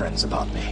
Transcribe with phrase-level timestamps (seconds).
[0.00, 0.62] friends about me.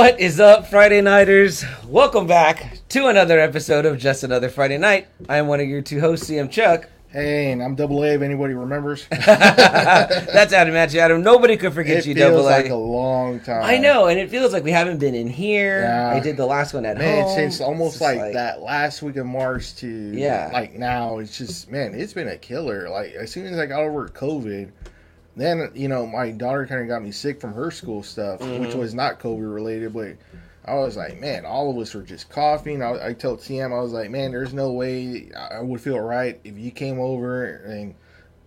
[0.00, 1.62] What is up, Friday Nighters?
[1.86, 5.08] Welcome back to another episode of Just Another Friday Night.
[5.28, 6.88] I am one of your two hosts, CM Chuck.
[7.12, 8.14] Hey, and I'm Double A.
[8.14, 11.24] If anybody remembers, That's Adam Matchy Adam.
[11.24, 12.50] Nobody could forget it you, feels Double A.
[12.50, 13.64] like a long time.
[13.64, 15.80] I know, and it feels like we haven't been in here.
[15.82, 16.10] Yeah.
[16.10, 17.24] I did the last one at man.
[17.24, 17.34] home.
[17.34, 20.50] Since almost It's just like, that last week of March to Yeah.
[20.52, 22.88] like now, it's just man, it's been a killer.
[22.88, 24.70] Like as soon as I got over COVID,
[25.40, 28.62] then you know my daughter kind of got me sick from her school stuff, Mm-hmm.
[28.62, 30.16] which was not COVID related, but.
[30.62, 32.82] I was like, man, all of us were just coughing.
[32.82, 36.38] I, I told TM, I was like, man, there's no way I would feel right
[36.44, 37.94] if you came over and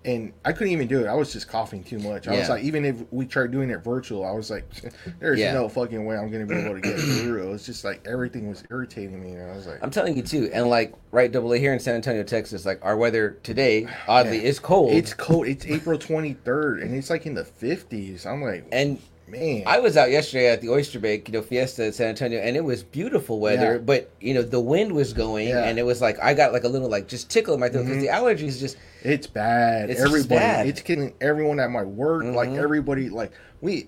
[0.06, 1.08] and I couldn't even do it.
[1.08, 2.28] I was just coughing too much.
[2.28, 4.66] I was like, even if we tried doing it virtual, I was like,
[5.20, 5.54] there's Yeah.
[5.54, 7.48] no fucking way I'm gonna be able to get through.
[7.48, 9.32] It was just like everything was irritating me.
[9.34, 11.80] And I was like, I'm telling you too, and like right, Double A here in
[11.80, 12.66] San Antonio, Texas.
[12.66, 14.46] Like our weather today, oddly, Man.
[14.46, 14.94] is cold.
[14.94, 15.48] it's cold.
[15.48, 18.26] It's April 23rd, and it's like in the 50s.
[18.26, 21.86] I'm like, and man, I was out yesterday at the Oyster Bake, you know, Fiesta
[21.86, 23.74] in San Antonio, and it was beautiful weather.
[23.74, 23.78] Yeah.
[23.80, 25.64] But you know, the wind was going, Yeah.
[25.66, 27.86] and it was like I got like a little like just tickle in my throat
[27.86, 29.90] because the allergies just it's bad.
[29.90, 30.68] It's everybody, bad.
[30.68, 32.24] it's killing everyone at my work.
[32.24, 32.58] Like Mhm.
[32.62, 33.32] everybody, like
[33.62, 33.88] we.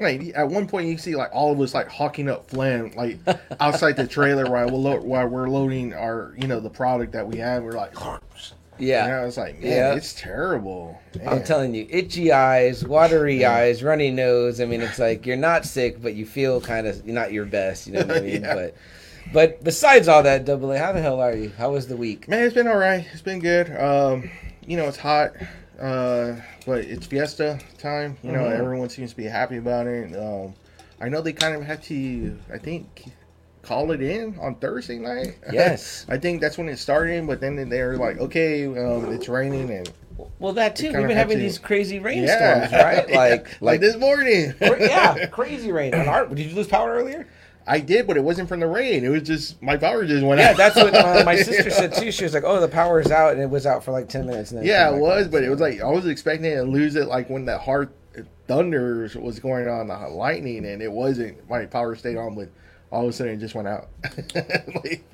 [0.00, 3.16] Like at one point, you see like all of us like hawking up phlegm like
[3.60, 7.24] outside the trailer while we're lo- while we're loading our you know the product that
[7.28, 7.62] we have.
[7.62, 7.94] We're like,
[8.78, 9.04] yeah.
[9.06, 9.94] You know, it's like, man, Yeah.
[9.94, 11.00] it's terrible.
[11.26, 14.60] I'm telling you, itchy eyes, watery eyes, runny nose.
[14.60, 17.86] I mean, it's like you're not sick, but you feel kind of not your best.
[17.86, 18.42] You know what I mean?
[18.42, 18.54] Yeah.
[18.54, 18.74] But,
[19.32, 21.50] but besides all that, Double A, how the hell are you?
[21.56, 22.28] How was the week?
[22.28, 23.06] Man, it's been all right.
[23.12, 23.74] It's been good.
[23.76, 24.30] Um,
[24.66, 25.32] you know, it's hot,
[25.80, 26.34] uh,
[26.66, 28.16] but it's Fiesta time.
[28.22, 28.58] You know, Mhm.
[28.58, 30.14] everyone seems to be happy about it.
[30.16, 30.54] Um,
[31.00, 33.04] I know they kind of had to, I think,
[33.64, 35.38] call it in on Thursday night.
[35.52, 36.06] Yes.
[36.08, 37.26] I think that's when it started.
[37.26, 39.90] But then they're like, okay, um, it's raining, and
[40.38, 40.92] Well, that too.
[40.92, 43.10] We've been having to- these crazy yeah, rainstorms, right?
[43.10, 44.54] Like, like like, this morning.
[44.60, 45.94] yeah, crazy rain.
[45.94, 47.26] On our, did you lose power earlier?
[47.66, 49.04] I did, but it wasn't from the rain.
[49.04, 50.58] It was just my power just went Yeah, out.
[50.58, 52.12] Yeah, that's what uh, my sister said too.
[52.12, 54.50] She was like, "Oh, the power's out," and it was out for like ten minutes.
[54.50, 57.08] And then Yeah, it was, but it was like I was expecting to lose it
[57.08, 57.88] like when that hard
[58.46, 61.48] thunder was going on, the lightning, and it wasn't.
[61.48, 62.48] My power stayed on, but
[62.94, 63.88] all of a sudden it just went out.
[64.34, 65.04] like,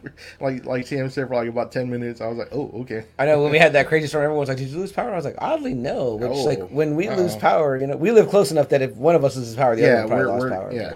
[0.41, 2.21] like, like Sam said for like about ten minutes.
[2.21, 3.05] I was like, oh, okay.
[3.19, 5.13] I know when we had that crazy storm, everyone was like, "Did you lose power?"
[5.13, 7.41] I was like, "Oddly, no." Which Oh, like when we lose uh-oh.
[7.41, 9.83] power, you know, we live close enough that if one of us loses power, the
[9.83, 10.73] Yeah, other one probably lost power.
[10.73, 10.93] yeah.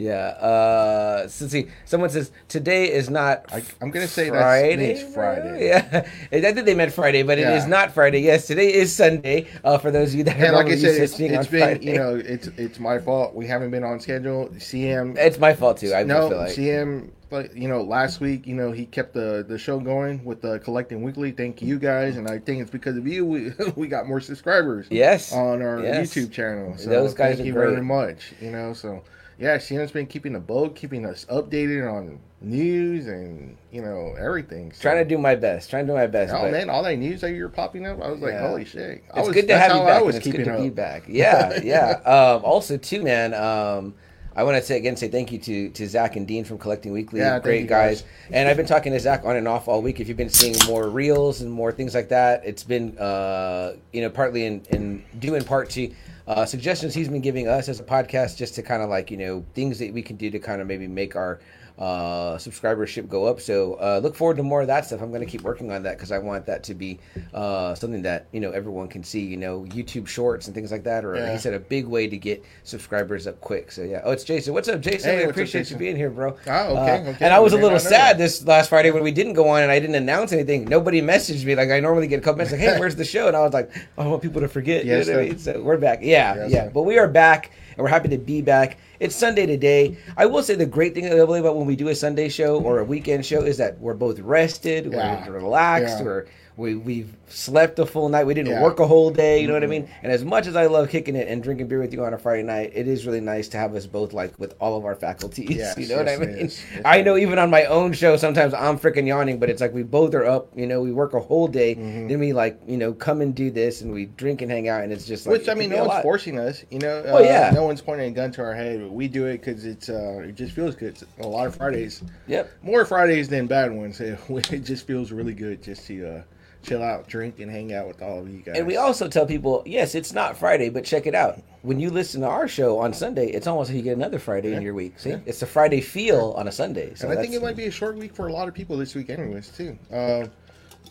[0.00, 0.28] Yeah.
[0.50, 3.44] Uh, so see, someone says today is not.
[3.52, 4.94] I, I'm gonna say that's Friday.
[4.94, 5.68] next Friday.
[5.70, 7.56] Yeah, I think they meant Friday, but it Yeah.
[7.56, 8.20] is not Friday.
[8.20, 9.46] Yes, today is Sunday.
[9.64, 11.44] Uh, for those of you that are And like I said, to it's, it's on
[11.52, 11.86] been Friday.
[11.92, 13.34] you know it's it's my fault.
[13.34, 14.48] We haven't been on schedule.
[14.56, 15.92] CM it's my fault too.
[15.94, 16.52] I no feel like.
[16.56, 17.10] CM.
[17.28, 20.58] But you know, last week, you know, he kept the the show going with the
[20.58, 21.30] collecting weekly.
[21.30, 24.86] Thank you guys, and I think it's because of you we we got more subscribers.
[24.90, 25.32] yes.
[25.32, 26.12] on our Yes.
[26.12, 26.76] YouTube channel.
[26.76, 27.70] So Those guys thank you great.
[27.70, 28.32] very much.
[28.40, 29.02] You know, so
[29.40, 34.70] yeah, Shannon's been keeping the boat, keeping us updated on news and you know everything.
[34.72, 35.70] So, Trying to do my best.
[35.70, 36.34] Trying to do my best.
[36.34, 38.48] Oh man, all that news that you're popping up, I was like, Yeah.
[38.48, 39.02] holy shit!
[39.12, 40.00] I It's was, good to have you back.
[40.00, 41.04] I was it's good keeping to be back.
[41.08, 41.90] Yeah, yeah.
[42.04, 43.32] um, also, too, man.
[43.34, 43.94] Um,
[44.36, 46.92] I want to say again, say thank you to to Zach and Dean from Collecting
[46.92, 47.20] Weekly.
[47.20, 48.02] Yeah, great guys.
[48.02, 48.10] guys.
[48.30, 50.00] And I've been talking to Zach on and off all week.
[50.00, 54.02] If you've been seeing more reels and more things like that, it's been uh, you
[54.02, 55.92] know partly in in due in part to.
[56.26, 59.16] Uh, suggestions he's been giving us as a podcast just to kind of like you
[59.16, 61.40] know things that we can do to kind of maybe make our
[61.80, 63.40] uh, subscribership go up.
[63.40, 65.00] So uh, look forward to more of that stuff.
[65.00, 66.98] I'm going to keep working on that because I want that to be
[67.32, 69.20] uh, something that you know everyone can see.
[69.20, 71.04] You know, YouTube Shorts and things like that.
[71.04, 71.32] Or Yeah.
[71.32, 73.72] he said a big way to get subscribers up quick.
[73.72, 74.02] So yeah.
[74.04, 74.52] Oh, it's Jason.
[74.52, 75.10] What's up, Jason?
[75.10, 76.36] Hey, I what's up, appreciate you being here, bro.
[76.46, 77.24] Oh, okay, Uh, okay.
[77.24, 78.18] And I was a little sad that.
[78.18, 80.66] this last Friday when we didn't go on and I didn't announce anything.
[80.66, 83.28] Nobody messaged me like I normally get a couple messages like, "Hey, where's the show?"
[83.28, 85.38] And I was like, "I don't want people to forget." Yes, you know I mean?
[85.38, 86.00] So we're back.
[86.02, 86.64] Yeah, Yes, yeah.
[86.64, 86.70] sir.
[86.74, 87.50] But we are back,
[87.80, 88.76] and we're happy to be back.
[89.00, 89.96] It's Sunday today.
[90.18, 92.28] I will say the great thing that I believe about when we do a Sunday
[92.28, 95.26] show or a weekend show is that we're both rested, Yeah.
[95.26, 96.04] we're relaxed, Yeah.
[96.04, 96.26] we're
[96.60, 98.24] We we've slept a full night.
[98.26, 98.62] We didn't Yeah.
[98.62, 99.40] work a whole day.
[99.40, 99.88] You know what I mean?
[100.02, 102.18] And as much as I love kicking it and drinking beer with you on a
[102.18, 104.94] Friday night, it is really nice to have us both like with all of our
[104.94, 105.48] faculties.
[105.56, 106.36] Yes, you know what I mean?
[106.38, 109.72] Yes, I know even on my own show, sometimes I'm freaking yawning, but it's like
[109.72, 110.48] we both are up.
[110.54, 112.08] You know, we work a whole day, Mm-hmm.
[112.08, 114.82] then we like you know come and do this, and we drink and hang out,
[114.84, 116.02] and it's just like Which I mean, no one's lot.
[116.02, 116.62] forcing us.
[116.70, 117.50] You know, Oh, yeah.
[117.54, 118.80] no one's pointing a gun to our head.
[118.82, 120.88] But we do it because it's uh, it just feels good.
[120.90, 122.50] It's a lot of Fridays, Yep.
[122.62, 123.98] more Fridays than bad ones.
[124.52, 126.22] It just feels really good just to uh,
[126.62, 128.56] chill out, drink, and hang out with all of you guys.
[128.58, 131.42] And we also tell people, yes, it's not Friday, but check it out.
[131.62, 134.54] When you listen to our show on Sunday, it's almost like you get another Friday
[134.54, 134.98] in your week.
[134.98, 136.94] See, it's a Friday feel on a Sunday.
[136.94, 138.76] So and I think it might be a short week for a lot of people
[138.78, 139.78] this week, anyways, too.
[139.92, 140.26] Uh,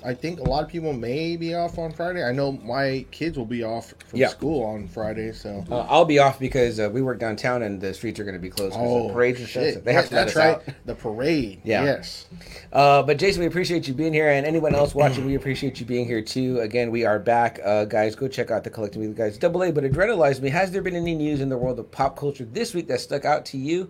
[0.03, 2.23] I think a lot of people may be off on Friday.
[2.23, 4.29] I know my kids will be off from Yeah.
[4.29, 5.65] school on Friday, so.
[5.69, 8.39] Uh, I'll be off because uh, we work downtown and the streets are going to
[8.41, 9.47] be closed because of parades and.
[9.47, 9.73] Oh, shit.
[9.75, 10.55] So they have to that's right.
[10.55, 10.63] out.
[10.85, 11.61] The parade.
[11.63, 11.83] Yeah.
[11.83, 12.27] Yes.
[12.71, 15.85] Uh, but Jason, we appreciate you being here, and anyone else watching, we appreciate you
[15.85, 16.59] being here too.
[16.61, 18.15] Again, we are back, uh, guys.
[18.15, 19.71] Go check out the Collecting Media Guys Double A.
[19.71, 22.73] But Adrenalize Me, has there been any news in the world of pop culture this
[22.73, 23.89] week that stuck out to you?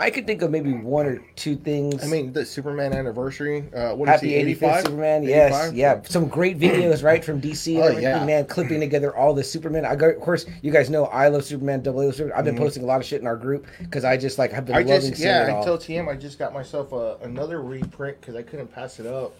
[0.00, 2.02] I could think of maybe one or two things.
[2.02, 3.64] I mean, the Superman anniversary.
[3.72, 4.82] Uh, what Happy is he, 85th 85?
[4.84, 5.22] Superman.
[5.22, 6.00] Yes, yeah.
[6.04, 8.24] Some great videos, right, from DC Oh, yeah.
[8.24, 9.84] man, clipping together all the Superman.
[9.84, 12.38] I go, of course, you guys know I love Superman, double A Superman.
[12.38, 14.64] I've been posting a lot of shit in our group because I just like have
[14.64, 14.88] been Mm-hmm.
[14.88, 18.34] I loving just yeah, I told TM I just got myself a, another reprint because
[18.34, 19.34] I couldn't pass it up,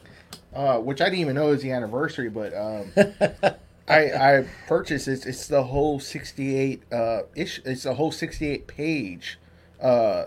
[0.55, 2.29] uh, which I didn't even know was the anniversary.
[2.29, 2.93] But um,
[3.89, 5.25] I I purchased it.
[5.25, 7.61] It's the whole sixty eight uh, ish.
[7.65, 9.39] It's a whole sixty eight page
[9.81, 10.27] uh,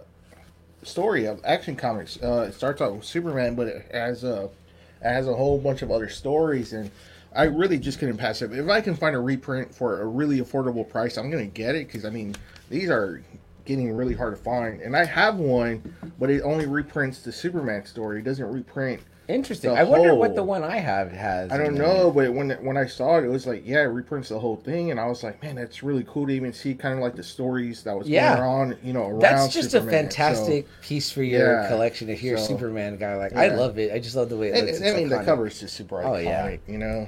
[0.85, 2.17] story of Action Comics.
[2.21, 4.49] Uh, it starts out with Superman, but it has a
[5.01, 6.89] it has a whole bunch of other stories and.
[7.35, 8.53] I really just couldn't pass it.
[8.53, 11.87] If I can find a reprint for a really affordable price, I'm gonna get it
[11.87, 12.35] because I mean
[12.69, 13.23] these are
[13.65, 14.81] getting really hard to find.
[14.81, 18.19] And I have one, but it only reprints the Superman story.
[18.19, 19.01] It doesn't reprint.
[19.29, 19.71] Interesting.
[19.71, 21.51] I wonder what the one I have has.
[21.51, 24.29] I don't know, but when when I saw it, it was like, yeah, it reprints
[24.29, 26.95] the whole thing, and I was like, man, that's really cool to even see kind
[26.95, 28.35] of like the stories that was Yeah.
[28.35, 29.19] going on, you know, around.
[29.19, 29.93] That's just Superman.
[29.93, 31.67] a fantastic piece for your Yeah.
[31.69, 32.09] collection.
[32.09, 33.93] If you're a Superman guy, like I love it.
[33.93, 34.77] I just love the way it looks.
[34.77, 36.55] and, I It's mean, the cover is just super iconic, Oh, yeah.
[36.67, 37.07] you know.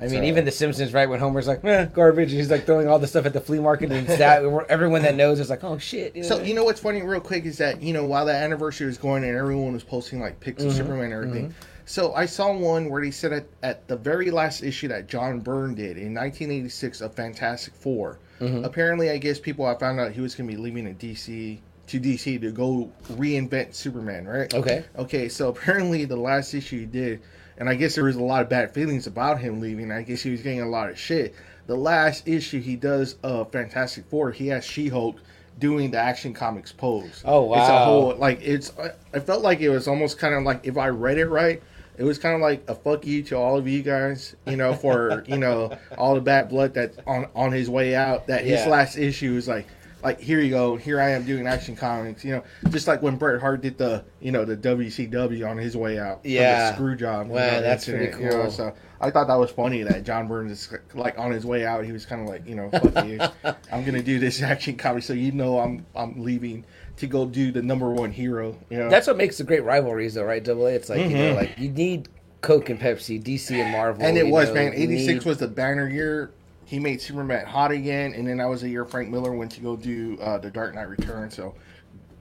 [0.00, 1.08] I mean, So- even The Simpsons, right?
[1.08, 3.58] When Homer's like, eh, garbage, and he's like throwing all the stuff at the flea
[3.58, 6.24] market, and that everyone that knows is like, oh shit.
[6.24, 8.98] So you know what's funny, real quick, is that you know while the anniversary was
[8.98, 10.70] going and everyone was posting like pics Mm-hmm.
[10.70, 11.54] of Superman and everything.
[11.86, 15.40] So I saw one where he said at, at the very last issue that John
[15.40, 18.64] Byrne did in 1986 of Fantastic 4 Mm-hmm.
[18.64, 21.58] Apparently, I guess people have found out he was going to be leaving in DC
[21.88, 24.54] to DC to go reinvent Superman, right?
[24.54, 24.82] Okay.
[24.98, 27.20] Okay, so apparently the last issue he did,
[27.60, 29.92] and I guess there was a lot of bad feelings about him leaving.
[29.92, 31.34] I guess he was getting a lot of shit.
[31.66, 35.16] The last issue he does of Fantastic Four, he has She Hulk
[35.60, 37.22] doing the Action Comics pose.
[37.24, 37.84] Oh, It's a wow.
[37.84, 38.72] whole like it's.
[39.14, 41.62] I felt like it was almost kind of like if I read it right.
[41.98, 44.72] It was kind of like a fuck you to all of you guys, you know,
[44.72, 48.26] for you know all the bad blood that's on on his way out.
[48.28, 48.68] That his Yeah.
[48.68, 49.66] last issue is like,
[50.02, 53.16] like here you go, here I am doing Action Comics, you know, just like when
[53.16, 56.74] Bret Hart did the you know the WCW on his way out, Yeah.
[56.74, 57.26] screw job.
[57.28, 58.50] you Wow, know, that's incident, pretty you know, cool.
[58.50, 61.84] so I thought that was funny that John Byrne's is like on his way out,
[61.84, 63.18] he was kind of like, you know, fuck you,
[63.72, 66.64] I'm gonna do this Action Comic, so you know I'm I'm leaving
[66.96, 68.56] to go do the number one hero.
[68.68, 70.44] You know, That's what makes the great rivalries, though, right?
[70.44, 70.72] Double A.
[70.74, 72.08] It's like you know, like you need
[72.42, 74.08] Coke and Pepsi, DC and Marvel, Mm-hmm.
[74.08, 74.72] and it was know, man.
[74.74, 76.30] '86 need- was the banner year.
[76.70, 79.60] He made Superman hot again, and then that was the year Frank Miller went to
[79.60, 81.28] go do uh, the Dark Knight Return.
[81.28, 81.56] So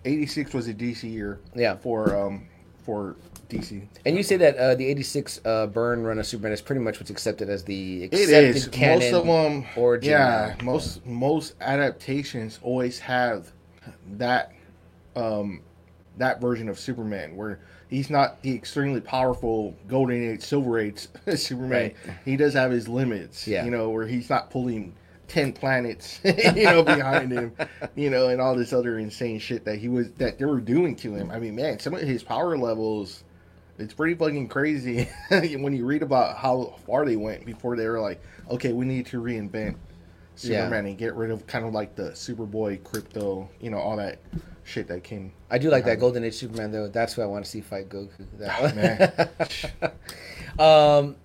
[0.06, 1.76] '86 was a DC year, Yeah.
[1.76, 2.48] for um
[2.84, 3.16] for
[3.48, 3.88] DC.
[4.08, 7.00] And you say that uh, the '86 uh, Byrne run of Superman is pretty much
[7.00, 9.66] what's accepted as the accepted is canon most of them.
[9.76, 10.10] origin.
[10.14, 13.52] yeah, most most adaptations always have
[14.14, 14.52] that
[15.16, 15.62] um
[16.18, 21.70] that version of Superman where he's not the extremely powerful Golden Age, Silver Age Superman.
[21.72, 21.96] Right.
[22.26, 23.48] He does have his limits.
[23.48, 23.66] Yeah.
[23.66, 24.96] you know where he's not pulling.
[25.28, 27.54] 10 planets you know behind him
[27.96, 30.96] you know and all this other insane shit that he was that they were doing
[30.96, 33.24] to him i mean man some of his power levels
[33.78, 38.00] it's pretty fucking crazy when you read about how far they went before they were
[38.02, 38.20] like,
[38.50, 39.76] okay, we need to reinvent
[40.42, 40.64] Yeah.
[40.66, 44.20] Superman and get rid of kind of like the Superboy, Krypto, you know, all that
[44.70, 45.32] shit that came.
[45.50, 46.88] I do like that Golden Age Superman though.
[46.88, 48.10] That's who I want to see fight Goku.
[48.40, 48.76] That one.
[48.76, 49.92] Man,
[50.60, 51.16] Um,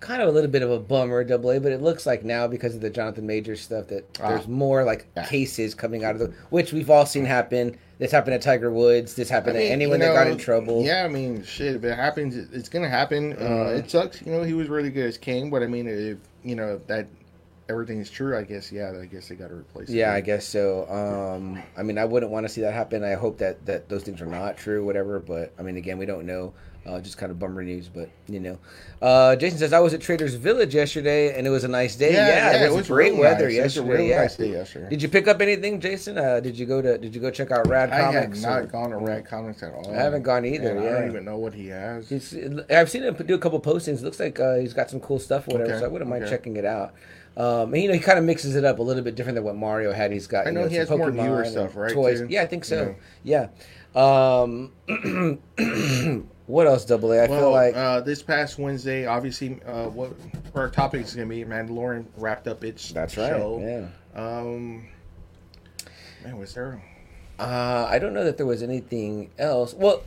[0.00, 2.46] kind of a little bit of a bummer, double A, but it looks like now
[2.46, 4.30] because of the Jonathan Majors stuff that Ah.
[4.30, 5.26] there's more like Yeah.
[5.26, 7.76] cases coming out of the which we've all seen happen.
[7.98, 9.14] This happened at Tiger Woods.
[9.14, 10.82] This I happened mean, to anyone you that got in trouble.
[10.84, 11.76] Yeah, I mean, shit.
[11.76, 13.32] If it happens, it's gonna happen.
[13.34, 13.78] Uh, Mhm.
[13.78, 14.20] it sucks.
[14.22, 17.06] You know, he was really good as King, but I mean, if you know that
[17.68, 19.88] everything's true, I guess yeah, I guess they got to replace.
[19.88, 19.96] It.
[19.96, 20.88] Yeah, I guess so.
[20.88, 23.04] Um, I mean, I wouldn't want to see that happen.
[23.04, 25.18] I hope that that those things are not true, whatever.
[25.18, 26.52] But I mean, again, we don't know.
[26.86, 28.58] Uh, just kind of bummer news, but you know.
[29.02, 32.12] Uh, Jason says I was at Traders Village yesterday, and it was a nice day.
[32.12, 33.56] Yeah, it, was great weather nice.
[33.56, 34.08] It was a yesterday.
[34.08, 34.20] yeah.
[34.20, 34.90] nice day yesterday.
[34.90, 36.16] Did you pick up anything, Jason?
[36.16, 38.44] Uh, did you go to Did you go check out Rad Comics?
[38.44, 39.92] I have not or- gone to Red Comics at all.
[39.92, 42.08] I haven't gone either, And I don't even know what he has.
[42.08, 42.32] He's,
[42.70, 43.98] I've seen him do a couple postings.
[43.98, 45.72] It Looks like uh, he's got some cool stuff or whatever.
[45.72, 46.30] Okay, So I wouldn't mind okay.
[46.30, 46.94] checking it out.
[47.36, 49.44] Um, and you know, he kind of mixes it up a little bit different than
[49.44, 50.10] what Mario had.
[50.10, 52.20] He's got I you know know, he has more Pokemon newer stuff, right, Toys.
[52.20, 52.28] too?
[52.30, 52.94] Yeah, I think so.
[53.24, 53.48] Yeah.
[53.94, 54.72] Um,
[56.46, 56.84] what else?
[56.84, 57.24] Double A.
[57.24, 60.12] I well, feel like uh, this past Wednesday, obviously, uh, what
[60.54, 63.28] our topic is going to be Mandalorian wrapped up its that's right.
[63.28, 63.60] show.
[63.60, 63.88] Yeah.
[64.20, 64.86] Um,
[66.24, 66.82] man, was there?
[67.38, 69.74] Uh, I don't know that there was anything else.
[69.74, 70.02] Well,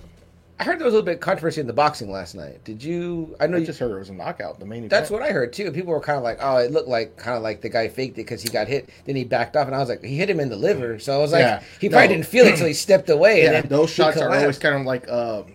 [0.60, 2.62] I heard there was a little bit of controversy in the boxing last night.
[2.66, 3.34] Did you?
[3.39, 4.60] I know I you, just heard it was a knockout.
[4.60, 4.89] The main event.
[4.89, 5.72] That's what I heard too.
[5.72, 8.16] People were kind of like, "Oh, it looked like kind of like the guy faked
[8.18, 10.30] it because he got hit, then he backed off." And I was like, "He hit
[10.30, 11.63] him in the liver." So I was like, Yeah.
[11.80, 12.13] "He probably No.
[12.16, 14.75] didn't feel it until he stepped away." Yeah, and then those shots are always kind
[14.75, 15.54] of like, um,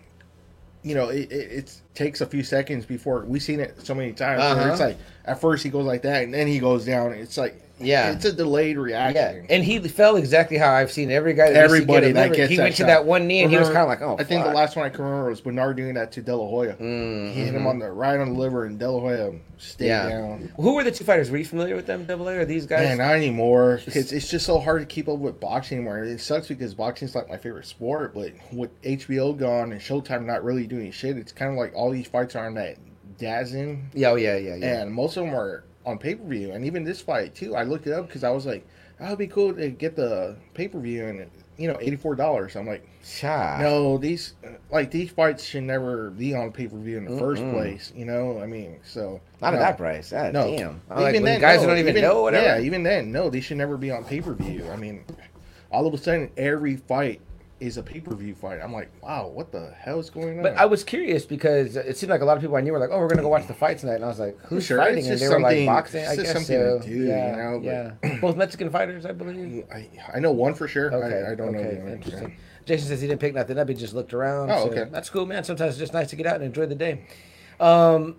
[0.83, 4.13] you know, it, it, it takes a few seconds before we've seen it so many
[4.15, 4.43] times.
[4.43, 4.71] Uh-huh.
[4.71, 4.97] It's like
[5.27, 7.13] at first he goes like that, and then he goes down.
[7.13, 8.13] It's like, Yeah.
[8.13, 9.15] it's a delayed reaction.
[9.47, 11.51] Yeah, and he fell exactly how I've seen every guy.
[11.53, 12.85] That used to Everybody that liver, gets he that went shot.
[12.85, 14.77] to that one knee, and he was kind of like, "Oh." I think the last
[14.77, 16.77] one I can remember was Bernard doing that to De La Hoya.
[16.79, 16.85] He
[17.43, 20.09] hit him on the right on the liver, and De La Hoya stayed Mm-hmm.
[20.09, 20.09] Yeah.
[20.09, 20.53] down.
[20.57, 21.31] Who were the two fighters?
[21.31, 22.05] Were you familiar with them?
[22.05, 22.81] Double A or these guys?
[22.89, 23.81] Man, not anymore.
[23.87, 26.03] It's, it's just so hard to keep up with boxing anymore.
[26.05, 30.43] It sucks because boxing's like my favorite sport, but with HBO gone and Showtime not
[30.45, 32.77] really doing shit, it's kind of like all these fights are on that
[33.19, 34.81] DAZN, yeah, oh, yeah, yeah, yeah.
[34.83, 36.53] and most of them are on pay per view.
[36.53, 38.67] And even this fight too, I looked it up because I was like,
[39.01, 41.97] ah, that would be cool to get the pay per view, and you know, eighty
[41.97, 42.57] four dollars.
[42.57, 43.59] I'm like, Cha.
[43.61, 44.35] no, these
[44.71, 47.93] like these fights should never be on pay per view in the first place.
[47.95, 49.59] You know, I mean, so not no.
[49.59, 50.11] at that price.
[50.11, 50.81] God No, damn.
[50.91, 52.45] I'm like, then, guys no, don't even, know whatever.
[52.45, 54.69] Yeah, even then, no, they should never be on pay per view.
[54.71, 55.05] I mean,
[55.71, 57.21] all of a sudden, every fight
[57.61, 58.61] is a pay per view fight.
[58.63, 60.43] I'm like, wow, what the hell is going on?
[60.43, 62.79] But I was curious because it seemed like a lot of people I knew were
[62.79, 64.79] like, "Oh, we're gonna go watch the fight tonight," and I was like, "Who's Sure,
[64.79, 66.81] fighting?" And they were like, "Boxing." I guess so.
[66.81, 68.19] do, yeah, you know, but- yeah.
[68.21, 69.65] Both Mexican fighters, I believe.
[69.73, 70.93] I, I know one for sure.
[70.93, 72.33] Okay, I, I don't okay, know the other.
[72.67, 73.69] Jason says he didn't pick nothing up.
[73.69, 74.51] He just looked around.
[74.51, 74.91] Oh, so okay.
[74.91, 75.45] That's cool, man.
[75.45, 77.07] Sometimes it's just nice to get out and enjoy the day.
[77.61, 78.17] Um,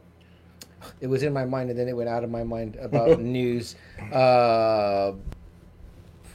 [1.02, 3.76] it was in my mind and then it went out of my mind about news.
[4.12, 5.14] Uh,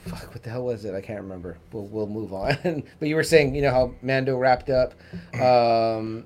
[0.05, 0.93] fuck, what the hell was it?
[0.93, 1.57] I can't remember.
[1.71, 2.57] We'll, we'll move on.
[2.99, 4.93] but you were saying, you know, how Mando wrapped up.
[5.39, 6.25] Um,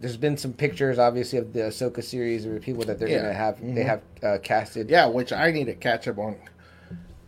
[0.00, 3.22] there's been some pictures, obviously, of the Ahsoka series or people that they're Yeah.
[3.22, 3.60] gonna have.
[3.60, 3.86] They Mhm.
[3.86, 4.88] have uh, casted.
[4.88, 6.36] Yeah, which I need to catch up on.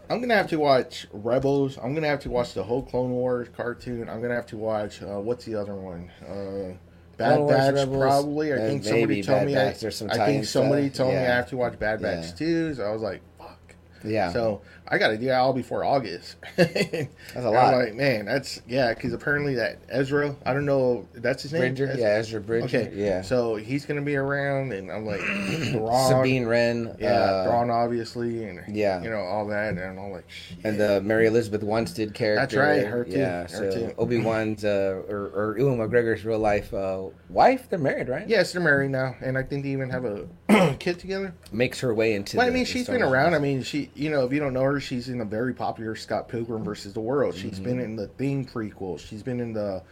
[0.09, 1.79] I'm gonna have to watch Rebels.
[1.83, 4.09] I'm gonna have to watch the whole Clone Wars cartoon.
[4.09, 6.11] I'm gonna have to watch uh, what's the other one?
[6.27, 6.75] Uh,
[7.19, 8.53] Bad Clone Batch, Rebels, probably.
[8.53, 9.55] I uh, think somebody told Bad me.
[9.55, 9.75] Batch.
[9.77, 10.97] I, There's some I think somebody stuff.
[10.97, 12.33] told me I have to watch Bad Batch Yeah.
[12.33, 12.75] too.
[12.75, 13.75] So I was like, fuck.
[14.05, 14.33] Yeah.
[14.33, 14.61] So
[14.93, 16.37] I got to do that all before August.
[16.57, 17.73] that's a lot.
[17.73, 21.63] I'm like, man, that's yeah, because apparently that Ezra, I don't know, that's his name.
[21.63, 21.95] Bridger.
[21.97, 22.67] Yeah, Ezra Bridger.
[22.67, 22.93] Okay.
[22.95, 23.23] Yeah.
[23.23, 25.21] So he's gonna be around, and I'm like,
[25.73, 26.95] Thrawn, Sabine Wren.
[27.01, 29.03] Yeah, uh, Thrawn, obviously, and yeah.
[29.03, 30.59] you know all that, and I'm like, shit.
[30.63, 32.43] and the Mary Elizabeth Winstead character.
[32.43, 33.95] That's right, her too, Yeah, her so.
[33.97, 37.67] Obi Wan's uh, or, or Ewan McGregor's real life uh, wife.
[37.71, 38.29] They're married, right?
[38.29, 40.29] yes, they're married now, and I think they even have a
[40.79, 41.35] kid together.
[41.51, 42.37] Makes her way into.
[42.37, 43.33] But I mean, the she's been around.
[43.33, 45.95] I mean, she, you know, if you don't know her, she's in a very popular
[45.97, 47.35] Scott Pilgrim versus the World.
[47.35, 47.85] She's been Mm-hmm.
[47.85, 48.99] in the Thing prequel.
[48.99, 49.83] She's been in the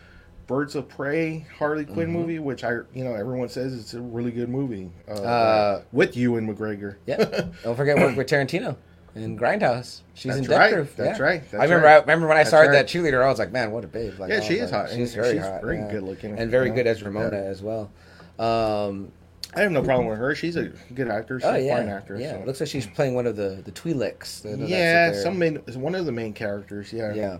[0.46, 2.12] Birds of Prey Harley Quinn Mm-hmm.
[2.12, 4.90] movie, which I, you know, everyone says it's a really good movie.
[5.08, 6.96] Uh, Uh, with Ewan McGregor.
[7.06, 7.24] Yeah.
[7.64, 8.76] Don't forget work with Tarantino
[9.14, 10.00] in Grindhouse.
[10.14, 10.72] She's in That's Death right.
[10.74, 10.96] Proof.
[10.96, 11.24] That's yeah.
[11.24, 11.42] right.
[11.52, 11.86] I remember.
[11.86, 11.94] right.
[11.96, 12.86] I remember when I That's started right.
[12.86, 13.22] that cheerleader.
[13.24, 14.18] I was like, man, what a babe!
[14.18, 15.60] Like, Yeah, she is like, hot, and She's very she's hot.
[15.62, 15.90] very yeah.
[15.90, 17.42] good looking, and very you good as Ramona Yeah.
[17.42, 17.90] as well.
[18.38, 19.12] Um,
[19.54, 20.34] I have no problem with her.
[20.34, 21.40] She's a good actor.
[21.40, 22.20] She's oh a yeah, fine actress.
[22.22, 22.38] yeah.
[22.38, 22.44] so.
[22.46, 24.42] Looks like she's playing one of the the Twi'leks.
[24.68, 26.92] yeah, some main, one of the main characters.
[26.92, 27.12] Yeah.
[27.14, 27.38] Yeah.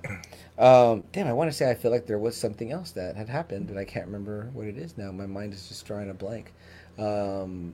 [0.58, 3.28] Um, damn, I want to say I feel like there was something else that had
[3.28, 5.12] happened, but I can't remember what it is now.
[5.12, 6.52] My mind is just drawing a blank.
[6.98, 7.72] Um,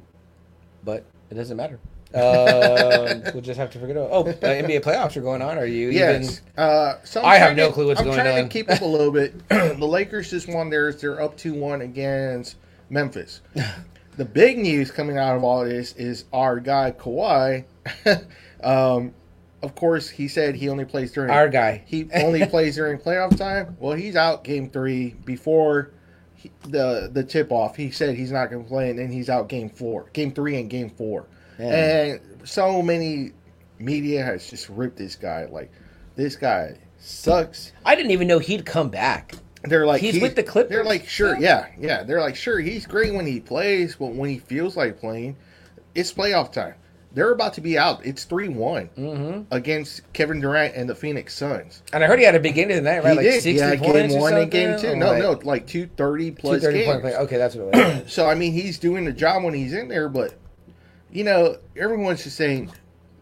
[0.85, 1.79] but it doesn't matter.
[2.15, 4.09] Um, we'll just have to figure it out.
[4.13, 5.59] Oh, uh, NBA playoffs are going on.
[5.59, 6.41] Are you Yes.
[6.41, 6.65] even?
[6.65, 8.43] Uh, so I'm have no to- clue what's I'm going trying on.
[8.45, 9.47] to keep up a little bit.
[9.49, 11.01] the Lakers just won theirs.
[11.01, 12.57] They're up 2 1 against
[12.91, 13.41] Memphis.
[14.17, 17.65] the big news coming out of all this is our guy, Kawhi.
[18.65, 19.15] um,
[19.63, 21.31] of course, he said he only plays during.
[21.31, 21.83] Our guy.
[21.87, 23.77] He only plays during playoff time.
[23.81, 25.93] Well, he's out game three before
[26.35, 27.77] he, the the tip off.
[27.77, 30.59] He said he's not going to play, and then he's out game four, game three,
[30.61, 31.27] and game four.
[31.59, 31.73] Man.
[31.73, 33.33] And so many
[33.79, 35.47] media has just ripped this guy.
[35.47, 35.73] Like
[36.15, 37.73] this guy sucks.
[37.85, 39.35] I didn't even know he'd come back.
[39.67, 42.03] They're like He's with the Clippers They're like sure, yeah, yeah.
[42.03, 45.37] They're like sure he's great when he plays, but when he feels like playing,
[45.95, 46.75] it's playoff time.
[47.13, 48.05] they're about to be out.
[48.05, 49.43] It's 3 one mm-hmm.
[49.51, 51.83] against Kevin Durant and the Phoenix Suns.
[51.95, 53.11] And I heard he had a big game tonight, right?
[53.13, 53.43] He like did.
[53.43, 54.95] 60 Yeah, points game one and game two.
[54.97, 56.61] No, like no, like 230 plus.
[56.61, 56.87] plus 230 games.
[56.87, 57.17] point play.
[57.25, 58.13] Okay, that's what it was.
[58.13, 60.35] So I mean, he's doing the job when he's in there, but
[61.11, 62.71] you know, everyone's just saying,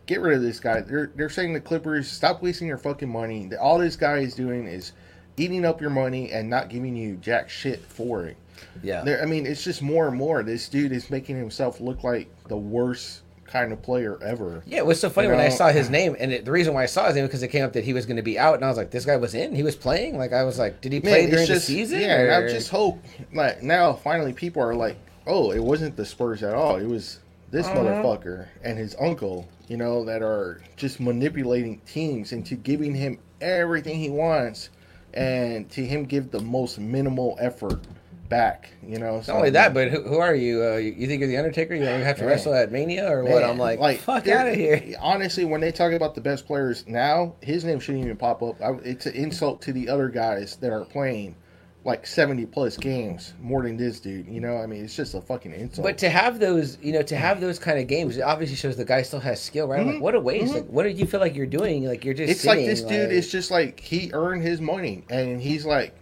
[0.07, 0.81] get rid of this guy.
[0.81, 3.49] They're they're saying the Clippers stop wasting your fucking money.
[3.61, 4.93] All this guy is doing is
[5.37, 8.37] eating up your money and not giving you jack shit for it.
[8.83, 9.03] yeah.
[9.03, 10.43] There, I mean, it's just more and more.
[10.43, 14.63] This dude is making himself look like the worst kind of player ever.
[14.67, 16.75] Yeah, it was so funny You when I saw his name, and it, the reason
[16.75, 18.39] why I saw his name because it came up that he was going to be
[18.39, 20.59] out, and I was like, "This guy was in, he was playing." Like I was
[20.59, 23.03] like, "Did he play it's during just- the season?" Yeah, and or- I just hope
[23.33, 26.77] like now finally people are like, oh, it wasn't the Spurs at all.
[26.77, 27.79] It was this Uh-huh.
[27.81, 33.99] motherfucker and his uncle, you know, that are just manipulating teams into giving him everything
[34.01, 34.71] he wants
[35.15, 37.81] and to him give the most minimal effort
[38.29, 39.17] back, you know.
[39.19, 40.63] Not only that, but who, who are you?
[40.65, 40.93] Uh, you?
[40.97, 41.75] You think you're the Undertaker?
[41.75, 42.29] You have to Yeah.
[42.29, 43.45] wrestle at Mania or what?
[43.45, 44.83] I'm like, like fuck out of here.
[45.01, 48.61] Honestly, when they talk about the best players now, his name shouldn't even pop up.
[48.63, 51.37] I, it's an insult to the other guys that are playing
[51.85, 54.27] like 70 plus games more than this dude.
[54.27, 55.85] You know, I mean, it's just a fucking insult.
[55.85, 58.77] But to have those, you know, to have those kind of games, it obviously shows
[58.77, 59.81] the guy still has skill, right?
[59.81, 60.55] I'm like, what a waste!
[60.55, 61.85] Like, what did you feel like you're doing?
[61.85, 62.25] Like you're just.
[62.25, 62.33] Mm-hmm.
[62.33, 65.95] it's like sitting, this dude is just like he earned his money and he's like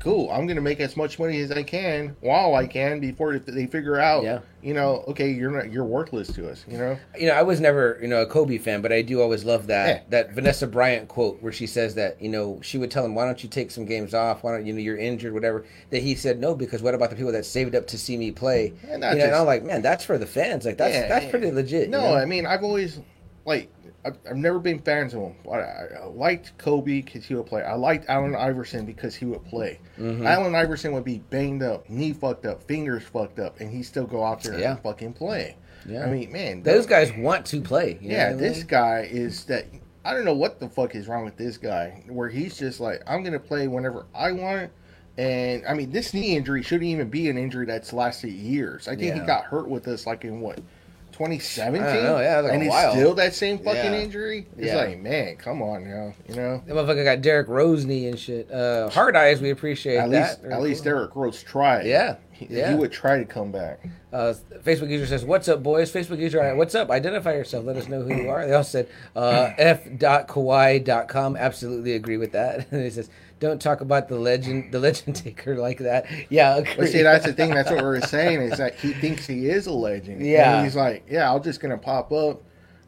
[0.00, 3.66] cool i'm gonna make as much money as i can while i can before they
[3.66, 4.40] figure out Yeah.
[4.62, 7.60] you know okay you're not you're worthless to us you know you know, I was
[7.60, 10.02] never, you know, a Kobe fan, but I do always love that Yeah.
[10.10, 13.24] that Vanessa Bryant quote where she says that, you know, she would tell him, "Why
[13.24, 14.44] don't you take some games off?
[14.44, 17.16] Why don't you know you're injured, whatever?" That he said no because what about the
[17.16, 18.72] people that saved up to see me play?
[18.88, 20.64] And you know, and I'm like, man, that's for the fans.
[20.64, 21.90] Like that's Yeah, that's pretty legit.
[21.90, 22.14] no you know?
[22.14, 23.00] i mean i've always
[23.44, 23.68] like
[24.08, 27.46] I've, I've never been fans of him but I, I liked kobe because he would
[27.46, 30.26] play i liked allen iverson because he would play Mm-hmm.
[30.26, 34.06] allen iverson would be banged up knee fucked up fingers fucked up and he still
[34.06, 34.72] go out there Yeah.
[34.72, 35.56] and fucking play
[35.88, 36.04] Yeah.
[36.04, 37.98] i mean man those guys want to play.
[38.02, 38.66] Yeah, this mean?
[38.66, 39.66] guy is that.
[40.04, 43.02] I don't know what the fuck is wrong with this guy, where he's just like,
[43.06, 44.70] I'm gonna play whenever I want.
[45.18, 48.86] And I mean, this knee injury shouldn't even be an injury that's lasted years.
[48.88, 49.20] I think Yeah.
[49.20, 50.60] he got hurt with this like in what
[51.18, 52.92] 2017, I don't know, yeah, like and a it's while.
[52.92, 54.00] still that same fucking Yeah.
[54.00, 54.46] injury.
[54.56, 54.76] It's Yeah.
[54.76, 56.62] like, man, come on now, you know.
[56.66, 58.50] That motherfucker got Derrick Rose knee and shit.
[58.50, 60.28] Uh, hard eyes, we appreciate At that.
[60.42, 60.84] least, at least.
[60.84, 61.86] Derrick Rose tried.
[61.86, 62.70] Yeah, he, yeah.
[62.70, 63.80] he would try to come back.
[64.12, 64.32] Uh,
[64.64, 67.66] Facebook user says, "What's up, boys?" Facebook user, "What's up?" Identify yourself.
[67.66, 68.46] Let us know who you are.
[68.46, 72.66] They also said, uh, "f.kawhi.com." Absolutely agree with that.
[72.70, 76.74] And he says, "Don't talk about the legend, the legend taker like that." Yeah, agree.
[76.76, 77.50] But see, that's the thing.
[77.50, 80.24] That's what we're saying is that he thinks he is a legend.
[80.24, 80.56] Yeah.
[80.56, 82.42] And he's like, yeah, I'm just gonna pop up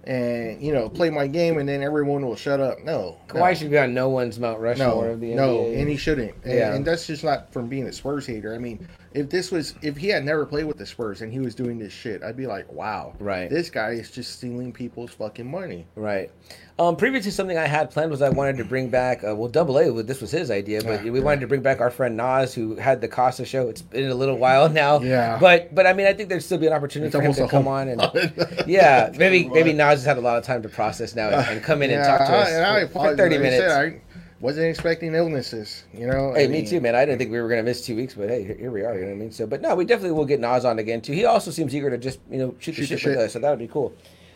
[0.04, 2.82] and you know play my game, and then everyone will shut up.
[2.84, 5.36] No, Kawhi no, should be on no one's Mount Rushmore no, of the NBA.
[5.36, 6.34] no, and he shouldn't.
[6.44, 6.74] And, Yeah.
[6.74, 8.54] and that's just not from being a Spurs hater.
[8.54, 11.38] I mean, if this was if he had never played with the Spurs and he
[11.40, 13.50] was doing this shit, I'd be like, wow, Right.
[13.50, 15.86] this guy is just stealing people's fucking money.
[15.96, 16.30] Right.
[16.78, 19.22] Um, previously, something I had planned was I wanted to bring back.
[19.22, 20.02] Uh, well, Double A.
[20.02, 22.76] This was his idea, but Yeah, we wanted to bring back our friend Nas, who
[22.76, 23.68] had the Casa show.
[23.68, 25.00] It's been a little while now.
[25.00, 25.36] Yeah.
[25.38, 27.48] But but I mean, I think there'd still be an opportunity It's for him to
[27.48, 28.00] come on and
[28.66, 31.62] yeah, maybe maybe Nas has had a lot of time to process now and, and
[31.62, 34.00] come in and talk to us and I for- for, thirty minutes.
[34.40, 35.84] Wasn't expecting illnesses.
[35.92, 36.32] You know.
[36.32, 36.94] Hey, I me too, man.
[36.94, 38.94] I didn't think we were gonna miss two weeks, but hey, here- we are.
[38.94, 39.32] You know what I mean?
[39.32, 41.12] So, but no, we definitely will get Nas on again too.
[41.12, 43.32] He also seems eager to just you know shoot, Shoot the the shit with us,
[43.34, 43.92] so that would be cool.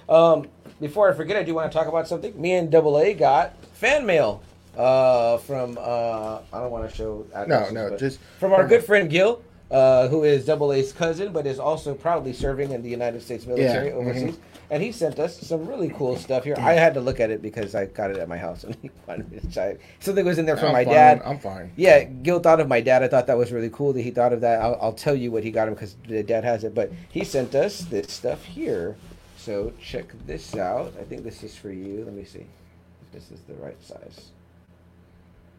[0.09, 0.47] Um,
[0.81, 2.38] before I forget, I do want to talk about something.
[2.38, 4.43] Me and Double A got fan mail
[4.77, 8.85] uh, from uh, I don't want to show addresses, no, but just- from our good
[8.85, 9.43] friend Gil.
[9.71, 13.45] Uh, who is Double A's cousin, but is also proudly serving in the United States
[13.47, 14.35] military Yeah, overseas.
[14.37, 14.38] mhm.
[14.70, 16.55] And he sent us some really cool stuff here.
[16.59, 18.90] I had to look at it because I got it at my house, and he
[19.07, 19.77] wanted me to try.
[20.00, 21.22] Something was in there from my fine, dad.
[21.24, 21.72] I'm fine.
[21.77, 23.03] Yeah, Gil thought of my dad.
[23.03, 24.61] I thought that was really cool that he thought of that.
[24.61, 26.74] I'll, I'll tell you what he got him because the dad has it.
[26.74, 28.96] But he sent us this stuff here.
[29.37, 30.94] So check this out.
[30.98, 32.03] I think this is for you.
[32.05, 34.31] Let me see if this is the right size.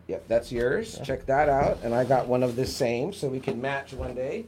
[0.07, 0.99] Yep, that's yours.
[1.03, 1.79] Check that out.
[1.83, 4.45] And I got one of the same, so we can match one day.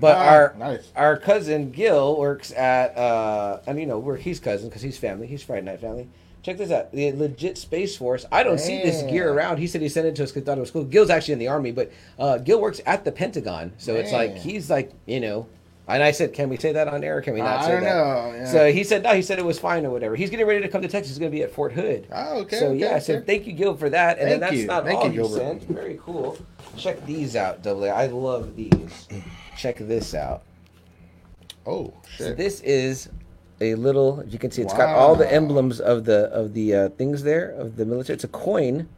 [0.00, 0.92] But Ah, our nice.
[0.94, 5.26] our cousin Gil works at, uh, and you know, we're he's cousin because he's family.
[5.26, 6.08] He's Friday Night Family.
[6.42, 6.92] Check this out.
[6.92, 8.24] The legit Space Force.
[8.30, 9.58] I don't see this gear around.
[9.58, 10.84] He said he sent it to us because he thought it was cool.
[10.84, 13.72] Gil's actually in the army, but uh, Gil works at the Pentagon.
[13.76, 15.48] So it's like, he's like, you know.
[15.88, 17.22] And I said, can we say that on air?
[17.22, 17.94] Can we not I say don't that?
[17.96, 18.44] know, yeah.
[18.44, 20.16] So he said, no, he said it was fine or whatever.
[20.16, 21.12] He's getting ready to come to Texas.
[21.12, 22.06] He's going to be at Fort Hood.
[22.12, 23.24] Oh, okay, So okay, yeah, so okay.
[23.26, 24.18] thank you, Gil, for that.
[24.18, 24.66] And then that's you.
[24.66, 25.36] not Thank all you, Gilbert.
[25.38, 25.62] sent.
[25.64, 26.36] Very cool.
[26.76, 27.88] Check these out, Double A.
[27.88, 29.08] I love these.
[29.56, 30.42] Check this out.
[31.66, 33.08] Oh So this is
[33.60, 34.22] a little.
[34.28, 37.50] You can see it's got all the emblems of the of the uh, things there
[37.50, 38.14] of the military.
[38.14, 38.88] It's a coin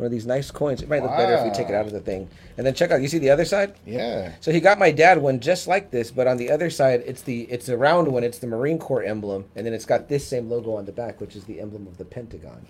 [0.00, 0.80] one of these nice coins.
[0.80, 2.26] It might look better if we take it out of the thing.
[2.56, 3.02] And then check out.
[3.02, 3.74] You see the other side?
[3.84, 4.32] Yeah.
[4.40, 7.20] So he got my dad one just like this, but on the other side, it's
[7.20, 8.24] the it's a round one.
[8.24, 11.20] It's the Marine Corps emblem, and then it's got this same logo on the back,
[11.20, 12.66] which is the emblem of the Pentagon.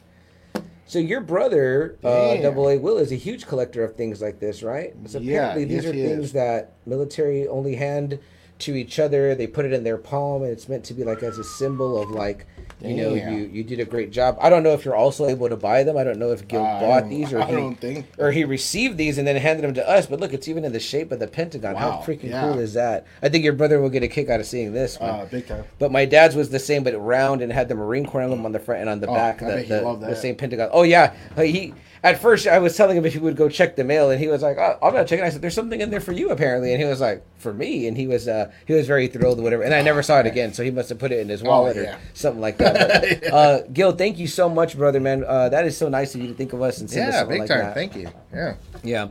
[0.87, 4.65] So your brother, uh, Double A Will, is a huge collector of things like this,
[4.65, 4.93] right?
[5.07, 6.33] So Yeah, apparently these yes, are things is.
[6.33, 8.19] that military only hand
[8.59, 9.37] to each other.
[9.37, 11.97] They put it in their palm, and it's meant to be like as a symbol
[12.03, 12.45] of like,
[12.83, 13.33] you know, Damn.
[13.35, 14.37] you you did a great job.
[14.41, 15.97] I don't know if you're also able to buy them.
[15.97, 18.31] I don't know if Gil I bought don't- these or I he, don't think- or
[18.31, 20.07] he received these and then handed them to us.
[20.07, 21.77] But look, it's even in the shape of the Pentagon.
[21.77, 22.43] How Wow, freaking yeah.
[22.43, 23.07] cool is that?
[23.23, 25.11] I think your brother will get a kick out of seeing this one.
[25.11, 25.65] Uh, big time.
[25.79, 28.53] But my dad's was the same, but round and had the Marine Corps emblem on
[28.53, 30.19] the front and on the Oh, back, I the, bet he the, loved the that.
[30.19, 30.69] same Pentagon.
[30.73, 31.75] Oh yeah, Uh, he.
[32.03, 34.27] At first, I was telling him if he would go check the mail, and he
[34.29, 36.73] was like, oh, "I'm not checking." I said, "There's something in there for you, apparently,"
[36.73, 39.43] and he was like, "For me," and he was uh, he was very thrilled, or
[39.43, 39.63] whatever.
[39.65, 41.77] And I never saw it again, so he must have put it in his wallet
[41.77, 41.97] Oh, yeah.
[41.97, 43.21] or something like that.
[43.23, 45.25] But, uh, Gil, thank you so much, brother, man.
[45.27, 47.21] Uh, that is so nice of you to think of us and send us Yeah,
[47.21, 47.59] something big like time.
[47.67, 47.75] that.
[47.75, 48.09] Thank you.
[48.33, 48.55] Yeah.
[48.83, 49.09] Yeah.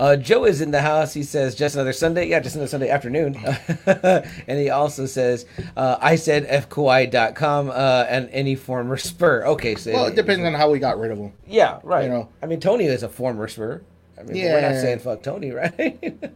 [0.00, 1.12] Uh, Joe is in the house.
[1.12, 2.26] He says, just another Sunday.
[2.26, 3.36] Yeah, just another Sunday afternoon.
[3.86, 5.44] and he also says,
[5.76, 9.44] uh, I said fkawhi.com uh, and any former spur.
[9.44, 9.92] Okay, so.
[9.92, 11.34] Well, it depends on how we got rid of them.
[11.46, 12.04] Yeah, right.
[12.04, 12.30] you know.
[12.42, 13.82] I mean, Tony is a former spur.
[14.18, 15.72] I mean, we're not saying fuck Tony, right?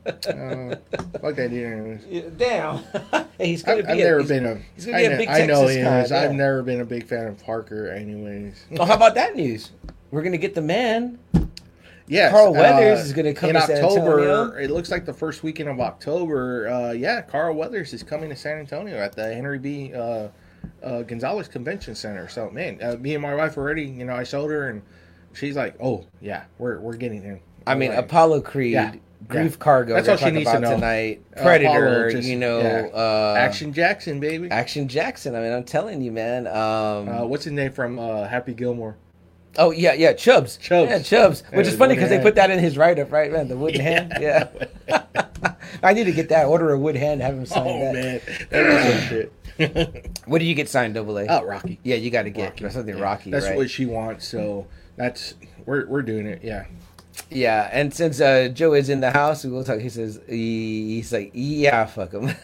[0.06, 0.76] Uh,
[1.20, 1.72] fuck that dude.
[1.72, 2.06] anyways.
[2.08, 2.84] Yeah, Damn.
[3.38, 4.60] he's going I've, to I've be never been a.
[4.74, 6.12] he's gonna I be a know- big I know Texas he guy, is.
[6.12, 8.64] I've never been a big fan of Parker, anyways.
[8.78, 9.72] Oh, how about that news?
[10.10, 11.18] We're going to get the man.
[12.06, 14.20] Yes, Carl Weathers is gonna come in to San October.
[14.20, 14.62] Antonio.
[14.62, 16.68] It looks like the first weekend of October.
[16.68, 19.92] Uh, yeah, Carl Weathers is coming to San Antonio at the Henry B.
[19.94, 20.28] Uh,
[20.82, 22.28] uh, Gonzalez Convention Center.
[22.28, 24.82] So, man, uh, me and my wife already, you know, I showed her, and
[25.32, 28.94] she's like, "Oh, yeah, we're we're getting him." I mean, Like, Apollo Creed, Yeah,
[29.26, 29.56] Grief yeah.
[29.58, 29.94] Cargo.
[29.94, 30.74] That's all she needs to know.
[30.74, 31.22] tonight.
[31.36, 32.88] uh, Predator, just- you know, yeah.
[32.94, 34.50] uh, Action Jackson, baby.
[34.50, 35.34] Action Jackson.
[35.34, 36.46] I mean, I'm telling you, man.
[36.46, 38.96] Um, Uh, what's his name from uh, Happy Gilmore?
[39.58, 40.56] Oh yeah, yeah, Chubbs.
[40.58, 40.90] Chubbs.
[40.90, 41.42] Yeah, Chubbs.
[41.52, 43.48] Which is funny because they put that in his write up, right, man?
[43.48, 44.12] The wooden hand.
[44.20, 44.48] Yeah.
[45.82, 46.46] I need to get that.
[46.46, 47.20] Order a wood hand.
[47.20, 47.94] Have him sign Oh that.
[47.94, 49.32] man, that is some shit.
[50.26, 51.26] What do you get signed, Double A?
[51.28, 51.78] oh, Rocky.
[51.84, 53.56] Yeah, you got to get something Yeah, Rocky, That's right?
[53.56, 54.26] what she wants.
[54.26, 55.34] So that's
[55.66, 56.42] we're we're doing it.
[56.42, 56.64] Yeah.
[57.30, 59.78] Yeah, and since uh, Joe is in the house, we will talk.
[59.78, 62.34] He says he, he's like, yeah, fuck him.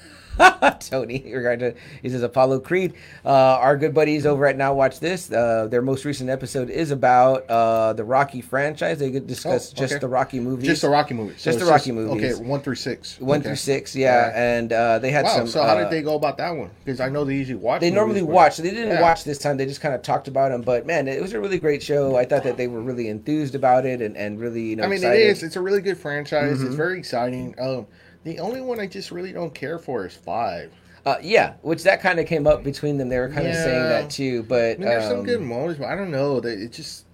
[0.80, 2.94] Tony, regard to he says Apollo Creed.
[3.24, 5.30] Uh, our good buddies over at Now Watch This.
[5.30, 8.98] Uh, their most recent episode is about uh, the Rocky franchise.
[8.98, 11.42] They could discuss Oh, just the Rocky movies, Just the Rocky movies.
[11.42, 12.34] Just the Rocky movies.
[12.38, 13.20] Okay, one through six.
[13.20, 13.48] one Okay.
[13.48, 13.94] through six.
[13.94, 14.32] Yeah, Alright.
[14.36, 15.36] and uh, they had Wow.
[15.36, 15.46] some.
[15.46, 16.70] so how uh, did they go about that one?
[16.84, 17.80] Because I know they usually watch.
[17.80, 18.56] They normally watch.
[18.56, 19.02] They didn't Yeah.
[19.02, 19.56] watch this time.
[19.56, 20.62] They just kind of talked about them.
[20.62, 22.16] But man, it was a really great show.
[22.16, 24.84] I thought that they were really enthused about it and, and really you know.
[24.84, 25.20] I mean, excited.
[25.20, 25.42] it is.
[25.42, 26.58] It's a really good franchise.
[26.58, 26.66] Mm-hmm.
[26.66, 27.54] It's very exciting.
[27.58, 27.86] Um,
[28.24, 30.72] the only one I just really don't care for is five.
[31.06, 33.08] Uh, yeah, which that kind of came up between them.
[33.08, 34.42] They were kind of saying that too.
[34.42, 36.40] But I mean, there's some um, good moments, but I don't know.
[36.40, 37.06] That it just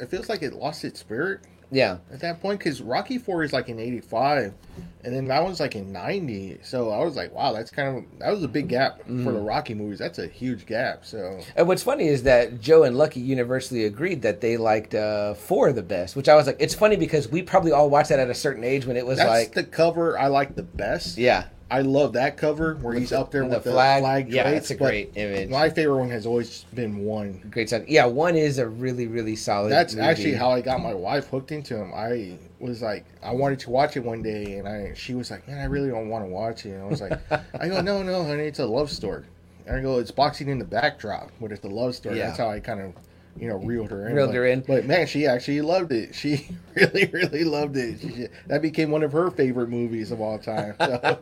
[0.00, 1.40] it feels like it lost its spirit
[1.70, 2.60] Yeah, at that point.
[2.60, 4.54] Because Rocky Four is like in '85,
[5.02, 6.58] and then that one's like in '90.
[6.62, 9.24] So I was like, wow, that's kind of that was a big gap Mm-hmm.
[9.24, 9.98] for the Rocky movies.
[9.98, 11.04] That's a huge gap.
[11.04, 15.34] So and what's funny is that Joe and Lucky universally agreed that they liked uh,
[15.34, 16.14] four the best.
[16.14, 18.62] Which I was like, it's funny because we probably all watched that at a certain
[18.62, 21.18] age when it was that's like, the cover I liked the best.
[21.18, 24.02] yeah, I love that cover where he's the- up there with with the flag.
[24.02, 24.32] flag.
[24.32, 25.50] Yeah, drapes, it's a great image.
[25.50, 27.40] My favorite one has always been one.
[27.50, 27.86] great sound.
[27.88, 29.70] Yeah, one is a really really solid.
[29.70, 30.06] That's movie.
[30.06, 31.92] actually how I got my wife hooked into him.
[31.92, 35.46] I was like, I wanted to watch it one day, and I she was like,
[35.48, 36.70] man, I really don't want to watch it.
[36.70, 37.18] And I was like,
[37.60, 39.24] I go, no, no, honey, it's a love story.
[39.66, 42.18] And I go, it's boxing in the backdrop, but it's a love story.
[42.18, 42.26] Yeah.
[42.26, 42.92] That's how I kind of,
[43.38, 44.14] you know, reeled her in.
[44.14, 44.60] Reeled but, her in.
[44.66, 46.14] But man, she actually loved it.
[46.14, 48.00] She really, really loved it.
[48.00, 50.74] She, that became one of her favorite movies of all time.
[50.80, 51.18] So,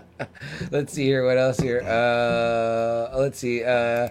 [0.70, 1.24] let's see here.
[1.24, 1.80] What else here?
[1.80, 3.64] Uh, let's see.
[3.64, 4.08] Uh,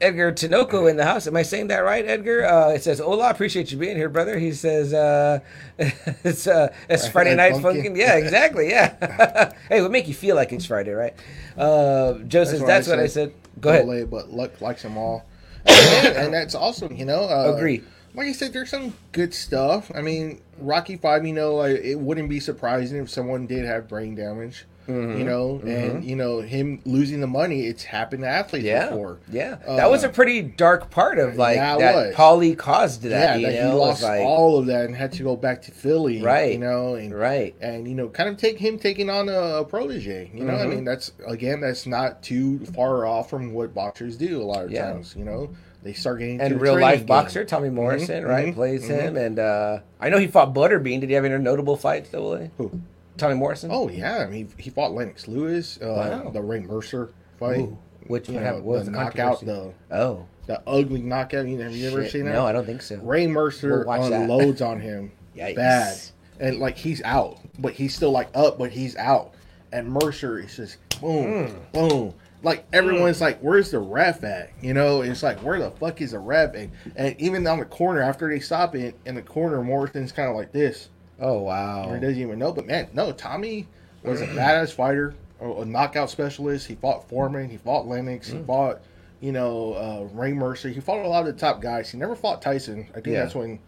[0.00, 1.28] Edgar Tinoco in the house.
[1.28, 2.44] Am I saying that right, Edgar?
[2.44, 5.38] Uh, it says, "Hola, appreciate you being here, brother." He says, uh,
[5.78, 7.84] "It's uh, it's Friday night Funkin'.
[7.84, 8.70] funkin'." Yeah, exactly.
[8.70, 9.52] Yeah.
[9.68, 11.14] hey, it would make you feel like it's Friday, right?
[11.56, 14.10] Uh, Joe says, "That's what I said." Go ahead.
[14.10, 15.24] But luck likes them all.
[15.66, 17.24] And, and that's awesome, you know.
[17.24, 17.82] Uh, Agree.
[18.14, 19.90] Like I said, there's some good stuff.
[19.94, 23.88] I mean, Rocky Five, you know, like, it wouldn't be surprising if someone did have
[23.88, 24.66] brain damage.
[24.88, 25.18] Mm-hmm.
[25.18, 27.66] You know, and you know him losing the money.
[27.66, 29.18] It's happened to athletes Yeah, before.
[29.30, 29.58] yeah.
[29.66, 31.94] Uh, that was a pretty dark part of like yeah, that.
[31.94, 32.14] was.
[32.16, 33.40] Paulie caused Yeah, that.
[33.40, 35.70] you that know, he lost like, all of that and had to go back to
[35.70, 36.20] Philly.
[36.22, 36.52] Right.
[36.54, 37.54] You know, and right.
[37.60, 40.62] and you know kind of take him taking on a, a protege you know Mm-hmm.
[40.62, 44.64] i mean that's again that's not too far off from what boxers do a lot
[44.64, 44.92] of Yeah.
[44.92, 45.50] times you know
[45.82, 47.06] they start getting and the real life game.
[47.06, 48.88] boxer Tommy Morrison, Mhm, right, mhm, plays mhm.
[49.00, 51.00] him, and uh, I know he fought Butterbean.
[51.00, 52.10] Did he have any notable fights?
[52.10, 52.50] Double A?
[52.58, 52.80] Who?
[53.16, 53.70] Tommy Morrison.
[53.72, 56.30] oh yeah i mean he fought lennox lewis uh, Wow.
[56.30, 60.60] the ray mercer fight Ooh, which you know, was the the knockout the Oh, the
[60.66, 61.46] ugly knockout.
[61.46, 62.32] You have you ever seen that?
[62.32, 62.96] No, I don't think so.
[62.96, 65.96] Ray Mercer We'll unloads on him bad,
[66.40, 69.34] and like he's out, but he's still like up, but he's out.
[69.72, 71.58] And Mercer is just boom, Hmm.
[71.72, 72.14] boom.
[72.42, 76.10] Like everyone's like, "Where's the ref at?" You know, it's like, "Where the fuck is
[76.10, 79.62] the ref?" And, and even on the corner after they stop it in the corner,
[79.62, 80.88] Morrison's kind of like this,
[81.22, 81.90] Oh wow.
[81.94, 82.52] he doesn't even know.
[82.52, 83.66] But man, no, Tommy
[84.02, 86.66] was a badass fighter, a, a knockout specialist.
[86.66, 88.38] He fought Foreman, he fought Lennox, Hmm.
[88.38, 88.80] he fought,
[89.20, 90.68] you know, uh, Ray Mercer.
[90.68, 91.88] He fought a lot of the top guys.
[91.90, 92.86] He never fought Tyson.
[92.90, 93.22] I think Yeah.
[93.22, 93.60] that's when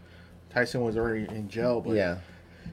[0.50, 1.80] Tyson was already in jail.
[1.80, 2.16] But Yeah.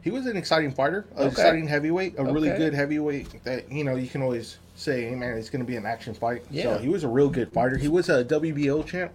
[0.02, 1.28] he was an exciting fighter, an Okay.
[1.28, 5.38] exciting heavyweight, a really good heavyweight that you know you can always say, "Hey man,
[5.38, 6.64] it's going to be an action fight." Yeah.
[6.64, 7.78] So he was a real good fighter.
[7.78, 9.12] He was a WBO champ.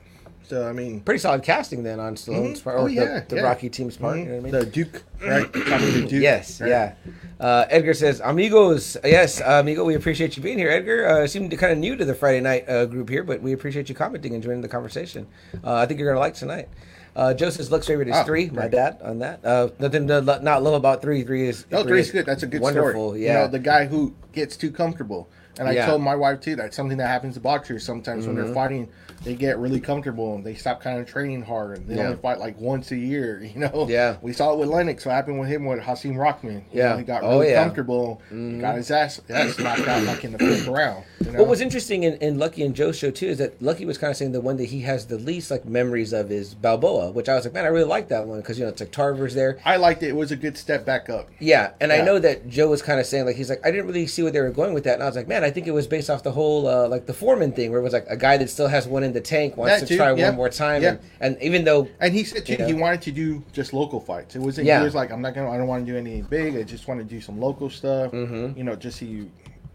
[0.48, 2.64] So I mean, Pretty solid casting then on Stallone's Mhm.
[2.64, 3.42] part, Oh, or yeah, the, the yeah.
[3.42, 4.16] Rocky team's part.
[4.16, 4.52] mhm, You know what I mean?
[4.52, 5.52] the Duke, right?
[5.52, 6.22] The Duke.
[6.22, 6.68] Yes, right?
[6.70, 6.92] yeah.
[7.40, 11.72] Uh, Edgar says, "Amigos, yes, amigo, we appreciate you being here." Edgar uh, seemed kind
[11.72, 14.42] of new to the Friday night uh, group here, but we appreciate you commenting and
[14.42, 15.26] joining the conversation.
[15.64, 16.68] Uh, I think you're gonna like tonight.
[17.16, 18.50] Uh, Joe says, favorite is Oh, three.
[18.50, 19.40] My dad on that.
[19.44, 21.24] Uh, nothing to not love about three.
[21.24, 22.26] Three is No, is good.
[22.26, 23.08] That's a good wonderful.
[23.08, 23.24] story.
[23.24, 25.26] Yeah, You know, the guy who gets too comfortable.
[25.58, 25.86] And I Yeah.
[25.86, 28.44] told my wife too that's something that happens to boxers sometimes when Mm-hmm.
[28.44, 28.88] they're fighting,
[29.24, 32.04] they get really comfortable and they stop kind of training hard and they Yeah.
[32.06, 33.42] only fight like once a year.
[33.56, 34.16] You know, Yeah.
[34.22, 35.06] We saw it with Lennox.
[35.06, 36.64] What happened with him with Hasim Rahman?
[36.72, 36.90] Yeah.
[36.92, 37.62] know, he got Oh, really yeah.
[37.64, 38.20] comfortable.
[38.30, 41.04] He got his ass, ass knocked out like in the fifth round.
[41.24, 41.38] You know?
[41.40, 44.10] What was interesting in, in Lucky and Joe's show too is that Lucky was kind
[44.10, 47.28] of saying the one that he has the least like memories of is Balboa, which
[47.28, 49.34] I was like, man, I really like that one because you know it's like Tarver's
[49.34, 49.58] there.
[49.64, 50.08] I liked it.
[50.08, 51.28] It was a good step back up.
[51.38, 53.86] Yeah, and I know that Joe was kind of saying like he's like I didn't
[53.86, 55.66] really see where they were going with that, and I was like, man, I think
[55.66, 58.06] it was based off the whole uh, like the Foreman thing, where it was like
[58.08, 60.28] a guy that still has one in the tank wants That to too, try yeah,
[60.28, 60.90] one more time, yeah.
[60.90, 62.66] and, and even though And he said too, You know?
[62.66, 64.36] he wanted to do just local fights.
[64.36, 64.66] It wasn't.
[64.66, 64.80] Yeah.
[64.80, 65.50] He was like, I'm not gonna.
[65.50, 66.56] I don't want to do anything big.
[66.56, 68.12] I just want to do some local stuff.
[68.12, 68.58] Mm-hmm.
[68.58, 69.30] You know, just see you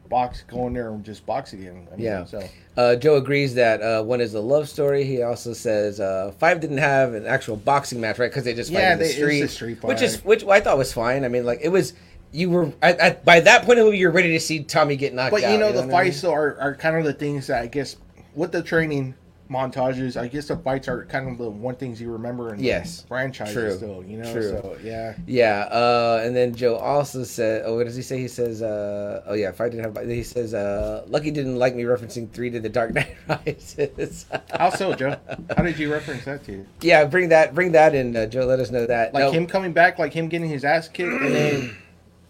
[0.09, 1.87] box, going there and just box again.
[1.91, 2.25] I mean, Yeah.
[2.25, 2.43] So
[2.75, 5.05] uh, Joe agrees that uh, one is a love story.
[5.05, 8.29] He also says uh, five didn't have an actual boxing match, right?
[8.29, 10.77] Because they just fight Yeah, the they- a street, street which is which I thought
[10.77, 11.23] was fine.
[11.23, 11.93] I mean, like it was
[12.33, 15.31] you were by that point of the movie, you're ready to see Tommy get knocked
[15.31, 15.47] But out.
[15.47, 16.11] But you know, the what I mean?
[16.11, 17.97] fights are, are kind of the things that I guess
[18.35, 19.15] with the training
[19.51, 22.63] montages, I guess the fights are kind of the one things you remember in the
[22.63, 23.03] Yes.
[23.07, 23.75] franchise True.
[23.75, 24.31] still, you know.
[24.31, 24.49] True.
[24.49, 25.15] So yeah.
[25.27, 29.23] Yeah, uh, and then Joe also said, "Oh, what does he say?" He says, uh,
[29.27, 32.49] "Oh yeah, if I didn't have," he says, uh, "Lucky didn't like me referencing three
[32.49, 34.25] to the Dark Knight Rises."
[34.57, 35.17] How so, Joe?
[35.57, 36.65] How did you reference that to?
[36.81, 38.45] yeah, bring that, bring that in, uh, Joe.
[38.45, 39.13] Let us know that.
[39.13, 41.75] Like No, him coming back, like him getting his ass kicked and then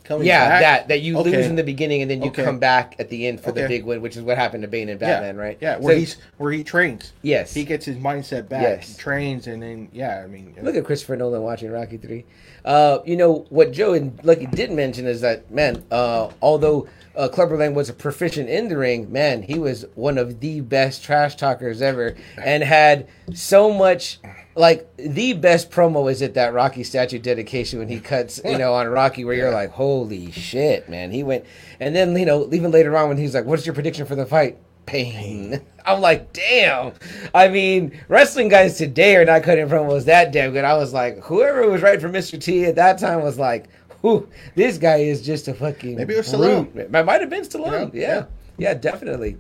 [0.04, 0.62] coming yeah, back?
[0.62, 1.32] that that you Okay.
[1.32, 2.44] lose in the beginning and then you Okay.
[2.44, 4.90] come back at the end for the big win, which is what happened to Bane
[4.90, 5.42] and Batman, yeah.
[5.42, 5.58] right?
[5.62, 7.14] Yeah, where So- he's where he trains.
[7.22, 8.62] yes, He gets his mindset back.
[8.64, 8.90] Yes.
[8.90, 12.26] He trains and then yeah, I mean Look at Christopher Nolan watching Rocky Three.
[12.64, 17.28] Uh, you know what Joe and Lucky did mention is that man, uh, although uh,
[17.28, 21.04] Clubber Lang was a proficient in the ring, man, he was one of the best
[21.04, 24.20] trash talkers ever, and had so much.
[24.56, 28.74] Like the best promo is at that Rocky statue dedication when he cuts, you know,
[28.74, 31.46] on Rocky, where you're like, "Holy shit, man!" He went,
[31.80, 34.26] and then you know, even later on when he's like, "What's your prediction for the
[34.26, 35.62] fight?" Pain.
[35.86, 36.94] I'm like, damn.
[37.34, 40.66] I mean, wrestling guys today are not cutting promos that damn good.
[40.66, 42.42] I was like, whoever was right for Mr.
[42.42, 43.70] T at that time was like,
[44.02, 45.96] whew, this guy is just a fucking.
[45.96, 46.74] Maybe it was brute.
[46.74, 46.94] Stallone.
[46.94, 47.94] It might have been Stallone.
[47.94, 48.26] Yeah, yeah,
[48.58, 48.74] yeah.
[48.74, 49.38] definitely.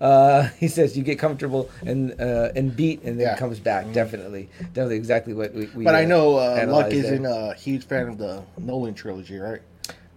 [0.00, 3.36] Uh, he says you get comfortable and uh, and beat and then Yeah.
[3.36, 3.92] comes back.
[3.92, 5.66] Definitely, definitely exactly what we.
[5.74, 7.50] we But I uh, know uh, Luck isn't there.
[7.50, 9.60] a huge fan of the Nolan trilogy, right?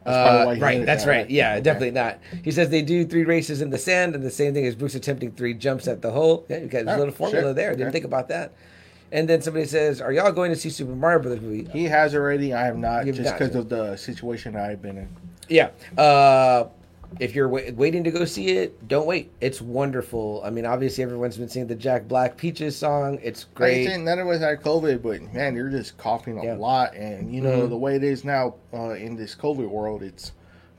[0.05, 1.29] That's Uh, right, that's that, right.
[1.29, 1.61] Yeah, Okay.
[1.61, 2.19] definitely not.
[2.43, 4.95] He says they do three races in the sand, and the same thing as Bruce
[4.95, 6.45] attempting three jumps at the hole.
[6.49, 7.53] Yeah, you got a Oh, little formula sure.
[7.53, 7.71] there.
[7.71, 7.91] Didn't Okay.
[7.93, 8.53] think about that.
[9.11, 12.15] And then somebody says, "Are y'all going to see Super Mario Brothers movie?" He has
[12.15, 12.53] already.
[12.53, 15.09] I have not, You've just because of the situation I've been in.
[15.47, 15.69] Yeah.
[15.97, 16.65] Uh,
[17.19, 19.31] if you're wa- waiting to go see it, don't wait.
[19.41, 20.41] It's wonderful.
[20.45, 23.19] I mean, obviously everyone's been seeing the Jack Black Peaches song.
[23.23, 23.85] It's Like I great.
[23.87, 26.53] said, none of us had COVID, but man, you're just coughing a Yeah.
[26.55, 27.69] lot, and you know Mhm.
[27.69, 30.31] the way it is now uh, in this COVID world, it's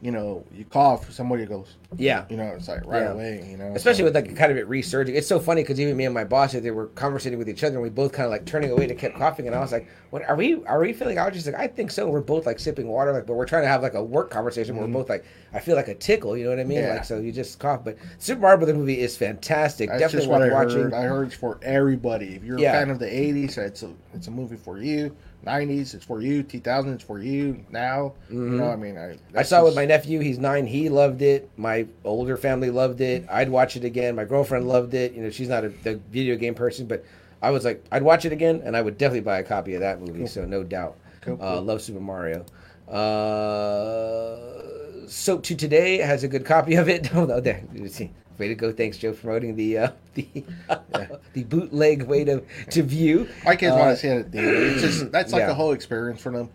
[0.02, 2.24] you know you cough, somebody goes, yeah.
[2.30, 3.10] you know, it's like right Yeah.
[3.12, 3.72] away, you know.
[3.74, 5.14] Especially so- with like kind of it resurging.
[5.14, 7.74] It's so funny because even me and my boss, they were conversating with each other,
[7.74, 9.86] and we both kind of like turning away to kept coughing, and I was like,
[10.10, 10.64] "What are we?
[10.64, 12.08] Are we feeling allergies?" Like, I think so.
[12.08, 14.74] We're both like sipping water, like, but we're trying to have like a work conversation.
[14.76, 16.36] Where we're both like, I feel like a tickle.
[16.36, 16.78] You know what I mean?
[16.78, 16.86] Mm-hmm.
[16.88, 16.94] Yeah.
[16.94, 17.84] Like, so you just cough.
[17.84, 19.90] But Super Mario Brothers movie is fantastic.
[19.90, 20.82] That's Definitely just what I worth watching.
[20.82, 20.94] heard.
[20.94, 22.36] I heard it's for everybody.
[22.36, 22.70] If you're Yeah.
[22.72, 25.14] a fan of the '80s, it's a it's a movie for you.
[25.44, 26.42] '90s, it's for you.
[26.44, 27.64] 2000s, it's for you.
[27.70, 30.20] Now, you know, I mean, I, I saw it with my nephew.
[30.20, 30.66] He's nine.
[30.66, 31.48] He loved it.
[31.56, 33.26] My older family loved it.
[33.30, 34.16] I'd watch it again.
[34.16, 35.12] My girlfriend loved it.
[35.14, 37.04] You know, she's not a the video game person, but
[37.42, 39.80] I was like, I'd watch it again, and I would definitely buy a copy of
[39.80, 40.26] that movie.
[40.26, 40.96] So no doubt.
[41.22, 41.62] Cool, Uh, cool.
[41.62, 42.44] love Super Mario.
[42.88, 44.59] Uh,
[45.10, 47.12] Soap to Today has a good copy of it.
[47.14, 47.62] Oh, no, there.
[48.38, 48.72] Way to go!
[48.72, 50.44] Thanks, Joe, promoting the uh, the
[51.34, 53.28] the bootleg way to to view.
[53.44, 54.28] My kids Uh, want to see it.
[54.32, 55.50] It's just that's like yeah.
[55.50, 56.48] a whole experience for them.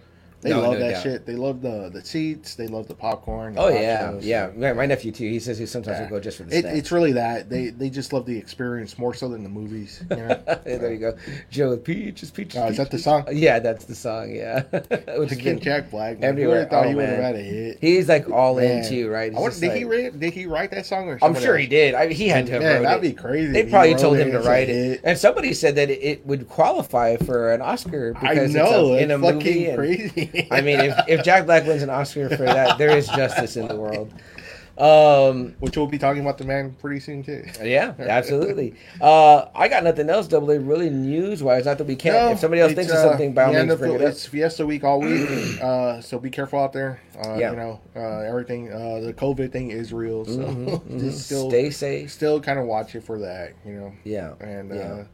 [0.46, 1.04] They No, love no that doubt.
[1.04, 1.26] shit.
[1.26, 2.54] They love the the seats.
[2.54, 3.56] They love the popcorn.
[3.56, 4.20] the Oh yeah, nachos.
[4.24, 4.74] yeah.
[4.74, 5.28] My, nephew too.
[5.28, 6.04] He says he sometimes Yeah.
[6.04, 9.00] will go just for the It, it's really that they they just love the experience
[9.00, 10.04] more so than the movies.
[10.12, 10.28] You know?
[10.64, 11.18] there you go,
[11.50, 12.62] Joe with peaches, peaches.
[12.62, 13.26] Oh, is that the song?
[13.28, 14.36] Uh, yeah, that's the song.
[14.36, 14.62] Yeah,
[15.18, 16.22] Which Again, Jack Black.
[16.22, 16.66] Everywhere.
[16.66, 17.80] Thought Oh, he would have had a hit?
[17.82, 18.88] He's like all in Man.
[18.88, 19.34] too, right?
[19.36, 20.20] I wonder, did like- he write?
[20.20, 21.10] Did he write that song?
[21.10, 21.62] Or I'm sure else?
[21.62, 21.96] he did.
[21.96, 23.08] I, he had to wrote that'd it.
[23.10, 26.48] be crazy They probably told him to write it, and somebody said that it, would
[26.50, 29.76] qualify for an Oscar because it's in a fucking movie.
[29.76, 30.30] crazy.
[30.52, 33.68] I mean, if, if Jack Black wins an Oscar for that, there is justice in
[33.68, 34.14] the world.
[34.78, 37.46] Um, Which we'll be talking about the man pretty soon too.
[37.64, 38.76] yeah, absolutely.
[39.00, 40.28] Uh, I got nothing else.
[40.28, 41.64] Double A really news wise.
[41.64, 42.16] Not that we can't.
[42.16, 44.10] No, if somebody else thinks of uh, something, by all means, bring it up.
[44.10, 45.30] It's Fiesta week all week,
[45.62, 47.00] uh, so be careful out there.
[47.18, 47.52] Uh, Yeah.
[47.52, 48.70] You know, uh, everything.
[48.70, 52.12] Uh, the COVID thing is real, so just still Mm-hmm, Stay safe.
[52.12, 53.54] still kind of watch it for that.
[53.66, 53.94] You know.
[54.04, 54.82] Yeah, And yeah.
[54.82, 55.06] uh,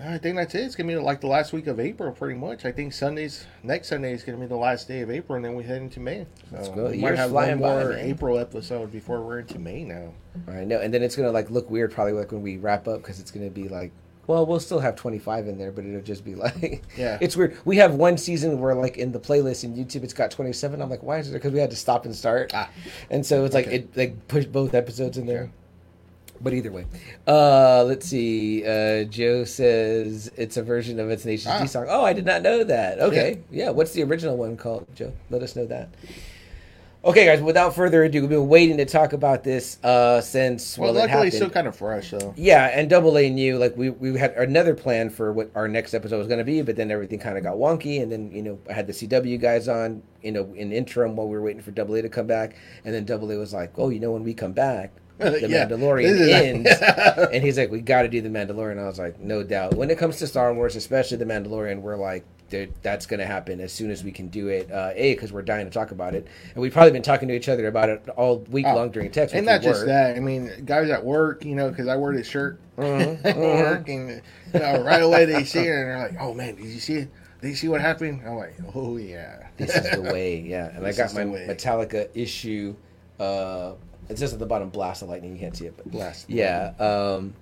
[0.00, 0.60] I think that's it.
[0.60, 2.64] It's gonna be like the last week of April, pretty much.
[2.64, 5.54] I think Sunday's next Sunday is gonna be the last day of April, and then
[5.56, 6.24] we head into May.
[6.50, 6.84] So Let's go.
[6.90, 8.06] We Year's might have flying one by, more man.
[8.06, 10.12] April episode before we're into May now.
[10.46, 13.02] I know, and then it's gonna like look weird probably like when we wrap up
[13.02, 13.90] because it's gonna be like,
[14.28, 17.18] well, we'll still have 25 in there, but it'll just be like, Yeah.
[17.20, 17.56] it's weird.
[17.64, 20.80] We have one season where like in the playlist in YouTube it's got 27.
[20.80, 21.32] I'm like, why is it?
[21.32, 22.70] Because we had to stop and start, Ah.
[23.10, 23.76] and so it's like Okay.
[23.76, 25.50] it like pushed both episodes in there.
[26.40, 26.86] But either way,
[27.26, 28.64] uh, let's see.
[28.64, 31.60] Uh, Joe says it's a version of its Nation's Ah.
[31.62, 31.86] D song.
[31.88, 33.00] Oh, I did not know that.
[33.00, 33.70] Okay, yeah.
[33.70, 35.12] What's the original one called, Joe?
[35.30, 35.88] Let us know that.
[37.04, 37.40] Okay, guys.
[37.40, 41.06] Without further ado, we've been waiting to talk about this uh, since Well, well, it
[41.08, 42.34] luckily, it's still kind of fresh, though.
[42.36, 45.94] Yeah, and Double A knew like we we had another plan for what our next
[45.94, 48.42] episode was going to be, but then everything kind of got wonky, and then you
[48.42, 51.62] know I had the CW guys on, you know, in interim while we were waiting
[51.62, 54.10] for Double A to come back, and then Double A was like, oh, you know,
[54.12, 55.66] when we come back, the Yeah.
[55.66, 56.70] Mandalorian ends,
[57.32, 58.78] and he's like, we got to do the Mandalorian.
[58.78, 59.74] I was like, no doubt.
[59.74, 62.24] When it comes to Star Wars, especially the Mandalorian, we're like.
[62.80, 64.72] That's going to happen as soon as we can do it.
[64.72, 67.34] Uh, a, because we're dying to talk about it, and we've probably been talking to
[67.34, 69.34] each other about it all week Oh, long during text.
[69.34, 70.16] And not just that.
[70.16, 73.88] I mean, guys at work, you know, because I wear this shirt Mm-hmm, at work,
[73.90, 74.22] and
[74.54, 76.94] you know, right away they see it and they're like, "Oh man, did you see
[76.94, 77.10] it?
[77.42, 80.74] Did you see what happened?" I'm like, "Oh yeah." This is the way, yeah.
[80.74, 81.24] And This I got my.
[81.24, 82.74] Metallica issue.
[83.20, 83.72] Uh,
[84.08, 86.72] it says at the bottom, "Blast of Lightning." You can't see it, but Blast Yeah.
[86.78, 87.34] Um,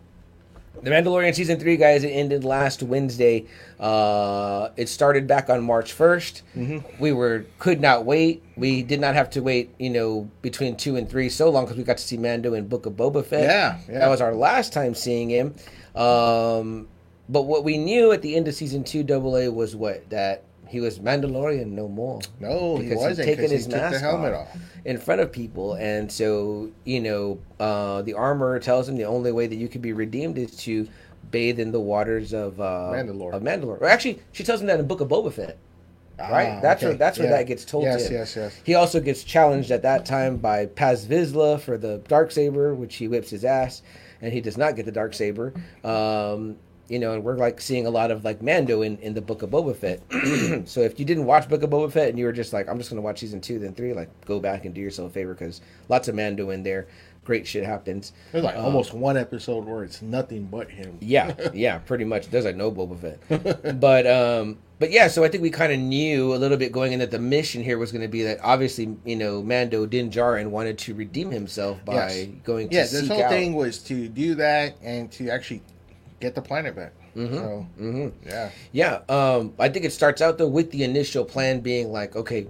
[0.83, 3.47] the Mandalorian season three, guys, it ended last Wednesday.
[3.81, 7.03] Uh, it started back on March 1st Mm-hmm.
[7.03, 8.43] We were could not wait.
[8.57, 11.77] We did not have to wait, you know, between two and three so long because
[11.77, 13.45] we got to see Mando in Book of Boba Fett.
[13.45, 14.01] Yeah, yeah.
[14.01, 15.55] that was our last time seeing him.
[15.95, 16.89] Um,
[17.29, 20.45] but what we knew at the end of season two, Double A was what that
[20.69, 24.35] he was Mandalorian no more No, he wasn't taken because he his took the helmet
[24.35, 24.61] off, off.
[24.85, 29.33] in front of people, and so you know uh, the armor tells him the only
[29.33, 30.89] way that you can be redeemed is to
[31.31, 33.33] bathe in the waters of uh, Mandalore.
[33.33, 33.81] Of Mandalore.
[33.81, 35.57] Or actually, she tells him that in Book of Boba Fett.
[36.19, 36.91] Right, Ah, that's okay.
[36.91, 37.37] where that's where Yeah.
[37.37, 38.15] that gets told Yes, to him.
[38.21, 38.61] yes, yes.
[38.65, 42.97] He also gets challenged at that time by Paz Vizsla for the dark saber, which
[42.97, 43.83] he whips his ass,
[44.23, 45.53] and he does not get the dark saber.
[45.85, 46.57] Um,
[46.89, 49.43] you know, and we're like seeing a lot of like Mando in, in the Book
[49.43, 50.01] of Boba Fett.
[50.69, 52.79] so if you didn't watch Book of Boba Fett and you were just like, I'm
[52.79, 55.35] just gonna watch season two, then three, like go back and do yourself a favor
[55.35, 56.87] because lots of Mando in there.
[57.25, 58.13] Great shit happens.
[58.31, 60.97] There's like almost one episode where it's nothing but him.
[61.01, 62.29] Yeah, yeah, pretty much.
[62.31, 62.97] There's like no Boba
[63.29, 65.09] Fett, but um, but yeah.
[65.09, 67.65] So I think we kind of knew a little bit going in that the mission
[67.65, 71.33] here was going to be that obviously you know Mando Din Djarin wanted to redeem
[71.33, 72.27] himself by Yes.
[72.45, 73.31] going to Yeah, seek this whole out.
[73.31, 75.63] thing was to do that and to actually
[76.21, 76.93] get the planet back.
[77.17, 77.35] Mm-hmm.
[77.35, 78.51] So, yeah.
[78.73, 82.47] Yeah, um, I think it starts out though with the initial plan being like, okay,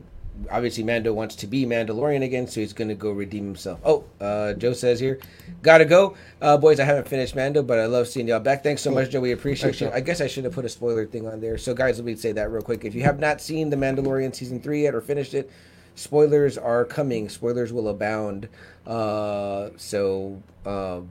[0.50, 3.80] obviously Mando wants to be Mandalorian again, so he's going to go redeem himself.
[3.84, 5.20] Oh, uh, Joe says here,
[5.62, 6.80] gotta go, uh, boys.
[6.80, 8.62] I haven't finished Mando, but I love seeing y'all back.
[8.62, 9.20] Thanks so much, Joe.
[9.20, 9.88] We appreciate Thanks, you.
[9.88, 9.92] Joe.
[9.94, 11.58] I guess I should have put a spoiler thing on there.
[11.58, 12.84] So, guys, let me say that real quick.
[12.84, 15.50] If you have not seen the Mandalorian season three yet or finished it,
[15.94, 17.28] spoilers are coming.
[17.28, 18.48] Spoilers will abound.
[18.86, 21.08] Uh, so, um,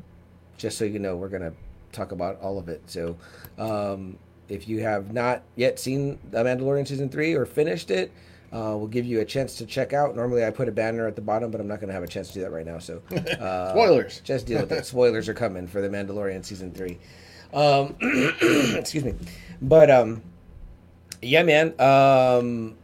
[0.57, 1.53] just so you know, we're gonna
[1.95, 2.81] talk about all of it.
[2.87, 3.17] So,
[3.57, 8.11] um, if you have not yet seen The Mandalorian season three or finished it,
[8.53, 10.15] uh, we'll give you a chance to check out.
[10.15, 12.07] Normally, I put a banner at the bottom, but I'm not going to have a
[12.07, 12.79] chance to do that right now.
[12.79, 14.21] So, uh, Spoilers.
[14.21, 14.85] Just deal with it.
[14.85, 16.99] Spoilers are coming for The Mandalorian season three.
[17.53, 19.15] Um, excuse me,
[19.61, 20.21] but um,
[21.21, 21.79] yeah, man.
[21.79, 22.75] Um,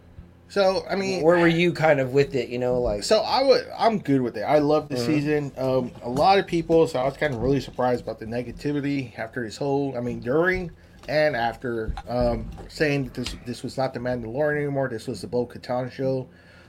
[0.51, 2.49] So, I mean, where were you kind of with it?
[2.49, 4.41] You know, like So I would, I'm good with it.
[4.41, 4.95] I love Mm-hmm.
[4.95, 5.51] the season.
[5.57, 9.17] Um, a lot of people, so I was kind of really surprised about the negativity
[9.17, 9.97] after this whole.
[9.97, 10.69] I mean, during,
[11.07, 14.89] and after, um, saying that this this was not the Mandalorian anymore.
[14.89, 16.27] This was the Bo Katan show.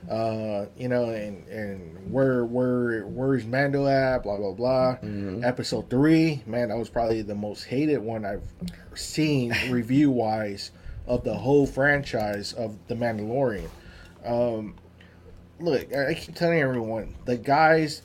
[0.09, 4.23] Uh, you know, and and where where where's Mando at?
[4.23, 4.97] Blah blah blah.
[5.43, 8.43] Episode three, man, that was probably the most hated one I've
[8.95, 10.71] seen review wise
[11.07, 13.69] of the whole franchise of the Mandalorian.
[14.25, 14.75] Um,
[15.59, 18.01] look, I keep telling everyone the guys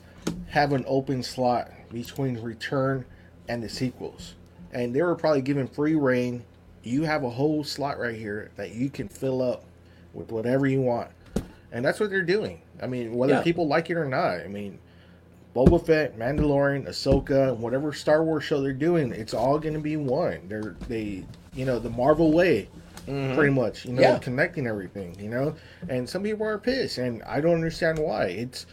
[0.47, 3.05] have an open slot between Return
[3.47, 4.35] and the sequels,
[4.73, 6.43] and they were probably given free reign.
[6.83, 9.63] You have a whole slot right here that you can fill up
[10.13, 11.09] with whatever you want,
[11.71, 12.61] and that's what they're doing.
[12.81, 13.41] I mean, whether Yeah.
[13.41, 14.79] people like it or not, I mean,
[15.55, 19.97] Boba Fett, Mandalorian, Ahsoka, whatever Star Wars show they're doing, it's all going to be
[19.97, 20.41] one.
[20.47, 22.69] They're they, you know, the Marvel way,
[23.09, 23.35] Mm-hmm.
[23.35, 23.85] pretty much.
[23.85, 24.19] You know, Yeah.
[24.19, 25.15] connecting everything.
[25.19, 25.55] You know,
[25.89, 28.25] and some people are pissed, and I don't understand why.
[28.25, 28.65] It's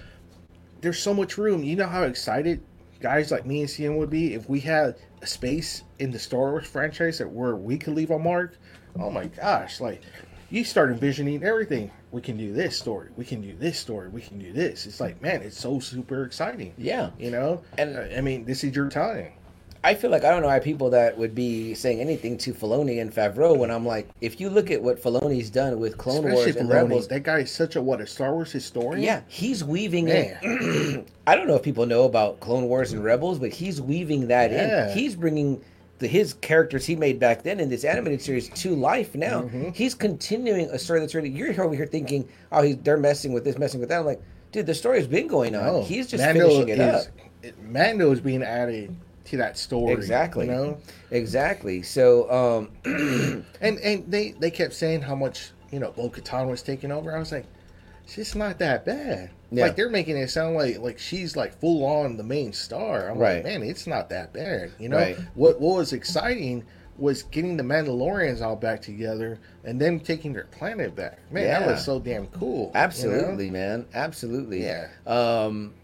[0.80, 1.64] there's so much room.
[1.64, 2.60] You know how excited
[3.00, 6.50] guys like me and CM would be if we had a space in the Star
[6.50, 8.56] Wars franchise that where we could leave a mark.
[8.98, 9.80] Oh my gosh!
[9.80, 10.02] Like
[10.50, 11.90] you start envisioning everything.
[12.12, 13.08] We can do this story.
[13.16, 14.08] We can do this story.
[14.08, 14.86] We can do this.
[14.86, 16.72] It's like man, it's so super exciting.
[16.78, 17.10] Yeah.
[17.18, 19.32] You know, And- and I mean, this is your time.
[19.86, 23.00] I feel like I don't know why people that would be saying anything to Filoni
[23.00, 26.34] and Favreau when I'm like, if you look at what Filoni's done with Clone Especially
[26.34, 26.72] Wars and Filoni.
[26.74, 29.00] Rebels, That guy is such a what a Star Wars historian.
[29.04, 30.38] yeah, he's weaving Man.
[30.42, 31.06] in.
[31.28, 34.50] I don't know if people know about Clone Wars and Rebels, but he's weaving that
[34.50, 34.88] Yeah.
[34.90, 34.98] in.
[34.98, 35.62] He's bringing
[35.98, 39.42] the his characters he made back then in this animated series to life now.
[39.42, 39.70] Mm-hmm.
[39.70, 43.44] He's continuing a story that's really You're over here thinking, oh, he's they're messing with
[43.44, 44.00] this, messing with that.
[44.00, 44.20] I'm like,
[44.50, 45.64] dude, the story has been going on.
[45.64, 47.02] No, he's just Mando finishing it up.
[47.44, 48.94] is, Mando is being added
[49.26, 49.92] to that story.
[49.94, 50.46] Exactly.
[50.46, 50.78] You know.
[51.10, 51.82] Exactly.
[51.82, 52.70] So, um,
[53.60, 57.14] And and they they kept saying how much you know Bo Katan was taking over.
[57.14, 57.46] I was like,
[58.04, 59.30] it's just not that bad.
[59.50, 59.64] Yeah.
[59.64, 63.08] Like they're making it sound like like she's like full on the main star.
[63.10, 63.36] I'm Right.
[63.36, 64.72] like, man, it's not that bad.
[64.78, 65.18] You know Right.
[65.34, 65.60] what?
[65.60, 66.64] What was exciting
[66.98, 71.18] was getting the Mandalorians all back together and then taking their planet back.
[71.30, 72.68] Man, that was so damn cool.
[72.68, 72.78] you know?
[72.80, 73.84] Absolutely, man.
[73.92, 74.64] Absolutely.
[74.64, 74.88] Yeah.
[75.06, 75.74] Um,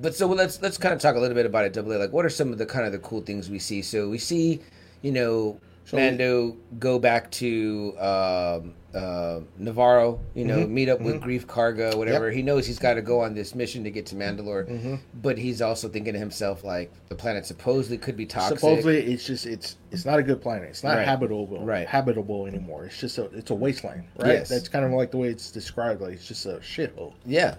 [0.00, 1.72] but so let's let's kind of talk a little bit about it.
[1.72, 1.98] Double A.
[1.98, 3.82] Like, what are some of the kind of the cool things we see?
[3.82, 4.60] So we see,
[5.02, 10.18] you know, So- Mando go back to um, uh, Navarro.
[10.34, 12.26] You know, meet up with Greef Karga, whatever.
[12.26, 12.30] Mm-hmm.
[12.30, 12.36] Yep.
[12.36, 14.94] He knows he's got to go on this mission to get to Mandalore, Mm-hmm.
[15.22, 18.58] but he's also thinking to himself like, the planet supposedly could be toxic.
[18.60, 20.70] Supposedly, it's just it's it's not a good planet.
[20.70, 21.06] It's not Right.
[21.06, 21.86] habitable Right.
[21.86, 22.86] habitable anymore.
[22.86, 24.28] It's just a it's a wasteland, right?
[24.32, 24.48] Yes.
[24.48, 26.00] That's kind of like the way it's described.
[26.00, 27.12] Like it's just a shithole.
[27.26, 27.56] yeah.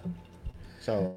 [0.80, 1.16] So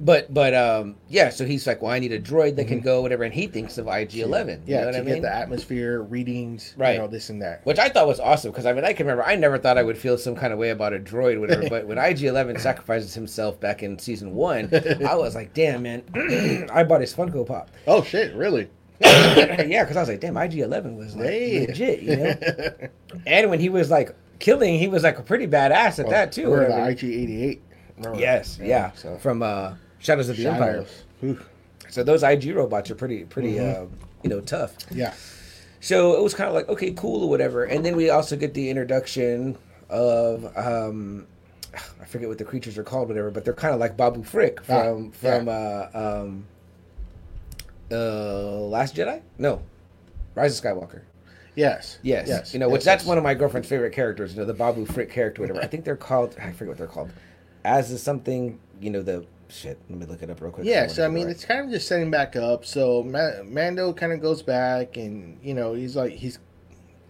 [0.00, 3.00] But but um yeah, so he's like, well, I need a droid that can go
[3.00, 4.60] whatever, and he thinks of IG Eleven.
[4.60, 4.70] Mm-hmm.
[4.70, 5.22] yeah, you know to what I get mean?
[5.22, 6.92] the atmosphere readings, Right.
[6.92, 7.64] You know this and that.
[7.64, 9.82] Which I thought was awesome because I mean I can remember I never thought I
[9.82, 11.70] would feel some kind of way about a droid, whatever.
[11.70, 14.68] but when IG Eleven sacrifices himself back in season one,
[15.08, 16.04] I was like, damn man,
[16.70, 17.70] I bought his Funko Pop.
[17.86, 18.34] Oh shit!
[18.34, 18.68] Really?
[19.00, 21.66] yeah, because I was like, damn, IG Eleven was like Hey.
[21.66, 22.88] legit, you know.
[23.26, 26.50] and when he was like killing, he was like a pretty badass at that too.
[26.50, 26.88] We're the.
[26.88, 27.62] IG eighty eight.
[28.16, 30.84] Yes, yeah, So from uh, Shadows of the Empire.
[30.86, 31.04] Shadows.
[31.24, 31.40] Ooh.
[31.90, 33.82] So those IG robots are pretty pretty Mm-hmm.
[33.84, 34.74] uh, you know tough.
[34.90, 35.14] Yeah.
[35.80, 37.64] So it was kind of like okay, cool or whatever.
[37.64, 39.56] And then we also get the introduction
[39.88, 41.26] of um,
[42.00, 44.62] I forget what the creatures are called, whatever, but they're kind of like Babu Frick
[44.64, 45.38] from Ah, yeah.
[45.38, 45.86] from uh,
[46.22, 46.44] um,
[47.90, 47.94] uh,
[48.68, 49.22] Last Jedi.
[49.38, 49.62] No,
[50.34, 51.02] Rise of Skywalker.
[51.54, 51.98] Yes.
[52.02, 52.52] Yes, Yes.
[52.54, 54.32] you know, which yes, that's one of my girlfriend's favorite characters.
[54.34, 55.60] You know, the Babu Frick character, whatever.
[55.60, 56.36] I think they're called.
[56.40, 57.10] I forget what they're called.
[57.68, 58.58] As is something.
[58.80, 59.78] You know the shit.
[59.90, 60.66] Let me look it up real quick.
[60.66, 61.30] Yeah, so I mean, right.
[61.32, 62.64] it's kind of just setting back up.
[62.64, 66.38] So Ma- Mando kind of goes back, and you know, he's like, he's.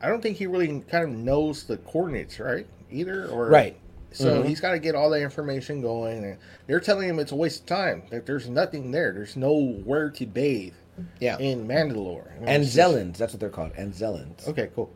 [0.00, 2.66] I don't think he really kind of knows the coordinates, right?
[2.90, 3.76] Either or Right.
[4.10, 4.46] So Mhm.
[4.46, 7.60] he's got to get all that information going, and they're telling him it's a waste
[7.60, 8.02] of time.
[8.10, 9.12] That there's nothing there.
[9.12, 10.72] There's nowhere to bathe
[11.20, 11.36] yeah.
[11.38, 12.34] in Mandalore.
[12.38, 13.74] And and it's just- Zelens, that's what they're called.
[13.74, 14.48] Anzellans.
[14.48, 14.90] Okay, cool.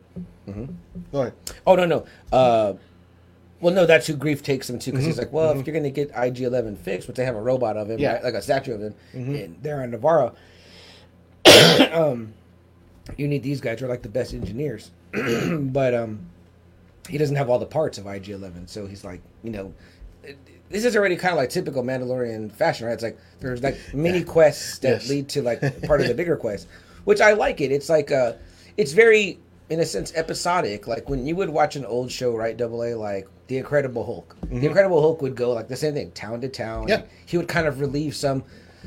[0.47, 0.65] Mm-hmm.
[1.11, 1.33] Go ahead.
[1.67, 2.05] Oh no no.
[2.31, 2.73] Uh,
[3.63, 5.09] well, no, that's who Greef takes him to because Mm-hmm.
[5.09, 7.77] he's like, well, if you're gonna get IG Eleven fixed, which they have a robot
[7.77, 8.13] of him, Yeah.
[8.13, 8.23] right?
[8.23, 9.35] like a statue of him, Mm-hmm.
[9.35, 10.35] and they're on Navarro.
[11.91, 12.33] um,
[13.17, 13.79] you need these guys.
[13.79, 16.19] They're like the best engineers, but um,
[17.09, 19.73] he doesn't have all the parts of IG Eleven, so he's like, you know.
[20.69, 22.93] This is already kind of like typical Mandalorian fashion, right?
[22.93, 25.09] It's like there's like mini quests that Yes.
[25.09, 26.67] lead to like part of the bigger quest,
[27.03, 27.71] which I like it.
[27.71, 28.33] It's like uh,
[28.75, 29.37] it's very
[29.69, 30.87] in a sense episodic.
[30.87, 32.57] Like when you would watch an old show, right?
[32.57, 34.35] Double A, like The Incredible Hulk.
[34.41, 34.65] The mm-hmm.
[34.65, 36.87] Incredible Hulk would go like the same thing, town to town.
[36.87, 37.03] Yeah.
[37.27, 38.43] He would kind of relieve some.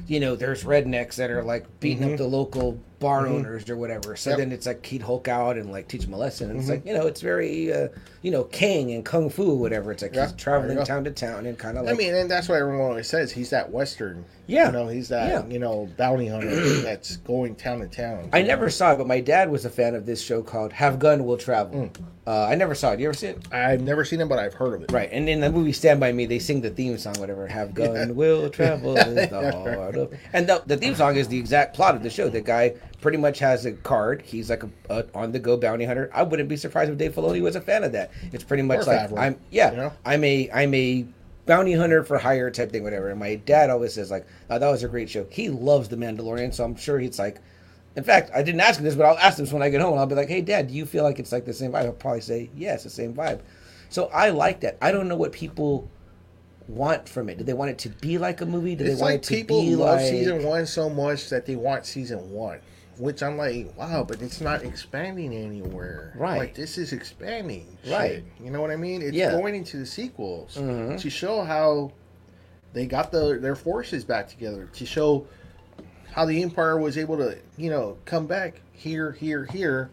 [0.09, 2.17] You know, there's rednecks that are like beating up mm-hmm.
[2.17, 4.17] the local bar owners or whatever.
[4.17, 4.39] So Yep.
[4.39, 6.51] then it's like he'd Hulk out and like teach them a lesson.
[6.51, 7.89] And it's like you know, it's very uh,
[8.23, 9.93] you know, King and Kung Fu, whatever.
[9.93, 10.85] It's like Yeah, he's traveling there you go.
[10.87, 13.31] town to town and kind of like I mean, and that's what everyone always says.
[13.33, 14.25] He's that Western.
[14.49, 14.67] Yeah.
[14.67, 15.47] You know, he's that, Yeah.
[15.53, 16.49] you know, bounty hunter
[16.83, 18.29] that's going town to town.
[18.33, 20.99] I never saw it, but my dad was a fan of this show called Have
[21.01, 21.91] Gun Will Travel.
[22.29, 23.01] Uh, I never saw it.
[23.01, 23.53] You ever see it?
[23.53, 24.91] I've never seen him, but I've heard of it.
[24.93, 27.47] Right, and in the movie Stand By Me, they sing the theme song, whatever.
[27.49, 30.13] Have gun will travel is the heart of.
[30.33, 32.29] And the, the theme song is the exact plot of the show.
[32.29, 32.75] The guy
[33.07, 34.21] pretty much has a card.
[34.23, 36.11] He's like a, a on the go bounty hunter.
[36.13, 38.11] I wouldn't be surprised if Dave Filoni was a fan of that.
[38.33, 39.93] It's pretty much Or like Favreau, I'm yeah, you know?
[40.05, 41.07] I'm a I'm a
[41.47, 43.11] bounty hunter for hire type thing, whatever.
[43.11, 45.25] And my dad always says like, oh, that was a great show.
[45.31, 47.41] He loves the Mandalorian, so I'm sure he's like.
[47.95, 49.81] In fact, I didn't ask him this, but I'll ask him this when I get
[49.81, 49.93] home.
[49.93, 51.85] And I'll be like, "Hey, Dad, do you feel like it's like the same vibe?"
[51.85, 53.41] He'll probably say, "Yes, the same vibe."
[53.89, 54.77] So I like that.
[54.83, 55.89] I don't know what people
[56.69, 57.39] want from it.
[57.39, 58.75] Do they want it to be like a movie?
[58.75, 61.31] Do It's they want like it to people be love like season one so much
[61.31, 62.61] that they want season one.
[62.99, 66.13] Which I'm like, wow, but it's not expanding anywhere.
[66.17, 66.39] Right.
[66.39, 67.67] Like this is expanding.
[67.85, 67.93] shit.
[67.93, 68.25] Right.
[68.43, 69.03] You know what I mean?
[69.03, 69.33] It's Yeah.
[69.33, 70.99] going into the sequels Mhm.
[71.01, 71.93] to show how
[72.73, 74.69] they got the their forces back together.
[74.73, 75.27] To show
[76.13, 79.91] how the Empire was able to, you know, come back here, here, here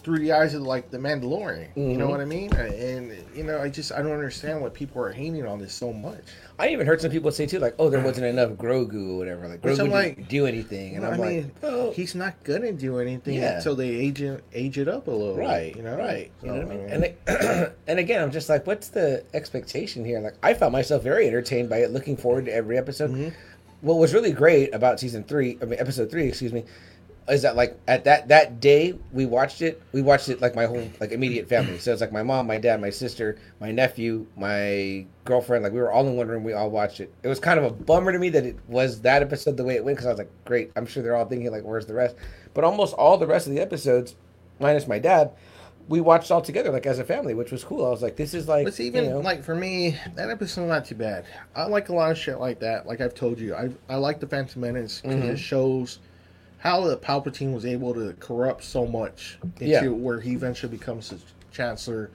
[0.00, 1.68] through the eyes of like the Mandalorian.
[1.76, 2.10] You know Mhm.
[2.10, 2.52] what I mean?
[2.54, 5.92] And you know, I just I don't understand why people are hating on this so
[5.92, 6.22] much.
[6.58, 9.48] I even heard some people say too, like, "Oh, there wasn't enough Grogu or whatever."
[9.48, 12.72] Like Grogu didn't like- do anything, and Well, I'm I like, "Oh, he's not gonna
[12.72, 13.56] do anything Yeah.
[13.58, 15.36] until they age it, age it up a little.
[15.36, 15.96] bit, right, You know.
[15.96, 17.14] right." You know what I mean?
[17.28, 20.20] And and again, I'm just like, what's the expectation here?
[20.20, 23.10] Like, I found myself very entertained by it, looking forward to every episode.
[23.10, 23.28] Mm-hmm.
[23.82, 26.64] What was really great about season three, I mean, episode three, excuse me,
[27.28, 30.66] is that like at that that day we watched it, we watched it like my
[30.66, 31.78] whole like immediate family.
[31.78, 35.62] So it's like my mom, my dad, my sister, my nephew, my girlfriend.
[35.62, 36.42] Like we were all in one room.
[36.44, 37.12] We all watched it.
[37.22, 39.76] It was kind of a bummer to me that it was that episode the way
[39.76, 40.72] it went because I was like, great.
[40.76, 42.16] I'm sure they're all thinking like, where's the rest?
[42.54, 44.16] But almost all the rest of the episodes,
[44.58, 45.30] minus my dad,
[45.88, 47.84] we watched all together like as a family, which was cool.
[47.86, 50.68] I was like, this is like, It's even you know, like for me, that episode's
[50.68, 51.26] not too bad.
[51.54, 52.86] I like a lot of shit like that.
[52.86, 55.30] Like I've told you, I I like the Phantom Menace because Mm-hmm.
[55.30, 55.98] it shows
[56.60, 59.88] how the Palpatine was able to corrupt so much into Yeah.
[59.88, 61.18] where he eventually becomes the
[61.52, 62.10] Chancellor,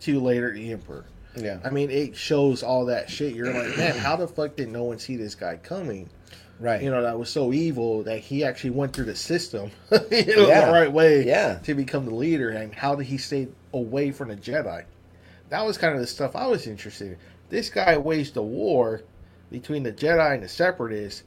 [0.00, 1.04] to later the Emperor.
[1.36, 3.34] yeah, I mean, it shows all that shit.
[3.34, 6.08] You're like, man, how the fuck did no one see this guy coming?
[6.58, 10.36] right, you know, that was so evil that he actually went through the system, you
[10.36, 10.66] know, Yeah.
[10.66, 11.54] the right way Yeah.
[11.64, 12.50] to become the leader.
[12.50, 14.84] And how did he stay away from the Jedi?
[15.48, 17.16] That was kind of the stuff I was interested in.
[17.48, 19.00] This guy waged a war
[19.50, 21.22] between the Jedi and the Separatists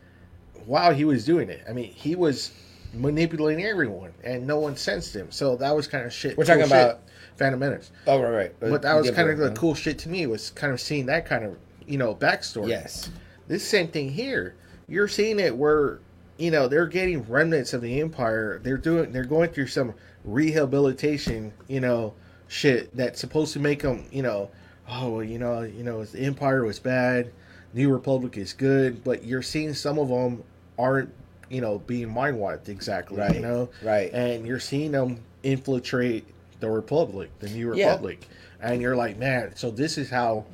[0.66, 1.64] while he was doing it.
[1.68, 2.52] I mean, he was
[2.94, 5.32] manipulating everyone, and no one sensed him.
[5.32, 6.38] So that was kind of shit.
[6.38, 6.86] We're talking cool shit.
[6.86, 7.00] about-
[7.36, 7.90] Phantom Menace.
[8.06, 8.56] oh right, right.
[8.60, 11.08] But that was kind of but- the cool shit to me was kind of seeing
[11.08, 11.58] that kind of
[11.88, 12.68] you know backstory.
[12.68, 13.10] Yes,
[13.48, 14.54] This same thing here.
[14.88, 16.00] You're seeing it where
[16.38, 18.60] you know they're getting remnants of the empire.
[18.64, 22.14] They're doing they're going through some rehabilitation, you know,
[22.48, 24.52] shit that's supposed to make them, you know,
[24.88, 27.32] oh well, you know, you know, the empire was bad,
[27.74, 30.44] New Republic is good, but you're seeing some of them
[30.78, 31.14] aren't,
[31.50, 34.12] you know, being mind wiped exactly, Right, you know, right.
[34.14, 36.26] and you're seeing them infiltrate
[36.60, 37.92] the Republic, the New Yeah.
[37.92, 38.28] Republic,
[38.62, 40.46] and you're like, man, so this is how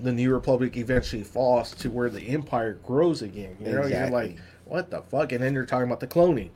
[0.00, 3.56] the New Republic eventually falls to where the Empire grows again.
[3.60, 4.10] You know, you're Exactly.
[4.28, 5.30] like, what the fuck?
[5.32, 6.50] And then they're talking about the cloning.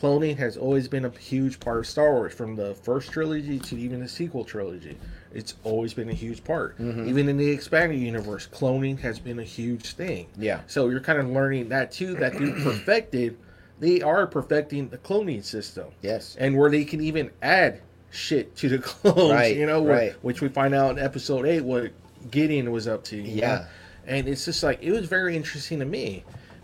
[0.00, 3.76] Cloning has always been a huge part of Star Wars, from the first trilogy to
[3.78, 4.98] even the sequel trilogy.
[5.32, 6.78] It's always been a huge part.
[6.78, 7.08] Mm-hmm.
[7.08, 10.26] Even in the expanded universe, cloning has been a huge thing.
[10.36, 10.60] Yeah.
[10.66, 12.14] So you're kind of learning that too.
[12.16, 13.38] That they perfected,
[13.80, 17.80] they are perfecting the cloning system yes, and where they can even add
[18.10, 20.12] shit to the clones, Right, you know, right.
[20.22, 21.92] which we find out in episode eight what
[22.30, 23.16] Gideon was up to.
[23.16, 23.46] Yeah.
[23.54, 23.66] know?
[24.06, 26.22] and it's just like it was very interesting to me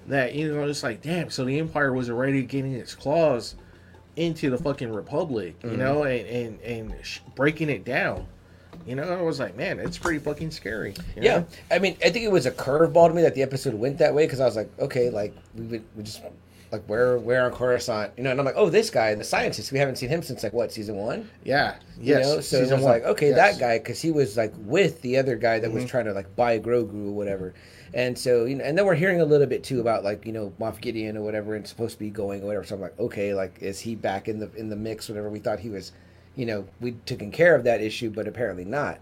[0.09, 3.55] that you know it's like damn, so the Empire was already getting its claws
[4.17, 5.79] into the fucking Republic, you Mm-hmm.
[5.79, 8.27] know, and and and sh- breaking it down.
[8.87, 10.95] You know, I was like, man, it's pretty fucking scary.
[11.17, 11.47] you Yeah, know?
[11.71, 14.15] I mean, I think it was a curveball to me that the episode went that
[14.15, 16.21] way because I was like, okay, like we would we just
[16.73, 19.71] like where where on Coruscant, you know, and I'm like, oh, this guy, the scientist,
[19.73, 22.25] we haven't seen him since like what season one, yeah, you yes.
[22.27, 22.93] know, so it season was one.
[22.95, 23.37] like, okay, Yes.
[23.37, 25.77] that guy because he was like with the other guy that Mm-hmm.
[25.77, 27.55] was trying to like buy Grogu or whatever,
[27.95, 30.33] and so you know, and then we're hearing a little bit too about like you
[30.33, 32.65] know Moff Gideon or whatever, and supposed to be going or whatever.
[32.65, 35.09] So I'm like, okay, like is he back in the in the mix?
[35.09, 35.93] Whatever we thought he was,
[36.37, 38.99] you know, we'd taken care of that issue, but apparently not.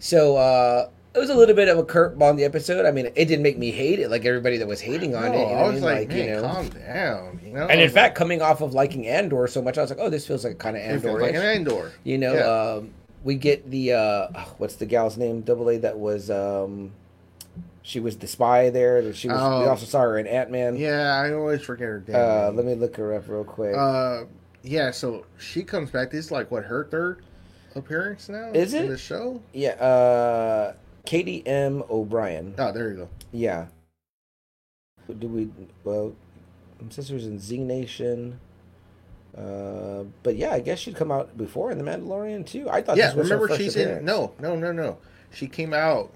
[0.00, 2.84] So uh it was a little bit of a curveball in the episode.
[2.84, 5.38] I mean, it didn't make me hate it like everybody that was hating on No,
[5.38, 5.40] it.
[5.40, 5.82] you know I was mean?
[5.82, 6.42] like, man, you know.
[6.42, 7.40] calm down.
[7.42, 9.98] You know, And in fact, coming off of liking Andor so much, I was like,
[9.98, 11.20] oh, this feels like kind of like, Andor.
[11.22, 11.92] like an Andor.
[12.04, 12.74] You know, Yeah.
[12.80, 12.90] um,
[13.24, 15.40] we get the uh, what's the gal's name?
[15.40, 16.92] Double A that was um,
[17.86, 19.00] she was the spy there.
[19.00, 19.36] that She was.
[19.38, 19.68] We Oh.
[19.70, 20.74] also saw her in Ant Man.
[20.76, 22.56] Yeah, I always forget her Uh, name.
[22.56, 23.76] let me look her up real quick.
[23.76, 24.24] Uh,
[24.62, 26.10] yeah, so she comes back.
[26.10, 27.22] This is like what her third
[27.76, 28.88] appearance now Is in it?
[28.88, 29.40] the show?
[29.52, 29.70] yeah.
[29.74, 30.72] Uh,
[31.04, 31.84] Katie M.
[31.88, 32.54] O'Brien.
[32.58, 33.08] Oh, there you go.
[33.30, 33.66] Yeah.
[35.20, 35.48] Do we?
[35.84, 36.12] Well,
[36.80, 38.40] I'm Sisters in Z Nation.
[39.38, 42.68] Uh, but yeah, I guess she'd come out before in the Mandalorian too.
[42.68, 44.00] I thought yeah, was remember she's appearance.
[44.00, 44.04] in.
[44.06, 44.96] No, no, no, no.
[45.30, 46.10] She came out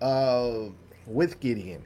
[0.00, 0.70] uh,
[1.06, 1.84] with Gideon.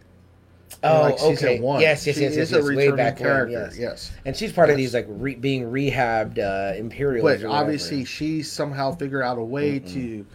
[0.84, 1.60] Oh, like, okay.
[1.60, 1.80] one.
[1.80, 2.64] Yes, yes, She yes, yes, yes.
[2.64, 3.52] Way back when, character.
[3.52, 3.78] yes.
[3.78, 4.12] yes.
[4.24, 7.22] And she's part of these like re- being rehabbed uh, Imperials.
[7.22, 10.26] But obviously, she somehow figured out a way to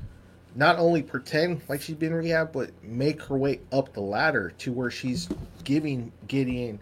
[0.56, 4.72] not only pretend like she's been rehab, but make her way up the ladder to
[4.72, 5.28] where she's
[5.64, 6.80] giving Gideon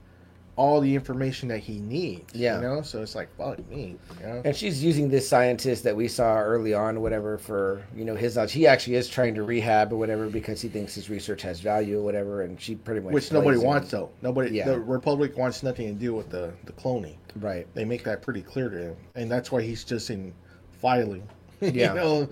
[0.58, 2.34] all the information that he needs.
[2.34, 2.56] Yeah.
[2.56, 2.82] you know.
[2.82, 3.98] So it's like, fuck me.
[4.22, 4.42] You know?
[4.46, 8.36] And she's using this scientist that we saw early on, whatever, for you know his
[8.36, 8.54] knowledge.
[8.54, 12.00] He actually is trying to rehab or whatever because he thinks his research has value
[12.00, 12.44] or whatever.
[12.44, 13.66] And she pretty much Which nobody him.
[13.66, 14.10] wants, though.
[14.22, 14.52] Nobody.
[14.56, 14.66] Yeah.
[14.70, 17.18] The Republic wants nothing to do with the the cloning.
[17.42, 17.68] right?
[17.74, 20.34] They make that pretty clear to him, and that's why he's just in
[20.82, 21.28] filing.
[21.62, 21.94] Yeah.
[21.94, 22.30] you know?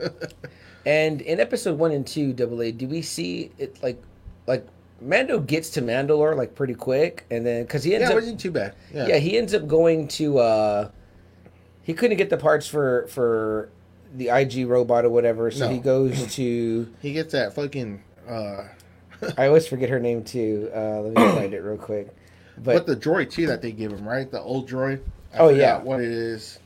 [0.85, 4.01] And in episode one and two, Double A, do we see it like,
[4.47, 4.67] like
[5.03, 8.39] Mando gets to Mandalore like pretty quick, and then because he ends yeah, up, wasn't
[8.39, 8.73] too bad.
[8.93, 9.07] Yeah.
[9.07, 10.89] yeah, he ends up going to, uh
[11.83, 13.69] he couldn't get the parts for for
[14.15, 15.73] the IG robot or whatever, so No.
[15.73, 16.87] he goes to.
[17.01, 18.01] he gets that fucking.
[18.27, 18.65] Uh,
[19.37, 20.69] I always forget her name too.
[20.73, 22.07] Uh Let me find it real quick.
[22.57, 24.29] But, but the droid too that they give him, right?
[24.29, 25.01] The old droid.
[25.33, 25.79] I Oh, yeah.
[25.79, 26.59] what it is.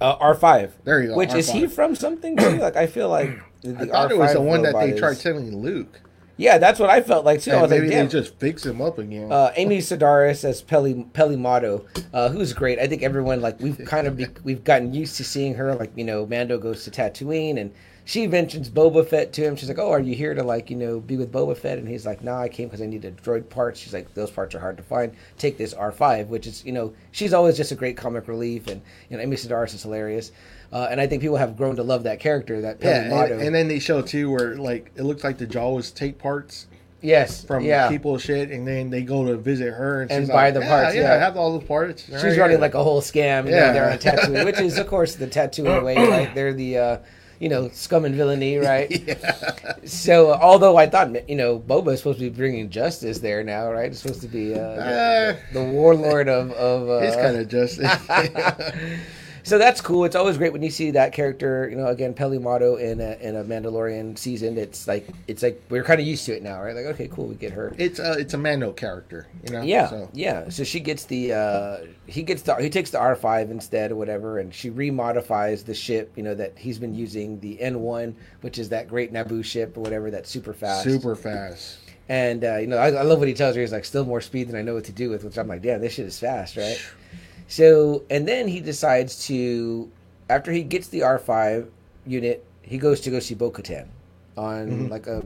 [0.00, 0.74] uh, R five.
[0.84, 2.58] There you go, Which is he from something too?
[2.58, 3.30] Like I feel like
[3.62, 6.00] the, I thought it was the one that they tried is- telling Luke.
[6.36, 7.52] Yeah, that's what I felt like too.
[7.52, 9.30] I was maybe like, they just fix him up again.
[9.30, 12.78] uh, Amy Sedaris as Peli Pelimato, uh, who's great.
[12.78, 15.74] I think everyone like we've kind of be, we've gotten used to seeing her.
[15.74, 17.72] Like you know, Mando goes to Tatooine and
[18.04, 19.54] she mentions Boba Fett to him.
[19.54, 21.86] She's like, "Oh, are you here to like you know be with Boba Fett?" And
[21.86, 24.60] he's like, "Nah, I came because I needed droid parts." She's like, "Those parts are
[24.60, 25.14] hard to find.
[25.38, 28.80] Take this R5," which is you know she's always just a great comic relief, and
[29.08, 30.32] you know Amy Sedaris is hilarious.
[30.72, 33.32] Uh, and I think people have grown to love that character, that yeah, Peli Motto.
[33.34, 36.66] and, and then they show too where like it looks like the Jawas take parts
[37.02, 37.88] yes, from yeah.
[37.90, 40.68] people's shit, and then they go to visit her and, And buy like, the yeah,
[40.68, 41.12] parts, Yeah, yeah.
[41.14, 42.04] I have all the parts.
[42.06, 43.44] She's running like a whole scam.
[43.44, 43.72] Yeah, Yeah.
[43.72, 46.34] they're on tattoo, which is of course the Tatooine way, right?
[46.34, 46.98] They're the uh,
[47.38, 48.88] you know scum and villainy, right?
[49.06, 49.74] yeah.
[49.84, 53.42] So uh, although I thought you know Boba is supposed to be bringing justice there
[53.44, 53.90] now, right?
[53.90, 56.88] It's supposed to be uh, Uh, the, the warlord of of.
[56.88, 57.78] Uh, It's kind of just.
[59.44, 60.04] so that's cool.
[60.04, 61.68] It's always great when you see that character.
[61.70, 64.56] You know, again, Peli Motto in a, in a Mandalorian season.
[64.58, 66.74] It's like it's like we're kind of used to it now, right?
[66.74, 67.74] Like okay, cool, we get her.
[67.78, 69.62] it's a it's a Mando character, you know.
[69.62, 70.08] Yeah, So.
[70.12, 70.48] yeah.
[70.48, 71.76] So she gets the uh
[72.06, 75.74] he gets the he takes the R five instead or whatever, and she remodifies the
[75.74, 76.12] ship.
[76.16, 79.76] You know that he's been using the N one, which is that great Naboo ship
[79.76, 80.84] or whatever that's super fast.
[80.84, 81.78] Super fast.
[82.08, 83.60] And uh, you know I, I love what he tells her.
[83.60, 85.62] He's like still more speed than I know what to do with, which I'm like,
[85.62, 86.78] damn, this shit is fast, right?
[87.52, 89.90] So and then he decides to
[90.30, 91.68] after he gets the R five
[92.06, 93.88] unit, he goes to go see Bo Katan
[94.38, 94.86] on Mm-hmm.
[94.88, 95.22] like a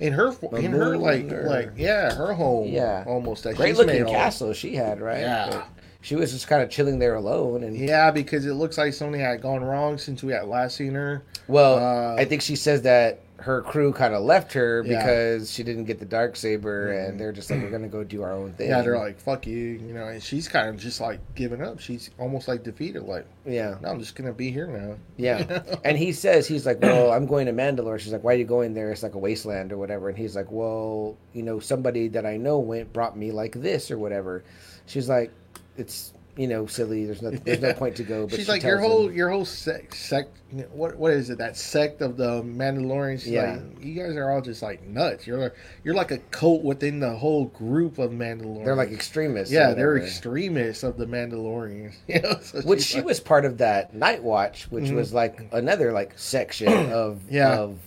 [0.00, 3.04] In her, in her, like, or- like, yeah, her home, Yeah.
[3.06, 5.20] almost that great looking all- castle she had, right?
[5.20, 5.48] Yeah.
[5.52, 5.68] But
[6.00, 9.20] she was just kind of chilling there alone, and Yeah, because it looks like something
[9.20, 11.22] had gone wrong since we had last seen her.
[11.46, 14.98] Well, Uh, I think she says that her crew kind of left her Yeah.
[14.98, 17.18] because she didn't get the dark saber, and mm-hmm.
[17.18, 19.56] they're just like, "We're gonna go do our own thing." Yeah, they're like, "Fuck you,"
[19.56, 21.80] you know, and she's kind of just like giving up.
[21.80, 23.02] She's almost like defeated.
[23.02, 24.96] Like, "Yeah, no, I'm just gonna be here now.
[25.16, 28.36] yeah." and he says he's like, "Well, I'm going to Mandalore." She's like, "Why are
[28.36, 28.92] you going there?
[28.92, 32.36] It's like a wasteland or whatever." And he's like, "Well, you know, somebody that I
[32.36, 34.44] know went brought me like this or whatever."
[34.86, 35.32] She's like,
[35.76, 37.04] "It's." You know, silly.
[37.04, 38.26] There's no, there's no point to go.
[38.26, 40.38] But She's she like your whole your whole sect sect.
[40.72, 41.36] What what is it?
[41.36, 43.26] That sect of the Mandalorians.
[43.26, 43.58] Yeah.
[43.74, 45.26] like, you guys are all just like nuts.
[45.26, 45.52] You're
[45.84, 48.64] you're like a cult within the whole group of Mandalorians.
[48.64, 49.52] They're like extremists.
[49.52, 51.94] yeah, they're extremists of the Mandalorians.
[52.08, 55.46] You know, so which she like- was part of that Night Watch, which was like
[55.52, 57.34] another like section of Mm-hmm.
[57.34, 57.58] Yeah.
[57.58, 57.78] of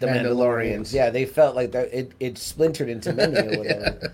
[0.00, 0.24] the Mandalorians.
[0.80, 0.92] Mandalorians.
[0.94, 4.12] Yeah, they felt like that it, it splintered into many or whatever.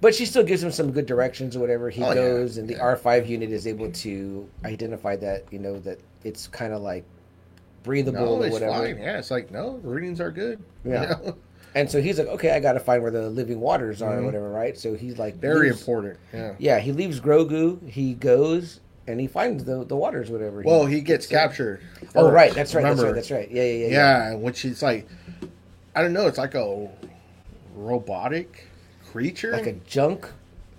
[0.00, 1.90] But she still gives him some good directions or whatever.
[1.90, 2.14] He Oh, yeah.
[2.14, 6.46] goes and the R five unit is able to identify that, you know, that it's
[6.46, 7.04] kind of like
[7.82, 8.72] breathable No, or it's whatever.
[8.84, 8.98] fine.
[8.98, 10.60] Yeah, it's like no, readings are good.
[10.84, 11.04] you Yeah.
[11.04, 11.36] know?
[11.74, 14.24] And so he's like, Okay, I gotta find where the living waters are or Mhm.
[14.26, 14.78] whatever, right?
[14.78, 16.16] So he's like very leaves- important.
[16.32, 16.54] Yeah.
[16.58, 20.62] Yeah, he leaves Grogu, he goes and he finds the the waters, whatever.
[20.64, 21.80] Well, he gets captured.
[22.14, 23.12] Oh right, that's right, remember?
[23.14, 23.50] that's right, that's right.
[23.50, 23.86] Yeah, yeah, yeah.
[23.92, 24.30] yeah.
[24.30, 25.06] Yeah, which is like,
[25.96, 26.26] I don't know.
[26.28, 26.88] It's like a
[27.76, 28.67] robotic
[29.12, 29.52] creature.
[29.52, 30.26] Like a junk.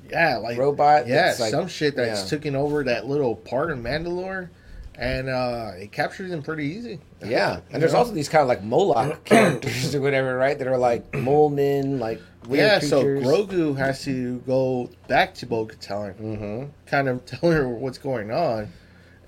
[0.10, 2.38] yeah, like robot Yeah, like- some shit that's yeah.
[2.38, 4.50] taking over that little part of Mandalore,
[4.96, 7.00] and uh, it captures them pretty easy.
[7.24, 8.00] Yeah, and there's know?
[8.00, 10.58] also these kind of like Moloch characters or whatever, right?
[10.58, 12.80] That are like mole men, like weird yeah.
[12.80, 12.90] creatures.
[12.90, 18.32] So Grogu has to go back to Bo-Katan, hmm kind of tell her what's going
[18.32, 18.70] on,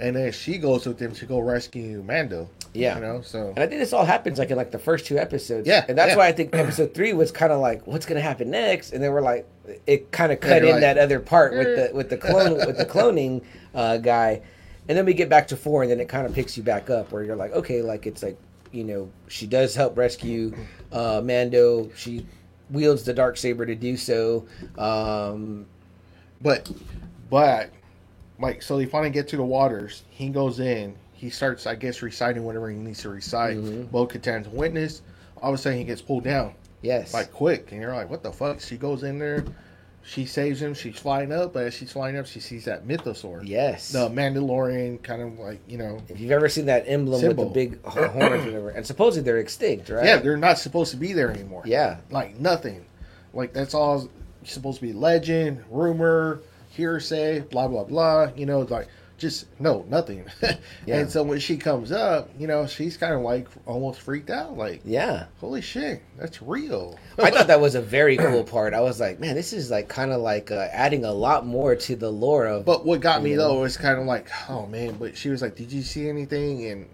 [0.01, 2.49] and then she goes with them to go rescue Mando.
[2.73, 2.95] Yeah.
[2.95, 3.21] you know.
[3.21, 5.67] So And I think this all happens like in like the first two episodes.
[5.67, 6.17] Yeah, and that's yeah.
[6.17, 8.93] why I think episode three was kind of like, what's gonna happen next?
[8.93, 9.47] And then we're like,
[9.85, 12.55] it kind of cut you're in like, that other part with the with the clone
[12.55, 13.43] with the cloning
[13.75, 14.41] uh, guy,
[14.87, 16.89] and then we get back to four, and then it kind of picks you back
[16.89, 18.37] up where you're like, okay, like it's like
[18.71, 20.55] you know she does help rescue
[20.91, 21.89] uh, Mando.
[21.95, 22.25] She
[22.71, 24.47] wields the dark saber to do so.
[24.77, 25.65] Um,
[26.41, 26.71] But,
[27.29, 27.69] but,
[28.41, 30.03] like, so they finally get to the waters.
[30.09, 30.95] He goes in.
[31.13, 33.57] He starts, I guess, reciting whatever he needs to recite.
[33.57, 33.83] Mm-hmm.
[33.83, 35.01] Bo Katan's witness.
[35.41, 37.71] All of a sudden, he gets pulled down, yes, like, quick.
[37.71, 38.59] And you're like, what the fuck?
[38.59, 39.45] She goes in there.
[40.03, 40.73] She saves him.
[40.73, 41.53] She's flying up.
[41.53, 43.41] But as she's flying up, she sees that mythosaur.
[43.47, 43.91] yes.
[43.91, 46.01] The Mandalorian, kind of like, you know.
[46.09, 47.45] if you've ever seen that emblem Symbol.
[47.45, 50.05] with the big horns, or whatever, and supposedly they're extinct, right?
[50.05, 51.61] Yeah, they're not supposed to be there anymore.
[51.65, 51.97] yeah.
[52.09, 52.83] Like, nothing.
[53.33, 54.09] Like, that's all
[54.43, 58.29] supposed to be legend, rumor, hearsay, blah, blah, blah.
[58.35, 60.25] You know, like, just no, nothing.
[60.87, 60.97] Yeah.
[60.97, 64.57] And so when she comes up, you know, she's kind of like almost freaked out.
[64.57, 65.25] Like, Yeah.
[65.39, 66.97] holy shit, that's real.
[67.19, 68.73] I thought that was a very cool part.
[68.73, 71.75] I was like, man, this is like kind of like uh, adding a lot more
[71.75, 72.65] to the lore of.
[72.65, 73.37] But what got me Yeah.
[73.37, 74.95] though was kind of like, oh man.
[74.97, 76.87] But she was like, "Did you see anything?" And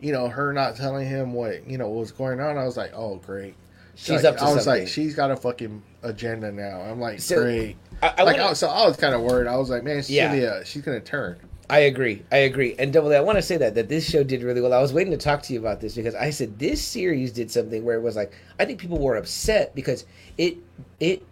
[0.00, 2.58] you know, her not telling him what you know was going on.
[2.58, 3.54] I was like, "Oh, great."
[3.94, 4.82] She's Like, up to I was something.
[4.82, 6.80] like, she's got a fucking agenda now.
[6.80, 7.76] I'm like, So, great.
[8.02, 9.46] I, I like, wanna- I so I was kind of worried.
[9.48, 10.36] I was like, man, she's Yeah.
[10.38, 11.38] gonna, she's gonna turn.
[11.70, 12.22] I agree.
[12.32, 12.74] I agree.
[12.78, 14.72] And double, I want to say that that this show did really well.
[14.72, 17.50] I was waiting to talk to you about this because I said this series did
[17.50, 20.06] something where it was like I think people were upset because
[20.38, 20.56] it
[20.98, 21.22] it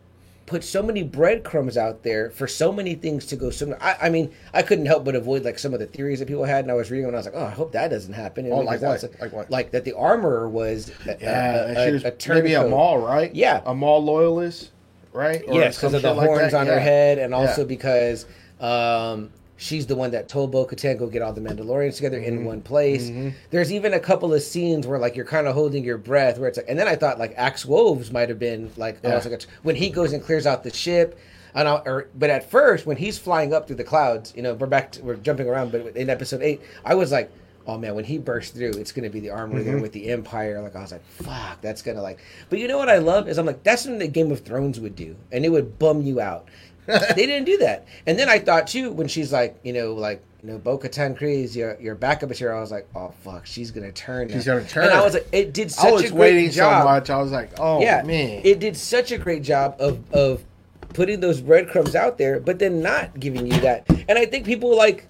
[0.47, 3.51] put so many breadcrumbs out there for so many things to go.
[3.51, 6.28] So I, I mean, I couldn't help but avoid like some of the theories that
[6.28, 7.88] people had, and I was reading them and I was like, oh, I hope that
[7.88, 8.44] doesn't happen.
[8.47, 9.03] And Oh, like what?
[9.20, 9.51] Like what?
[9.51, 12.99] Like that the armorer was a, Yeah, a, a, she was a maybe a Maul,
[12.99, 13.34] right?
[13.34, 13.61] Yeah.
[13.66, 14.70] a Maul loyalist,
[15.12, 15.42] right?
[15.49, 16.61] Or yes, because of the like horns that.
[16.61, 17.66] on her head, and also Yeah.
[17.66, 18.26] because
[18.61, 22.37] um, she's the one that told Bo Katan go get all the Mandalorians together in
[22.37, 22.45] Mm-hmm.
[22.45, 23.11] one place.
[23.51, 26.49] There's even a couple of scenes where like you're kind of holding your breath, where
[26.49, 29.21] it's like, and then I thought like Axe Woves might have been like, Yeah.
[29.25, 31.19] like when he goes and clears out the ship.
[31.55, 34.53] And I, or, but at first, when he's flying up through the clouds, you know,
[34.53, 35.73] we're back, to, we're jumping around.
[35.73, 37.31] But in episode eight, I was like,
[37.67, 39.65] oh man, when he bursts through, it's gonna be the armor Mm-hmm.
[39.65, 40.61] there with the Empire.
[40.61, 42.19] Like I was like, fuck, that's gonna like.
[42.51, 44.79] But you know what I love is I'm like, that's something that Game of Thrones
[44.81, 46.47] would do, and it would bum you out.
[46.87, 47.87] They didn't do that.
[48.07, 50.22] And then I thought too, when she's like, you know, like.
[50.43, 52.59] You know, Bo Katan your your backup material.
[52.59, 54.28] I was like, oh fuck, she's gonna turn.
[54.28, 54.84] She's gonna turn.
[54.84, 57.11] And I was like, it did such I was a great waiting job so much.
[57.11, 60.45] I was like, oh yeah, man, it did such a great job of of
[60.91, 63.87] putting those breadcrumbs out there, but then not giving you that.
[64.09, 65.09] And I think people like,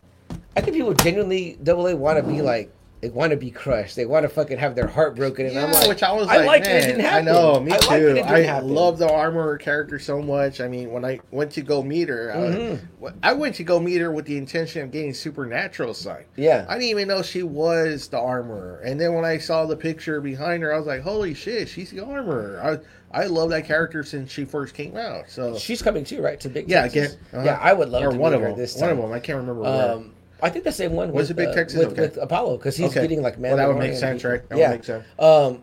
[0.56, 2.72] I think people genuinely double A want to be like.
[3.02, 3.94] They want to be crushed.
[3.94, 5.44] They want to fucking have their heart broken.
[5.44, 7.72] And Yeah, I'm like, which I was I like, man, it didn't I know, me
[7.72, 8.22] I too.
[8.24, 8.74] I happen.
[8.74, 10.62] love the armor character so much.
[10.62, 12.86] I mean, when I went to go meet her, I, Mm-hmm.
[12.98, 16.26] was- I went to go meet her with the intention of getting supernatural sight.
[16.36, 16.64] Yeah.
[16.70, 18.80] I didn't even know she was the armor.
[18.82, 21.90] And then when I saw the picture behind her, I was like, holy shit, she's
[21.90, 22.60] the armor.
[22.62, 22.78] I
[23.12, 25.28] I love that character since she first came out.
[25.28, 26.40] So She's coming too, right?
[26.40, 27.42] To Big yeah, again, uh-huh.
[27.44, 28.58] Yeah, I would love or to one of her them.
[28.58, 29.12] this One of them.
[29.12, 29.60] I can't remember.
[29.62, 29.92] where.
[29.92, 31.12] Um, I think the same one.
[31.12, 31.78] Was with, it Big uh, Texas?
[31.78, 32.02] with, Okay.
[32.02, 33.00] with Apollo because he's Okay.
[33.02, 34.32] getting like Well, that would make sense, people.
[34.32, 34.48] right?
[34.48, 34.70] That would yeah.
[34.70, 35.04] make sense.
[35.18, 35.60] Um,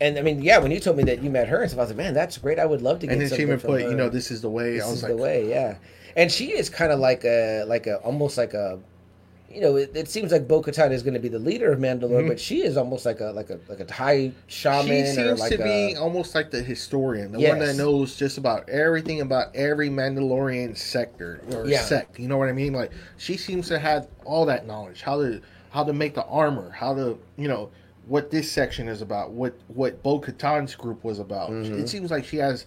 [0.00, 1.82] and I mean, yeah, when you told me that you met her and stuff, I
[1.82, 2.58] was like, man, that's great.
[2.58, 3.12] I would love to get.
[3.14, 3.90] and then she even put, her.
[3.90, 4.74] you know, this is the way.
[4.74, 5.76] This I is was the way, yeah.
[6.16, 8.78] And she is kind of like a, like a, almost like a,
[9.58, 11.80] you know, it, it seems like Bo Katan is going to be the leader of
[11.80, 15.14] Mandalore, but she is almost like a, like a, like a high shaman Mm-hmm.
[15.16, 18.38] she or seems like to be almost like the historian, the one that knows just
[18.38, 21.80] about everything about every Mandalorian sector or Yeah.
[21.82, 22.20] sect.
[22.20, 22.72] You know what I mean?
[22.72, 25.40] Like she seems to have all that knowledge, how to
[25.70, 27.70] how to make the armor, how to you know
[28.06, 31.50] what this section is about, what what Bo Katan's group was about.
[31.50, 31.80] Mm-hmm.
[31.80, 32.64] It seems like she has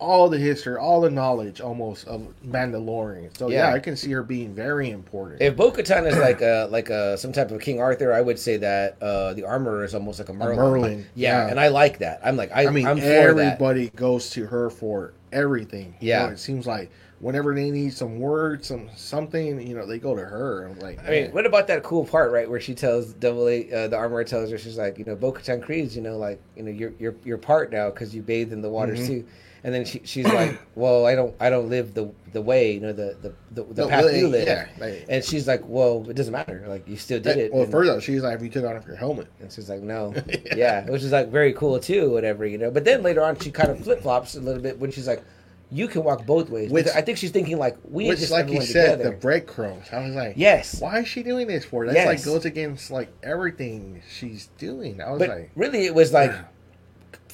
[0.00, 3.36] all the history, all the knowledge almost of Mandalorian.
[3.36, 3.74] So yeah, Yeah.
[3.74, 5.40] I can see her being very important.
[5.42, 8.38] If Bo Katan is like a like a some type of King Arthur, I would
[8.38, 10.56] say that uh, the armorer is almost like a Merlin.
[10.56, 11.50] Merlin, yeah, yeah.
[11.50, 12.20] and I like that.
[12.24, 15.94] I'm like I, I mean, I'm everybody goes to her for everything.
[16.00, 16.26] You Yeah.
[16.26, 16.90] know, it seems like
[17.20, 20.66] whenever they need some words, some something, you know, they go to her.
[20.68, 21.32] I'm like, I mean, man.
[21.32, 24.50] what about that cool part, right, where she tells Double A, uh, the armorer tells
[24.50, 27.16] her, she's like, you know, Bo Katan Kryze, you know, like, you know, you're you're
[27.24, 29.08] you're part now because you bathed in the waters Mm-hmm.
[29.22, 29.26] too.
[29.64, 32.80] And then she, she's like, well, I don't I don't live the the way, you
[32.80, 34.46] know, the the the, the No, path really, you live.
[34.46, 37.52] yeah, like- and she's like, well, it doesn't matter, like you still did it.
[37.52, 40.14] well, and, further, she's like, if you took off your helmet, and she's like, no,
[40.56, 40.88] yeah.
[40.88, 42.70] which is like very cool too, whatever, you know.
[42.70, 45.22] But then later on, she kind of flip flops a little bit when she's like,
[45.70, 46.70] you can walk both ways.
[46.70, 49.10] Which, I think she's thinking like we Which, just like you said, together.
[49.10, 49.86] the breadcrumbs.
[49.92, 50.80] I was like, Yes.
[50.80, 51.84] why is she doing this for?
[51.84, 52.06] That's Yes.
[52.06, 55.02] like goes against like everything she's doing.
[55.02, 56.32] I was but like, really, it was like.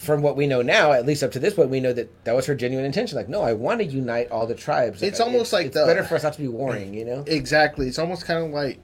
[0.05, 2.35] From what we know now, at least up to this point, we know that that
[2.35, 3.17] was her genuine intention.
[3.17, 5.03] Like, no, I want to unite all the tribes.
[5.03, 7.25] It's almost like it's the- better for us not to be warring, you know?
[7.27, 7.89] exactly.
[7.89, 8.79] It's almost kind of like,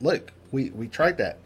[0.00, 1.38] look, we we tried that.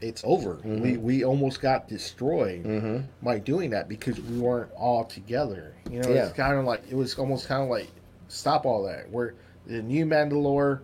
[0.00, 0.54] It's over.
[0.54, 0.80] Mm-hmm.
[0.80, 5.74] We we almost got destroyed by doing that because we weren't all together.
[5.90, 6.24] You know, Yeah.
[6.26, 7.88] it's kind of like it was almost kind of like
[8.28, 9.08] stop all that.
[9.10, 9.32] We're
[9.66, 10.80] the new Mandalore,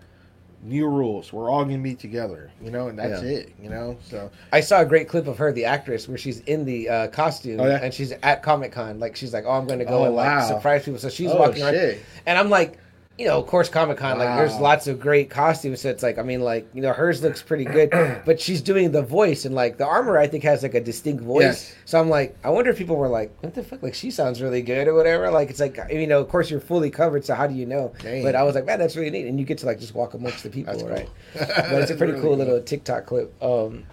[0.63, 1.33] new rules.
[1.33, 2.51] We're all gonna be together.
[2.63, 3.29] You know, and that's Yeah.
[3.29, 3.53] it.
[3.63, 6.65] You know, so I saw a great clip of her, the actress, where she's in
[6.65, 7.79] the uh, costume Oh, yeah?
[7.83, 8.99] and she's at Comic Con.
[8.99, 11.31] Like she's like, "Oh, I'm going to go Oh, and like surprise people." So she's
[11.31, 11.97] Oh, walking around,
[12.27, 12.79] and I'm like,
[13.19, 14.17] you know, of course, Comic Con.
[14.17, 15.81] Like, there's lots of great costumes.
[15.81, 17.91] So it's like, I mean, like, you know, hers looks pretty good,
[18.25, 20.17] but she's doing the voice and like the armor.
[20.17, 21.43] I think has like a distinct voice.
[21.43, 21.75] Yes.
[21.85, 24.41] So I'm like, I wonder if people were like, "What the fuck?" Like she sounds
[24.41, 25.31] really good or whatever.
[25.33, 27.25] Like it's like, you know, of course you're fully covered.
[27.25, 27.93] So how do you know?
[28.01, 28.23] Dang.
[28.23, 30.15] But I was like, man, that's really neat, and you get to like just walk
[30.15, 30.89] amongst the people, cool.
[30.89, 31.09] right?
[31.35, 33.85] but it's a pretty Really cool little TikTok clip um,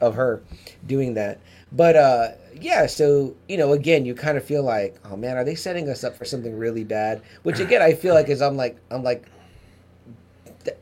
[0.00, 0.42] of her
[0.86, 1.40] doing that.
[1.72, 2.28] But uh,
[2.60, 5.88] yeah, so you know, again, you kind of feel like, oh man, are they setting
[5.88, 7.22] us up for something really bad?
[7.42, 9.26] Which again, I feel like is I'm like I'm like.
[10.64, 10.76] th-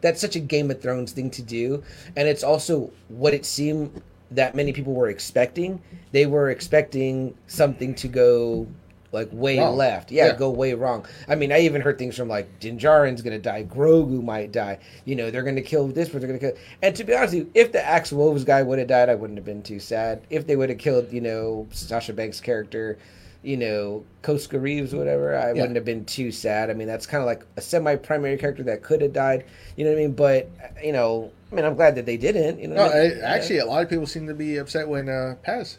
[0.00, 1.82] That's such a Game of Thrones thing to do,
[2.16, 5.80] and it's also what it seemed that many people were expecting.
[6.12, 8.66] They were expecting something to go
[9.12, 9.76] like way Wrong.
[9.76, 10.36] left, yeah, Yeah.
[10.36, 11.06] go way wrong.
[11.28, 14.78] I mean, I even heard things from like Din Djarin's gonna die, Grogu might die.
[15.04, 16.60] You know, they're gonna kill this person, they're gonna kill.
[16.82, 19.14] And to be honest, with you, if the Axe Woves guy would have died, I
[19.14, 20.22] wouldn't have been too sad.
[20.30, 22.98] If they would have killed, you know, Sasha Banks' character,
[23.42, 26.70] you know, Koska Reeves, whatever, I wouldn't have been too sad.
[26.70, 29.44] I mean, that's kind of like a semi-primary character that could have died.
[29.76, 30.12] You know what I mean?
[30.12, 30.48] But
[30.82, 32.60] you know, I mean, I'm glad that they didn't.
[32.60, 33.20] You know, no, I mean?
[33.22, 35.78] Actually, a lot of people seem to be upset when uh, Paz.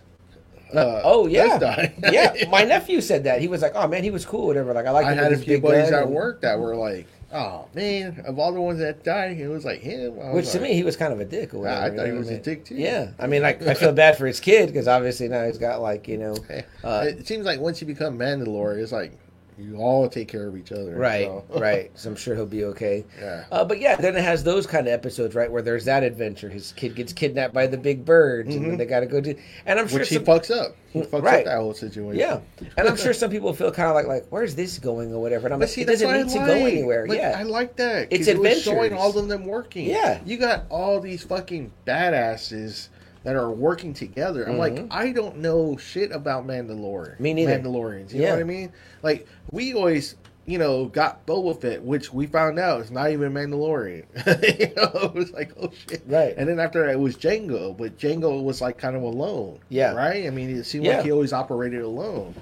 [0.73, 2.33] Uh, oh yeah, yeah.
[2.49, 4.91] My nephew said that he was like, "Oh man, he was cool, whatever." Like I
[4.91, 5.05] like.
[5.05, 8.51] I had a few buddies at and- work that were like, "Oh man, of all
[8.53, 11.13] the ones that died, it was like him." Was Which to me, he was kind
[11.13, 11.53] of a dick.
[11.53, 12.43] Or Yeah, whatever, I you thought he was a I mean?
[12.43, 12.75] dick, too.
[12.75, 15.81] Yeah, I mean, like I feel bad for his kid because obviously now he's got
[15.81, 16.35] like you know,
[16.83, 19.17] uh, it seems like once you become Mandalore, it's like
[19.57, 20.95] you all take care of each other.
[20.95, 21.43] right, so.
[21.59, 21.91] right.
[21.95, 23.05] So I'm sure he'll be okay.
[23.19, 23.45] Yeah.
[23.51, 26.49] Uh, but yeah, then it has those kind of episodes, right, where there's that adventure.
[26.49, 29.35] His kid gets kidnapped by the big birds, and then they got to go do.
[29.65, 30.75] And I'm sure Which he fucks up.
[30.91, 31.39] He fucks Right.
[31.39, 32.19] up that whole situation.
[32.19, 32.39] yeah,
[32.77, 35.47] and I'm sure some people feel kind of like like where's this going or whatever.
[35.47, 37.05] And I'm But like, see, it doesn't need I to go anywhere.
[37.07, 38.07] But yeah, I like that.
[38.11, 38.57] It's adventure.
[38.59, 39.85] it showing all of them working.
[39.87, 40.19] Yeah.
[40.25, 42.89] you got all these fucking badasses
[43.23, 44.47] that are working together.
[44.47, 47.13] I'm like, I don't know shit about Mandalorian.
[47.13, 47.23] Mm-hmm.
[47.23, 47.59] Me neither.
[47.59, 48.13] Mandalorians.
[48.13, 48.27] You Yeah.
[48.29, 48.71] know what I mean?
[49.01, 50.15] Like we always.
[50.45, 54.03] You know, got Boba Fett, which we found out is not even Mandalorian.
[54.59, 56.33] you know, it was like, oh shit, Right.
[56.35, 59.59] And then after that, it was Jango, but Jango was like kind of alone.
[59.69, 59.93] Yeah.
[59.93, 60.27] right.
[60.27, 60.97] I mean, it seemed Yeah.
[60.97, 62.35] like he always operated alone.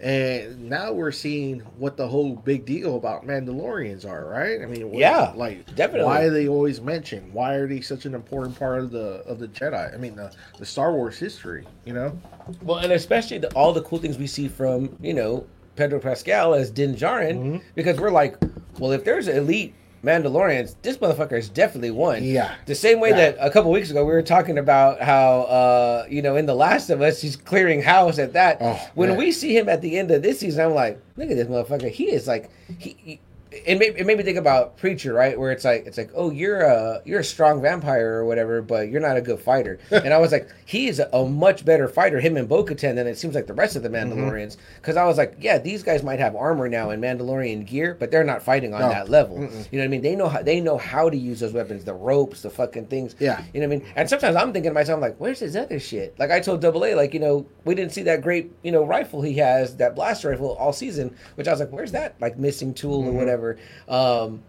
[0.00, 4.60] And now we're seeing what the whole big deal about Mandalorians are, right?
[4.60, 6.04] I mean, what- Yeah, like definitely.
[6.06, 7.32] Why are they always mentioned?
[7.32, 9.94] Why are they such an important part of the of the Jedi?
[9.94, 11.64] I mean, the, the Star Wars history.
[11.86, 12.18] You know,
[12.62, 16.54] Well, and especially the, all the cool things we see from you know Pedro Pascal
[16.54, 17.56] as Din Djarin, Mm-hmm.
[17.74, 18.36] because we're like,
[18.78, 19.74] well, if there's an elite
[20.04, 22.22] Mandalorians, this motherfucker is definitely one.
[22.22, 22.54] Yeah.
[22.66, 23.16] The same way Yeah.
[23.32, 26.54] that a couple weeks ago we were talking about how uh, you know in The
[26.54, 28.58] Last of Us he's clearing house at that.
[28.60, 29.18] Oh, when man.
[29.18, 31.90] we see him at the end of this season, I'm like, look at this motherfucker.
[31.90, 32.96] He is like he.
[33.02, 33.20] he
[33.52, 35.38] it made, it made me think about preacher right?
[35.38, 38.88] Where it's like it's like oh you're a you're a strong vampire or whatever but
[38.90, 39.78] you're not a good fighter.
[39.90, 43.16] And i was like he is a, much better fighter him and bo-katan than it
[43.18, 44.12] seems like the rest of the Mm-hmm.
[44.20, 44.56] mandalorians.
[44.76, 48.10] Because i was like yeah these guys might have armor now and mandalorian gear but
[48.10, 48.88] they're not fighting on No.
[48.88, 49.36] that level.
[49.40, 50.02] You know what i mean?
[50.02, 53.14] They know how they know how to use those weapons the ropes the fucking things.
[53.20, 53.42] Yeah.
[53.54, 53.88] you know what i mean?
[53.96, 56.18] And sometimes i'm thinking to myself like where's his other shit?
[56.18, 58.84] Like i told double a like you know we didn't see that great you know
[58.84, 62.36] rifle he has that blast rifle all season which i was like where's that like
[62.38, 63.08] missing tool Mm-hmm.
[63.10, 63.45] or whatever
[63.88, 64.42] um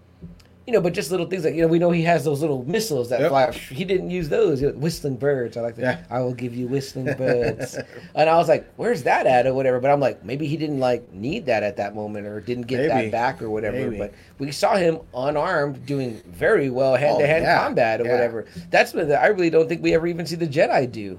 [0.66, 2.66] you know, but just little things like you know, we know he has those little
[2.66, 3.30] missiles that Yep.
[3.30, 3.52] fly.
[3.54, 4.62] He didn't use those.
[4.62, 5.56] You know, whistling birds.
[5.56, 5.82] I like that.
[6.00, 6.06] Yeah.
[6.18, 7.78] I will give you whistling birds.
[8.16, 9.80] and I was like, "Where's that at?" or whatever.
[9.80, 12.80] But I'm like, maybe he didn't like need that at that moment, or didn't get
[12.86, 13.06] Maybe.
[13.06, 13.78] that back, or whatever.
[13.78, 13.98] Maybe.
[13.98, 18.12] But we saw him unarmed, doing very well hand to hand combat or Yeah.
[18.12, 18.46] whatever.
[18.70, 21.18] That's what I really don't think we ever even see the Jedi do.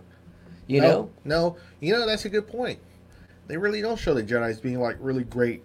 [0.67, 1.11] You no, know?
[1.25, 2.81] no, you know that's a good point.
[3.47, 5.63] They really don't show the Jedi's being like really great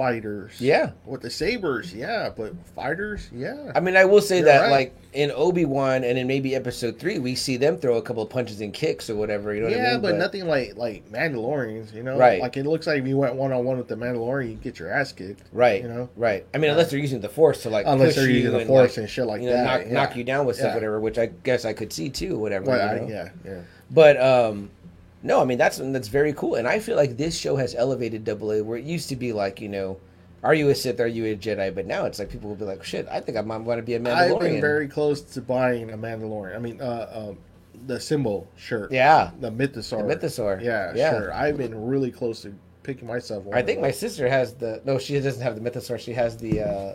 [0.00, 0.58] fighters.
[0.58, 0.92] Yeah.
[1.04, 3.70] with the sabers, yeah, but fighters, yeah.
[3.74, 4.70] I mean, I will say You're that, right.
[4.70, 8.22] like in Obi Wan and in maybe Episode Three, we see them throw a couple
[8.22, 9.54] of punches and kicks or whatever.
[9.54, 10.00] You know what yeah, I mean?
[10.02, 12.16] but, nothing like like Mandalorians, you know.
[12.16, 12.40] Right.
[12.40, 14.78] Like it looks like if you went one on one with the Mandalorian, you get
[14.78, 15.42] your ass kicked.
[15.52, 15.82] Right.
[15.82, 16.08] You know.
[16.16, 16.46] Right.
[16.54, 18.92] I mean, unless they're using the force to like Unless they're using the and, force
[18.92, 19.92] like, and shit like you know, that, knock, yeah.
[19.92, 20.74] knock you down with stuff, Yeah.
[20.74, 21.00] whatever.
[21.00, 22.66] Which I guess I could see too, whatever.
[22.66, 23.60] Well, you I, yeah, yeah.
[23.90, 24.70] But um,
[25.22, 28.24] no, I mean that's that's very cool, and I feel like this show has elevated
[28.24, 29.98] Double A, where it used to be like you know,
[30.42, 31.74] are you a Sith, are you a Jedi?
[31.74, 33.82] But now it's like people will be like, shit, I think I might want to
[33.82, 34.34] be a Mandalorian.
[34.34, 36.56] I've been very close to buying a Mandalorian.
[36.56, 37.38] I mean, uh, um,
[37.86, 38.92] the symbol shirt.
[38.92, 39.30] yeah.
[39.40, 40.06] The Mythosaur.
[40.06, 40.62] The Mythosaur.
[40.62, 41.10] Yeah, Yeah.
[41.10, 41.32] sure.
[41.32, 43.56] I've been really close to picking myself one.
[43.56, 45.98] I think my sister has the no, she doesn't have the Mythosaur.
[45.98, 46.94] She has the uh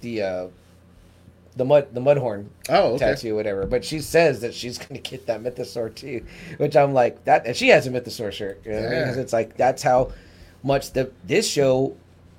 [0.00, 0.46] the uh
[1.60, 3.04] the mud the mudhorn Oh, okay.
[3.06, 3.66] tattoo, whatever.
[3.66, 6.24] But she says that she's gonna get that Mythosaur too,
[6.56, 8.62] which I'm like that, and she has a Mythosaur shirt.
[8.64, 8.98] You know what I mean?
[9.00, 9.04] Yeah.
[9.06, 10.10] 'Cause it's like that's how
[10.62, 11.94] much the this show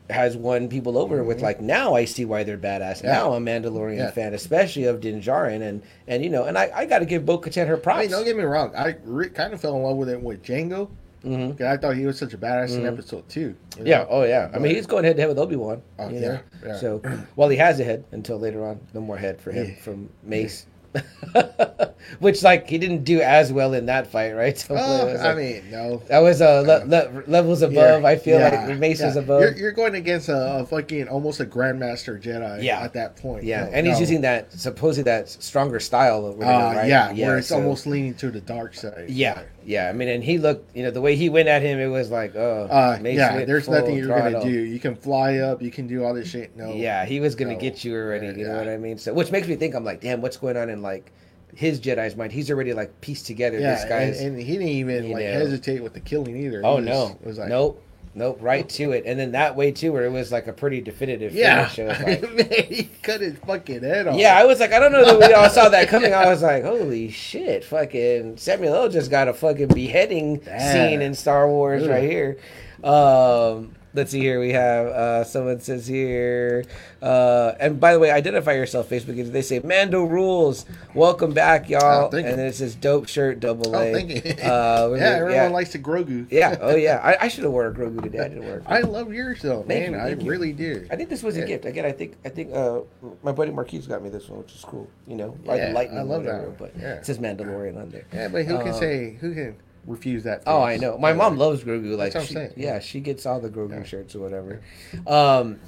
[0.09, 2.97] has won people over with like now I see why they're badass.
[2.97, 3.05] Mm-hmm.
[3.07, 3.13] Yeah.
[3.13, 4.11] Now I'm a Mandalorian Yeah.
[4.11, 7.26] fan, especially of Din Djarin and and you know, and I, I got to give
[7.26, 7.99] Bo Katan her props.
[7.99, 8.74] I mean, don't get me wrong.
[8.76, 10.89] I re- kind of fell in love with it with Jango.
[11.26, 11.57] Mhm.
[11.57, 13.53] 'Cause I thought he was such a badass in episode two.
[13.78, 13.89] you know?
[13.89, 14.05] Yeah.
[14.09, 14.49] Oh, yeah.
[14.53, 15.82] I mean, he's going head to head with Obi Wan.
[15.99, 16.78] Oh, yeah, yeah.
[16.78, 17.01] So,
[17.36, 18.80] well, he has a head until later on.
[18.93, 19.76] No more head for him Yeah.
[19.84, 20.65] from Mace.
[22.19, 24.57] Which, like, he didn't do as well in that fight, right?
[24.72, 26.01] So, Oh, was I mean, no.
[26.07, 28.03] that was uh, le- le- levels above.
[28.03, 29.05] I feel Yeah, like Mace yeah.
[29.07, 29.41] was above.
[29.41, 32.63] You're, you're going against a, a fucking almost a grandmaster Jedi.
[32.63, 32.82] Yeah.
[32.82, 33.43] at that point.
[33.45, 36.24] yeah, No, and he's using that supposedly that stronger style.
[36.34, 36.88] Whatever, Uh, right?
[36.89, 39.05] yeah, where it's so- almost leaning to the dark side.
[39.07, 39.89] Yeah, yeah.
[39.89, 40.76] I mean, and he looked.
[40.76, 43.68] You know, the way he went at him, it was like, oh, Uh, yeah, there's
[43.70, 44.49] nothing you're gonna do.
[44.49, 45.62] You can fly up.
[45.62, 46.55] You can do all this shit.
[46.55, 46.74] No.
[46.74, 47.59] Yeah, he was gonna No.
[47.59, 48.28] get you already.
[48.28, 48.57] You know Yeah.
[48.57, 48.97] what I mean?
[48.97, 51.12] So, which makes me think I'm like, damn, what's going on in like
[51.55, 52.32] his Jedi's mind?
[52.32, 53.59] He's already like pieced together.
[53.59, 54.22] Yeah, this and, guy's.
[54.22, 55.32] and he didn't even like know.
[55.34, 56.62] hesitate with the killing either.
[56.64, 57.82] oh He no, was, was like, nope,
[58.14, 60.82] nope, right to it, and then that way too, where it was like a pretty
[60.82, 62.22] definitive Yeah, finish.
[62.22, 64.18] Like, he cut his fucking head off.
[64.18, 66.14] yeah, I was like, I don't know that we all saw that coming.
[66.14, 68.89] I was like, holy shit, fucking Samuel L.
[68.89, 70.59] just got a fucking beheading Damn.
[70.89, 71.89] scene in Star Wars Ugh.
[71.89, 72.38] right here.
[72.84, 74.39] Um, let's see here.
[74.39, 76.64] We have uh, someone says here,
[77.02, 78.89] uh, and by the way, identify yourself.
[78.89, 79.32] Facebook.
[79.32, 80.66] They say Mando rules.
[80.94, 82.10] Welcome back, y'all.
[82.12, 82.36] Oh, and you.
[82.36, 83.78] then it says dope shirt double A.
[83.78, 83.94] Oh, A.
[83.94, 84.22] thank you.
[84.44, 85.48] Uh, yeah, everyone yeah.
[85.50, 86.28] likes the Grogu.
[86.32, 86.58] Yeah.
[86.62, 86.98] Oh yeah.
[87.04, 88.20] I, I should have worn a Grogu today.
[88.20, 88.60] I didn't wear.
[88.66, 89.94] a I I love yours though, Thank man.
[89.94, 90.30] you, I you.
[90.30, 90.88] really do.
[90.92, 91.66] I think this was a gift.
[91.66, 92.82] Again, I think I think uh,
[93.24, 94.89] my buddy Marquise got me this one, which is cool.
[95.08, 96.00] You know, like Yeah, lightning.
[96.00, 96.58] I love whatever, that.
[96.58, 96.94] But Yeah.
[96.96, 98.06] it says Mandalorian on there.
[98.14, 100.43] Yeah, but who can Uh, say who can refuse that?
[100.47, 100.61] Oh?
[100.61, 100.97] I know.
[100.97, 101.15] My Yeah.
[101.17, 101.97] mom loves Grogu.
[101.97, 102.53] Like, what I'm she, saying.
[102.55, 103.84] yeah, she gets all the Grogu Yeah.
[103.84, 104.61] shirts or whatever.
[105.07, 105.59] Um,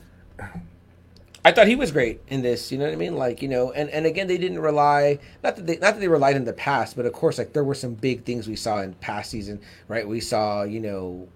[1.45, 2.71] I thought he was great in this.
[2.71, 3.15] You know what I mean?
[3.17, 6.07] Like, you know, and, and again, they didn't rely not that they not that they
[6.07, 8.81] relied in the past, but of course, like there were some big things we saw
[8.81, 10.07] in past season, right?
[10.07, 11.27] We saw, you know.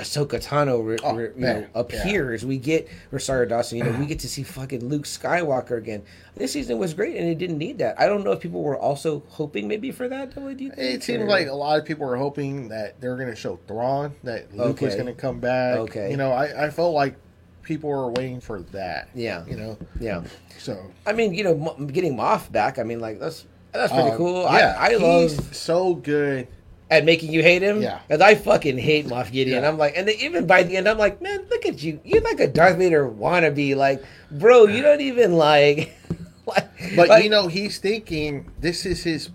[0.00, 2.44] Ahsoka Tano re, Oh, re- you know, appears.
[2.44, 3.78] We get Rosario Dawson.
[3.78, 6.02] You know, we get to see fucking Luke Skywalker again.
[6.36, 8.00] This season was great, and it didn't need that.
[8.00, 10.34] I don't know if people were also hoping maybe for that.
[10.34, 10.78] Do you think?
[10.78, 13.58] It seemed or- like a lot of people were hoping that they're going to show
[13.68, 15.76] Thrawn, that Luke was going to come back.
[15.78, 16.10] Okay.
[16.10, 17.16] You know, I, I felt like
[17.62, 19.10] people were waiting for that.
[19.14, 19.44] Yeah.
[19.46, 20.24] You know, yeah.
[20.58, 20.90] so.
[21.06, 22.78] I mean, you know, getting Moff back.
[22.78, 24.42] I mean, like that's that's pretty um, cool.
[24.42, 26.48] Yeah, I, I love he's so good.
[26.90, 27.80] At making you hate him.
[27.80, 28.00] Yeah.
[28.06, 29.62] because I fucking hate Moff Gideon.
[29.62, 29.68] Yeah.
[29.68, 32.00] I'm like, and then even by the end, I'm like, man, look at you.
[32.04, 33.76] You're like a Darth Vader wannabe.
[33.76, 35.96] Like, bro, you don't even like.
[36.46, 39.30] like But like- you know, he's thinking this is his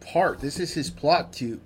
[0.00, 0.40] part.
[0.40, 1.60] This is his plot to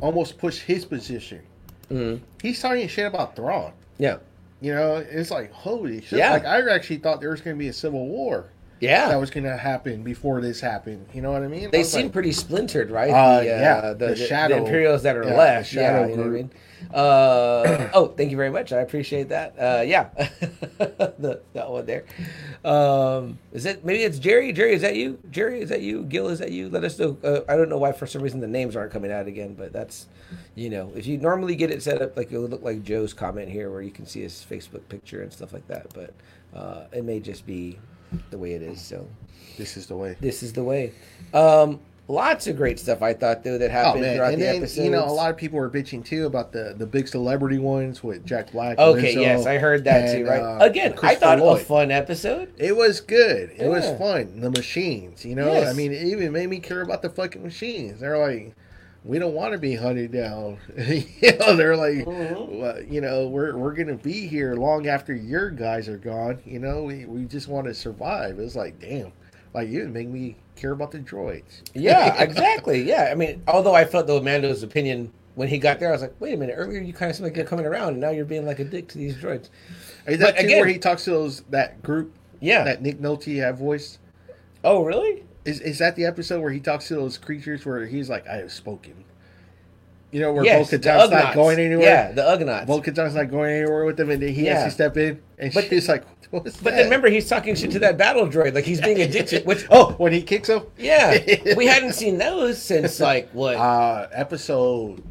[0.00, 1.42] almost push his position.
[1.90, 2.24] Mm-hmm.
[2.40, 3.72] He's talking shit about Thrawn.
[3.98, 4.16] yeah,
[4.62, 6.18] You know, it's like holy shit.
[6.18, 6.30] Yeah.
[6.32, 8.46] Like I actually thought there was going to be a civil war
[8.84, 9.08] yeah.
[9.08, 11.06] that was going to happen before this happened.
[11.12, 11.70] You know what I mean?
[11.70, 13.10] They was seem like, pretty splintered, right?
[13.10, 15.72] Uh, the, yeah, the, the shadow- the Imperials that are yeah, left.
[15.72, 16.50] yeah, you know what I mean.
[16.92, 18.72] Uh, oh, thank you very much.
[18.72, 19.54] I appreciate that.
[19.58, 20.10] Uh, yeah,
[20.78, 22.04] the, that one there.
[22.64, 24.52] Um, is it maybe it's Jerry?
[24.52, 25.18] Jerry, is that you?
[25.30, 26.04] Jerry, is that you?
[26.04, 26.68] Gil, is that you?
[26.68, 27.16] Let us know.
[27.22, 29.72] Uh, I don't know why for some reason the names aren't coming out again, but
[29.72, 30.06] that's
[30.54, 33.48] you know if you normally get it set up like it'll look like Joe's comment
[33.48, 36.14] here where you can see his Facebook picture and stuff like that, but
[36.58, 37.78] uh, it may just be
[38.30, 38.80] the way it is.
[38.80, 39.06] So
[39.58, 40.16] this is the way.
[40.20, 40.92] this is the way.
[41.32, 44.46] Um, lots of great stuff I thought though that Oh happened man, throughout and the
[44.46, 44.84] then episodes.
[44.84, 48.02] you know a lot of people were bitching too about the the big celebrity ones
[48.02, 48.78] with Jack Black.
[48.78, 50.26] Okay, Lizzo, yes, I heard that too.
[50.26, 50.40] Right.
[50.40, 51.62] uh, Again, I thought Lloyd.
[51.62, 52.52] a fun episode.
[52.58, 53.52] It was good.
[53.56, 54.40] It was fun.
[54.40, 55.46] The machines, you know.
[55.52, 55.68] Yes.
[55.68, 58.00] I mean, it even made me care about the fucking machines.
[58.00, 58.54] They're like,
[59.04, 60.58] we don't want to be hunted down.
[60.78, 62.58] you know, they're like, Mm-hmm.
[62.58, 66.40] well, you know, we're we're gonna be here long after your guys are gone.
[66.44, 68.38] You know, we, we just want to survive.
[68.38, 69.12] It's like, damn,
[69.52, 71.62] like you make me care about the droids.
[71.74, 72.82] Yeah, exactly.
[72.82, 76.02] Yeah, I mean, although I felt the Mando's opinion when he got there, I was
[76.02, 76.54] like, wait a minute.
[76.56, 78.64] Earlier, you kind of seemed like you're coming around, and now you're being like a
[78.64, 79.50] dick to these droids.
[80.06, 82.62] Is that again- where he talks to those that group Yeah.
[82.64, 83.98] that Nick Nolte have voiced?
[84.62, 85.24] oh, really?
[85.44, 88.36] Is is that the episode where he talks to those creatures where he's like, I
[88.36, 89.04] have spoken?
[90.10, 91.84] You know where Yes, not going anywhere.
[91.84, 92.66] Yeah, the Ugnaughts.
[92.66, 94.54] Bo Katan's not going anywhere with them, and then he Yeah.
[94.60, 97.56] has to step in, and But- she's like, "What's but that?" then remember, he's talking
[97.56, 99.44] shit to that battle droid, like he's being addicted.
[99.46, 101.18] Which, oh, when he kicks him, yeah,
[101.56, 103.56] we hadn't seen those since like what?
[103.56, 105.02] uh, episode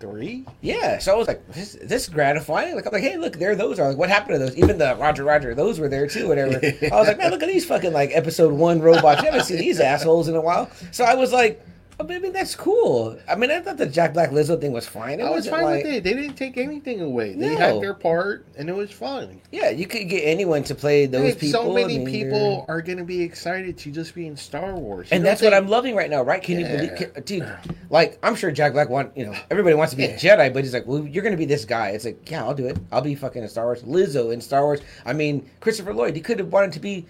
[0.00, 0.44] three.
[0.60, 2.74] yeah, so I was like, this, this is gratifying.
[2.74, 3.88] Like I'm like, hey, look, there those are.
[3.88, 4.56] Like, what happened to those?
[4.56, 6.28] Even the Roger Roger, those were there too.
[6.28, 6.60] Whatever.
[6.64, 9.22] I was like, man, look at these fucking like episode one robots.
[9.22, 10.70] You haven't seen these assholes in a while.
[10.92, 11.62] So I was like.
[11.98, 13.18] Oh, maybe that's cool.
[13.26, 15.18] I mean, I thought the Jack Black Lizzo thing was fine.
[15.18, 16.04] It I was fine like, with it.
[16.04, 17.32] They didn't take anything away.
[17.32, 17.56] They No.
[17.56, 19.40] had their part, and it was fun.
[19.50, 21.62] Yeah, you could get anyone to play those people.
[21.64, 24.74] so many I mean, people are going to be excited to just be in Star
[24.74, 26.42] Wars, You and that's what I'm loving right now, right?
[26.42, 27.50] Can you believe, can, dude?
[27.88, 30.64] Like, I'm sure Jack Black want, you know, everybody wants to be a Jedi, but
[30.64, 31.90] he's like, well, you're going to be this guy.
[31.90, 32.76] It's like, yeah, I'll do it.
[32.92, 33.82] I'll be fucking in Star Wars.
[33.84, 34.80] Lizzo in Star Wars.
[35.06, 36.14] I mean, Christopher Lloyd.
[36.14, 37.06] He could have wanted to be.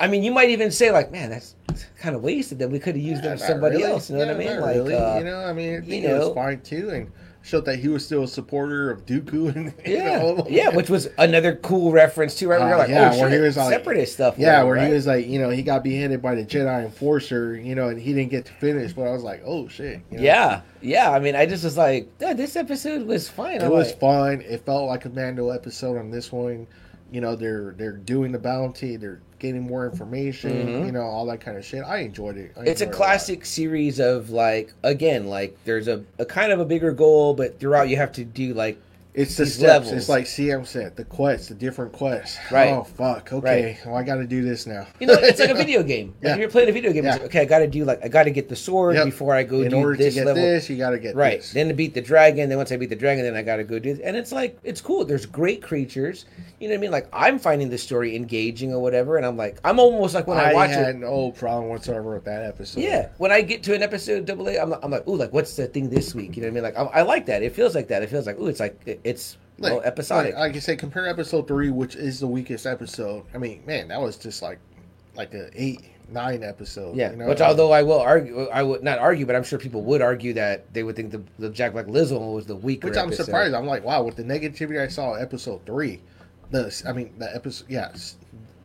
[0.00, 1.54] I mean, you might even say like, man, that's,
[1.98, 2.58] kind of wasted.
[2.58, 3.92] Then we could have used Yeah, somebody really.
[3.92, 4.10] else.
[4.10, 4.60] You know Yeah, what I mean?
[4.60, 4.94] Like, really.
[4.94, 7.88] uh, you know, I mean, I you it was fine too, and showed that he
[7.88, 9.54] was still a supporter of Dooku.
[9.56, 12.56] And yeah, know, yeah, which was another cool reference too, right?
[12.56, 14.34] Uh, Where you're like, yeah, oh, where he shit, was like- separatist stuff.
[14.36, 14.88] Yeah, where right?
[14.88, 18.00] he was like, you know, he got beheaded by the Jedi Enforcer, you know, and
[18.00, 18.92] he didn't get to finish.
[18.92, 20.00] But I was like, oh shit.
[20.10, 20.22] you know?
[20.24, 21.10] Yeah, yeah.
[21.12, 23.56] I mean, I just was like, yeah, this episode was fine.
[23.56, 24.40] it I'm was like, fun.
[24.42, 26.66] It felt like a Mando episode on this one.
[27.12, 31.40] You know, they're they're doing the bounty, they're getting more information, you know, all that
[31.40, 31.82] kind of shit.
[31.84, 32.52] I enjoyed it.
[32.56, 32.68] I Mm-hmm.
[32.68, 33.06] it's a enjoyed it lot.
[33.06, 37.58] classic series of like again like there's a, a kind of a bigger goal but
[37.58, 38.78] throughout you have to do like
[39.14, 39.62] It's the steps.
[39.86, 39.92] levels.
[39.92, 42.38] It's like CM said, the quests, the different quests.
[42.50, 42.70] Right.
[42.72, 43.32] Oh fuck.
[43.32, 43.78] Okay.
[43.84, 44.86] Well, I got to do this now.
[45.00, 46.32] you know it's like a video game like Yeah.
[46.34, 47.22] if you're playing a video game it's Yeah.
[47.22, 49.04] like, okay i gotta do like i gotta get the sword Yep.
[49.06, 51.14] before i go In do order to this get level this, you got to get
[51.16, 51.52] right this.
[51.52, 53.78] then to beat the dragon then once i beat the dragon then i gotta go
[53.78, 56.26] do this and it's like it's cool there's great creatures
[56.60, 59.36] you know what i mean like i'm finding the story engaging or whatever and i'm
[59.36, 62.44] like i'm almost like when i, I, watch had it no problem whatsoever with that
[62.44, 62.80] episode.
[62.80, 65.32] Yeah, when I get to an episode double A, I'm, like, I'm like, ooh, like
[65.32, 66.36] what's the thing this week?
[66.36, 66.62] You know what I mean?
[66.62, 67.42] Like I, I like that.
[67.42, 68.02] It feels like that.
[68.02, 70.34] It feels like ooh, it's like it's Like, well, episodic.
[70.34, 73.24] Like, like I say, compare episode three, which is the weakest episode.
[73.34, 74.58] I mean, man, that was just like
[75.16, 76.96] like a eight, nine episode.
[76.96, 77.28] yeah, you know?
[77.28, 80.32] which although I will argue, I would not argue, but I'm sure people would argue
[80.34, 82.88] that they would think the, the Jack Black Lizzo one was the weaker.
[82.88, 83.24] Which I'm episode.
[83.24, 83.54] surprised.
[83.54, 86.00] I'm like, wow, with the negativity I saw episode three,
[86.50, 88.16] the I mean the episode, yes,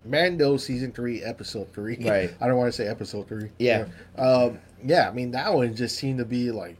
[0.05, 1.97] Mando season three, episode three.
[2.05, 2.33] Right.
[2.39, 3.49] I don't want to say episode three.
[3.57, 3.79] Yeah.
[3.79, 4.45] You know?
[4.45, 4.59] Um.
[4.83, 5.09] Yeah.
[5.09, 6.77] I mean that one just seemed to be like,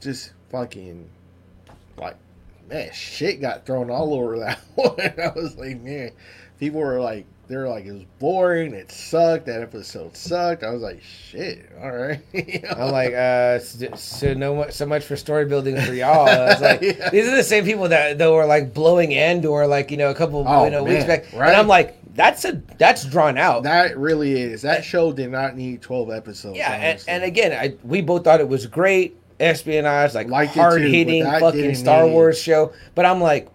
[0.00, 1.08] just fucking,
[2.70, 4.98] man, shit got thrown all over that one.
[4.98, 6.10] I was like, man,
[6.58, 7.26] people were like.
[7.48, 8.74] they're like, it was boring.
[8.74, 9.46] It sucked.
[9.46, 10.62] That episode sucked.
[10.62, 11.68] I was like, shit.
[11.82, 12.20] All right.
[12.32, 12.68] You know?
[12.78, 16.28] I'm like, uh, so, no so much for story building for y'all.
[16.28, 17.10] I was like, Yeah.
[17.10, 20.14] these are the same people that though were like blowing Andor like you know a
[20.14, 21.48] couple Oh, you know weeks back, right?
[21.48, 23.64] and I'm like, that's a that's drawn out.
[23.64, 24.62] That really is.
[24.62, 26.56] That show did not need twelve episodes.
[26.56, 30.82] Yeah, and, and again, I, we both thought it was great espionage, like too, hard
[30.82, 32.72] hitting fucking Star Wars show.
[32.94, 33.48] But I'm like,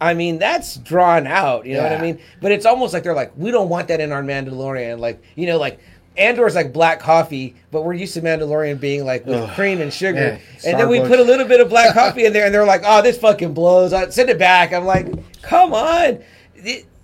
[0.00, 1.66] I mean, that's drawn out.
[1.66, 2.20] You know what I mean?
[2.40, 4.98] But it's almost like they're like, we don't want that in our Mandalorian.
[4.98, 5.80] Like, you know, like.
[6.16, 9.92] Andor's like black coffee, but we're used to Mandalorian being like with Ugh, cream and
[9.92, 10.18] sugar.
[10.18, 12.64] man, and then we put a little bit of black coffee in there, and they're
[12.64, 14.72] like, "Oh, this fucking blows." I send it back.
[14.72, 15.06] I'm like,
[15.42, 16.18] "Come on!"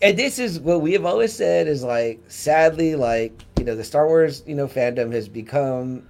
[0.03, 3.85] And this is what we have always said is like, sadly, like you know, the
[3.85, 6.09] Star Wars you know fandom has become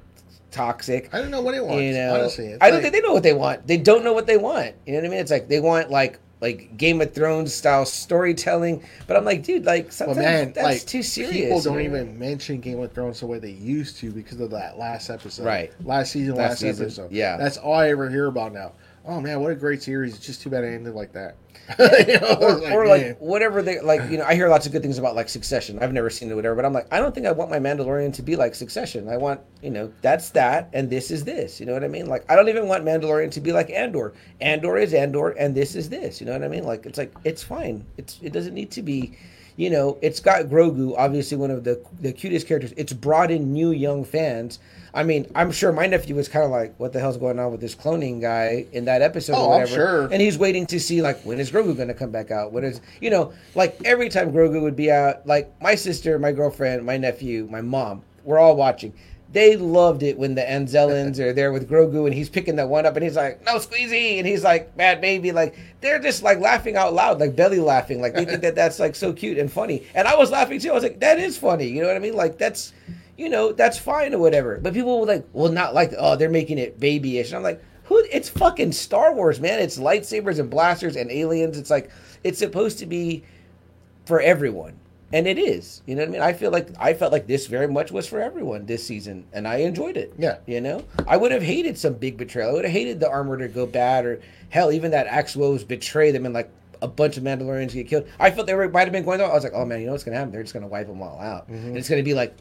[0.55, 1.13] toxic.
[1.13, 1.83] I don't know what it wants.
[1.83, 3.67] You know, honestly, I don't like- think they know what they want.
[3.67, 4.75] They don't know what they want.
[4.87, 5.19] You know what I mean?
[5.21, 9.65] It's like they want like like Game of Thrones style storytelling, but I'm like, dude,
[9.65, 11.35] like sometimes man, that's like too serious.
[11.35, 11.81] People don't know?
[11.81, 15.47] even mention Game of Thrones the way they used to because of that last episode.
[15.47, 15.73] Right.
[15.85, 17.13] Last season, Last last, season, episode.
[17.13, 17.37] yeah.
[17.37, 18.73] That's all I ever hear about now.
[19.07, 20.15] Oh man, what a great series!
[20.17, 21.37] It's just too bad it ended like that.
[21.79, 24.73] You know, or, like, or like whatever they like you know i hear lots of
[24.73, 25.79] good things about like succession.
[25.79, 28.13] I've never seen it whatever but i'm like i don't think i want my mandalorian
[28.15, 29.09] to be like succession.
[29.09, 32.07] I want you know that's that and this is this you know what i mean?
[32.07, 34.13] Like i don't even want mandalorian to be like andor.
[34.41, 36.65] Andor is andor and this is this you know what i mean?
[36.65, 37.85] Like it's like it's fine.
[37.97, 39.17] It's it doesn't need to be
[39.57, 43.53] you know it's got grogu obviously one of the the cutest characters it's brought in
[43.53, 44.59] new young fans
[44.97, 47.51] I mean, I'm sure my nephew was kind of like, "What the hell's going on
[47.51, 49.75] with this cloning guy?" in that episode, Oh, or I'm whatever.
[49.75, 50.03] sure.
[50.13, 52.53] And he's waiting to see like when is Grogu going to come back out?
[52.53, 56.31] When is you know like every time Grogu would be out, like my sister, my
[56.31, 58.95] girlfriend, my nephew, my mom, we're all watching.
[59.35, 62.87] They loved it when the Anzellans are there with Grogu and he's picking that one
[62.87, 65.33] up and he's like, no squeezy, and he's like, bad baby.
[65.33, 68.79] Like they're just like laughing out loud, like belly laughing, like they think that that's
[68.79, 69.87] like so cute and funny.
[69.93, 70.71] And I was laughing too.
[70.71, 71.67] I was like, that is funny.
[71.67, 72.15] You know what I mean?
[72.15, 72.73] Like that's,
[73.19, 74.59] you know, that's fine or whatever.
[74.63, 77.29] But people were like, well, not like, oh, they're making it babyish.
[77.29, 77.99] And I'm like, who?
[78.13, 79.59] It's fucking Star Wars, man.
[79.59, 81.59] It's lightsabers and blasters and aliens.
[81.59, 81.91] It's like
[82.23, 83.25] it's supposed to be
[84.07, 84.79] for everyone.
[85.15, 85.81] And it is.
[85.87, 86.21] You know what I mean?
[86.23, 89.47] I feel like I felt like this very much was for everyone this season, and
[89.47, 90.13] I enjoyed it.
[90.19, 90.39] Yeah.
[90.45, 92.51] you know, I would have hated some big betrayal.
[92.51, 94.21] I would have hated the armor to go bad, or
[94.51, 96.51] hell, even that Axe Woves betray them and like
[96.83, 98.07] a bunch of Mandalorians get killed.
[98.19, 99.19] I felt they were, might have been going.
[99.19, 100.33] Through, I was like, oh man, you know what's gonna happen?
[100.33, 101.69] They're just gonna wipe them all out, Mm-hmm.
[101.69, 102.37] and it's gonna be like.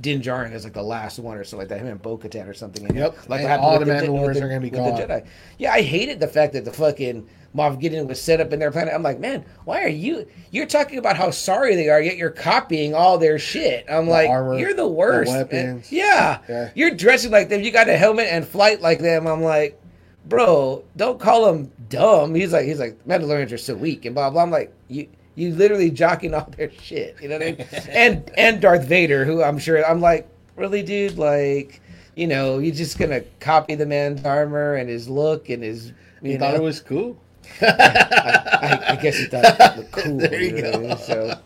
[0.00, 1.78] Din Djarin is like the last one or something like that.
[1.78, 2.84] Him and Bo Katan or something.
[2.84, 3.28] And Yep.
[3.28, 4.96] Like And all the Mandalorians the- are gonna be gone.
[4.96, 5.26] The Jedi.
[5.56, 8.72] Yeah, I hated the fact that the fucking Moff Gideon was set up in their
[8.72, 8.92] planet.
[8.92, 10.26] I'm like, man, why are you?
[10.50, 13.86] You're talking about how sorry they are, yet you're copying all their shit.
[13.88, 15.30] I'm like, armor, you're the the worst.
[15.30, 15.92] weapons.
[15.92, 16.40] Yeah.
[16.48, 16.70] Yeah.
[16.74, 17.62] you're dressing like them.
[17.62, 19.26] You got a helmet and flight like them.
[19.28, 19.80] I'm like,
[20.26, 22.34] bro, don't call them dumb.
[22.34, 24.42] He's like, he's like, Mandalorians are so weak and blah blah.
[24.42, 25.08] I'm like, you.
[25.36, 27.66] You literally jocking all their shit, you know what I mean?
[27.88, 31.80] and and Darth Vader, who I'm sure I'm like, really, dude, like,
[32.14, 35.92] you know, you're just gonna copy the man's armor and his look and his.
[36.22, 37.18] You You thought it was cool.
[37.60, 40.18] I, I guess he thought it looked cool.
[40.18, 40.96] There you know I go.
[40.96, 41.40] So,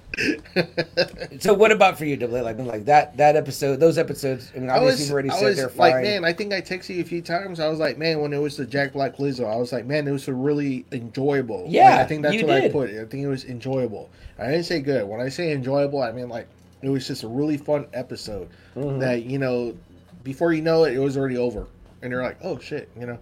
[1.41, 2.43] so what about for you, Double A?
[2.43, 4.51] Like, like that that episode, those episodes.
[4.55, 6.03] I mean, I was, you've already I said was they're like, fine.
[6.03, 7.61] man, I think I texted you a few times.
[7.61, 10.09] I was like, man, when it was the Jack Black Lizzo, I was like, man,
[10.09, 11.63] it was a really enjoyable.
[11.65, 12.91] Like, Yeah, I think that's you what I put.
[12.91, 13.01] it.
[13.01, 14.11] I think it was enjoyable.
[14.39, 15.07] I didn't say good.
[15.09, 16.49] When I say enjoyable, I mean like
[16.83, 18.99] it was just a really fun episode Mm-hmm.
[19.01, 19.77] that you know,
[20.25, 21.67] before you know it, it was already over,
[22.03, 23.19] and you're like, oh shit, you know.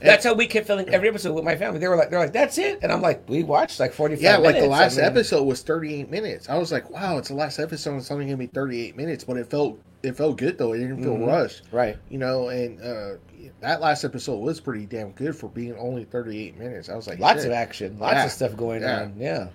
[0.00, 1.80] That's how we kept feeling every episode with my family.
[1.80, 4.36] They were like, they're like, that's it, and I'm like, we watched like 45 Yeah,
[4.38, 4.44] minutes.
[4.54, 6.48] like the last I mean, episode was 38 minutes.
[6.48, 7.96] I was like, wow, it's the last episode.
[7.96, 10.72] It's only gonna be 38 minutes, but it felt it felt good though.
[10.74, 11.96] It didn't feel rushed, Right.
[12.08, 13.16] You know, and uh,
[13.60, 16.88] that last episode was pretty damn good for being only 38 minutes.
[16.88, 17.46] I was like, Lots shit.
[17.50, 18.24] of action, lots Yeah.
[18.26, 19.00] of stuff going Yeah.
[19.02, 19.14] on.
[19.18, 19.48] Yeah.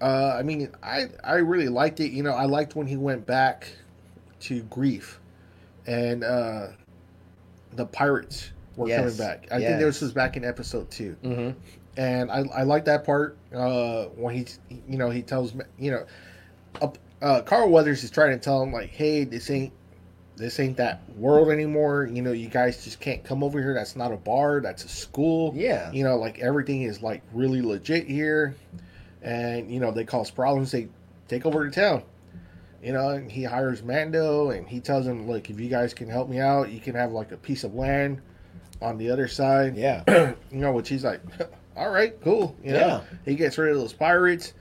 [0.00, 2.12] Uh, I mean, I I really liked it.
[2.12, 3.66] You know, I liked when he went back
[4.42, 5.16] to Greef,
[5.86, 6.68] and uh,
[7.72, 9.00] the pirates were Yes.
[9.00, 9.48] coming back.
[9.52, 11.58] I think this was back in episode 2 Mm-hmm.
[11.96, 14.46] and I, I like that part uh, when he
[14.88, 16.06] you know he tells me you know
[16.80, 16.88] uh,
[17.22, 19.72] uh, Carl Weathers is trying to tell him like hey this ain't
[20.36, 22.08] this ain't that world anymore.
[22.10, 23.74] You know you guys just can't come over here.
[23.74, 24.60] That's not a bar.
[24.60, 25.52] That's a school.
[25.54, 25.92] Yeah.
[25.92, 28.54] you know like everything is like really legit here.
[29.22, 30.70] And you know they cause problems.
[30.70, 30.88] They
[31.28, 32.04] take over the town.
[32.82, 36.08] You know and he hires Mando and he tells him look if you guys can
[36.08, 38.22] help me out you can have like a piece of land
[38.82, 40.02] on the other side Yeah.
[40.50, 41.20] you know, which he's like,
[41.76, 42.56] all right, cool.
[42.64, 43.00] You know, Yeah.
[43.24, 44.54] he gets rid of those pirates.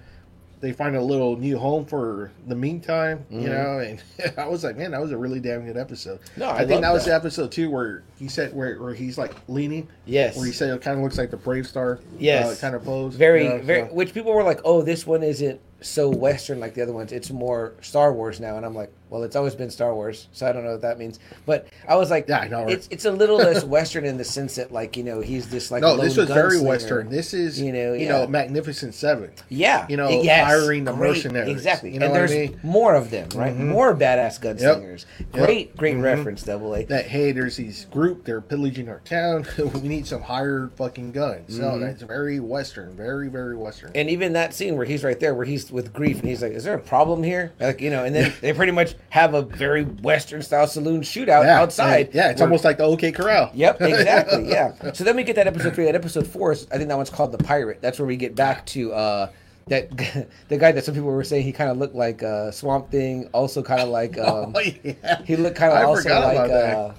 [0.61, 3.45] They find a little new home for the meantime, you Mhm.
[3.47, 4.03] know, and
[4.37, 6.19] I was like, man, that was a really damn good episode.
[6.35, 9.17] No, I think love that was the episode too where he said where, where he's
[9.17, 10.35] like leaning, Yes.
[10.35, 12.45] where he said it kind of looks like the BraveStarr, Yes.
[12.57, 13.87] uh, kind of pose, very, you know, very.
[13.87, 17.13] so- Which people were like, "Oh, this one isn't so Western like the other ones.
[17.13, 20.47] It's more Star Wars now." And I'm like, "Well, it's always been Star Wars, so
[20.47, 22.69] I don't know what that means." But I was like, Yeah, right?
[22.69, 25.71] It's it's a little less Western in the sense that, like, you know, he's this
[25.71, 26.59] like no, lone this was very.
[26.59, 27.09] Western.
[27.09, 28.27] This is You know you know, know.
[28.27, 29.31] Magnificent Seven.
[29.49, 32.49] Yeah, you know, yes, hiring the great, mercenaries, Exactly, you know and what I there's
[32.51, 32.59] mean?
[32.63, 33.55] more of them, right?
[33.55, 35.05] More badass gunslingers.
[35.19, 35.45] Yep.
[35.45, 36.03] Great, great Mhm.
[36.03, 36.83] reference, Double A.
[36.85, 39.45] that hey, there's these group, they're pillaging our town.
[39.73, 41.55] we need some hired fucking guns.
[41.57, 41.79] So Mhm.
[41.81, 43.91] that's very western, very very western.
[43.95, 46.51] And even that scene where he's right there, where he's with Greef, and he's like,
[46.53, 49.41] "Is there a problem here?" Like you know, and then they pretty much have a
[49.41, 52.09] very Western style saloon shootout yeah, outside.
[52.13, 53.49] yeah, it's where- almost like the OK Corral.
[53.53, 54.49] Yep, exactly.
[54.49, 54.91] Yeah.
[54.93, 55.87] So then we get that episode three.
[55.87, 57.79] At episode four, is, I think that one's called the pirate.
[57.81, 59.29] That's where we get back to uh,
[59.67, 59.89] that
[60.47, 63.29] the guy that some people were saying he kind of looked like uh, Swamp Thing.
[63.33, 65.21] Also, kind of like um, Oh, yeah.
[65.23, 66.75] he looked kind of also like that.
[66.77, 66.93] uh,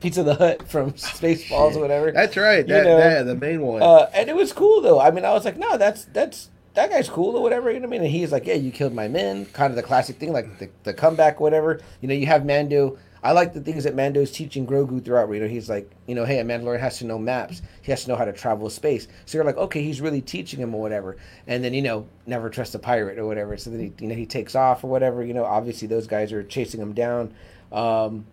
[0.00, 2.10] Pizza the Hut from Spaceballs or whatever.
[2.10, 2.66] That's right.
[2.66, 3.82] You know, that the main one.
[3.82, 4.98] Uh, and it was cool though.
[4.98, 6.48] I mean, I was like, no, that's that's
[6.80, 7.70] that guy's cool or whatever.
[7.70, 8.02] You know what I mean?
[8.06, 9.46] And he's like, yeah, you killed my men.
[9.46, 11.80] Kind of the classic thing, like the, the comeback, whatever.
[12.00, 12.98] You know, you have Mando.
[13.22, 15.30] I like the things that Mando's teaching Grogu throughout.
[15.30, 17.60] You know, he's like, you know, hey, a Mandalorian has to know maps.
[17.82, 19.08] He has to know how to travel space.
[19.26, 21.18] So you're like, okay, he's really teaching him or whatever.
[21.46, 23.58] And then you know, never trust a pirate or whatever.
[23.58, 25.22] So then he, you know, he takes off or whatever.
[25.22, 27.34] You know, obviously those guys are chasing him down.
[27.72, 28.24] Um,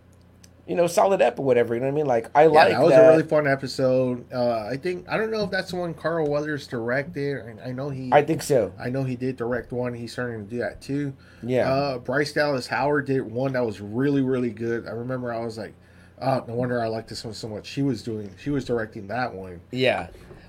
[0.68, 1.74] you know, solid ep or whatever.
[1.74, 2.06] You know what I mean?
[2.06, 3.06] Like I yeah, like that was that.
[3.06, 4.26] a really fun episode.
[4.34, 7.60] Uh, I think I don't know if that's the one Carl Weathers directed.
[7.64, 8.10] I, I know he.
[8.12, 8.74] I think so.
[8.80, 9.94] I know he did direct one.
[9.94, 11.14] He's starting to do that too.
[11.42, 11.72] Yeah.
[11.72, 14.88] Uh, Bryce Dallas Howard did one that was really, really good.
[14.88, 15.74] I remember I was like,
[16.22, 17.66] oh, no wonder I like this one so much.
[17.66, 19.62] She was doing, she was directing that one.
[19.72, 20.08] Yeah.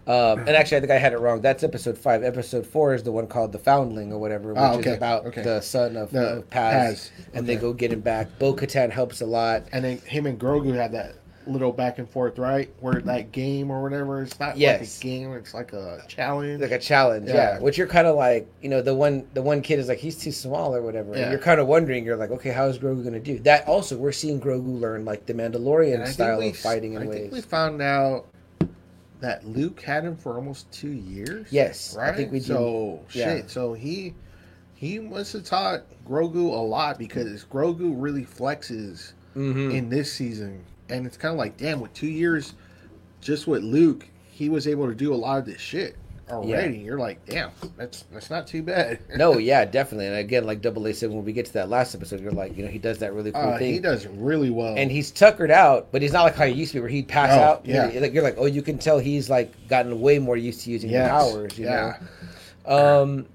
[0.08, 1.42] Um, and actually, I think I had it wrong.
[1.42, 2.24] That's episode five.
[2.24, 5.26] Episode four is the one called "The Foundling" or whatever, which Ah, okay, is about
[5.26, 5.42] okay.
[5.42, 8.38] the son of, The of Paz, Paz, and they go get him back.
[8.38, 9.64] Bo Katan helps a lot.
[9.72, 11.16] And then him and Grogu had that
[11.46, 12.70] little back and forth, right?
[12.80, 14.80] Where that game or whatever, it's not Yes.
[14.80, 16.60] like a game, it's like a challenge.
[16.60, 17.34] Like a challenge, yeah.
[17.34, 17.58] Yeah.
[17.60, 20.16] Which you're kind of like, you know, the one the one kid is like he's
[20.16, 21.14] too small or whatever.
[21.14, 23.66] And you're kind of wondering, you're like, okay, how is Grogu going to do that?
[23.68, 27.18] Also, we're seeing Grogu learn like the Mandalorian style we- of fighting in I ways.
[27.20, 28.26] think we found out
[29.20, 31.46] that Luke had him for almost two years.
[31.50, 32.12] Yes, right.
[32.12, 32.46] I think we do.
[32.46, 33.36] So Yeah.
[33.36, 33.50] shit.
[33.50, 34.14] So he
[34.74, 39.70] he must have taught Grogu a lot because Grogu really flexes Mm-hmm.
[39.72, 42.54] in this season, and it's kind of like, damn, with two years,
[43.20, 45.96] just with Luke, he was able to do a lot of this shit
[46.30, 46.78] already.
[46.78, 48.98] You're like, damn, that's that's not too bad.
[49.16, 50.06] No, yeah, definitely.
[50.06, 52.56] And again, like Double A said, when we get to that last episode, you're like,
[52.56, 53.72] you know, he does that really cool Uh, thing.
[53.72, 54.74] he does really well.
[54.76, 57.08] and he's tuckered out, but he's not like how he used to be, where he'd
[57.08, 57.66] pass No, out.
[57.66, 57.90] yeah.
[57.90, 60.70] You're like, you're like, oh, you can tell he's like gotten way more used to
[60.70, 61.58] using Yes, powers.
[61.58, 61.96] You yeah.
[62.66, 63.02] know.
[63.02, 63.26] Um,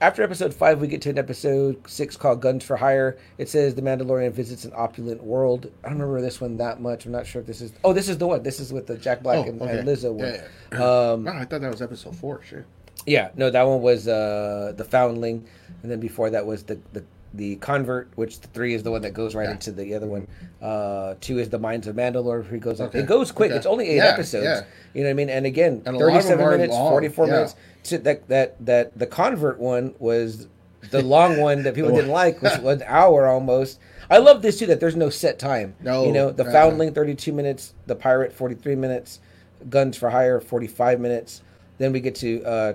[0.00, 3.74] after episode five, we get to an episode six called "Guns for Hire." It says
[3.74, 5.70] the Mandalorian visits an opulent world.
[5.84, 7.06] I don't remember this one that much.
[7.06, 7.72] I'm not sure if this is.
[7.84, 8.42] Oh, this is the one.
[8.42, 9.78] This is with the Jack Black Oh, and, okay.
[9.78, 10.26] and Lizzo one.
[10.34, 10.42] Yeah,
[10.72, 11.10] yeah.
[11.12, 12.42] Um, Wow, I thought that was episode four.
[12.42, 12.64] Shit.
[13.06, 15.46] yeah, no, that one was uh, the Foundling,
[15.82, 17.04] and then before that was the the,
[17.36, 19.52] the Convert, which the three is the one that goes right Yeah.
[19.52, 20.26] into the other one.
[20.62, 22.50] Uh, two is the Mines of Mandalore.
[22.50, 23.00] He goes, Okay.
[23.00, 23.50] it goes quick.
[23.50, 23.56] Okay.
[23.58, 24.44] It's only eight Yeah, episodes.
[24.44, 24.62] yeah.
[24.94, 25.30] You know what I mean?
[25.30, 27.54] And again, And a lot of them thirty-seven minutes, long, forty-four minutes.
[27.82, 30.48] So that that that the Convert one was
[30.90, 33.78] the long one that people didn't like, which was an hour almost.
[34.08, 35.74] I love this too that there's no set time.
[35.82, 36.44] No, you know the.
[36.44, 39.20] Foundling thirty-two minutes, the Pirate forty-three minutes,
[39.68, 41.42] Guns for Hire forty-five minutes.
[41.78, 42.72] Then we get to uh,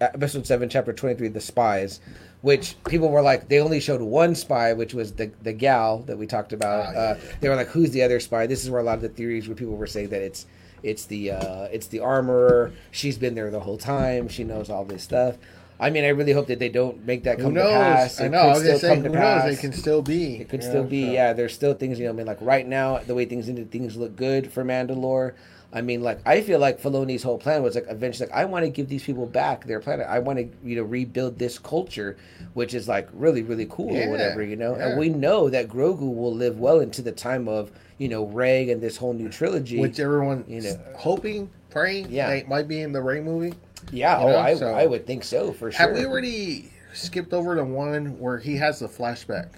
[0.00, 2.00] episode seven, chapter twenty-three, the spies,
[2.44, 6.18] which people were like they only showed one spy, which was the the gal that
[6.18, 6.86] we talked about.
[6.88, 7.32] Ah, yeah, uh, yeah.
[7.40, 8.46] They were like, who's the other spy?
[8.46, 10.44] This is where a lot of the theories where people were saying that it's
[10.82, 12.72] it's the uh, it's the armorer.
[12.90, 14.28] She's been there the whole time.
[14.28, 15.38] She knows all this stuff.
[15.80, 17.66] I mean, I really hope that they don't make that Who come knows?
[17.72, 18.20] to pass.
[18.20, 18.38] I It know.
[18.42, 19.16] could I was still say, who to knows?
[19.18, 19.52] pass.
[19.54, 20.36] It can still be.
[20.36, 21.12] It could still know, be, so.
[21.12, 21.32] yeah.
[21.32, 22.10] There's still things, you know.
[22.10, 25.32] I mean, like right now, the way things things look good for Mandalore.
[25.74, 28.64] I mean, like I feel like Filoni's whole plan was like eventually, like I want
[28.64, 30.06] to give these people back their planet.
[30.08, 32.16] I want to, you know, rebuild this culture,
[32.54, 34.76] which is like really, really cool Yeah, or whatever, you know.
[34.76, 34.90] yeah.
[34.90, 38.70] And we know that Grogu will live well into the time of, you know, Rey
[38.70, 39.80] and this whole new trilogy.
[39.80, 40.78] Which everyone You know.
[40.96, 42.42] hoping, praying, Yeah.
[42.46, 43.54] might be in the Rey movie.
[43.90, 45.88] yeah, oh, know, I, so- I would think so for sure.
[45.88, 49.48] Have we already skipped over the one where he has the flashback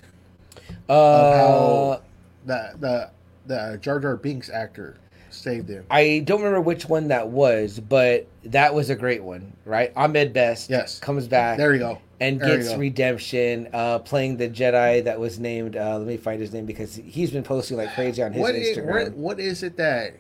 [0.89, 2.03] uh, of how
[2.47, 3.11] the the
[3.47, 4.97] the Jar Jar Binks actor
[5.43, 5.85] saved him?
[5.91, 9.93] I don't remember which one that was, but that was a great one, right?
[9.97, 10.99] Ahmed Best Yes.
[10.99, 11.99] comes back There you go.
[12.21, 12.79] and There gets go.
[12.79, 15.77] redemption, uh, playing the Jedi that was named.
[15.77, 18.55] Uh, let me find his name because he's been posting like crazy on his What
[18.55, 18.91] is, Instagram.
[18.91, 20.15] what, what is it that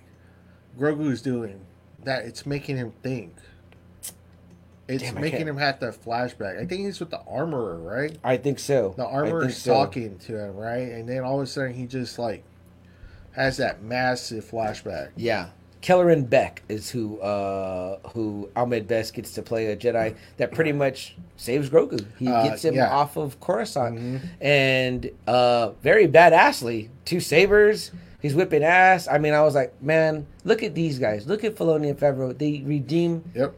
[0.78, 1.60] Grogu's doing
[2.04, 3.34] that it's making him think?
[4.88, 6.60] It's Damn, making him have the flashback.
[6.60, 8.16] I think he's with the armorer, right?
[8.22, 8.94] I think so.
[8.96, 9.72] The I armor think is so.
[9.74, 10.92] talking to him, right?
[10.92, 12.44] And then all of a sudden he just like
[13.36, 15.10] has that massive flashback.
[15.16, 15.48] Yeah.
[15.82, 20.72] Kelleran Beck is who uh, who Ahmed Best gets to play a Jedi that pretty
[20.72, 22.04] much saves Grogu.
[22.18, 22.88] He Uh, gets him yeah.
[22.90, 24.20] off of Coruscant, Mhm.
[24.40, 27.92] and uh, very badassly, two sabers.
[28.20, 29.06] He's whipping ass.
[29.06, 31.28] I mean, I was like, man, look at these guys.
[31.28, 32.36] Look at Filoni and Favreau.
[32.36, 33.54] They redeem, Yep.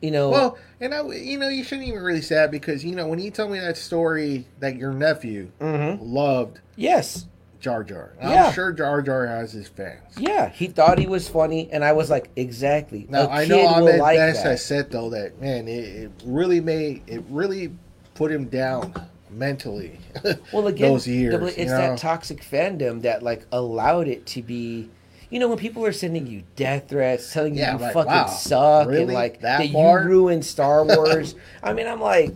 [0.00, 0.30] you know.
[0.30, 3.18] Well, and I, you know, you shouldn't even really say that because you know when
[3.18, 5.98] you told me that story that your nephew Mhm.
[6.00, 7.26] loved yes,
[7.66, 8.46] Jar Jar, Yeah.
[8.46, 10.00] I'm sure Jar Jar has his fans.
[10.18, 10.48] yeah.
[10.50, 13.06] He thought he was funny, and I was like, exactly.
[13.10, 14.50] Now I know Ahmed like Best that.
[14.50, 17.72] has said though that man, it, it really made it really
[18.14, 18.94] put him down
[19.30, 19.98] mentally.
[20.52, 21.76] Well, again, those years, it's you know?
[21.76, 24.88] that toxic fandom that like allowed it to be.
[25.28, 28.12] You know, when people are sending you death threats, telling you Yeah, you like, fucking
[28.12, 31.34] wow, suck, and like That that, you ruined Star Wars.
[31.64, 32.32] I mean, I'm like,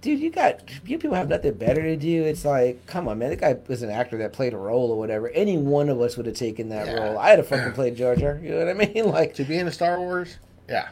[0.00, 2.24] dude, you got you people have nothing better to do.
[2.24, 3.30] It's like, come on, man.
[3.30, 5.28] That guy was an actor that played a role or whatever.
[5.30, 6.94] Any one of us would have taken that Yeah.
[6.94, 7.18] role.
[7.18, 8.38] I had to fucking played Jar Jar.
[8.42, 9.06] You know what I mean?
[9.10, 10.38] Like, to be in a Star Wars,
[10.68, 10.88] yeah,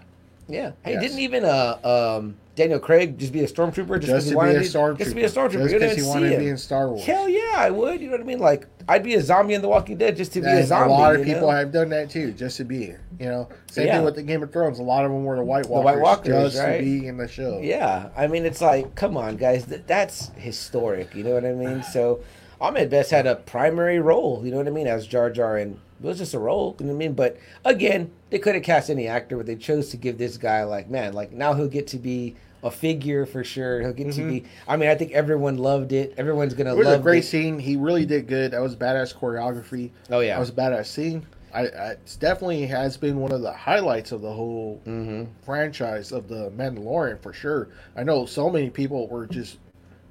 [0.48, 0.72] yeah.
[0.84, 1.02] Hey, Yes.
[1.02, 4.60] didn't even uh um Daniel Craig just be a stormtrooper just, just to be a
[4.60, 5.68] stormtrooper, Just to be a stormtrooper.
[5.68, 7.04] just because he wanted to be in Star Wars.
[7.04, 8.00] Hell yeah, I would.
[8.00, 8.38] You know what I mean?
[8.38, 10.92] Like I'd be a zombie in The Walking Dead just to be a zombie.
[10.92, 11.56] a lot of people know?
[11.56, 12.94] have done that too, just to be.
[13.18, 13.96] You know, same Yeah.
[13.96, 14.78] thing with the Game of Thrones.
[14.78, 16.78] A lot of them were the White Walkers, the White Walkers, just right?
[16.78, 17.60] to be in the show.
[17.62, 21.14] Yeah, I mean it's like, come on, guys, Th- that's historic.
[21.14, 21.82] You know what I mean?
[21.92, 22.20] So
[22.60, 24.42] Ahmed Best had a primary role.
[24.44, 24.86] You know what I mean?
[24.86, 26.76] As Jar Jar, and it was just a role.
[26.78, 27.12] You know what I mean?
[27.14, 30.62] But again, they could have cast any actor, but they chose to give this guy
[30.64, 32.36] like, man, like now he'll get to be.
[32.64, 33.80] A figure for sure.
[33.80, 34.44] He'll get to be.
[34.66, 36.14] I mean, I think everyone loved it.
[36.16, 36.76] Everyone's gonna Mm-hmm.
[36.76, 37.26] It was love a great it.
[37.26, 37.58] scene.
[37.58, 38.50] He really did good.
[38.52, 39.90] That was badass choreography.
[40.10, 40.34] Oh, yeah.
[40.34, 41.26] that was a badass scene.
[41.54, 45.24] I, I it's definitely has been one of the highlights of the whole Mm-hmm.
[45.44, 47.68] franchise of the Mandalorian for sure.
[47.96, 49.58] I know so many people were just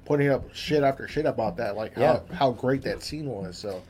[0.06, 2.20] putting up shit after shit about that, like Yeah.
[2.30, 3.58] how, how great that scene was.
[3.58, 3.82] So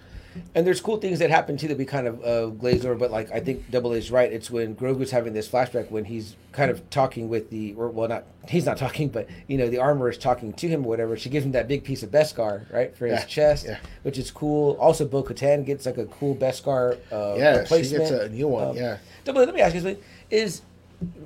[0.55, 3.11] And there's cool things that happen too that we kind of uh, glaze over, but
[3.11, 4.33] like I think Double A's right.
[4.33, 8.09] It's when Grogu's having this flashback when he's kind of talking with the, or well,
[8.09, 11.17] not he's not talking, but you know the armor is talking to him or whatever.
[11.17, 13.79] She gives him that big piece of Beskar right for his Yeah, chest, yeah.
[14.03, 14.77] which is cool.
[14.81, 18.03] Also, Bo Katan gets like a cool Beskar uh, yeah, she replacement.
[18.09, 18.69] gets a new one.
[18.71, 20.63] Um, yeah, Double A, let me ask you something: Is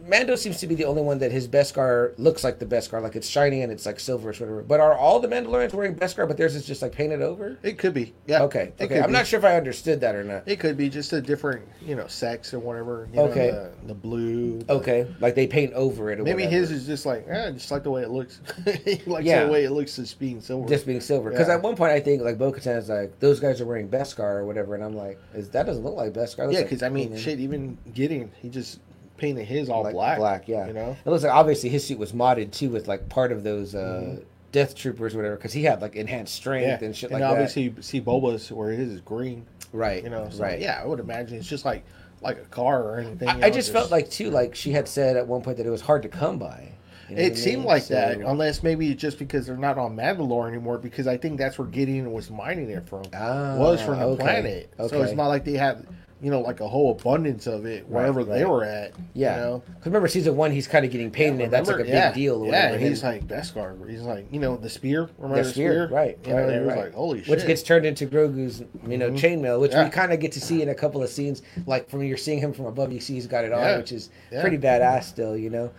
[0.07, 3.15] Mando seems to be the only one that his Beskar looks like the Beskar, like
[3.15, 4.63] it's shiny and it's like silverish, whatever.
[4.63, 7.57] But are all the Mandalorians wearing Beskar, but theirs is just like painted over?
[7.63, 8.13] It could be.
[8.27, 8.43] Yeah.
[8.43, 8.99] Okay, It okay.
[9.01, 9.13] I'm be.
[9.13, 10.43] not sure if I understood that or not.
[10.47, 13.09] It could be just a different, you know, sex or whatever.
[13.13, 13.53] You Okay.
[13.53, 14.59] Know, the, the blue.
[14.63, 16.19] the- Okay, like they paint over it.
[16.19, 16.57] Or Maybe whatever.
[16.57, 18.41] his is just like, eh, just like the way it looks.
[18.85, 19.45] he likes Yeah.
[19.45, 20.69] the way it looks as being silver.
[20.69, 21.31] just being silver.
[21.31, 21.55] Because Yeah.
[21.55, 24.47] at one point I think like Bo-Katan is like those guys are wearing Beskar or
[24.47, 26.39] whatever, and I'm like, is that doesn't look like Beskar?
[26.47, 28.81] Looks yeah, like because I mean, shit, even Gideon, he just
[29.21, 30.19] painted his all like black.
[30.19, 30.67] Black, yeah.
[30.67, 30.97] You know.
[31.05, 33.79] it looks like obviously his suit was modded too with like part of those uh,
[34.05, 34.23] Mm-hmm.
[34.53, 37.29] Death Troopers, or whatever, because he had like enhanced strength Yeah, and shit and like
[37.29, 37.31] that.
[37.31, 39.47] obviously you see Boba's where his is green.
[39.73, 40.59] Right, You know, so, right.
[40.59, 41.85] Yeah, I would imagine it's just like
[42.21, 43.29] like a car or anything.
[43.29, 45.67] I, I know, just felt like too, like she had said at one point that
[45.67, 46.73] it was hard to come by.
[47.09, 47.67] You know It seemed mean?
[47.67, 50.79] like So- that, unless maybe just because they're not on Mandalore anymore.
[50.79, 53.05] Because I think that's where Gideon was mining it from.
[53.15, 55.87] Ah, was from the okay, planet, so it's not like they had,
[56.23, 58.51] you know, like a whole abundance of it wherever they right.
[58.51, 58.93] were at.
[59.15, 59.63] Yeah, you know?
[59.67, 61.41] because remember season one, he's kind of getting painted.
[61.41, 62.43] and that's like a big deal.
[62.43, 62.79] Or yeah, whatever.
[62.79, 63.89] he's like Beskar.
[63.89, 65.09] He's like, you know, the spear.
[65.19, 66.19] Remember the the spear, right?
[66.27, 66.79] You right, know, right, he was right.
[66.85, 67.29] like, holy shit.
[67.29, 69.85] Which gets turned into Grogu's, you know, chainmail, which Yeah.
[69.85, 71.43] we kind of get to see in a couple of scenes.
[71.67, 73.77] Like from you're seeing him from above, you see he's got it on, Yeah.
[73.79, 74.41] which is Yeah.
[74.43, 75.71] pretty badass still, you know.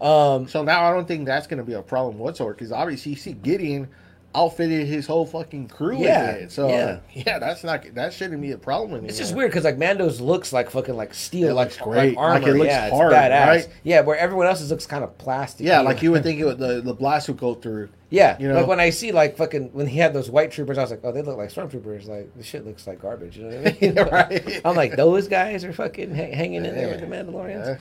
[0.00, 3.10] Um, So now I don't think that's going to be a problem whatsoever because obviously
[3.12, 3.88] you see Gideon
[4.34, 6.52] outfitted his whole fucking crew Yeah, with it.
[6.52, 6.98] So yeah.
[7.12, 7.38] yeah.
[7.38, 9.08] that's not that shouldn't be a problem anymore.
[9.08, 12.16] It's just weird because like Mando's looks like fucking like steel, It like, looks great.
[12.16, 12.40] like armor.
[12.40, 13.46] Like, it looks yeah, hard, badass.
[13.46, 13.68] right?
[13.82, 15.66] Yeah, where everyone else's looks kind of plastic.
[15.66, 17.88] Yeah, like you would think it would, the the blast would go through.
[18.10, 18.54] Yeah, you know?
[18.54, 21.00] like when I see like fucking when he had those white troopers, I was like,
[21.02, 22.06] oh, they look like stormtroopers.
[22.06, 23.36] Like this shit looks like garbage.
[23.36, 23.94] You know what I mean?
[24.12, 24.60] Right.
[24.64, 27.06] I'm like, those guys are fucking ha- hanging in there with the.
[27.06, 27.78] Mandalorians.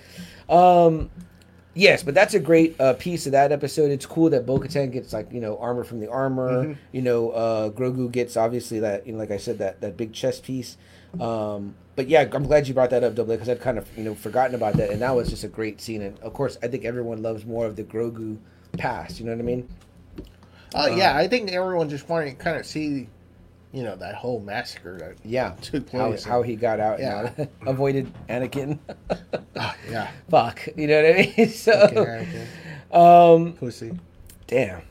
[0.49, 1.09] Um,
[1.73, 3.91] yes, but that's a great uh, piece of that episode.
[3.91, 6.65] It's cool that Bo-Katan gets like you know armor from the armor.
[6.65, 6.73] Mm-hmm.
[6.91, 10.13] You know, uh, Grogu gets obviously that you know, like I said, that that big
[10.13, 10.77] chest piece.
[11.19, 14.03] Um, but yeah, I'm glad you brought that up, Double, because I'd kind of you
[14.03, 16.01] know forgotten about that, and that was just a great scene.
[16.01, 18.37] And of course, I think everyone loves more of the Grogu
[18.77, 19.19] past.
[19.19, 19.69] You know what I mean?
[20.75, 23.09] Oh yeah, I think everyone just wanted to kind of see,
[23.73, 26.23] you know, that whole massacre that Yeah, took how, place.
[26.23, 27.33] how he got out Yeah.
[27.37, 28.79] and all- avoided Anakin.
[29.57, 31.49] Ah, yeah, Fuck, you know what I mean?
[31.49, 32.47] So, Okay,
[32.91, 33.91] um, pussy.
[34.47, 34.83] damn.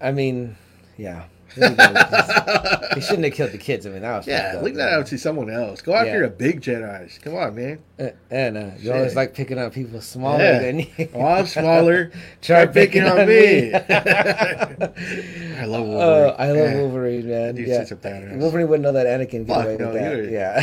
[0.00, 0.56] I mean,
[0.96, 1.24] yeah.
[1.56, 2.88] There you go.
[2.94, 3.86] he shouldn't have killed the kids.
[3.86, 5.80] I mean, that was Yeah, up, leave that out to someone else.
[5.82, 6.20] Go after Yeah.
[6.22, 7.18] the big Jedi's.
[7.18, 7.78] Come on, man.
[7.98, 10.58] Uh, And uh, you always like picking on people smaller Yeah.
[10.60, 11.08] than you.
[11.14, 12.10] Oh, I'm smaller.
[12.42, 13.72] Try Try picking on me.
[13.74, 16.00] I love Wolverine.
[16.02, 16.74] Oh, I love.
[16.74, 17.54] Wolverine, man.
[17.54, 17.84] Dude's yeah.
[17.84, 18.36] such a badass.
[18.38, 20.16] Wolverine wouldn't know that Anakin Fuck away no, with that.
[20.16, 20.60] would- Yeah.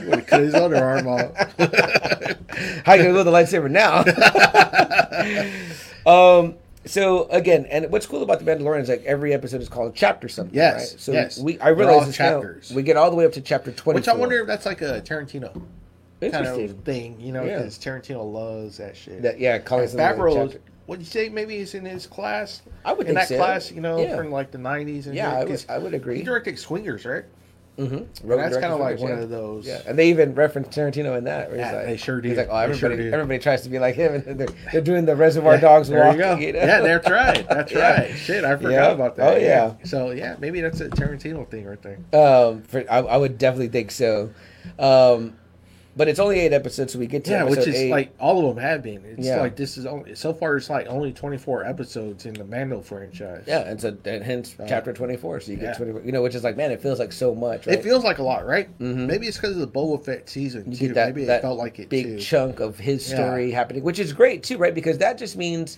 [0.00, 1.32] He would have cut his other arm off.
[2.84, 4.02] How you gonna go with the lightsaber now?
[6.10, 6.54] um.
[6.90, 9.94] So again, and what's cool about the Mandalorian is like every episode is called a
[9.94, 10.54] chapter something.
[10.54, 11.00] Yes, Right?
[11.00, 11.38] So yes.
[11.38, 12.42] we I realize this now,
[12.74, 13.98] we get all the way up to chapter twenty.
[14.00, 15.52] Which I wonder if that's like a Tarantino
[16.20, 17.58] kind of thing, you know, Yeah.
[17.58, 19.22] because Tarantino loves that shit.
[19.22, 20.58] That, yeah, calling And Favreau,
[20.88, 22.62] would you say maybe he's in his class?
[22.84, 23.36] I would in that so.
[23.36, 24.16] class, you know, Yeah.
[24.16, 25.06] from like the '90s.
[25.06, 26.16] And Yeah, I would, I would agree.
[26.16, 27.24] He directed Swingers, right?
[27.80, 28.28] Mm-hmm.
[28.28, 29.66] That's kind of like one of those.
[29.66, 31.48] Yeah, and they even referenced Tarantino in that.
[31.48, 32.48] He's Yeah, like, they sure He's did.
[32.48, 35.06] like, oh, They sure everybody, everybody tries to be like him, and they're, they're doing
[35.06, 36.16] the Reservoir Yeah, Dogs there walk.
[36.16, 36.36] you go.
[36.36, 36.58] you know?
[36.58, 37.48] Yeah, that's right.
[37.48, 38.00] That's Yeah.
[38.00, 38.14] right.
[38.14, 38.90] Shit, I forgot Yeah.
[38.90, 39.34] about that.
[39.34, 39.74] Oh, yeah.
[39.84, 41.98] So yeah, maybe that's a Tarantino thing right there.
[42.12, 44.30] Um, for, I, I would definitely think so.
[44.78, 45.34] Um,
[46.00, 47.90] but it's only eight episodes, so we get to Yeah, which is eight.
[47.90, 49.04] like all of them have been.
[49.04, 49.38] It's Yeah.
[49.38, 50.56] like this is only so far.
[50.56, 53.44] It's like only twenty four episodes in the Mando franchise.
[53.46, 55.40] yeah, and so and hence chapter twenty four.
[55.40, 55.84] So you get yeah.
[55.84, 57.66] twenty, you know, which is like, man, it feels like so much.
[57.66, 57.76] Right?
[57.76, 58.70] It feels like a lot, right?
[58.80, 60.86] Maybe it's because of the Boba Fett season you too.
[60.86, 62.18] get that, Maybe it felt like it big too.
[62.18, 63.16] chunk of his Yeah.
[63.16, 64.74] story happening, which is great too, right?
[64.74, 65.76] Because that just means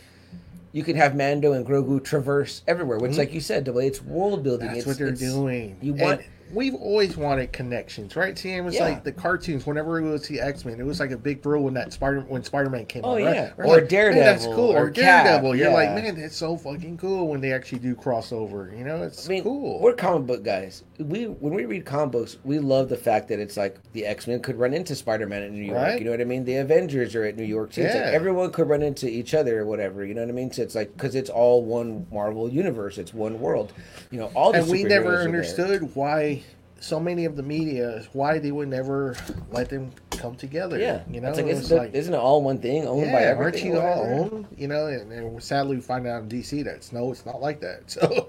[0.70, 2.99] you can have Mando and Grogu traverse everywhere.
[2.99, 4.69] Which, like you said, the way it's world building.
[4.69, 4.77] Mm-hmm.
[4.77, 5.78] That's it's, what they're doing.
[5.82, 6.20] You And want
[6.53, 8.39] we've always wanted connections, right?
[8.39, 8.85] See, it was Yeah.
[8.85, 9.66] like the cartoons.
[9.66, 12.20] Whenever we would see X Men, it was like a big thrill when that Spider
[12.29, 13.03] when Spider Man came.
[13.05, 13.35] Oh, out, right?
[13.35, 13.51] yeah.
[13.57, 14.70] We're Or like, "Man, that's Daredevil, cool.
[14.77, 15.57] Or, or Daredevil.
[15.57, 18.77] You're like, man, that's so fucking cool when they actually do crossover.
[18.77, 19.81] You know, it's I mean, cool.
[19.81, 20.85] we're comic book guys.
[21.03, 24.27] We when we read comic books, we love the fact that it's like the X
[24.27, 25.79] Men could run into Spider Man in New York.
[25.79, 25.99] Right.
[25.99, 26.45] You know what I mean?
[26.45, 27.83] The Avengers are at New York too.
[27.83, 28.11] It's like Yeah.
[28.11, 30.05] everyone could run into each other or whatever.
[30.05, 30.53] You know what I mean?
[30.53, 32.99] So it's like because it's all one Marvel universe.
[32.99, 33.73] It's one world.
[34.11, 36.43] You know, all the and we never understood why
[36.82, 39.16] so many of the media is why they would never
[39.52, 40.78] let them come together.
[40.78, 43.20] Yeah, you know, it's like, It isn't, like, isn't it all one thing owned by
[43.20, 43.76] yeah, everything?
[43.76, 44.34] aren't you all whatever?
[44.34, 44.48] own?
[44.56, 47.40] You know, and, and sadly we find out in DC that it's no, it's not
[47.40, 47.82] like that.
[47.86, 48.28] So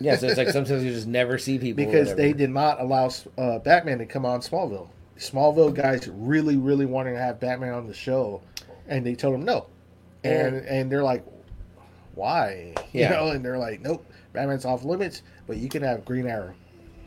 [0.00, 3.10] Yeah, so it's like sometimes you just never see people because they did not allow
[3.38, 4.88] uh, Batman to come on Smallville.
[5.18, 8.42] Smallville guys really, really wanted to have Batman on the show,
[8.88, 9.66] and they told him no,
[10.22, 11.24] and and they're like,
[12.14, 12.74] why?
[12.92, 13.10] Yeah.
[13.10, 16.54] You know, and they're like, nope, Batman's off limits, but you can have Green Arrow.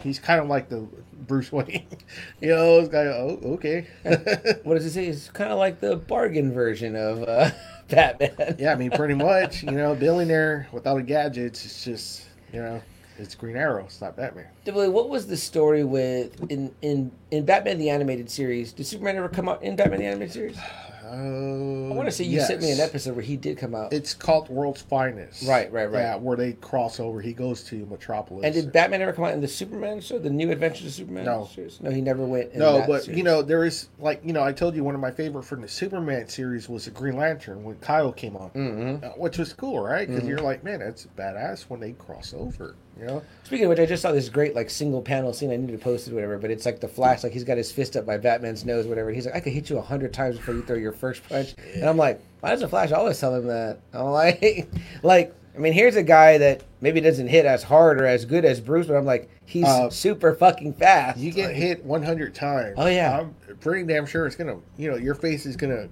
[0.01, 0.87] He's kind of like the
[1.27, 1.87] Bruce Wayne.
[2.41, 3.87] you know, it's kind of oh okay.
[4.63, 5.07] What does it say?
[5.07, 7.51] It's kind of like the bargain version of uh,
[7.89, 8.55] Batman.
[8.59, 9.63] yeah, I mean, pretty much.
[9.63, 11.65] You know, billionaire without a gadgets.
[11.65, 12.81] It's just you know,
[13.17, 13.85] it's Green Arrow.
[13.85, 14.47] It's not Batman.
[14.65, 18.73] What was the story with in in in Batman the animated series?
[18.73, 20.57] Did Superman ever come out in Batman the animated series?
[21.03, 23.93] Uh, I want to say you sent me an episode where he did come out.
[23.93, 25.47] It's called World's Finest.
[25.47, 25.99] Right, right, right.
[26.01, 27.21] Yeah, where they cross over.
[27.21, 28.45] He goes to Metropolis.
[28.45, 31.25] and did Batman ever come out in the Superman show, the New Adventures of Superman?
[31.25, 31.45] No.
[31.53, 31.79] series?
[31.81, 32.51] no, he never went.
[32.53, 33.17] In no, but series.
[33.17, 35.61] you know there is like you know I told you one of my favorite from
[35.61, 39.03] the Superman series was the Green Lantern when Kyle came on, Mhm.
[39.03, 40.07] uh, which was cool, right?
[40.07, 40.29] Because Mm-hmm.
[40.29, 42.75] you're like, man, that's badass when they cross over.
[42.99, 45.51] You know, Speaking of which, I just saw this great like single panel scene.
[45.51, 46.37] I need to post it, whatever.
[46.37, 49.09] But it's like the Flash, like he's got his fist up by Batman's nose, whatever.
[49.11, 51.55] He's like, I could hit you a hundred times before you throw your first punch.
[51.75, 53.79] And I'm like, why does the Flash always tell him that?
[53.93, 54.67] I'm like,
[55.01, 58.45] like, I mean, here's a guy that maybe doesn't hit as hard or as good
[58.45, 61.17] as Bruce, but I'm like, he's Uh, super fucking fast.
[61.19, 62.75] you get Like, hit 100 times.
[62.77, 63.19] Oh, yeah.
[63.21, 64.57] I'm pretty damn sure it's gonna.
[64.77, 65.89] You know, your face is gonna.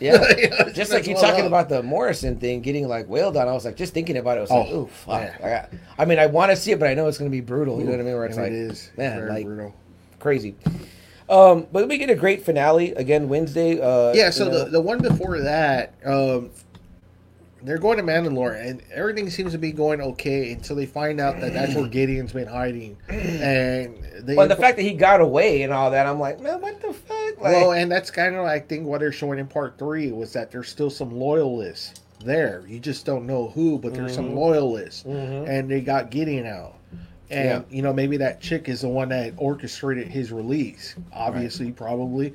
[0.00, 0.22] Yeah.
[0.66, 1.46] You just like you talking up.
[1.46, 3.48] about the Morrison thing getting like wailed on.
[3.48, 5.42] I was like, just thinking about it, I was like, Oh, ooh, fuck.
[5.42, 7.34] I, got, I mean, I want to see it, but I know it's going to
[7.34, 7.78] be brutal.
[7.78, 8.14] You know what I mean?
[8.14, 9.74] Where it's like, it is man, very like brutal.
[10.18, 10.54] crazy.
[11.28, 13.80] Um, but we get a great finale again Wednesday.
[13.80, 14.64] Uh, Yeah, you so know.
[14.64, 16.50] the, the one before that, um,
[17.66, 21.40] they're going to Mandalore, and everything seems to be going okay until they find out
[21.40, 24.36] that that's where Gideon's been hiding, and they.
[24.36, 26.92] well, the fact that he got away and all that, I'm like, man, what the
[26.92, 27.40] fuck?
[27.40, 30.32] Like, well, and that's kind of I think what they're showing in part three was
[30.32, 32.62] that there's still some loyalists there.
[32.68, 34.38] You just don't know who, but there's some mm-hmm.
[34.38, 35.50] loyalists, mm-hmm.
[35.50, 36.76] and they got Gideon out.
[37.30, 37.76] And Yeah.
[37.76, 40.94] you know maybe that chick is the one that orchestrated his release.
[41.12, 42.32] Obviously, probably.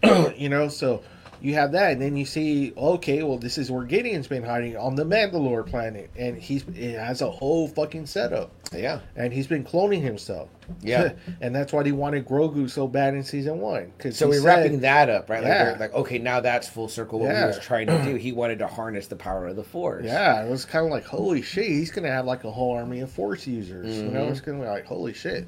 [0.36, 1.02] you know, so
[1.40, 4.76] you have that, and then you see, okay, well, this is where Gideon's been hiding
[4.76, 9.46] on the Mandalore planet, and he's it has a whole fucking setup, yeah, and he's
[9.46, 10.48] been cloning himself.
[10.82, 11.12] Yeah.
[11.40, 13.90] and that's why he wanted Grogu so bad in season one.
[13.98, 15.42] Cause so we're said- wrapping that up, right?
[15.42, 15.64] Like, Yeah.
[15.64, 17.20] they're like, okay, now that's full circle.
[17.20, 17.40] What Yeah.
[17.42, 20.04] he was trying to do, he wanted to harness the power of the Force.
[20.04, 21.66] Yeah, it was kind of like holy shit.
[21.66, 23.96] He's gonna have like a whole army of Force users.
[23.96, 24.14] You Mm-hmm.
[24.14, 25.46] know, it's gonna be like holy shit.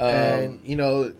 [0.00, 1.12] Um, and you know,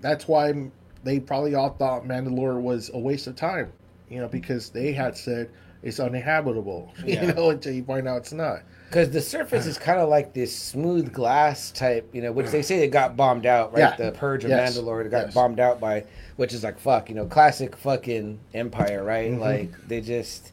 [0.00, 0.70] that's why
[1.04, 3.72] they probably all thought Mandalore was a waste of time.
[4.08, 5.50] You know, because they had said
[5.82, 6.92] it's uninhabitable.
[7.04, 7.26] Yeah.
[7.26, 8.62] You know, until you find out it's not.
[8.88, 12.62] Because the surface is kind of like this smooth glass type, you know, which they
[12.62, 13.80] say it got bombed out, right?
[13.80, 13.96] Yeah.
[13.96, 14.78] The Purge of Yes.
[14.78, 15.34] Mandalore it got Yes.
[15.34, 16.04] bombed out by,
[16.36, 19.30] which is like fuck, you know, classic fucking Empire, right?
[19.30, 19.40] Mm-hmm.
[19.40, 20.52] Like they just,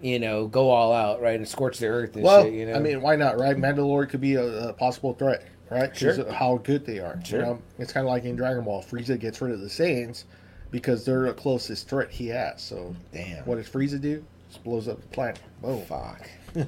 [0.00, 2.54] you know, go all out, right, and scorch the earth and Well, shit.
[2.54, 3.36] You know, I mean, why not?
[3.36, 3.56] Right?
[3.56, 5.44] Mandalore could be a, a possible threat.
[5.70, 5.88] Right?
[5.90, 6.32] 'Cause Sure.
[6.32, 7.18] how good they are.
[7.24, 7.38] Sure.
[7.40, 8.82] You know, it's kind of like in Dragon Ball.
[8.82, 10.24] Frieza gets rid of the Saiyans
[10.70, 12.60] because they're the closest threat he has.
[12.60, 13.44] So, Damn.
[13.44, 14.24] what does Frieza do?
[14.50, 15.38] Just blows up the planet.
[15.62, 15.82] Boom.
[15.84, 16.28] fuck.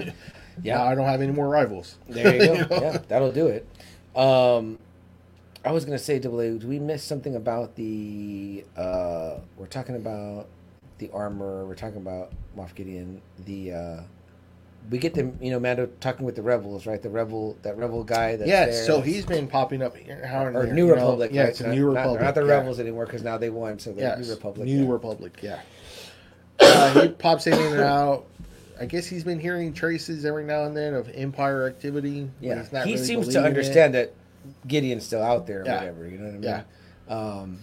[0.59, 1.97] Now yeah, I don't have any more rivals.
[2.11, 2.53] there you go.
[2.53, 2.81] You know?
[2.83, 3.67] Yeah, that'll do it.
[4.15, 4.79] Um,
[5.65, 8.63] I was gonna say, double A, do we miss something about the?
[8.77, 10.49] uh We're talking about
[10.99, 11.65] the armor.
[11.65, 13.23] We're talking about Moff Gideon.
[13.47, 14.01] The uh
[14.91, 17.01] we get them, you know, Mando talking with the rebels, right?
[17.01, 18.37] The rebel, that rebel guy.
[18.37, 18.85] That's Yes, there.
[18.87, 20.27] so he's been popping up here.
[20.27, 20.95] How or New know?
[20.95, 21.31] Republic.
[21.33, 21.49] Yeah, right?
[21.51, 22.21] it's a New not- Republic.
[22.23, 22.53] Not, the yeah.
[22.53, 23.79] rebels anymore because now they won.
[23.79, 24.67] So the Yes, New Republic.
[24.67, 24.91] New yeah.
[24.93, 25.39] Republic.
[25.43, 25.61] Yeah.
[26.61, 28.27] uh, he pops in and out.
[28.81, 32.29] I guess he's been hearing traces every now and then of Empire activity.
[32.41, 33.49] Yeah, he's not he really seems to believing it.
[33.49, 34.13] understand that
[34.67, 35.79] Gideon's still out there or Yeah.
[35.79, 36.09] whatever.
[36.09, 36.43] You know what I mean?
[36.43, 36.63] Yeah.
[37.09, 37.59] Um,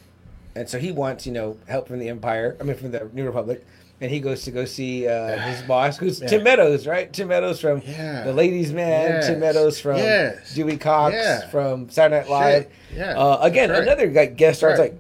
[0.56, 2.56] and so he wants, you know, help from the Empire.
[2.60, 3.66] I mean, from the New Republic.
[4.02, 6.28] And he goes to go see uh, his boss, who's Yeah.
[6.30, 7.12] Tim Meadows, right?
[7.12, 8.24] Tim Meadows from Yeah.
[8.24, 9.10] The Ladies' Man.
[9.10, 9.28] Yes.
[9.28, 10.54] Tim Meadows from Yes.
[10.56, 11.48] Dewey Cox Yeah.
[11.50, 12.68] from Saturday Night Live.
[12.96, 13.82] Yeah, Uh, again, right.
[13.84, 14.70] another guy, guest star.
[14.70, 14.94] It's Right.
[14.94, 15.00] like,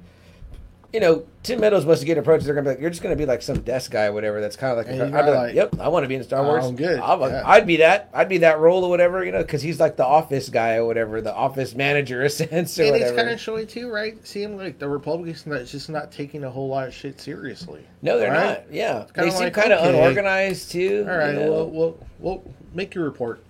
[0.91, 2.43] you know, Tim Meadows must get approached.
[2.45, 4.57] They're gonna be like, "You're just gonna be like some desk guy or whatever." That's
[4.57, 6.65] kind of like, I'd be like, like, "Yep, I want to be in Star Wars.
[6.65, 7.43] I'm good, I'm a- yeah.
[7.45, 8.09] I'd be that.
[8.13, 10.85] I'd be that role or whatever, you know, because he's like the office guy or
[10.85, 13.11] whatever, the office manager, a sense or And whatever.
[13.11, 14.17] it's kind of showing too, right?
[14.27, 17.85] Seeing like the Republicans not just not taking a whole lot of shit seriously.
[18.01, 18.43] no, they're Right?
[18.67, 18.73] not.
[18.73, 19.97] Yeah, they seem like, kind of okay.
[19.97, 21.05] unorganized too.
[21.09, 21.51] All right, you know?
[21.51, 22.43] well, well, well,
[22.73, 23.41] make your report.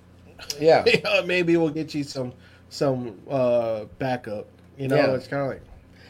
[0.60, 0.86] yeah,
[1.26, 2.34] Maybe we'll get you some
[2.70, 4.46] some uh, backup.
[4.78, 5.14] You know, Yeah.
[5.16, 5.62] it's kind of like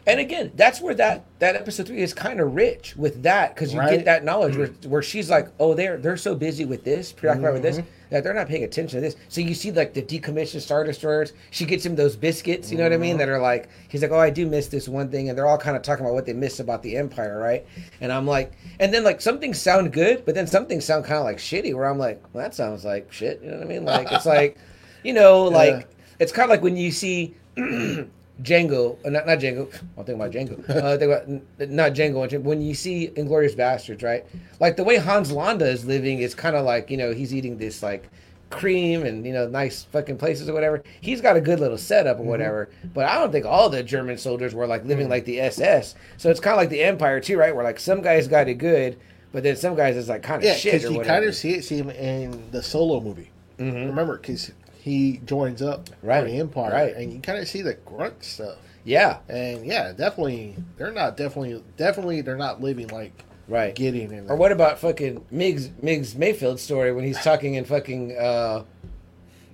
[0.10, 3.74] and again, that's where that that episode three is kind of rich with that because
[3.74, 3.92] you Right.
[3.98, 7.54] get that knowledge where, where she's like, oh, they're they're so busy with this, preoccupied
[7.54, 7.78] with Mm-hmm.
[7.78, 7.86] this.
[8.12, 9.16] That they're not paying attention to this.
[9.28, 11.32] So you see like the decommissioned Star Destroyers.
[11.52, 13.12] She gets him those biscuits, you know what I mean?
[13.12, 13.20] Mm-hmm.
[13.20, 15.60] That are like, he's like, oh, I do miss this one thing, and they're all
[15.60, 17.68] kind of talking about what they miss about the Empire, right?
[18.02, 21.06] And I'm like, and then like some things sound good, but then some things sound
[21.06, 21.76] kind of like shitty.
[21.76, 23.44] Where I'm like, well, that sounds like shit.
[23.44, 23.86] You know what I mean?
[23.86, 24.58] Like it's like,
[25.04, 25.84] you know, like Yeah.
[26.18, 27.36] it's kind of like when you see.
[28.42, 29.72] Django, uh, not not Django.
[29.98, 30.70] I'll think about Django.
[30.70, 31.42] Uh, think about n-
[31.76, 32.42] not Django.
[32.42, 34.26] When you see Inglourious Basterds, right?
[34.60, 37.58] Like the way Hans Landa is living is kind of like you know he's eating
[37.58, 38.10] this like
[38.50, 40.82] cream and you know nice fucking places or whatever.
[41.02, 42.26] He's got a good little setup Mm-hmm.
[42.28, 42.70] or whatever.
[42.94, 45.96] But I don't think all the German soldiers were like living like the SS.
[46.18, 47.54] So it's kind of like the Empire too, right?
[47.54, 48.98] Where like some guys got it good,
[49.34, 51.56] but then some guys is like kind of Yeah, shit because you kind of see
[51.56, 53.30] it, see him in the solo movie.
[53.60, 54.52] Remember, because
[54.90, 56.96] he joins up Right, for the Empire, right.
[56.96, 58.58] and you kind of see the grunt stuff.
[58.84, 63.76] yeah, And yeah, definitely, they're not definitely, definitely, they're not living like right.
[63.76, 64.30] getting in.
[64.30, 68.64] Or what about fucking Migs Migs Mayfield's story when he's talking in fucking uh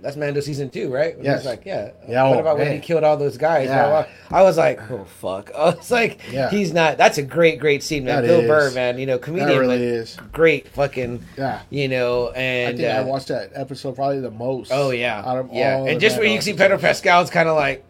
[0.05, 1.15] that's Mando season two, right?
[1.15, 1.39] When Yes.
[1.41, 1.89] He's like, yeah.
[2.07, 3.69] Yeah, What oh, about when he killed all those guys?
[3.69, 4.05] Yeah.
[4.29, 5.49] I was like, oh fuck.
[5.57, 6.51] I was like, Yeah.
[6.51, 6.99] he's not.
[6.99, 8.21] That's a great, great scene, man.
[8.21, 8.47] That Bill is.
[8.47, 8.99] Burr, man.
[8.99, 10.15] You know, comedian, that really is.
[10.31, 11.25] great, fucking.
[11.35, 11.63] Yeah.
[11.71, 14.71] You know, and I think I uh, watched that episode probably the most.
[14.71, 15.77] oh yeah, out of yeah.
[15.77, 17.83] all And just where you see Pedro Pascal, it's kind of like.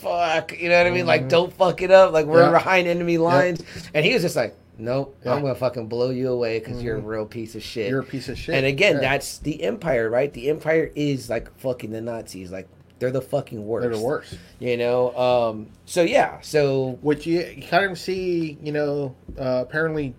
[0.00, 1.06] Fuck, you know what I mean?
[1.06, 2.12] Like, don't fuck it up.
[2.12, 2.52] Like, we're Mm-hmm.
[2.52, 3.62] Behind enemy lines,
[3.94, 5.30] and he was just like, "Nope, Yeah.
[5.30, 5.36] Mm-hmm.
[5.36, 8.04] I'm gonna fucking blow you away because you're a real piece of shit." You're a
[8.04, 8.54] piece of shit.
[8.54, 9.00] And again, Yeah.
[9.00, 10.32] that's the Empire, right?
[10.32, 12.50] The Empire is like fucking the Nazis.
[12.50, 12.68] Like
[12.98, 13.82] they're the fucking worst.
[13.82, 14.38] they're the worst.
[14.60, 15.16] You know.
[15.16, 15.68] Um.
[15.84, 16.40] So yeah.
[16.40, 20.14] So Which you, you kind of see, you know, uh, apparently,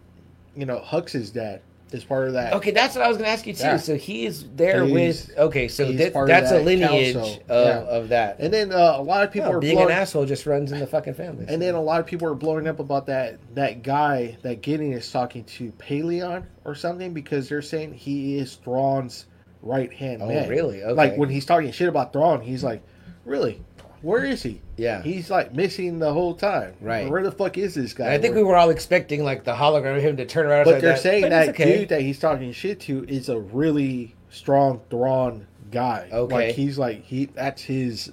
[0.55, 1.61] you know, Hux's dad
[1.95, 2.53] is part of that.
[2.53, 3.63] okay, that's what I was gonna ask you too.
[3.63, 3.77] Yeah.
[3.77, 5.37] So he is there He's- with.
[5.37, 7.43] Okay, so that, that's a lineage council.
[7.49, 7.79] of, Yeah.
[7.97, 8.39] of that.
[8.39, 10.71] And then uh, a lot of people Well, are being blowing, an asshole just runs
[10.71, 11.45] in the fucking family.
[11.47, 14.93] and then a lot of people are blowing up about that that guy that Gideon
[14.93, 19.25] is talking to Pellaeon or something because they're saying he is Thrawn's
[19.61, 20.47] right hand Oh, man.
[20.47, 20.83] really?
[20.83, 20.93] Okay.
[20.93, 22.83] Like when he's talking shit about Thrawn, he's like,
[23.25, 23.61] "Really?
[24.05, 24.61] Where is he?
[24.77, 25.01] Yeah.
[25.01, 26.75] he's like missing the whole time.
[26.79, 27.09] Right.
[27.09, 28.05] Where the fuck is this guy?
[28.05, 30.65] And I think we were all expecting like the hologram of him to turn around.
[30.65, 30.99] But they're that.
[30.99, 31.79] saying But that okay.
[31.79, 36.07] dude that he's talking shit to is a really strong Thrawn guy.
[36.11, 36.35] Okay.
[36.49, 38.11] Like he's like he that's his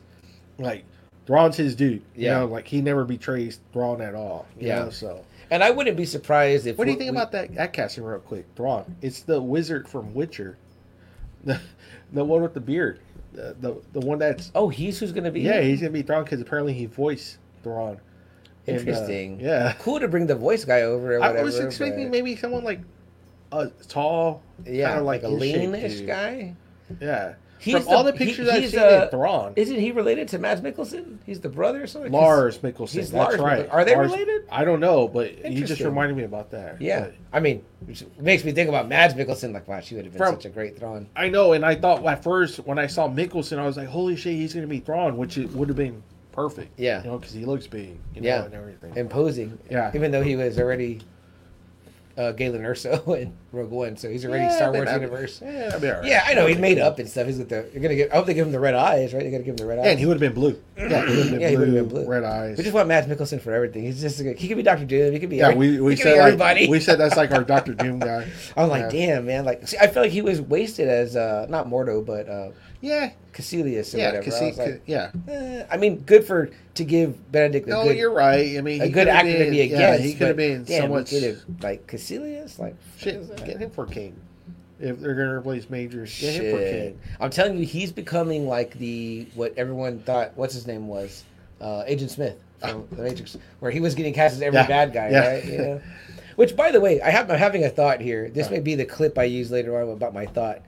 [0.58, 0.84] like
[1.26, 2.02] Thrawn's his dude.
[2.16, 2.38] You Yeah.
[2.40, 4.46] know, like he never betrays Thrawn at all.
[4.58, 4.84] You Yeah.
[4.84, 4.90] Know?
[4.90, 6.78] So And I wouldn't be surprised if.
[6.78, 8.46] what do you we- think we- about that that casting real quick?
[8.56, 8.96] Thrawn.
[9.02, 10.56] It's the wizard from Witcher.
[11.44, 11.60] The
[12.12, 12.98] the one with the beard.
[13.32, 15.40] The the, the one that's Oh, he's who's gonna be.
[15.40, 17.98] yeah, he's gonna be Thrawn because apparently he voiced Thrawn.
[18.66, 19.40] And, uh, interesting.
[19.40, 19.72] yeah.
[19.80, 21.14] cool to bring the voice guy over.
[21.16, 22.80] Or whatever, I was expecting but- maybe someone like
[23.50, 26.54] a tall, Yeah, kinda like, a in shape leanish guy.
[27.00, 27.34] Yeah.
[27.62, 29.92] He's From the- all the he- pictures I've he's, seen uh, in Thrawn, Isn't he
[29.92, 31.18] related to Mads Mikkelsen?
[31.24, 32.10] He's the brother or something.
[32.10, 32.90] 'Cause- Lars Mikkelsen.
[32.94, 33.68] he's that's Lars right.
[33.68, 33.72] Mikkelsen.
[33.72, 34.42] Are they Lars- related?
[34.50, 36.82] I don't know, but you just reminded me about that.
[36.82, 39.54] Yeah, But I mean, which makes me think about Mads Mikkelsen.
[39.54, 41.06] Like, wow, she would have been From- such a great Thrawn.
[41.14, 44.16] I know, and I thought at first when I saw Mikkelsen, I was like, "Holy
[44.16, 46.02] shit, he's going to be Thrawn," which it would have been
[46.32, 46.70] perfect.
[46.80, 47.02] Yeah.
[47.04, 47.96] you know, because he looks big.
[48.14, 48.44] You know, Yeah.
[48.46, 48.92] and everything.
[48.96, 49.58] Imposing.
[49.70, 49.90] Yeah.
[49.94, 51.00] Even though he was already
[52.16, 55.40] uh, Galen Erso in Rogue One, so he's already Yeah, Star Wars that'd- universe.
[55.42, 56.04] Yeah, that'd be all right.
[56.04, 57.26] Yeah, I know he's made up and stuff.
[57.26, 57.68] He's got the.
[57.72, 58.12] You're gonna get.
[58.12, 59.22] I hope they give him the red eyes, right?
[59.22, 59.84] They gotta give him the red eyes.
[59.86, 60.58] Yeah, and he would have been blue.
[60.76, 62.06] Yeah, he would have been, Yeah, blue, been blue.
[62.08, 62.56] red eyes.
[62.58, 63.82] we just want Mads Mikkelsen for everything.
[63.84, 64.20] He's just.
[64.20, 65.12] a- He could be Doctor Doom.
[65.12, 65.36] He could be.
[65.36, 66.68] yeah, every- we, we said like, everybody.
[66.68, 68.26] we said that's like our Doctor Doom guy.
[68.56, 69.44] I'm like, damn, man.
[69.44, 72.50] Like, see, I feel like he was wasted as uh, not Mordo, but uh,
[72.82, 74.36] Yeah, Kaecilius or yeah, whatever.
[74.36, 75.12] I like, yeah.
[75.28, 78.58] eh, I mean, good for to give Benedict No, good, you're right.
[78.58, 79.80] I mean, a he good actor to be against.
[79.80, 81.12] Yeah, he could have been damn, somewhat.
[81.62, 83.44] like Kaecilius, like Shit, what is that?
[83.46, 84.16] get him for king.
[84.80, 86.98] If they're gonna replace Majors, get him for king.
[87.20, 90.32] I'm telling you, he's becoming like the what everyone thought.
[90.36, 91.22] What's his name was
[91.60, 94.66] uh, Agent Smith from The Matrix, where he was getting cast as every Yeah.
[94.66, 95.28] bad guy, Yeah.
[95.28, 95.44] right?
[95.44, 95.80] You know?
[96.34, 98.28] Which, by the way, I have I'm having a thought here.
[98.28, 100.62] This may be the clip I use later on about my thought.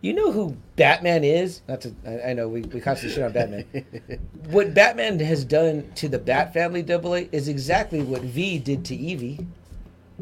[0.00, 1.62] You know who Batman is?
[1.66, 3.64] Not to, I, I know we, we constantly shit on Batman.
[4.50, 8.84] what Batman has done to the Bat family double A is exactly what V did
[8.86, 9.44] to Evie.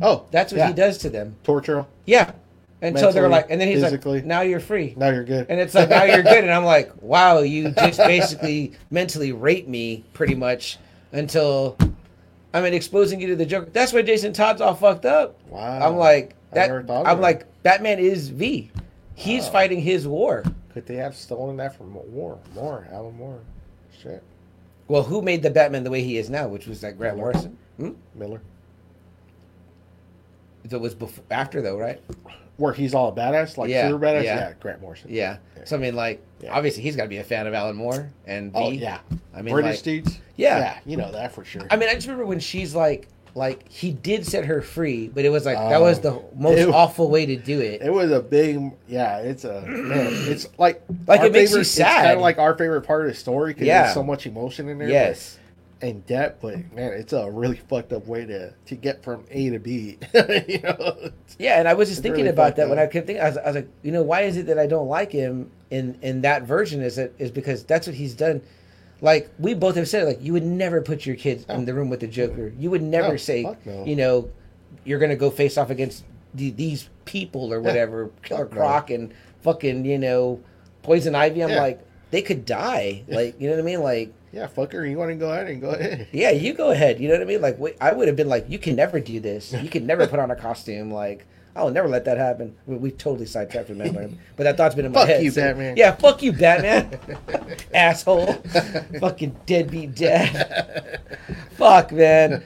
[0.01, 0.69] Oh, That's what yeah.
[0.69, 1.37] he does to them.
[1.45, 1.85] Torture.
[2.07, 2.33] Yeah.
[2.83, 4.19] Until they're like, and then he's physically.
[4.19, 4.95] like, now you're free.
[4.97, 5.47] Now you're good.
[5.49, 6.45] And it's like, now you're good.
[6.45, 10.79] And I'm like, wow, you just basically mentally raped me pretty much
[11.13, 11.77] until
[12.53, 13.71] I mean exposing you to the Joker.
[13.73, 15.39] That's why Jason Todd's all fucked up.
[15.49, 15.89] Wow.
[15.89, 18.71] I'm like that never thought of I'm like, Batman is V.
[19.19, 19.51] He's Wow.
[19.53, 20.45] fighting his war.
[20.73, 22.39] Could they have stolen that from War?
[22.55, 23.41] More, Alan Moore.
[24.03, 24.23] Shit,
[24.89, 27.33] Well, who made the Batman the way he is now, which was like Grant Miller.
[27.33, 27.59] Morrison?
[27.79, 27.91] Hmm?
[28.15, 28.41] Miller.
[30.71, 32.01] It was before, after though, right?
[32.59, 34.25] Where he's all a badass, like Yeah, super badass.
[34.25, 34.37] yeah.
[34.49, 35.11] Yeah, Grant Morrison.
[35.13, 35.39] Yeah.
[35.65, 36.55] So I mean, like, Yeah.
[36.55, 38.51] obviously he's got to be a fan of Alan Moore and.
[38.55, 38.99] Oh yeah.
[39.35, 40.19] I mean, British like, dudes.
[40.37, 40.59] Yeah.
[40.59, 41.67] Yeah, you know that for sure.
[41.71, 45.25] I mean, I just remember when she's like, like he did set her free, but
[45.25, 46.03] it was like that was oh.
[46.03, 46.31] the Oh.
[46.37, 47.83] most It- awful way to do it.
[47.83, 49.19] It was a big, yeah.
[49.19, 50.09] It's a man.
[50.33, 51.87] It's like Like, it makes you sad.
[51.87, 53.83] It's kind of like our favorite part of the story because Yeah.
[53.83, 54.89] there's so much emotion in there.
[54.89, 55.43] yes, but-
[55.89, 56.41] and depth.
[56.41, 59.99] But man, it's a really fucked up way to to get from A to B.
[60.49, 62.79] you know, yeah, and I was just thinking really about that when.
[62.79, 63.23] I kept thinking.
[63.23, 65.51] I was, I was like, you know, why is it that I don't like him
[65.71, 66.81] in in that version?
[66.81, 68.41] Is it is because that's what he's done.
[69.01, 71.91] Like we both have said, like you would never put your kids in the room
[71.91, 72.53] with the Joker.
[72.59, 73.85] You would never No, say, fuck no.
[73.85, 74.31] you know,
[74.85, 76.05] you're gonna go face off against
[76.35, 78.57] the, these people or whatever, Killer Fuck no.
[78.61, 79.13] Croc and
[79.43, 80.41] fucking you know
[80.83, 81.43] Poison Ivy.
[81.43, 81.61] I'm Yeah.
[81.63, 83.03] like, they could die.
[83.09, 83.81] Like, you know what I mean?
[83.83, 86.09] Like, Yeah, fucker, you want to go ahead and go ahead.
[86.13, 87.01] yeah, you go ahead.
[87.01, 87.41] You know what I mean?
[87.41, 89.53] Like, wait, I would have been like, you can never do this.
[89.53, 90.91] You can never put on a costume.
[90.93, 92.55] Like, I'll never let that happen.
[92.67, 95.17] We, we totally sidetracked from Batman, but that thought's been in my Fuck head.
[95.17, 95.77] Fuck you, so- Batman.
[95.77, 97.01] Yeah, fuck you, Batman.
[97.75, 98.35] Asshole.
[99.01, 101.01] Fucking deadbeat dad.
[101.53, 102.43] Fuck, man.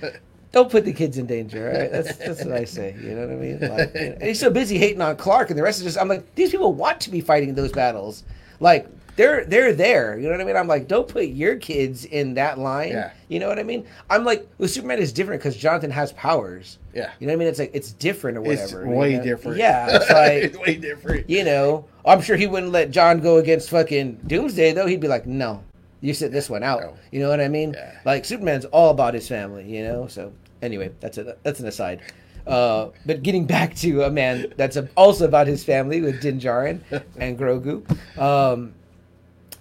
[0.53, 1.93] Don't put the kids in danger, all right?
[1.93, 2.97] That's that's what I say.
[3.01, 3.61] You know what I mean?
[3.61, 5.99] Like, and he's so busy hating on Clark, and the rest is just.
[5.99, 8.25] I'm like, these people want to be fighting those battles.
[8.59, 8.89] Like
[9.21, 10.17] they're they're there.
[10.19, 10.57] You know what I mean?
[10.57, 12.89] I'm like, don't put your kids in that line.
[12.93, 13.11] Yeah.
[13.29, 13.87] You know what I mean?
[14.09, 16.79] I'm like, with Superman is different because Jonathan has powers.
[16.95, 17.11] Yeah.
[17.19, 17.49] You know what I mean?
[17.49, 18.91] It's like it's different or It's whatever.
[18.91, 19.23] you way know?
[19.23, 19.59] different.
[19.59, 19.89] Yeah.
[19.97, 21.29] It's like it's way different.
[21.29, 24.87] you know, I'm sure he wouldn't let John go against fucking Doomsday though.
[24.87, 25.63] He'd be like, no,
[26.01, 26.81] you sit this one out.
[26.81, 26.97] No.
[27.13, 27.75] You know what I mean?
[27.75, 27.99] Yeah.
[28.07, 29.71] Like Superman's all about his family.
[29.71, 30.07] You know.
[30.07, 30.33] So
[30.63, 32.01] anyway, that's a that's an aside.
[32.47, 36.81] Uh, but getting back to a man that's also about his family with Din Djarin
[37.19, 37.85] and Grogu.
[38.19, 38.73] Um,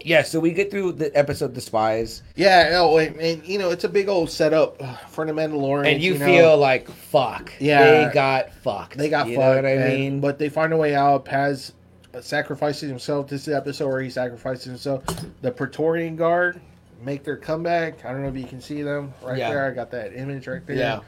[0.01, 3.69] yeah, so we get through the episode "The Spies," Yeah, no, and, and you know
[3.71, 5.93] it's a big old setup for the Mandalorian.
[5.93, 6.25] and you, know.
[6.25, 7.51] feel like fuck.
[7.59, 8.07] Yeah.
[8.07, 8.97] they got fucked.
[8.97, 9.45] they got you fucked.
[9.45, 10.19] know what I and- mean?
[10.21, 11.25] but they find a way out.
[11.25, 11.73] Paz
[12.21, 13.27] sacrifices himself.
[13.27, 15.03] This is the episode where he sacrifices himself.
[15.41, 16.59] The Praetorian Guard
[17.01, 18.03] make their comeback.
[18.05, 19.49] I don't know if you can see them right Yeah.
[19.49, 19.65] there.
[19.67, 20.75] I got that image right there.
[20.75, 20.99] Yeah.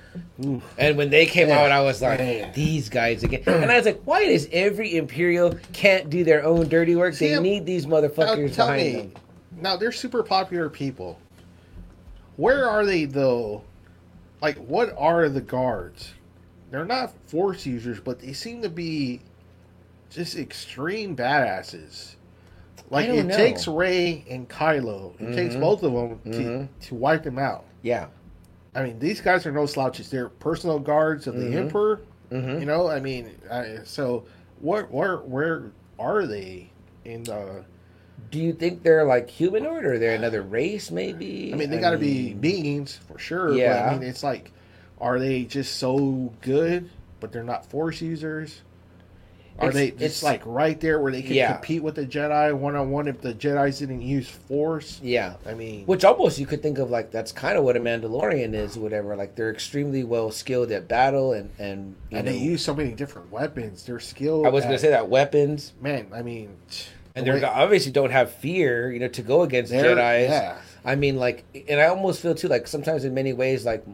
[0.46, 0.64] Oof.
[0.78, 1.60] And when they came Yeah.
[1.60, 2.52] out, I was like, Man.
[2.54, 3.44] these guys again.
[3.46, 7.14] And I was like, why does every Imperial can't do their own dirty work?
[7.14, 9.12] See, they I'm- need these motherfuckers behind me, them.
[9.62, 11.20] now they're super popular people.
[12.38, 13.64] Where are they though?
[14.42, 16.14] Like, what are the guards?
[16.72, 19.22] They're not force users, but they seem to be
[20.10, 22.16] just extreme badasses.
[22.92, 23.36] Like it know.
[23.36, 25.14] takes Rey and Kylo.
[25.20, 25.62] It takes Mhm.
[25.62, 26.68] both of them to, Mhm.
[26.88, 27.64] to wipe them out.
[27.82, 28.08] Yeah.
[28.76, 30.10] I mean, these guys are no slouches.
[30.10, 31.56] They're personal guards of the Mhm.
[31.56, 32.02] Emperor.
[32.32, 32.60] Mhm.
[32.60, 34.24] You know, I mean, I, so
[34.60, 34.92] what?
[34.92, 35.64] where where
[35.98, 36.70] are they
[37.06, 37.64] in the?
[38.30, 41.52] Do you think they're like humanoid or they're another race, maybe?
[41.54, 43.54] I mean, they got to be beings for sure.
[43.54, 43.84] Yeah.
[43.88, 44.52] But I mean, it's like,
[45.00, 46.90] are they just so good,
[47.20, 48.62] but they're not Force users?
[49.62, 51.54] Are It's- they it's- just like right there where they can Yeah.
[51.54, 55.00] compete with the Jedi one on one if the Jedi's didn't use Force?
[55.04, 55.34] Yeah.
[55.46, 58.54] I mean, Which almost you could think of like that's kind of what a Mandalorian
[58.56, 59.16] is, or whatever.
[59.16, 62.92] Like they're extremely well skilled at battle and and and know, they use so many
[62.92, 63.86] different weapons.
[63.86, 64.46] They're skilled.
[64.46, 66.08] I was gonna say that weapons man.
[66.14, 66.50] I mean,
[67.16, 70.30] and the they obviously don't have fear, you know, to go against Jedi's.
[70.30, 70.56] yeah.
[70.84, 73.86] I mean, like, and I almost feel too like sometimes in many ways, like,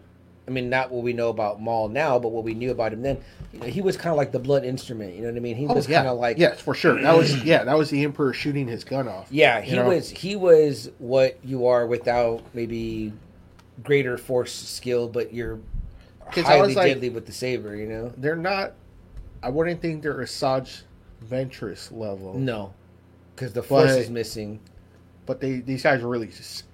[0.47, 3.01] I mean, not what we know about Maul now, but what we knew about him
[3.01, 3.17] then.
[3.51, 5.13] You know, he was kind of like the blood instrument.
[5.15, 5.57] You know what I mean?
[5.57, 5.97] He Oh, was yeah.
[5.97, 7.01] kind of like, yes, for sure.
[7.01, 9.27] That was yeah, that was the Emperor shooting his gun off.
[9.29, 9.59] yeah.
[9.59, 9.89] He know?
[9.89, 13.11] was he was what you are without maybe
[13.83, 15.59] greater force skill, but you're
[16.31, 17.75] highly like- deadly with the saber.
[17.75, 18.13] You know?
[18.17, 18.73] They're not.
[19.43, 20.81] I wouldn't think they're Asajj
[21.29, 22.35] Ventress level.
[22.35, 22.73] No,
[23.35, 24.59] because the force But- is missing.
[25.25, 26.29] but they these guys are really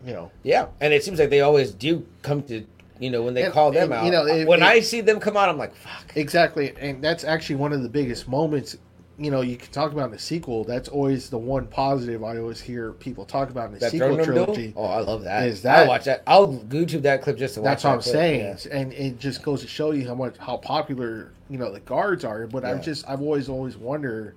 [0.05, 2.65] you know Yeah, and it seems like they always do come to.
[3.03, 4.05] You know, when they And- call them and, out.
[4.05, 6.13] you know, it- when it- I see them come out, I'm like, fuck.
[6.15, 8.77] exactly, and that's actually one of the biggest moments.
[9.17, 10.63] You know, you can talk about in the sequel.
[10.63, 14.15] That's always the one positive I always hear people talk about in the That sequel
[14.23, 14.67] trilogy.
[14.69, 14.73] duel?
[14.77, 15.45] Oh, I love that.
[15.47, 16.23] Is that- I'll watch that.
[16.25, 17.65] I'll YouTube that clip just to watch.
[17.71, 18.77] That's what that I'm clip, saying, yeah.
[18.79, 22.23] and it just goes to show you how much how popular you know the guards
[22.23, 22.47] are.
[22.47, 22.71] But Yeah.
[22.71, 24.33] I've just I've always always wondered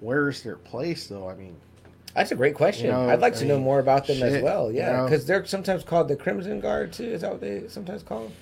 [0.00, 1.28] where's their place though.
[1.28, 1.54] I mean,
[2.16, 2.86] That's a great question.
[2.86, 4.72] You know, I'd like I to know more about them as shit, well.
[4.72, 5.04] you Yeah, know?
[5.04, 7.04] because they're sometimes called the Crimson Guard too.
[7.04, 8.32] Is that what they sometimes call them?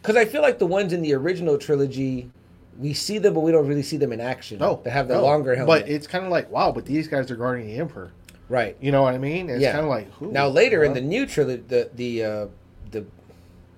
[0.00, 2.30] Because I feel like the ones in the original trilogy,
[2.78, 4.58] we see them, but we don't really see them in action.
[4.58, 5.22] no, they have the no.
[5.22, 5.82] longer helmet.
[5.82, 8.12] But it's kind of like wow, but these guys are guarding the Emperor.
[8.48, 8.76] right.
[8.80, 9.50] You know what I mean?
[9.50, 9.72] It's Yeah.
[9.72, 10.30] kind of like who?
[10.32, 12.46] Now later in the new trilogy, the the uh,
[12.92, 13.04] the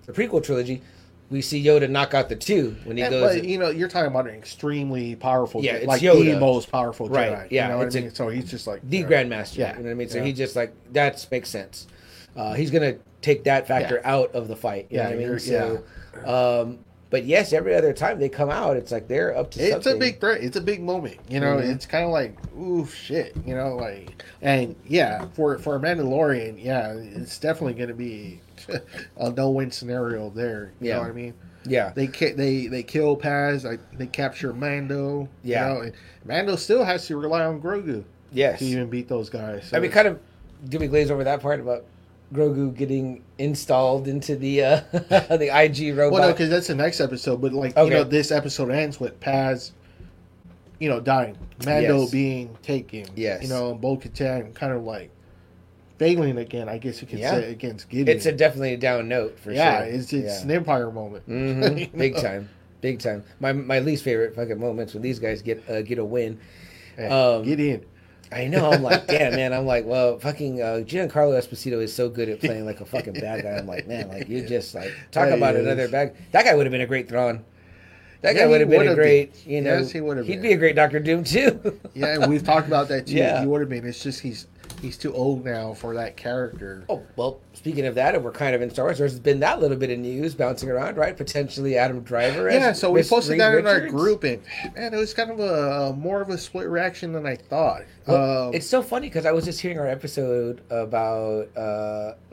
[0.07, 0.83] the prequel trilogy,
[1.33, 3.37] we see Yoda knock out the two when he Yeah, goes.
[3.37, 6.39] but you know, you're talking about an extremely powerful, Yeah, Jedi, like the Yoda.
[6.39, 8.15] most powerful Jedi, Right, yeah, you know what I a- mean.
[8.15, 9.57] so he's just like the you know, Grandmaster.
[9.57, 10.09] Yeah, you know what I mean.
[10.11, 10.25] So yeah.
[10.25, 11.87] he just like that makes sense.
[12.37, 14.13] Uh, he's gonna take that factor Yeah.
[14.15, 14.87] out of the fight.
[14.91, 15.39] You Yeah, know what I mean.
[15.41, 15.83] So,
[16.27, 16.79] um,
[17.11, 19.97] but yes, every other time they come out, it's like they're up to It's something.
[19.97, 20.43] a big threat.
[20.43, 21.17] It's a big moment.
[21.29, 21.75] You know, Mhm.
[21.75, 23.35] it's kind of like, ooh, shit.
[23.47, 28.41] You know, like, and yeah, for for a Mandalorian, yeah, it's definitely going to be
[29.17, 30.73] a no win scenario there.
[30.81, 30.95] You Yeah.
[30.97, 31.35] know what I mean?
[31.65, 33.65] Yeah, They ki- they they kill Paz.
[33.65, 35.29] I, they capture Mando.
[35.45, 35.69] Yeah.
[35.69, 35.93] you know, and
[36.25, 38.03] Mando still has to rely on Grogu
[38.33, 38.59] yes.
[38.59, 39.67] to even beat those guys.
[39.69, 40.19] So I mean, kind of.
[40.69, 41.85] Do we glaze over that part about
[42.35, 46.13] Grogu getting installed into the uh, the IG robot?
[46.13, 47.41] Well, no, because that's the next episode.
[47.41, 47.85] But like Okay.
[47.85, 49.71] you know, this episode ends with Paz,
[50.81, 51.37] you know, dying.
[51.65, 52.11] Mando Yes.
[52.11, 53.07] being taken.
[53.15, 53.41] Yes.
[53.45, 55.11] You know, Bo Katan kind of like
[56.03, 56.69] failing again.
[56.69, 57.31] I guess you could Yeah.
[57.33, 58.17] say against Gideon.
[58.17, 59.87] it's a definitely a down note for yeah, sure.
[59.95, 60.43] it's it's yeah.
[60.43, 61.29] an Empire moment.
[61.29, 62.21] Mhm, You big know?
[62.23, 62.49] time.
[62.81, 63.23] big time.
[63.41, 66.39] My my least favorite fucking moments when these guys get uh, get a win.
[66.97, 67.85] Hey, Um, get in.
[68.33, 68.71] I know.
[68.71, 69.53] I'm like, damn, man.
[69.53, 73.13] I'm like, well, fucking uh, Giancarlo Esposito is so good at playing like a fucking
[73.15, 73.51] bad guy.
[73.51, 76.15] I'm like, man, like you just like talk Yeah, about he another bad.
[76.33, 77.45] That guy would have been a great Thrawn.
[78.23, 79.53] That Yeah, guy would have been a great, been.
[79.53, 79.79] you know.
[79.79, 80.43] Yes, he would've He'd been.
[80.43, 81.79] be a great Doctor Doom too.
[81.93, 83.15] Yeah, and we've talked about that too.
[83.17, 83.41] Yeah.
[83.41, 83.85] He would have been.
[83.87, 84.47] It's just he's
[84.83, 86.85] he's too old now for that character.
[86.91, 88.99] Oh well, speaking of that, and we're kind of in Star Wars.
[88.99, 91.17] There's been that little bit of news bouncing around, right?
[91.17, 92.49] Potentially Adam Driver.
[92.49, 94.43] as yeah, so we posted Reed that in our group, and
[94.77, 97.83] man, it was kind of a more of a split reaction than I thought.
[98.07, 101.49] Well, Um, it's so funny because I was just hearing our episode about.
[101.57, 102.15] Uh,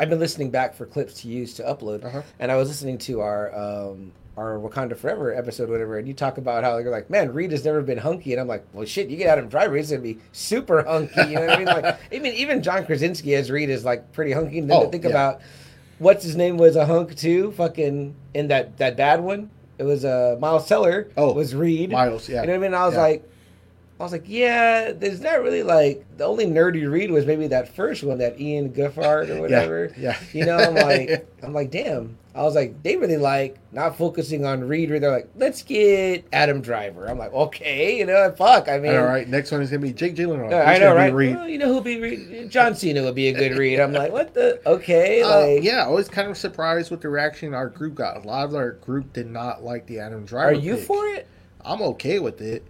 [0.00, 2.22] I've been listening back for clips to use to upload, Uh-huh.
[2.40, 6.36] and I was listening to our um, our Wakanda Forever episode, whatever, and you talk
[6.38, 9.08] about how you're like, man, Reed has never been hunky, and I'm like, well, shit,
[9.08, 11.20] you get Adam Driver, he's gonna be super hunky.
[11.22, 11.66] You know what I mean?
[11.66, 14.58] Like, I mean, even John Krasinski as Reed is like pretty hunky.
[14.58, 15.10] And then Oh, to think yeah.
[15.10, 15.40] about
[15.98, 19.50] what's his name was a hunk too, fucking in that that bad one.
[19.78, 21.08] It was uh, Miles Teller.
[21.16, 21.90] Oh, was Reed.
[21.92, 22.40] Miles, yeah.
[22.42, 22.74] You know what I mean?
[22.74, 23.00] I was Yeah.
[23.02, 23.30] like.
[23.98, 27.74] I was like, yeah, there's not really like the only nerdy Reed was maybe that
[27.74, 29.90] first one, that Ian Giffard or whatever.
[29.96, 30.18] yeah.
[30.34, 32.18] You know, I'm like, I'm like, damn.
[32.36, 34.90] I was like, they really like not focusing on Reed.
[34.90, 37.06] They're like, let's get Adam Driver.
[37.08, 38.68] I'm like, okay, you know, fuck.
[38.68, 40.52] I mean, all right, next one is gonna be Jake Gyllenhaal.
[40.52, 41.12] uh, I know, right?
[41.14, 42.50] Well, you know who'll be Reed?
[42.50, 43.80] John Cena would be a good read.
[43.80, 44.60] I'm like, what the?
[44.68, 48.22] Okay, Uh, like, yeah, I was kind of surprised with the reaction our group got.
[48.24, 50.50] A lot of our group did not like the Adam Driver.
[50.50, 50.84] are you pick.
[50.84, 51.26] for it?
[51.64, 52.64] I'm okay with it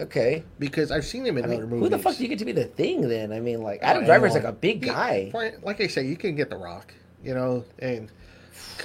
[0.00, 0.42] Okay.
[0.58, 1.84] because I've seen him in I mean, other movies.
[1.84, 3.32] who the fuck do you get to be the thing then?
[3.32, 5.30] I mean, like Adam Driver's like a big guy.
[5.62, 8.10] like I say, you can get The Rock, you know, and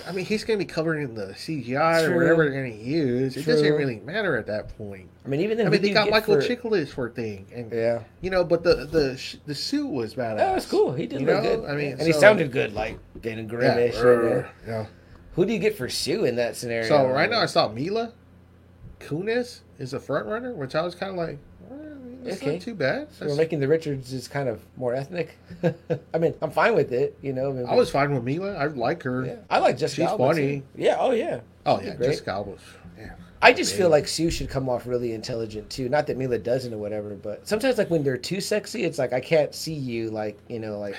[0.08, 2.14] I mean he's gonna be covered in the CGI True.
[2.14, 3.36] or whatever they're gonna use.
[3.38, 3.54] It True.
[3.54, 5.10] doesn't really matter at that point.
[5.26, 7.72] I mean, even then, I mean they got Michael for- Chiklis for a thing, and
[7.72, 8.02] Yeah.
[8.22, 10.38] you know, but the the the suit was badass.
[10.38, 10.94] That was cool.
[10.94, 11.58] He did You look know?
[11.62, 11.70] good.
[11.70, 14.02] I mean, and he sounded good, like Yeah, Grimmish.
[14.04, 14.86] er, yeah.
[15.34, 16.88] Who do you get for Sue in that scenario?
[16.88, 18.14] So right now I saw Mila
[19.00, 21.38] Kunis is a front runner, which I was kind of like,
[22.26, 22.54] it's Okay.
[22.54, 23.12] not too bad.
[23.14, 25.38] So we're making the Richards is kind of more ethnic.
[26.14, 27.18] I mean, I'm fine with it.
[27.22, 28.54] You know, I, mean, I was fine with Mila.
[28.56, 29.26] I like her.
[29.26, 30.02] Yeah, I like Jessica.
[30.04, 30.60] She's Alba, funny.
[30.60, 30.64] too.
[30.76, 30.98] Yeah.
[31.00, 31.40] Oh yeah.
[31.66, 32.10] Oh She's yeah, great.
[32.12, 32.54] Jessica Alba.
[32.98, 33.12] Yeah.
[33.42, 35.88] I just feel like Sue should come off really intelligent too.
[35.90, 39.14] Not that Mila doesn't or whatever, but sometimes like when they're too sexy, it's like
[39.14, 40.98] I can't see you like you know like.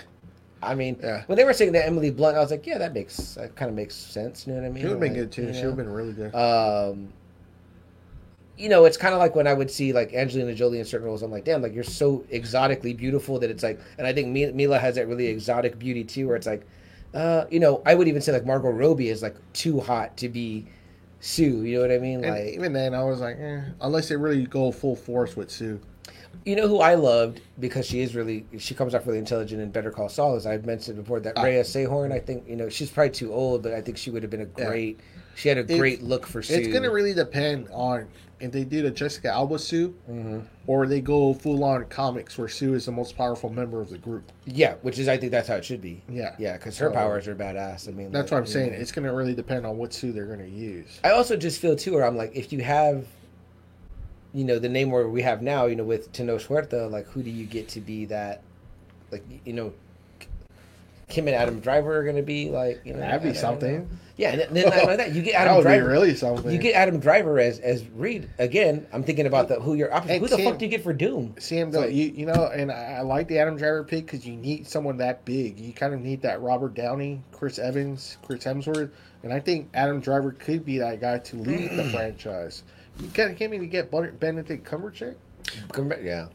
[0.62, 1.23] I mean, Yeah.
[1.27, 3.69] when they were saying that Emily Blunt, I was like, yeah, that makes that kind
[3.69, 4.47] of makes sense.
[4.47, 4.82] You know what I mean?
[4.82, 5.53] She would have been Like, good too.
[5.53, 6.35] She would have been really good.
[6.35, 7.12] um
[8.59, 11.07] you know it's kind of like when i would see like angelina jolie in certain
[11.07, 14.28] roles i'm like damn like you're so exotically beautiful that it's like and i think
[14.55, 16.66] mila has that really exotic beauty too where it's like
[17.15, 20.28] uh you know i would even say like margot robbie is like too hot to
[20.28, 20.66] be
[21.20, 24.09] sue you know what i mean and like even then, I was like, eh, unless
[24.09, 25.81] they really go full force with Sue.
[26.45, 29.70] you know who i loved because she is really she comes off really intelligent in
[29.70, 31.43] better call saul as i've mentioned before that Ah.
[31.43, 34.23] rhea seehorn i think you know she's probably too old but i think she would
[34.23, 34.66] have been a Yeah.
[34.69, 35.01] great
[35.35, 38.07] she had a It's- great look for sue It's gonna really depend on
[38.39, 40.41] if they do the Jessica Alba Sue, Mm-hmm.
[40.67, 43.99] or they go full on comics where Sue is the most powerful member of the
[43.99, 44.31] group.
[44.45, 46.03] Yeah, which is I think that's how it should be.
[46.09, 46.35] Yeah.
[46.39, 47.89] yeah, because her So- powers are badass.
[47.89, 48.73] I mean, That's like, what I'm saying.
[48.73, 48.79] know.
[48.79, 51.01] It's gonna really depend on what Sue they're gonna use.
[51.03, 53.07] I also just feel too, where I'm like, if you have,
[54.35, 57.31] you know, the Namor we have now, you know, with Tenoch Huerta, like, who do
[57.31, 58.43] you get to be that,
[59.11, 59.73] like, you know,
[61.09, 63.89] Kim and Adam Driver are going to be like, you know, That'd be I- something.
[64.19, 65.89] Yeah, and then not only that, you get That Adam would be Driver.
[65.91, 66.51] really something.
[66.51, 68.87] You get Adam Driver as as Reed again.
[68.91, 70.20] I'm thinking about the who you're opposite.
[70.20, 71.35] Who the Kim- fuck do you get for Doom?
[71.39, 74.27] Sam, though, Like- you you know, and I, I like the Adam Driver pick because
[74.27, 75.61] you need someone that big.
[75.61, 78.91] You kind of need that Robert Downey, Chris Evans, Chris Hemsworth,
[79.23, 82.62] and I think Adam Driver could be that guy to lead the franchise.
[82.99, 85.15] You can't, can't even get Benedict Cumberbatch.
[86.03, 86.27] Yeah,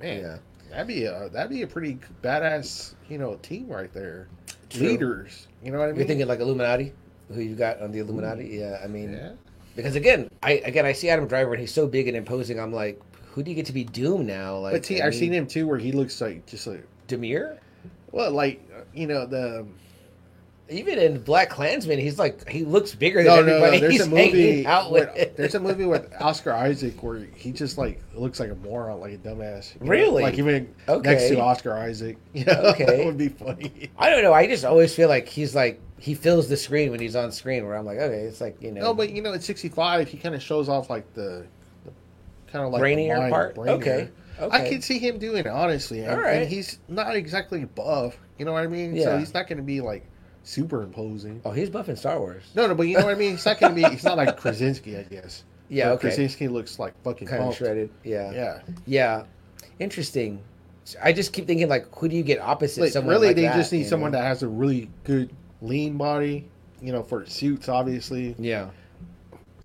[0.00, 0.36] Man, Yeah.
[0.72, 4.28] That'd be a that'd be a pretty badass you know team right there.
[4.70, 4.88] True.
[4.88, 5.98] Leaders, you know what I mean?
[5.98, 6.92] you're thinking like Illuminati.
[7.32, 8.48] Who you got on the Illuminati?
[8.48, 9.32] Yeah, I mean, yeah.
[9.76, 12.58] Because again, I again I see Adam Driver and he's so big and imposing.
[12.58, 13.00] I'm like,
[13.30, 14.58] who do you get to be Doom now?
[14.58, 17.58] Like, But see, I I've seen him too, where he looks like just like Demir.
[18.10, 18.60] well, like
[18.94, 19.66] you know the
[20.70, 23.76] Even in Black Klansman, he's like he looks bigger no than no everybody.
[23.76, 23.80] no.
[23.80, 24.66] There's he's a movie.
[24.66, 25.12] out with.
[25.14, 29.00] with- there's a movie with Oscar Isaac where he just like looks like a moron,
[29.00, 29.74] like a dumbass.
[29.74, 29.90] you know?
[29.90, 30.22] Really?
[30.22, 31.10] Like even Okay.
[31.10, 32.16] next to Oscar Isaac.
[32.32, 32.84] Yeah, Okay.
[32.86, 33.90] that would be funny.
[33.98, 34.32] I don't know.
[34.32, 37.66] I just always feel like he's like he fills the screen when he's on screen.
[37.66, 40.16] Where I'm like, okay, it's like you know, No, but you know, at 65, he
[40.16, 41.44] kind of shows off like the,
[41.84, 41.90] the
[42.50, 43.56] kind of like Brainier mind part?
[43.56, 43.68] brainier.
[43.72, 44.08] Okay,
[44.40, 44.70] I okay.
[44.70, 46.42] can see him doing it honestly, and, All right.
[46.42, 48.16] and he's not exactly buff.
[48.38, 48.96] You know what I mean?
[48.96, 49.04] Yeah.
[49.04, 50.06] So he's not going to be like
[50.44, 51.40] super imposing.
[51.44, 52.42] oh, he's buff in Star Wars.
[52.54, 53.32] No, no, but you know what I mean.
[53.32, 53.82] He's not to be.
[53.84, 55.44] He's not like Krasinski, I guess.
[55.68, 56.08] Yeah, okay.
[56.08, 57.90] Krasinski looks like fucking Kind of shredded.
[58.04, 58.32] Yeah.
[58.32, 59.24] Yeah, Yeah.
[59.78, 60.42] Interesting.
[61.02, 63.14] I just keep thinking like, who do you get opposite like someone?
[63.14, 64.18] really, like they that, just need someone know?
[64.18, 66.48] that has a really good lean body.
[66.80, 68.34] You know, for suits, obviously.
[68.38, 68.70] Yeah.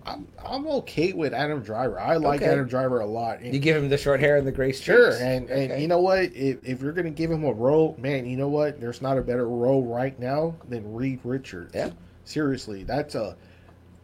[0.07, 1.99] I'm I'm okay with Adam Driver.
[1.99, 2.51] I like Okay.
[2.51, 3.39] Adam Driver a lot.
[3.41, 5.81] And- You give him the short hair and the gray Sure, and and Okay.
[5.81, 6.19] you know what?
[6.35, 8.79] If, if you're gonna give him a role, man, you know what?
[8.79, 11.71] There's not a better role right now than Reed Richards.
[11.75, 11.89] Yeah.
[12.23, 13.35] seriously, that's a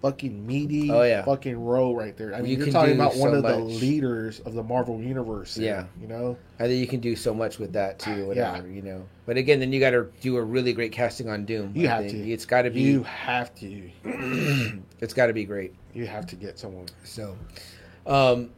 [0.02, 1.24] fucking meaty, Oh, yeah.
[1.24, 2.36] fucking role right there.
[2.36, 5.56] I mean, You are talking about one so of the leaders of the Marvel universe.
[5.56, 5.84] there, Yeah.
[6.02, 8.28] you know, I think you can do so much with that too.
[8.28, 8.74] Whatever Yeah.
[8.74, 9.04] you know.
[9.26, 11.72] But again, then you got to do a really great casting on Doom.
[11.74, 12.24] you I have think.
[12.26, 12.32] to.
[12.32, 12.82] It's got to be.
[12.82, 13.90] You have to.
[15.00, 15.74] It's got to be great.
[15.94, 16.88] You have to get someone.
[17.04, 17.38] So,
[18.08, 18.50] um,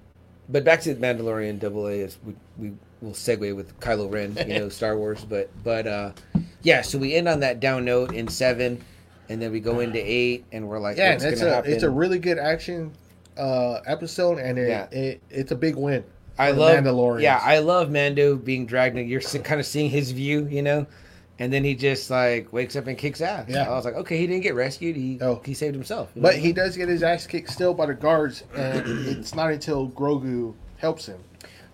[0.50, 4.36] but back to the Mandalorian Double A is we we will segue with Kylo Ren,
[4.48, 5.26] you know, Star Wars.
[5.26, 6.12] But but uh,
[6.62, 8.82] yeah, so we end on that down note in seven,
[9.30, 11.72] and then we go into eight, and we're like, Yeah, what's it's a happen?
[11.74, 12.92] it's a really good action
[13.38, 14.88] uh episode, and it, Yeah.
[14.92, 16.04] it it's a big win.
[16.38, 17.22] I love Mandalorians.
[17.22, 18.98] Yeah, I love Mando being dragged.
[18.98, 20.86] You're kind of seeing his view, you know,
[21.40, 23.46] and then he just like wakes up and kicks ass.
[23.50, 23.68] Yeah.
[23.70, 24.96] I was like, okay, he didn't get rescued.
[24.96, 25.42] He Oh.
[25.46, 26.12] he saved himself.
[26.16, 26.42] you But know?
[26.42, 30.54] he does get his ass kicked still by the guards, and it's not until Grogu
[30.78, 31.20] helps him,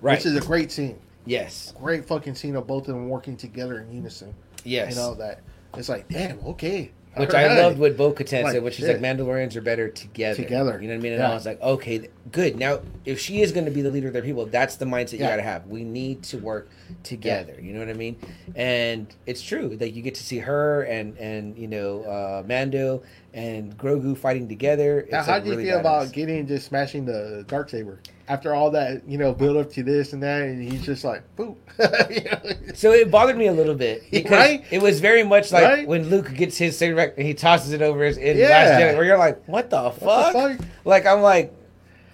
[0.02, 0.18] right.
[0.18, 0.98] which is a great scene.
[1.26, 4.34] yes, Great fucking scene of both of them working together in unison.
[4.64, 4.92] yes.
[4.96, 5.42] You know that
[5.78, 6.92] it's like, damn, okay.
[7.18, 7.52] Which Alright.
[7.52, 9.00] I loved what Bo Katan Like, said, which is like.
[9.00, 10.42] Mandalorians are better together.
[10.42, 10.82] Together.
[10.82, 11.12] You know what I mean?
[11.14, 11.32] And Yeah.
[11.32, 12.56] I was like, okay, good.
[12.56, 15.14] Now, if she is going to be the leader of their people, that's the mindset
[15.14, 15.68] you got to have.
[15.68, 16.70] We need to work
[17.04, 17.60] together.
[17.62, 18.16] You know what I mean?
[18.56, 23.04] And it's true that you get to see her and and you know uh, Mando
[23.34, 25.02] and Grogu fighting together.
[25.02, 28.54] It's Now, how do you really feel about getting just smashing the dark saber after
[28.54, 31.56] all that, you know, build up to this and that, and he's just like, boop.
[32.14, 32.74] You know?
[32.76, 34.64] So it bothered me a little bit because Right?
[34.72, 35.88] it was very much like Right?
[35.88, 38.50] when Luke gets his saber and he tosses it over his in Yeah.
[38.50, 40.34] Last Jedi, where you're like, what the fuck?
[40.34, 40.60] fuck?
[40.86, 41.54] Like I'm like,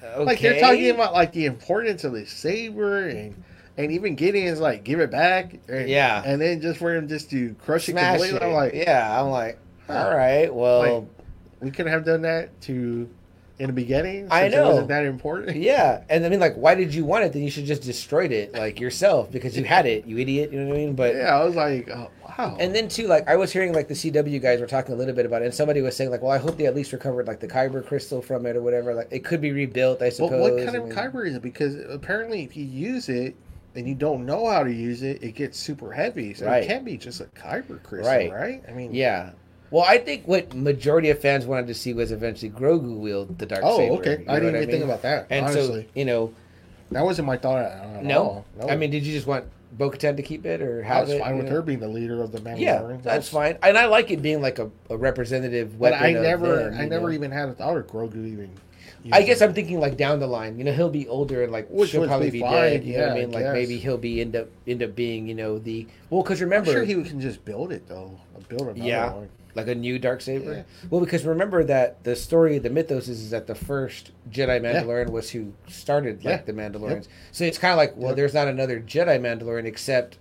[0.04, 0.24] okay.
[0.24, 3.44] Like they're talking about like the importance of the saber and
[3.78, 5.54] and even Gideon's like give it back.
[5.68, 6.22] And, Yeah.
[6.26, 8.38] And then just for him just to crush it smash completely.
[8.38, 8.44] it.
[8.44, 9.60] I'm like, yeah, I'm like.
[9.90, 11.04] All right, well, Like,
[11.62, 13.10] we could have done that to
[13.60, 14.28] in the beginning.
[14.30, 14.66] I know.
[14.66, 15.58] It wasn't that important.
[15.62, 16.04] yeah.
[16.10, 17.34] And I mean, like, why did you want it?
[17.34, 20.52] Then you should just destroyed it like yourself because you had it, you idiot.
[20.52, 20.94] You know what I mean?
[20.94, 22.56] But Yeah, I was like, oh, wow.
[22.60, 25.16] and then too, like, I was hearing like the CW guys were talking a little
[25.16, 27.26] bit about it, and somebody was saying like, well, I hope they at least recovered
[27.26, 28.94] like the kyber crystal from it or whatever.
[28.94, 30.40] Like, it could be rebuilt, I But suppose.
[30.40, 31.42] what kind I of mean- kyber is it?
[31.42, 33.36] Because apparently, if you use it
[33.74, 36.36] and you don't know how to use it, it gets super heavy.
[36.36, 36.62] So Right.
[36.64, 38.32] it can't be just a kyber crystal, Right.
[38.32, 38.64] right?
[38.70, 39.32] I mean, Yeah.
[39.72, 43.46] Well, I think what majority of fans wanted to see was eventually Grogu wield the
[43.46, 43.94] dark Oh, saber.
[43.96, 44.24] okay.
[44.24, 44.84] you I didn't even think mean?
[44.84, 45.28] about that.
[45.30, 46.34] And honestly, so, you know,
[46.92, 48.46] that wasn't my thought at no.
[48.60, 48.70] all.
[48.70, 51.20] I mean, did you just want Bo-Katan to keep it or I have was it?
[51.20, 51.52] fine you with know?
[51.58, 52.60] her being the leader of the Mandalorian.
[52.60, 56.06] Yeah, That that's fine, and I like it being like a, a representative But weapon.
[56.06, 57.14] I of never, them, I never know?
[57.14, 58.50] even had a thought of Grogu even.
[59.12, 59.42] I guess.
[59.42, 60.58] I'm thinking like down the line.
[60.58, 62.84] You know, he'll be older and like Which she'll probably be be, dead.
[62.84, 63.32] You know what I mean?
[63.32, 66.46] Like maybe he'll be end up end up being you know the well because I'm
[66.50, 68.20] remember sure he can just build it though.
[68.50, 69.30] Build another yeah one.
[69.58, 70.54] Like a new dark saber.
[70.54, 70.64] Yeah.
[70.90, 75.10] Well, because remember that the story, the mythos is, is that the first Jedi Mandalorian
[75.10, 76.44] was who started like Yeah.
[76.46, 77.08] the Mandalorians.
[77.34, 78.16] So it's kind of like well, Yep.
[78.18, 80.18] there's not another Jedi Mandalorian except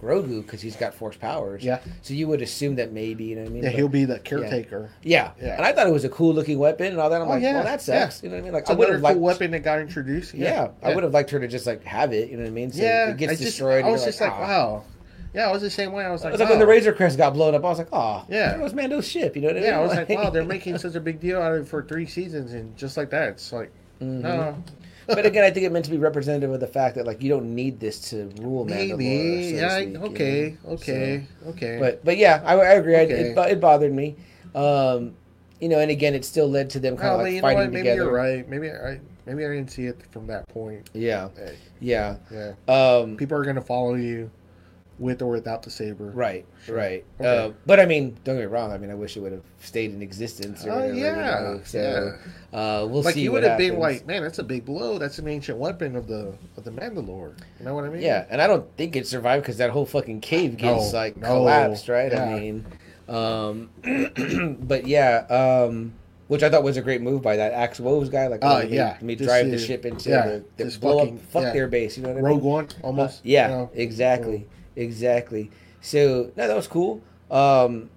[0.00, 1.62] Grogu because he's got Force powers.
[1.62, 1.80] Yeah.
[2.00, 3.62] So you would assume that maybe you know what I mean.
[3.64, 4.90] Yeah, But- he'll be the caretaker.
[5.02, 5.32] Yeah.
[5.40, 5.56] Yeah.
[5.56, 7.20] And I thought it was a cool looking weapon and all that.
[7.20, 8.22] I'm Oh, like, yeah, well, that sucks.
[8.22, 8.26] yeah.
[8.26, 8.52] You know what I mean?
[8.54, 9.18] Like, It's I would have cool liked.
[9.20, 10.32] weapon that got introduced.
[10.32, 12.30] Yeah, I would have liked her to just like have it.
[12.30, 12.72] You know what I mean?
[12.72, 13.76] So Yeah, it gets I just, destroyed.
[13.84, 14.84] I and was just like, "Ah." wow.
[15.32, 16.04] Yeah, I was the same way.
[16.04, 16.66] I was like, was like when the.
[16.66, 17.64] Razor Crest got blown up.
[17.64, 18.54] I was like, oh, Yeah.
[18.56, 19.36] it was Mando's ship.
[19.36, 19.68] You know what I mean?
[19.68, 21.82] Yeah, I was like, wow, they're making such a big deal out of it for
[21.82, 23.70] three seasons, and just like that, it's like,
[24.00, 24.22] Mm-hmm.
[24.22, 24.64] no,
[25.06, 27.28] but again, I think it meant to be representative of the fact that like you
[27.28, 28.96] don't need this to rule Mandalore.
[28.96, 30.70] maybe, so yeah, speak, you okay, know?
[30.70, 31.76] okay, So- okay.
[31.78, 32.96] but but yeah, I, I agree.
[32.96, 34.16] I, it, it bothered me.
[34.54, 35.14] Um,
[35.60, 37.70] you know, and again, it still led to them kind well, of like fighting?
[37.72, 38.02] Maybe together.
[38.04, 38.48] you're right.
[38.48, 40.88] Maybe I, maybe I didn't see it from that point.
[40.94, 42.16] Yeah, Hey, yeah.
[42.32, 44.30] yeah, Um, people are gonna follow you
[45.00, 46.10] with or without the saber.
[46.10, 47.04] Right, right.
[47.18, 47.46] Okay.
[47.46, 48.70] Uh, but I mean, don't get me wrong.
[48.70, 50.64] I mean, I wish it would have stayed in existence.
[50.64, 52.16] Or Oh, whatever, you yeah, know, So
[52.52, 53.20] uh, we'll Like see.
[53.20, 54.98] Like you would have been like, man, that's a big blow.
[54.98, 57.34] That's an ancient weapon of the of the Mandalore.
[57.58, 58.02] You know what I mean?
[58.02, 61.16] yeah, and I don't think it survived because that whole fucking cave gets No, like
[61.16, 62.12] no, collapsed, right?
[62.12, 62.24] yeah.
[62.24, 62.66] I mean,
[63.08, 63.70] um,
[64.60, 65.94] but yeah, um,
[66.28, 68.26] which I thought was a great move by that Axe Woves guy.
[68.28, 68.90] Like, Oh, me, yeah.
[68.90, 71.52] let me drive to- the ship into yeah, the, the blow fucking- up, fuck yeah.
[71.52, 71.96] their base.
[71.96, 72.24] You know what I mean?
[72.32, 73.24] Rogue One, almost.
[73.24, 73.70] Yeah, you know?
[73.74, 74.46] exactly,
[74.80, 75.50] exactly.
[75.80, 77.02] So no, that was cool.
[77.30, 77.90] Um,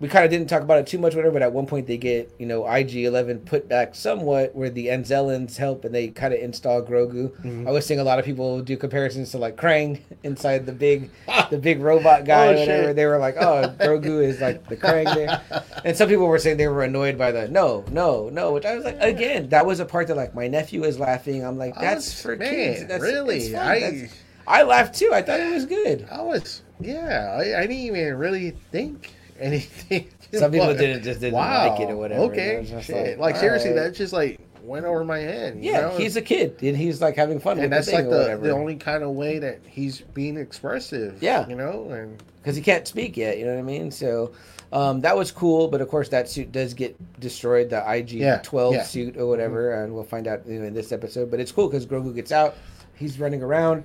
[0.00, 1.32] we kind of didn't talk about it too much, whatever.
[1.32, 4.86] But at one point, they get you know IG Eleven put back somewhat, where the
[4.86, 7.30] Anzellans help and they kind of install Grogu.
[7.30, 7.66] Mm-hmm.
[7.66, 11.10] I was seeing a lot of people do comparisons to like Krang inside the big,
[11.50, 12.84] the big robot guy, Oh, or whatever.
[12.90, 12.96] shit.
[12.96, 15.42] They were like, oh, Grogu is like the Krang there,
[15.84, 18.52] and some people were saying they were annoyed by the no, no, no.
[18.52, 21.44] Which I was like, again, that was a part that like my nephew is laughing.
[21.44, 22.86] I'm like, that's was- for man, kids.
[22.86, 23.56] That's, really?
[23.56, 24.14] I- That's-
[24.48, 25.10] I laughed too.
[25.12, 26.06] I thought it was good.
[26.10, 30.08] I was, yeah, I, I didn't even really think anything.
[30.32, 32.22] Some people didn't just didn't like it or whatever.
[32.24, 33.18] Okay, It was just shit.
[33.18, 33.92] like, Like, seriously, alright.
[33.92, 35.56] that just like went over my head.
[35.56, 35.96] you Yeah, know?
[35.96, 38.48] he's a kid and he's like having fun and with that's the thing like the,
[38.48, 41.22] the only kind of way that he's being expressive.
[41.22, 41.48] Yeah.
[41.48, 43.38] you know, and because he can't speak yet.
[43.38, 43.90] You know what I mean?
[43.90, 44.32] So
[44.72, 48.40] um, that was cool, but of course that suit does get destroyed, the IG Yeah,
[48.42, 48.82] twelve yeah.
[48.82, 51.30] suit or whatever, and we'll find out you know, in this episode.
[51.30, 52.54] But it's cool because Grogu gets out,
[52.94, 53.84] he's running around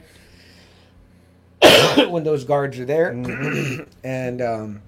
[2.10, 3.84] when those guards are there, Mm-hmm.
[4.04, 4.82] and um,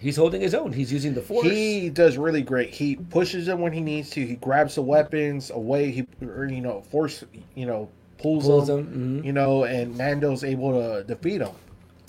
[0.00, 0.72] he's holding his own.
[0.72, 1.46] He's using the force.
[1.48, 2.70] he does really great.
[2.70, 4.26] He pushes them when he needs to.
[4.26, 5.90] He grabs the weapons away.
[5.90, 7.24] He, or, you know, force,
[7.54, 7.88] you know,
[8.18, 8.84] pulls, Pulls them.
[8.86, 9.24] them, mhm.
[9.26, 11.52] You know, and Mando's able to defeat him.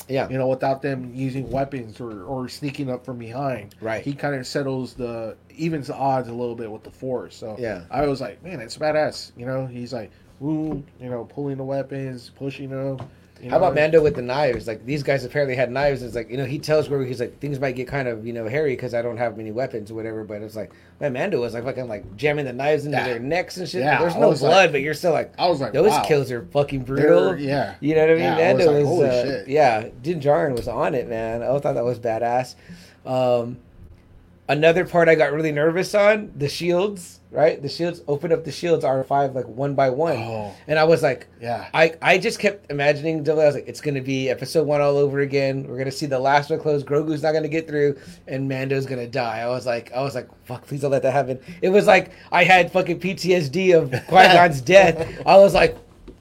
[0.08, 3.76] yeah, you know, without them using weapons or, or sneaking up from behind.
[3.82, 4.04] Right.
[4.04, 7.36] He kind of settles the evens the odds a little bit with the force.
[7.36, 7.82] So Yeah.
[7.92, 9.32] I was like, man, it's badass.
[9.36, 10.12] You know, he's like,
[10.42, 13.00] ooh, you know, pulling the weapons, pushing them.
[13.42, 14.68] You How know, about Mando with the knives?
[14.68, 16.02] Like these guys apparently had knives.
[16.02, 18.34] It's like you know he tells Grogu he's like things might get kind of you
[18.34, 20.24] know hairy because I don't have many weapons or whatever.
[20.24, 23.04] But it's like man, Mando was like fucking like jamming the knives into Yeah.
[23.08, 23.82] their necks and shit.
[23.82, 26.04] Yeah, There's I no blood, like- but you're still like I was like, those wow.
[26.04, 27.26] kills are fucking brutal.
[27.26, 27.76] They're- yeah.
[27.80, 28.24] you know what I mean.
[28.24, 29.48] Yeah, I was like, was, holy uh, shit.
[29.48, 29.90] yeah.
[30.02, 31.44] Din Djarin was on it, man.
[31.44, 32.56] I thought that was badass.
[33.06, 33.58] Um,
[34.50, 37.17] another part I got really nervous on the shields.
[37.30, 40.54] Right, the shields open up the shields R five like one by one, Oh.
[40.66, 41.68] and I was like, Yeah.
[41.74, 43.42] I, I just kept imagining double.
[43.42, 45.66] I was like, it's gonna be episode one all over again.
[45.68, 46.84] We're gonna see the last one close.
[46.86, 47.98] Grogu's not gonna get through,
[48.28, 49.40] and Mando's gonna die.
[49.40, 51.38] I was like, I was like, fuck, please don't let that happen.
[51.62, 55.06] It was like I had fucking PTSD of Qui Gon's death.
[55.26, 55.78] I was like,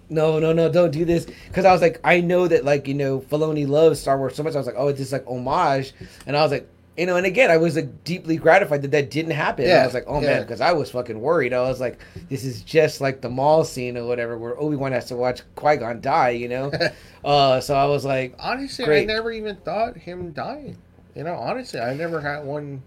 [0.09, 2.95] no, no, no, don't do this, because I was like, I know that like you
[2.95, 4.55] know Filoni loves Star Wars so much.
[4.55, 5.93] I was like, oh, it's just like homage,
[6.27, 6.69] and I was like.
[6.97, 9.67] You know, and again, I was like deeply gratified that that didn't happen.
[9.67, 10.29] Yeah, I was like, oh yeah.
[10.29, 11.53] man, because I was fucking worried.
[11.53, 11.99] I was like,
[12.31, 15.43] this is just like the mall scene or whatever, where Obi Wan has to watch
[15.57, 16.31] Qui Gon die.
[16.31, 16.73] You know,
[17.25, 19.03] uh, so I was like, Honestly, Great.
[19.11, 20.79] I never even thought him dying.
[21.15, 22.83] You know, honestly, I never had one.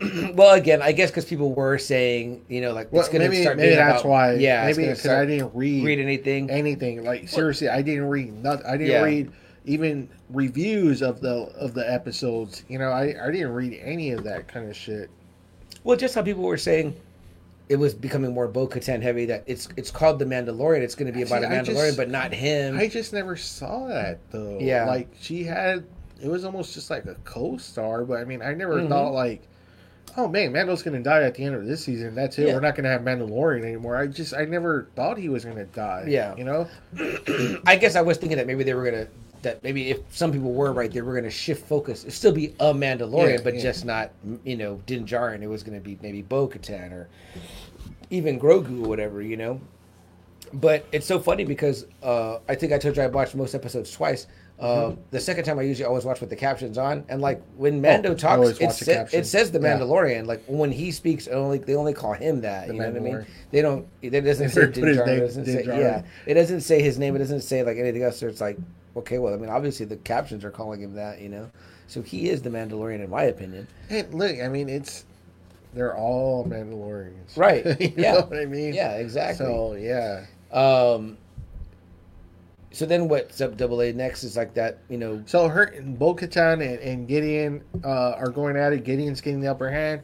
[0.34, 3.42] well, again, I guess because people were saying, you know, like Well, it's gonna maybe
[3.42, 4.34] start maybe that's about- why.
[4.34, 6.50] Yeah, maybe because I didn't read read anything.
[6.50, 7.04] anything.
[7.04, 8.66] Like seriously, I didn't read nothing.
[8.66, 9.02] I didn't Yeah.
[9.02, 9.32] read
[9.64, 12.64] even reviews of the of the episodes.
[12.68, 15.10] You know, I I didn't read any of that kind of shit.
[15.84, 16.94] Well, just how people were saying.
[17.70, 19.24] It was becoming more Bo-Katan heavy.
[19.24, 20.80] That it's it's called the Mandalorian.
[20.82, 22.76] It's going to be about See, a Mandalorian, just- but not him.
[22.78, 24.58] I just never saw that though.
[24.60, 24.84] Yeah.
[24.84, 25.84] like she had.
[26.22, 28.88] It was almost just like a co-star, but I mean, I never Mhm.
[28.90, 29.42] thought like,
[30.18, 32.14] oh man, Mando's gonna die at the end of this season.
[32.14, 32.48] That's it.
[32.48, 32.54] Yeah.
[32.54, 33.96] We're not gonna have Mandalorian anymore.
[33.96, 36.04] I just I never thought he was gonna die.
[36.06, 36.36] Yeah.
[36.36, 36.68] you know.
[37.66, 39.06] I guess I was thinking that maybe they were gonna
[39.44, 42.02] that maybe if some people were right, they were gonna shift focus.
[42.02, 43.62] It'd still be a Mandalorian, Yeah, but yeah.
[43.62, 44.10] just not
[44.44, 45.40] you know Din Djarin.
[45.42, 47.08] It was gonna be maybe Bo Katan or
[48.10, 49.60] even Grogu or whatever, you know.
[50.52, 53.90] But it's so funny because uh, I think I told you I watched most episodes
[53.90, 54.26] twice.
[54.26, 54.30] Uh,
[54.90, 55.00] Mm-hmm.
[55.10, 58.12] The second time I usually always watch with the captions on, and like when Mando
[58.12, 59.76] Oh, talks, it, sa- it says the Yeah.
[59.80, 60.26] Mandalorian.
[60.26, 62.68] Like when he speaks, only they only call him that.
[62.68, 63.26] The you know what I mean?
[63.50, 63.84] They don't.
[64.00, 65.18] It doesn't say Din Djarin.
[65.18, 65.78] doesn't Din say, Djarin.
[65.80, 67.16] yeah, it doesn't say his name.
[67.16, 68.18] It doesn't say like anything else.
[68.20, 68.56] So it's like,
[68.96, 71.50] okay, well, I mean, obviously the captions are calling him that, you know.
[71.86, 73.66] So he is the Mandalorian, in my opinion.
[73.88, 75.04] Hey, look, I mean, it's
[75.74, 77.64] they're all Mandalorians, Right.
[77.80, 78.12] you Yeah.
[78.12, 78.74] know what I mean?
[78.74, 79.44] Yeah, exactly.
[79.46, 80.24] So yeah.
[80.52, 81.18] Um.
[82.72, 83.56] So then, what's up?
[83.56, 85.22] Double A next is like that, you know.
[85.26, 88.82] So her and Bo-Katan and, and Gideon uh, are going at it.
[88.82, 90.02] Gideon's getting the upper hand.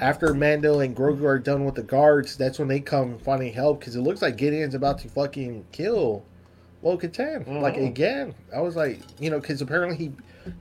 [0.00, 3.78] After Mando and Grogu are done with the guards, that's when they come finding help
[3.78, 6.24] because it looks like Gideon's about to fucking kill
[6.82, 7.44] Bo-Katan.
[7.44, 7.58] Mm-hmm.
[7.58, 10.12] Like again, I was like, you know, because apparently he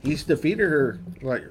[0.02, 1.44] he's defeated her like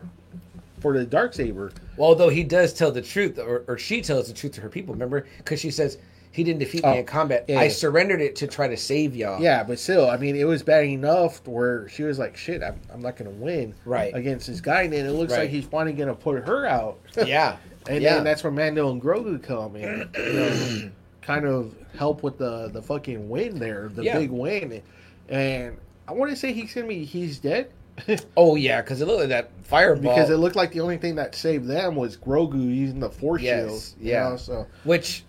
[0.80, 1.72] for the dark saber.
[1.96, 4.68] Well, although he does tell the truth, or, or she tells the truth to her
[4.68, 4.92] people.
[4.94, 5.96] Remember, because she says
[6.32, 7.46] he didn't defeat Oh, me in combat.
[7.48, 9.40] yeah, I surrendered it to try to save y'all.
[9.40, 12.78] Yeah, but still, I mean, it was bad enough where she was like, "Shit, I'm,
[12.92, 14.14] I'm not going to win Right.
[14.14, 15.40] against this guy." And then it looks Right.
[15.42, 16.98] like he's finally going to put her out.
[17.24, 17.56] Yeah.
[17.88, 18.14] And yeah.
[18.16, 20.90] then that's where Mando and Grogu come in, you know,
[21.26, 24.18] kind of help with the the fucking win there, the Yeah.
[24.18, 24.80] big win.
[25.28, 25.76] And
[26.06, 27.70] I want to say he's gonna be he's dead
[28.36, 30.14] oh yeah, because it looked like that fireball.
[30.14, 33.42] because it looked like the only thing that saved them was Grogu using the force
[33.42, 33.82] Yes, shield.
[34.06, 34.28] yeah.
[34.30, 35.24] know, so Which,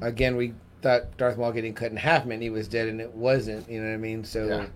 [0.00, 3.12] again, we thought Darth Maul getting cut in half meant he was dead, and it
[3.12, 3.68] wasn't.
[3.68, 4.22] You know what I mean?
[4.24, 4.66] So, Yeah.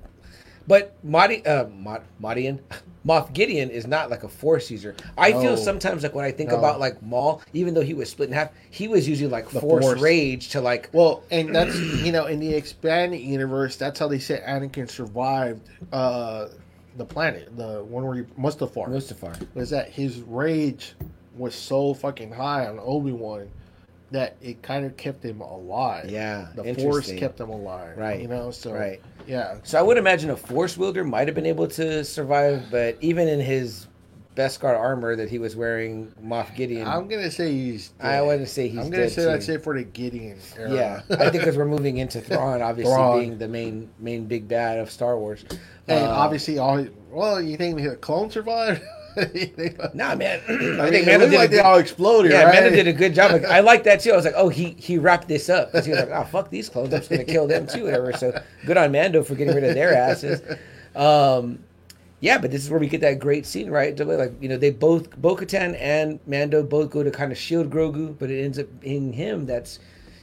[0.66, 2.60] But Madi, uh, Mod, Modian,
[3.06, 4.94] Moff Gideon is not like a Force user.
[5.16, 5.40] I No.
[5.40, 6.58] feel sometimes like when I think No.
[6.58, 9.60] about like Maul, even though he was split in half, he was using like The
[9.60, 10.00] Force, Force.
[10.00, 10.90] rage to like.
[10.92, 11.74] Well, and that's
[12.04, 16.48] you know in the expanded universe, that's how they said Anakin survived uh,
[16.96, 18.88] the planet, the one where he Mustafar.
[18.88, 19.36] Mustafar.
[19.54, 20.94] was that his rage
[21.36, 23.48] was so fucking high on Obi Wan
[24.10, 26.10] that it kind of kept him alive.
[26.10, 27.96] Yeah, the Force kept him alive.
[27.96, 28.50] Right, you know.
[28.50, 29.00] So right.
[29.30, 32.96] Yeah, So I would imagine a Force wielder might have been able to survive, but
[33.00, 33.86] even in his
[34.36, 36.86] Beskar armor that he was wearing, Moff Gideon.
[36.86, 37.92] I'm gonna say he's.
[38.00, 38.20] I dead.
[38.26, 39.54] wouldn't say he's I'm gonna say that's too.
[39.54, 40.72] it for the Gideon era.
[40.72, 43.18] yeah, I think because we're moving into Thrawn, obviously Thrawn.
[43.18, 45.44] being the main main big bad of Star Wars.
[45.88, 48.82] and Uh, obviously, all well, you think the clone survived?
[49.94, 50.40] Nah, man.
[50.48, 52.32] I, I, think it Mando looked did like they good- all exploded.
[52.32, 52.54] Yeah, right?
[52.54, 53.32] Mando did a good job.
[53.32, 54.12] Like, I like that too.
[54.12, 56.50] I was like, oh, he he wrapped this up because he was like, oh, fuck
[56.50, 56.92] these clones.
[56.92, 58.12] I'm just gonna kill them too, whatever.
[58.12, 60.42] So good on Mando for getting rid of their asses.
[60.94, 61.60] Um,
[62.20, 63.98] yeah, but this is where we get that great scene, right?
[63.98, 68.16] Like you know, they both Bo-Katan and Mando both go to kind of shield Grogu,
[68.18, 69.78] but it ends up being him that's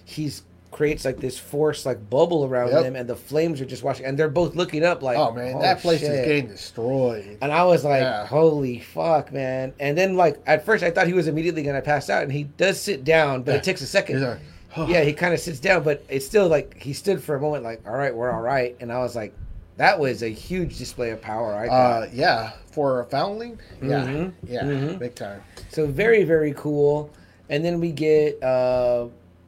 [0.05, 2.83] he's creates like this force like bubble around Yep.
[2.83, 5.59] them, and the flames are just watching, and they're both looking up like, Oh man,
[5.59, 7.37] that place is getting destroyed.
[7.41, 8.25] And I was like, Yeah.
[8.25, 9.73] holy fuck, man.
[9.79, 12.31] And then, like, at first I thought he was immediately going to pass out, and
[12.31, 13.57] he does sit down, but Yeah.
[13.57, 14.21] it takes a second.
[14.21, 17.41] Like, yeah, he kind of sits down, but it's still like he stood for a
[17.41, 18.75] moment, like, all right, we're all right.
[18.79, 19.33] And I was like,
[19.77, 22.03] that was a huge display of power, I thought.
[22.03, 24.99] Uh, yeah, for a foundling, yeah, Mhm, yeah, mhm.
[24.99, 25.41] big time.
[25.69, 27.09] so very, very cool.
[27.49, 29.07] And then we get, uh,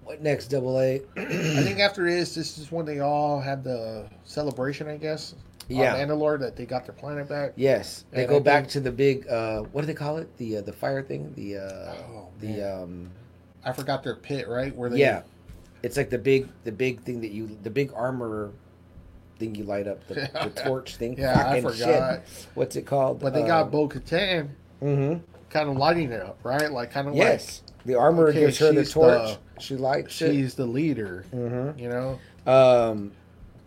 [0.09, 1.01] what next, double A?
[1.17, 5.35] I think after this, this is when they all have the celebration, I guess.
[5.67, 5.93] Yeah.
[5.93, 7.53] on Mandalore that they got their planet back.
[7.55, 10.17] yes, they And go I back think- to the big, uh, what do they call
[10.17, 10.35] it?
[10.37, 11.31] The uh, the fire thing?
[11.35, 13.11] The, uh, Oh, the, um,
[13.63, 14.75] I forgot their pit, right?
[14.75, 15.21] Where they Yeah,
[15.83, 18.49] it's like the big, the big thing that you, the big armor
[19.37, 21.15] thing you light up, the, the torch thing.
[21.19, 22.21] Yeah, I forgot.
[22.55, 23.19] What's it called?
[23.19, 24.49] But they got Bo Katan
[24.79, 25.17] hmm
[25.51, 26.71] kind of lighting it up, right?
[26.71, 29.37] Like kind of Yes, the armor Okay, gives her the torch.
[29.61, 30.33] She likes like it.
[30.33, 31.25] she's the leader.
[31.33, 31.79] Mhm.
[31.79, 33.11] You know, Um,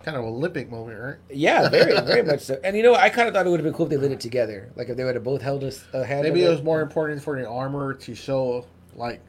[0.02, 1.16] kind of Olympic moment, right?
[1.30, 2.58] yeah, very, very much so.
[2.64, 4.12] And you know, I kind of thought it would have been cool if they lit
[4.12, 4.68] it together.
[4.76, 6.22] Like if they would have both held us a hand.
[6.24, 8.64] Maybe it was more important for the armor to show,
[8.96, 9.20] like,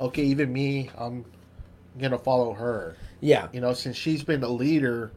[0.00, 1.24] okay, even me, I'm
[1.98, 2.96] gonna follow her.
[3.20, 5.10] Yeah, You know, since she's been the leader,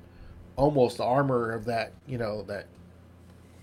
[0.55, 1.91] almost the armor of that.
[2.07, 2.65] You know that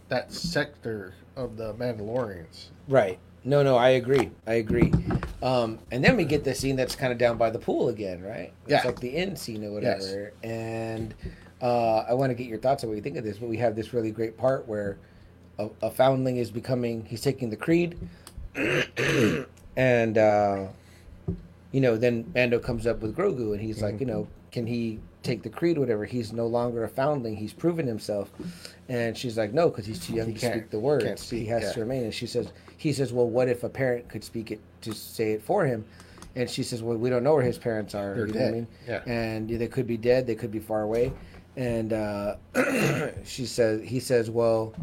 [0.09, 2.67] that sector of the Mandalorians.
[2.89, 3.19] Right.
[3.45, 4.31] No, no, I agree.
[4.47, 4.93] I agree.
[5.43, 8.23] Um, and then we get the scene that's kind of down by the pool again,
[8.23, 8.53] right?
[8.67, 8.77] Yeah.
[8.77, 10.33] It's like the end scene or whatever.
[10.43, 10.51] Yes.
[10.51, 11.15] And
[11.61, 13.39] uh, I want to get your thoughts on what you think of this.
[13.39, 14.97] But we have this really great part where
[15.59, 17.99] a, a foundling is becoming, he's taking the creed.
[19.77, 20.67] and, uh,
[21.73, 25.01] you know, then Mando comes up with Grogu and he's like, you know, can he
[25.23, 26.05] take the creed, whatever?
[26.05, 27.37] He's no longer a foundling.
[27.37, 28.31] He's proven himself.
[28.89, 31.21] And she's like, no, because he's too young He to speak the words.
[31.21, 31.73] speak, he has yeah.
[31.73, 32.05] to remain.
[32.05, 35.33] And she says, he says, well, what if a parent could speak it to say
[35.33, 35.85] it for him?
[36.37, 38.15] And she says, well, we don't know where his parents are.
[38.15, 38.55] They're you know what I dead.
[38.55, 38.67] mean?
[38.89, 39.03] Yeah.
[39.07, 40.27] And they could be dead.
[40.27, 41.13] They could be far away.
[41.57, 42.37] And uh,
[43.25, 44.75] she says, he says, well,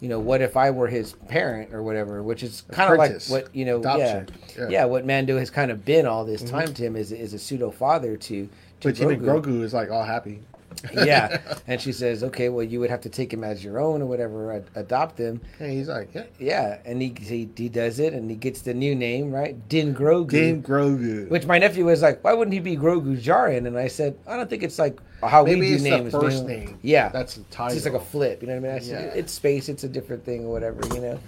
[0.00, 2.22] you know, what if I were his parent or whatever?
[2.22, 4.24] Which is kind of like what you know, yeah,
[4.56, 4.68] Yeah.
[4.68, 7.38] yeah, What Mando has kind of been all this time to him is is a
[7.38, 8.48] pseudo father to
[8.80, 10.40] to But even Grogu is like all happy.
[10.94, 14.02] yeah, and she says, okay, well, you would have to take him as your own
[14.02, 15.40] or whatever, ad- adopt him.
[15.60, 18.74] And he's like, yeah, Yeah, and he, he he does it, and he gets the
[18.74, 19.56] new name, right?
[19.68, 20.30] Din Grogu.
[20.30, 21.28] Din Grogu.
[21.28, 23.66] Which my nephew was like, why wouldn't he be Grogu Djarin?
[23.66, 26.12] And I said, I don't think it's like how Maybe we do it's the names.
[26.12, 26.78] first you name.
[26.82, 28.42] Yeah, That's the It's just like a flip.
[28.42, 28.76] You know what I mean?
[28.76, 29.20] I said, Yeah.
[29.20, 29.68] it's space.
[29.68, 30.80] It's a different thing or whatever.
[30.94, 31.18] You know.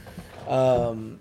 [0.52, 1.18] Um,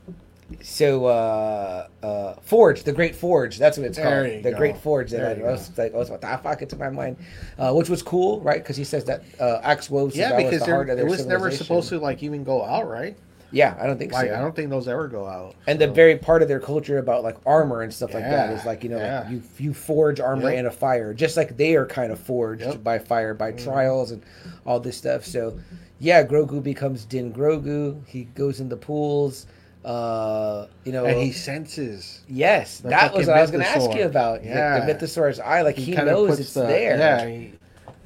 [0.62, 3.58] so uh, uh, Forge, the Great Forge.
[3.58, 4.44] That's what it's There called.
[4.44, 4.58] The go.
[4.58, 5.12] Great Forge.
[5.12, 6.62] That I, I was like, I was what the fuck?
[6.62, 7.18] It's in my mind,
[7.58, 8.62] uh, which was cool, right?
[8.62, 11.26] Because he says that uh, Axe says Yeah, because was the heart of it was
[11.26, 13.18] never supposed to like even go out, right?
[13.52, 14.36] Yeah, I don't think Like so.
[14.36, 15.56] I don't think those ever go out.
[15.66, 18.66] And the very part of their culture about like armor and stuff like that is
[18.66, 19.22] like you know yeah.
[19.22, 20.60] like you you forge armor Yep.
[20.60, 22.84] in a fire, just like they are kind of forged Yep.
[22.84, 24.22] By fire by trials and
[24.66, 25.26] all this stuff.
[25.26, 25.58] So
[26.00, 28.06] yeah, Grogu becomes Din Grogu.
[28.08, 29.48] He goes in the pools.
[29.86, 32.22] Uh, you know, and he senses.
[32.28, 34.44] yes, the that was what I was going to ask you about.
[34.44, 34.80] Yeah.
[34.84, 36.98] the mythosaur's eye, like he, kinda knows it's the- there.
[36.98, 37.54] Yeah, he,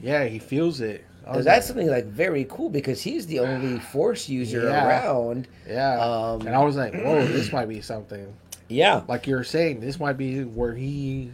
[0.01, 1.06] yeah, he feels it.
[1.26, 4.88] Was that's something like very cool because he's the only Force user Yeah.
[4.88, 5.47] around.
[5.68, 5.99] yeah.
[5.99, 8.34] um, and I was like, whoa, this might be something.
[8.68, 11.31] Yeah, Like you're saying, this might be where he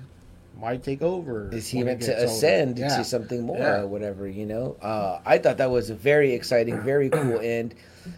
[0.59, 1.49] might take over.
[1.51, 2.95] is he meant to ascend Yeah.
[2.97, 3.81] to something more Yeah.
[3.81, 7.75] or whatever you know uh, i thought that was a very exciting very cool end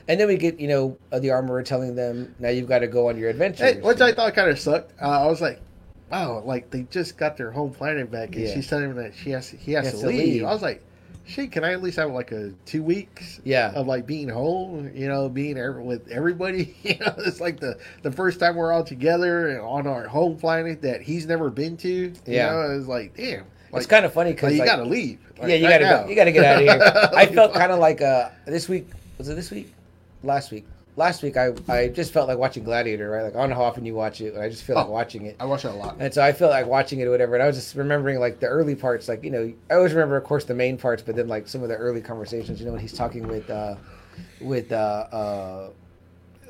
[0.08, 2.88] and then we get you know uh, the armorer telling them now you've got to
[2.88, 4.94] go on your adventure Hey, which I thought kind of sucked.
[5.02, 5.62] Uh, I was like,
[6.12, 8.54] wow, like they just got their home planet back, and Yeah.
[8.54, 10.18] she's telling him that she has he has, He has to, to leave.
[10.20, 10.44] leave.
[10.46, 10.84] I was like,
[11.26, 13.40] shit, can I at least have like a two weeks?
[13.44, 13.72] Yeah.
[13.76, 16.76] of like being home, you know, being with everybody.
[16.84, 20.82] You know, it's like the the first time we're all together on our home planet
[20.84, 21.90] that he's never been to.
[21.90, 22.52] You Yeah.
[22.52, 25.20] know, it's like damn, like, it's kind of funny like, because you like, gotta leave.
[25.38, 27.72] Like, yeah you right gotta go you gotta get out of here i felt kind
[27.72, 28.88] of like uh this week
[29.20, 29.72] was it this week
[30.24, 30.66] last week
[30.96, 33.64] last week i i just felt like watching gladiator right like i don't know how
[33.64, 34.92] often you watch it but i just feel like Oh.
[34.92, 35.98] watching it I watch it a lot.
[36.00, 37.36] And so I felt like watching it or whatever.
[37.36, 40.18] And I was just remembering like the early parts, like, you know, I always remember,
[40.18, 42.72] of course, the main parts, but then like some of the early conversations, you know,
[42.72, 43.76] when he's talking with, uh,
[44.42, 45.08] with, uh,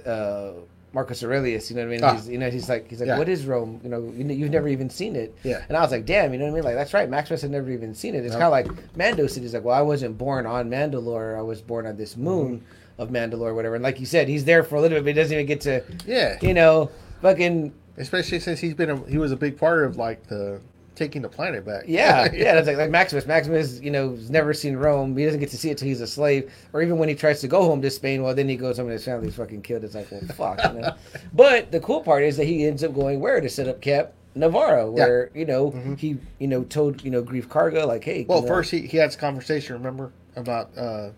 [0.05, 0.53] uh, uh,
[0.93, 1.69] Marcus Aurelius.
[1.69, 2.03] You know what I mean?
[2.03, 2.13] Ah.
[2.13, 3.17] He's, you know, he's like, he's like, Yeah.
[3.17, 3.79] what is Rome?
[3.83, 5.35] You know, you, you've never even seen it.
[5.43, 5.61] Yeah.
[5.67, 6.63] And I was like, damn, you know what I mean?
[6.63, 7.09] Like, that's right.
[7.09, 8.19] Maximus had never even seen it.
[8.23, 8.41] It's Yep.
[8.41, 9.43] kind of like Mando said.
[9.43, 11.37] He's like, well, I wasn't born on Mandalore.
[11.37, 12.65] I was born on this moon Mm-hmm.
[12.97, 13.75] Of Mandalore, whatever.
[13.75, 15.61] And like you said, he's there for a little bit, but he doesn't even get
[15.61, 16.37] to, Yeah.
[16.41, 16.89] you know,
[17.21, 20.59] fucking Especially since he's been a, he was a big part of like the
[20.93, 21.83] taking the planet back.
[21.87, 22.53] Yeah, yeah.
[22.55, 23.25] That's like, like Maximus.
[23.25, 25.15] Maximus, you know, has never seen Rome.
[25.17, 26.51] He doesn't get to see it till he's a slave.
[26.73, 28.85] Or even when he tries to go home to Spain, well, then he goes home
[28.87, 29.83] and his family's fucking killed.
[29.83, 30.73] It's like, well, fuck.
[30.73, 30.95] You know?
[31.33, 34.09] but the cool part is that he ends up going where to set up camp.
[34.35, 38.37] Nevarro, where you know he you know told you know Greef Karga like hey Well,
[38.37, 39.73] you know- first he, he had this conversation.
[39.73, 41.09] Remember about uh,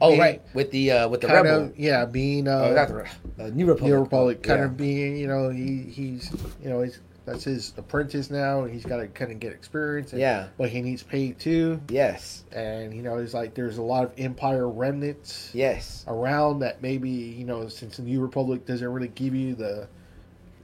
[0.00, 2.74] oh he- right with the uh with the kind rebel of yeah being uh, oh
[2.74, 4.66] the uh, New Republic New Republic, kind Yeah.
[4.66, 6.30] of being you know he he's
[6.62, 8.64] you know he's that's his apprentice now.
[8.64, 10.12] and He's got to kind of get experience.
[10.12, 10.48] And, Yeah.
[10.58, 11.80] but he needs paid too.
[11.88, 16.82] yes And you know, it's like there's a lot of Empire remnants yes around that
[16.82, 19.88] maybe you know since the New Republic doesn't really give you the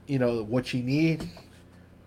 [0.07, 1.27] you know what you need.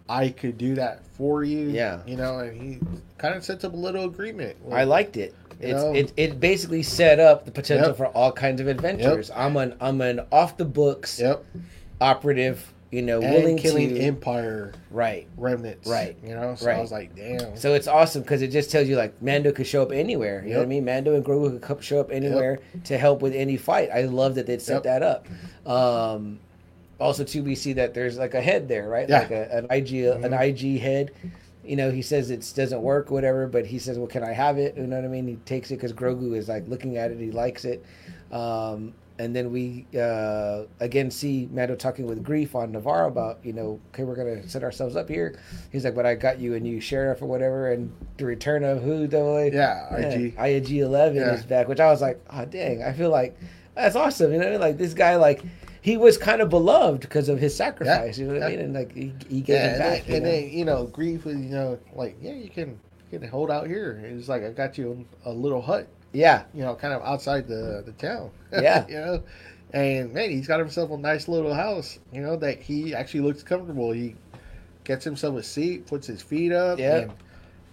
[0.08, 1.70] I could do that for you.
[1.70, 2.02] Yeah.
[2.06, 2.78] You know, and he
[3.18, 4.62] kind of sets up a little agreement.
[4.62, 5.34] with- I liked it.
[5.60, 5.94] It's, know?
[5.94, 7.96] it it basically set up the potential Yep.
[7.96, 9.30] for all kinds of adventures.
[9.34, 11.44] I'm an I'm an off the books Yep.
[12.00, 15.26] operative, you know, And willing killing to Empire right.
[15.36, 15.88] remnants.
[15.88, 16.16] Right.
[16.24, 16.76] You know, so Right.
[16.78, 17.56] I was like, damn.
[17.56, 20.42] So it's awesome because it just tells you like Mando could show up anywhere.
[20.46, 20.84] You know what I mean?
[20.84, 23.90] Mando and Grogu could show up anywhere to help with any fight.
[23.92, 24.82] I love that they'd set Yep.
[24.84, 25.26] that up.
[25.66, 26.38] Um,
[27.00, 29.08] also, too, we see that there's like a head there, right?
[29.08, 29.20] Yeah.
[29.20, 30.40] Like a, an IG an Mhm.
[30.40, 31.10] IG head.
[31.64, 34.58] You know, he says it doesn't work, whatever, but he says, "Well, can I have
[34.58, 35.26] it?" You know what I mean?
[35.26, 37.84] He takes it because Grogu is like looking at it, he likes it.
[38.32, 43.52] Um, and then we uh, again see Mando talking with Greef on Nevarro about, you
[43.52, 45.38] know, okay, we're gonna set ourselves up here.
[45.70, 48.82] He's like, but I got you a new sheriff or whatever, and the return of
[48.82, 49.06] who?
[49.06, 49.50] Double A?
[49.52, 50.34] Yeah, IG.
[50.36, 51.32] IG Eleven Yeah.
[51.34, 53.38] is back, which I was like, oh dang, I feel like
[53.76, 54.32] that's awesome.
[54.32, 55.42] You know, like this guy, like
[55.84, 58.16] he was kind of beloved because of his sacrifice.
[58.18, 58.60] You know what I mean?
[58.60, 60.08] And like he, he gave Yeah, it back.
[60.08, 62.80] and then you know, Greef was you know like yeah, you can
[63.12, 64.00] you can hold out here.
[64.02, 67.82] It's like I got you a little hut, yeah, you know, kind of outside the
[67.84, 68.30] the town.
[68.52, 68.86] Yeah.
[68.88, 69.22] you know,
[69.74, 71.98] and man, he's got himself a nice little house.
[72.12, 73.92] You know that he actually looks comfortable.
[73.92, 74.16] He
[74.84, 76.78] gets himself a seat, puts his feet up.
[76.78, 76.96] Yeah.
[77.00, 77.12] and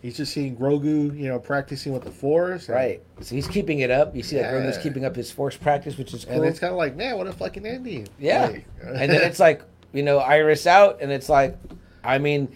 [0.02, 2.68] he's just seeing Grogu, you know, practicing with the Force.
[2.68, 3.02] and- right.
[3.22, 4.16] So he's keeping it up.
[4.16, 6.36] You see that Grogu's keeping up his force practice, which is cool.
[6.36, 8.08] And it's kind of like, man, what a fucking ending.
[8.20, 8.48] Yeah.
[8.48, 9.62] Like- and then it's like,
[9.94, 11.58] you know, Iris out, and it's like,
[12.04, 12.48] I mean,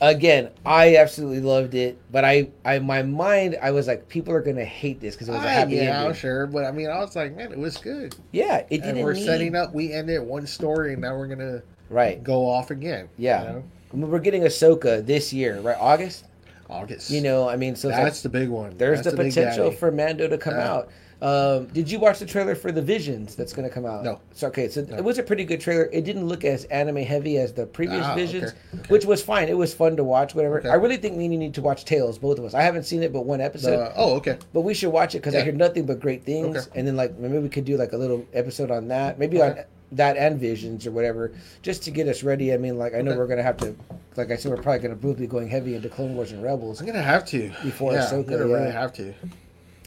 [0.00, 4.40] again, I absolutely loved it, but I, I, my mind, I was like, people are
[4.40, 6.08] gonna hate this because it was a Ah, happy yeah, ending.
[6.08, 8.14] I'm sure, but I mean, I was like, man, it was good.
[8.32, 9.74] Yeah, it And didn't we're need, setting up.
[9.74, 12.22] We ended one story, and now we're gonna right.
[12.22, 13.08] go off again.
[13.18, 13.64] Yeah, you know?
[13.92, 15.76] I mean, we're getting Ahsoka this year, right?
[15.78, 16.24] August.
[16.72, 17.10] August.
[17.10, 18.76] You know, I mean, so that's like, the big one.
[18.78, 20.72] there's That's the big potential for Mando to come Yeah.
[20.72, 20.90] out.
[21.20, 24.02] Um, did you watch the trailer for the Visions that's going to come out?
[24.02, 24.20] No.
[24.34, 24.96] So okay, so No.
[24.96, 25.88] it was a pretty good trailer.
[25.92, 28.88] It didn't look as anime heavy as the previous Ah, Visions, okay, okay.
[28.88, 29.48] which was fine.
[29.48, 30.34] It was fun to watch.
[30.34, 30.58] Whatever.
[30.58, 30.68] Okay.
[30.68, 32.54] I really think we need to watch Tales, both of us.
[32.54, 33.76] I haven't seen it, but one episode.
[33.76, 34.36] The- oh, okay.
[34.52, 36.66] But we should watch it because I hear nothing but great things.
[36.66, 36.78] Okay.
[36.80, 39.58] And then like maybe we could do like a little episode on that, maybe on
[39.92, 41.32] that and Visions or whatever,
[41.62, 42.52] just to get us ready.
[42.52, 43.18] I mean, like I know Okay.
[43.18, 43.74] we're gonna have to,
[44.16, 46.80] like I said, we're probably gonna be going heavy into Clone Wars and Rebels.
[46.80, 48.54] I'm gonna have to Before yeah, Ahsoka, I'm gonna yeah.
[48.54, 49.14] really have to.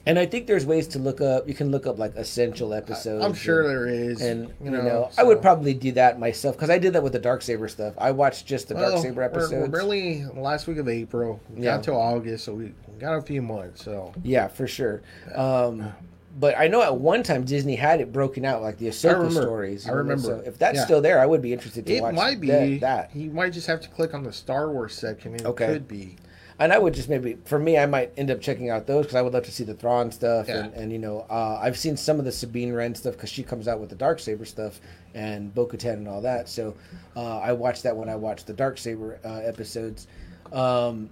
[0.07, 1.48] And I think there's ways to look up.
[1.48, 3.26] You can look up like essential episodes.
[3.26, 4.22] I'm sure and, there is.
[4.22, 7.14] And you know, know, I would probably do that myself because I did that with
[7.14, 7.95] the dark saber stuff.
[7.98, 9.72] I watched just the dark Well, saber we're- episodes.
[9.72, 11.40] We're really last week of April.
[11.49, 11.77] We Yeah.
[11.77, 13.84] got till August, so we we got a few months.
[13.84, 15.02] So Yeah, for sure.
[15.34, 15.91] Um,
[16.38, 19.88] but I know at one time Disney had it broken out like the Ahsoka stories.
[19.88, 20.22] I remember.
[20.24, 20.86] So if that's Yeah.
[20.86, 22.80] still there, I would be interested to it watch might be that.
[22.82, 23.16] that.
[23.16, 25.36] You might just have to click on the Star Wars section.
[25.36, 25.66] It Okay.
[25.68, 26.18] could be.
[26.57, 29.16] And I would just maybe for me, I might end up checking out those because
[29.18, 30.60] I would love to see the Thrawn stuff, Yeah.
[30.60, 33.44] and, and you know, uh, I've seen some of the Sabine Wren stuff because she
[33.44, 34.80] comes out with the dark saber stuff
[35.14, 36.48] and Bo-Katan and all that.
[36.48, 36.74] So
[37.18, 40.07] uh, I watched that when I watched the dark saber uh, episodes.
[40.53, 41.10] Um,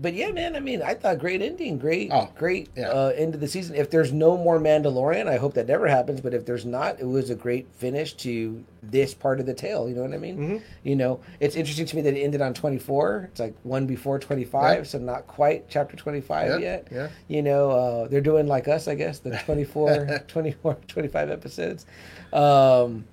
[0.00, 2.88] but yeah, man, I mean, I thought great ending, great, Oh, great yeah.
[2.88, 3.76] uh, end of the season.
[3.76, 6.20] If there's no more Mandalorian, I hope that never happens.
[6.20, 9.88] But if there's not, it was a great finish to this part of the tale.
[9.88, 10.38] You know what I mean?
[10.38, 10.62] Mhm.
[10.84, 13.28] You know, it's interesting to me that it ended on 24.
[13.30, 14.82] It's like one before 25, Yeah.
[14.84, 16.88] so not quite chapter 25 Yeah, yet.
[16.90, 17.08] yeah.
[17.28, 21.84] You know, uh, they're doing like us, I guess, the 24, 24, 25 episodes.
[22.32, 23.04] Um,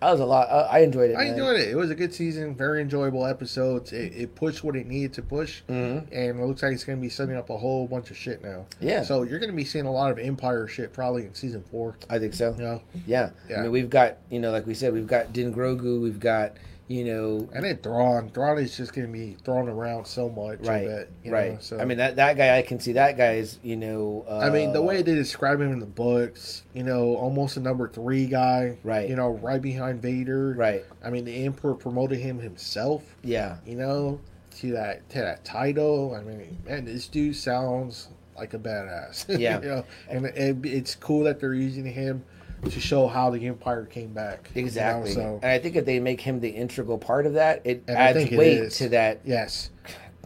[0.00, 0.48] that was a lot.
[0.48, 1.14] Uh, I enjoyed it.
[1.16, 1.32] I man.
[1.34, 1.68] enjoyed it.
[1.68, 2.54] It was a good season.
[2.54, 3.92] Very enjoyable episodes.
[3.92, 6.06] It, it pushed what it needed to push, Mhm.
[6.12, 8.42] and it looks like it's going to be setting up a whole bunch of shit
[8.44, 8.66] now.
[8.80, 9.02] Yeah.
[9.02, 11.96] So you're going to be seeing a lot of Empire shit probably in season four.
[12.10, 12.54] I think so.
[12.58, 12.64] Yeah.
[12.64, 12.82] know.
[13.06, 13.30] Yeah.
[13.58, 16.52] I mean, we've got, you know, like we said, we've got Din Grogu, we've got,
[16.88, 20.60] you know, And then Thrawn, Thrawn is just gonna be thrown around so much.
[20.60, 21.54] Right, right.
[21.54, 21.58] Know?
[21.60, 24.38] So I mean that that guy, I can see that guy is, you know, uh,
[24.38, 27.88] I mean, the way they describe him in the books, you know, almost a number
[27.88, 29.08] three guy, Right.
[29.08, 33.76] You know, right behind Vader, right, I mean, the Emperor promoted him himself, yeah, you
[33.76, 34.20] know,
[34.58, 36.14] to that to that title.
[36.14, 39.26] I mean, man, this dude sounds like a badass.
[39.40, 39.60] Yeah.
[39.60, 42.24] you know, and it, it's cool that they're using him
[42.70, 44.50] to show how the Empire came back.
[44.54, 45.12] you know, exactly.
[45.12, 47.96] so And I think if they make him the integral part of that, it And
[47.96, 49.70] adds think it weight to that yes,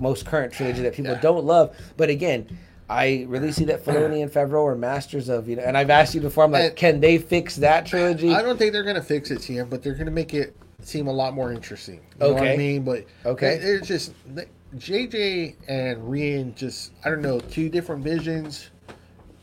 [0.00, 1.20] most current trilogy that people Yeah.
[1.20, 1.76] don't love.
[1.96, 2.46] But again,
[2.88, 5.62] I really see that Filoni and Favreau are masters of you know.
[5.62, 6.44] And I've asked you before.
[6.44, 8.32] I'm like, And- can they fix that trilogy?
[8.32, 11.12] I don't think they're gonna fix it, Tim, but they're gonna make it seem a
[11.12, 12.00] lot more interesting.
[12.20, 12.54] You know what Okay.
[12.54, 12.82] I mean?
[12.82, 13.58] But Okay.
[13.58, 14.46] they- they're just they-
[14.78, 18.70] JJ and Rian just I don't know two different visions.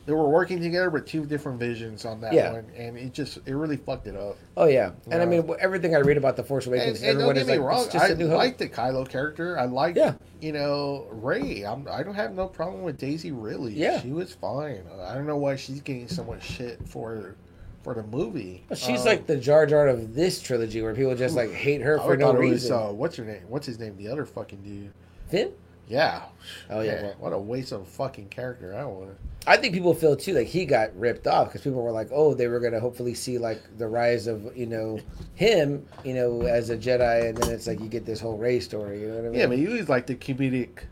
[0.07, 2.53] They were working together, but two different visions on that Yeah.
[2.53, 4.37] one, and it just it really fucked it up.
[4.55, 7.29] Oh yeah, and I mean everything I read about the Force And, Awakens, and don't
[7.29, 9.59] everyone get is me like, wrong, it's just I a new like the Kylo character.
[9.59, 10.13] I like, Yeah.
[10.39, 11.63] you know, Rey.
[11.63, 13.33] I'm, I don't have no problem with Daisy.
[13.33, 13.99] Really, Yeah.
[14.01, 14.83] she was fine.
[15.05, 17.35] I don't know why she's getting so much shit for
[17.83, 18.63] for the movie.
[18.69, 21.81] But she's Um, like the Jar Jar of this trilogy, where people just like hate
[21.81, 22.73] her I for no it was, reason.
[22.77, 23.43] uh, what's her name?
[23.49, 23.97] What's his name?
[23.97, 24.91] The other fucking dude.
[25.27, 25.51] Finn?
[25.87, 26.23] Yeah.
[26.69, 29.15] Oh, yeah, Man, what a waste of a fucking character that was.
[29.45, 32.33] I think people feel too like he got ripped off because people were like, oh,
[32.33, 34.99] they were gonna hopefully see like the rise of you know
[35.35, 38.59] him, you know, as a Jedi, and then it's like you get this whole Rey
[38.59, 38.99] story.
[38.99, 39.39] You know what I mean?
[39.39, 40.83] Yeah, but he was like the comedic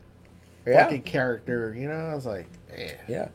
[0.65, 1.75] yeah, fucking character.
[1.77, 2.95] You know, I was like, man.
[3.09, 3.27] yeah.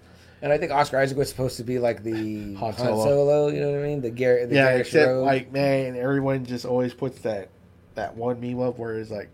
[0.42, 3.04] And I think Oscar Isaac was supposed to be like the Han Han Solo.
[3.04, 3.48] Solo.
[3.48, 4.00] You know what I mean?
[4.00, 5.24] The Garrett, the yeah, Garrett except Road.
[5.24, 7.50] like man, everyone just always puts that
[7.94, 9.28] that one meme up where it's like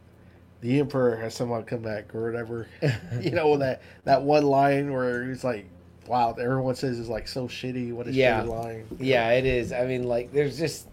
[0.60, 2.68] the emperor has somehow come back or whatever.
[3.20, 5.66] you know that that one line where it's like,
[6.06, 7.92] wow, everyone says is like so shitty.
[7.92, 8.42] What a Yeah.
[8.42, 8.86] shitty line.
[8.98, 9.72] Yeah, it is.
[9.72, 10.88] I mean, like, there's just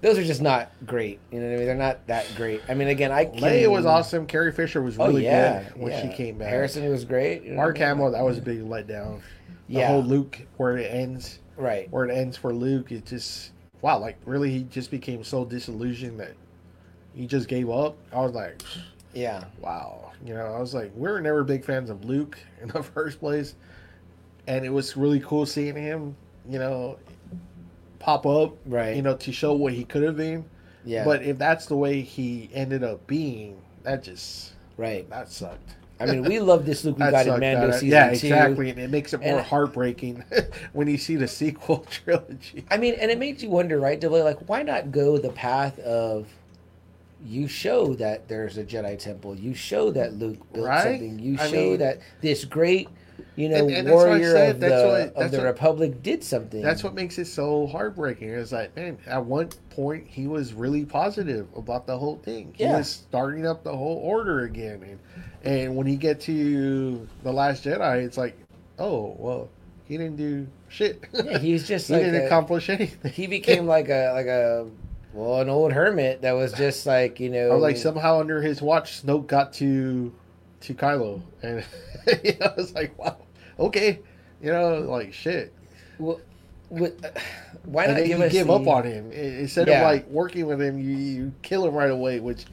[0.00, 1.18] those are just not great.
[1.32, 1.66] You know what I mean?
[1.66, 2.62] They're not that great.
[2.68, 4.26] I mean, again, I can, Leia was awesome.
[4.26, 6.08] Carrie Fisher was Oh really yeah, good when yeah.
[6.10, 6.48] she came back.
[6.50, 7.42] Harrison was great.
[7.42, 7.88] you know Mark I mean?
[7.88, 9.20] Hamill, that was a big letdown.
[9.68, 9.88] The Yeah.
[9.88, 11.90] whole Luke where it ends, Right.
[11.90, 13.50] where it ends for Luke, it just
[13.82, 16.32] wow, like really, he just became so disillusioned that
[17.14, 17.96] he just gave up.
[18.12, 18.62] I was like,
[19.14, 19.44] Yeah.
[19.60, 22.82] wow, you know, I was like, we were never big fans of Luke in the
[22.82, 23.54] first place,
[24.46, 26.16] and it was really cool seeing him,
[26.48, 26.98] you know,
[27.98, 28.96] pop up, Right.
[28.96, 30.44] you know, to show what he could have been.
[30.84, 31.04] Yeah.
[31.04, 35.08] But if that's the way he ended up being, that just right.
[35.10, 35.74] that sucked.
[36.00, 38.12] I mean, we love this Luke we got in Mando season yeah, two.
[38.28, 40.22] exactly, and it makes it more And- heartbreaking
[40.72, 42.64] when you see the sequel trilogy.
[42.70, 44.22] I mean, and it makes you wonder, right, Devlin?
[44.22, 46.28] Like, why not go the path of
[47.24, 50.82] you show that there's a Jedi temple, you show that Luke built Right?
[50.84, 52.88] something, you I show mean- that this great,
[53.34, 54.68] you know, And- and that's what I warrior of the
[55.14, 56.62] what- of the what- Republic did something.
[56.62, 58.28] That's what makes it so heartbreaking.
[58.30, 62.52] It's like, man, at one point he was really positive about the whole thing.
[62.56, 62.78] He Yeah.
[62.78, 64.98] was starting up the whole order again, and
[65.44, 68.36] and when he get to the Last Jedi, it's like,
[68.78, 69.48] oh well,
[69.84, 71.02] he didn't do shit.
[71.12, 73.10] Yeah, he's just he like didn't a- accomplish anything.
[73.12, 74.66] he became like a like a
[75.18, 79.02] well an old hermit that was just like you know like somehow under his watch,
[79.02, 80.12] Snoke got to
[80.60, 81.64] to Kylo, and
[82.24, 83.16] you know, I was like, wow,
[83.58, 84.00] okay,
[84.40, 85.52] you know, like shit.
[85.98, 86.20] Well,
[86.70, 87.08] with, uh,
[87.64, 89.80] why not give you give the- up on him instead Yeah.
[89.80, 90.78] of like working with him.
[90.78, 92.44] You, you kill him right away, which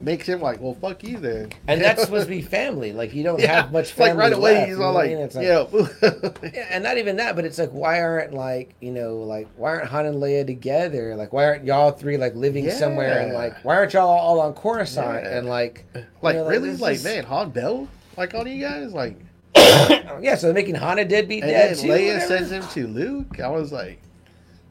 [0.00, 1.52] makes him like, well, fuck you then.
[1.68, 2.92] And that's supposed to be family.
[2.92, 4.12] Like you don't Yeah, have much family.
[4.12, 4.54] like right away.
[4.54, 5.18] left, he's all I like, mean?
[5.18, 9.16] It's yeah, Yeah, and not even that, but it's like, why aren't like you know,
[9.18, 11.14] like why aren't Han and Leia together?
[11.16, 14.54] Like why aren't y'all three like living somewhere and like why aren't y'all all on
[14.54, 15.38] Coruscant Yeah.
[15.38, 15.84] and like
[16.22, 19.16] like you know, really, like is- man, Han Bell, like all you guys, like,
[20.22, 21.88] yeah, so they're making Han a deadbeat and dad too.
[21.88, 23.40] Leia sends him to Luke.
[23.40, 24.00] I was like,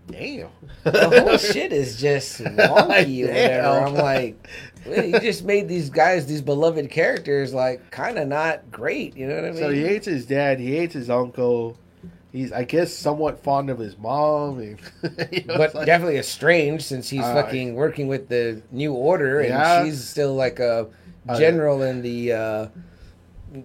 [0.07, 0.49] damn,
[0.83, 3.67] the whole shit is just wonky or whatever.
[3.85, 4.47] I'm like,
[4.85, 9.15] well, you just made these guys, these beloved characters, like kind of not great.
[9.15, 9.57] You know what I mean?
[9.59, 10.59] So he hates his dad.
[10.59, 11.77] He hates his uncle.
[12.31, 14.57] He's, I guess, somewhat fond of his mom.
[14.59, 14.79] And,
[15.31, 19.41] you know, but like- definitely estranged since he's Uh, fucking working with the new order
[19.41, 20.87] and she's still like a
[21.37, 22.67] general in the uh,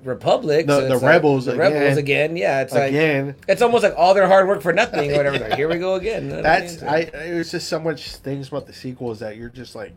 [0.05, 0.67] republic.
[0.67, 1.73] The- so the like- rebels the again.
[1.73, 2.37] rebels again.
[2.37, 5.13] Yeah, it's like it's almost like all their hard work for nothing.
[5.13, 5.39] Or whatever.
[5.39, 6.25] Like, here we go again.
[6.25, 6.91] You know what that's mean?
[6.91, 6.99] I.
[7.01, 9.93] It was just so much things about the sequels that you're just like,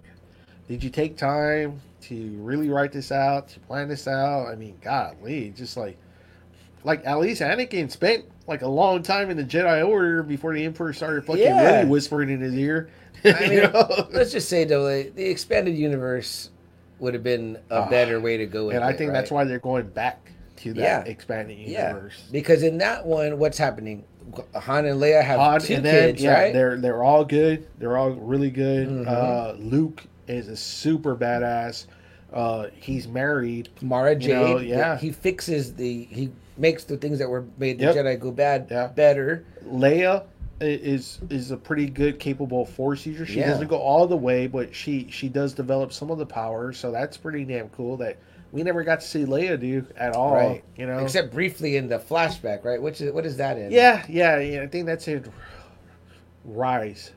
[0.67, 4.47] did you take time to really write this out, to plan this out?
[4.47, 5.97] I mean, golly, just like,
[6.83, 10.63] like at least Anakin spent like a long time in the Jedi Order before the
[10.65, 11.77] Emperor started fucking Yeah.
[11.77, 12.89] really whispering in his ear.
[13.23, 14.07] I You know?
[14.11, 16.49] let's just say though, like, the expanded universe
[17.01, 17.89] would have been a Ah.
[17.89, 18.67] better way to go.
[18.67, 21.03] With and I think that's why they're going back to that Yeah.
[21.11, 22.23] expanded Yeah, universe.
[22.31, 24.03] because in that one, what's happening?
[24.55, 26.53] Han and Leia have Han two and them, kids, yeah, right?
[26.53, 27.65] they're they're all good.
[27.79, 28.87] They're all really good.
[28.87, 29.07] Mhm.
[29.07, 31.87] Uh, Luke is a super badass.
[32.31, 33.69] Uh, he's married.
[33.81, 34.29] Mara Jade.
[34.29, 34.97] You know, yeah.
[34.97, 36.03] He fixes the.
[36.09, 37.95] He makes the things that were made the Yep.
[37.95, 38.87] Jedi go bad Yeah.
[38.87, 39.43] better.
[39.67, 40.23] Leia
[40.61, 43.25] is is a pretty good, capable force user.
[43.25, 43.49] She Yeah.
[43.49, 46.71] doesn't go all the way, but she she does develop some of the power.
[46.73, 47.97] So that's pretty damn cool.
[47.97, 48.17] That
[48.51, 50.35] we never got to see Leia do at all.
[50.35, 50.63] Right.
[50.75, 50.99] You know.
[50.99, 52.81] Except briefly in the flashback, right?
[52.81, 53.71] Which is what is that in?
[53.71, 54.61] yeah, yeah, yeah.
[54.61, 55.25] I think that's in
[56.43, 57.11] Rise,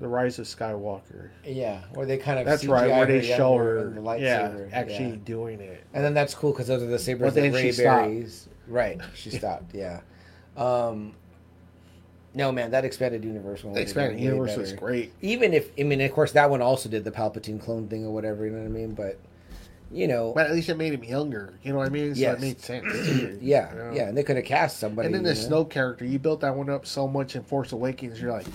[0.00, 1.30] the Rise of Skywalker.
[1.44, 5.10] Yeah, where they kind of That's CGI right, where they show her, the yeah, actually
[5.10, 5.16] yeah.
[5.24, 5.84] doing it.
[5.94, 8.48] And then that's cool because those are the sabers But that Rey she stopped.
[8.66, 9.74] Right, she stopped.
[9.74, 10.00] Yeah.
[10.56, 11.14] Um,
[12.36, 13.72] no, man, that expanded universe one.
[13.74, 15.12] The expanded universe was great.
[15.22, 18.12] Even if I mean, of course, that one also did the Palpatine clone thing or
[18.12, 18.44] whatever.
[18.44, 18.92] You know what I mean?
[18.92, 19.18] But
[19.90, 21.54] you know, But at least it made him younger.
[21.62, 22.14] You know what I mean?
[22.14, 22.36] So Yes.
[22.36, 22.92] it made sense.
[23.06, 23.90] too, yeah, you know?
[23.94, 25.06] yeah, and they could have cast somebody.
[25.06, 25.64] And then the know?
[25.64, 28.20] Snoke character, you built that one up so much in Force Awakens.
[28.20, 28.46] You're like,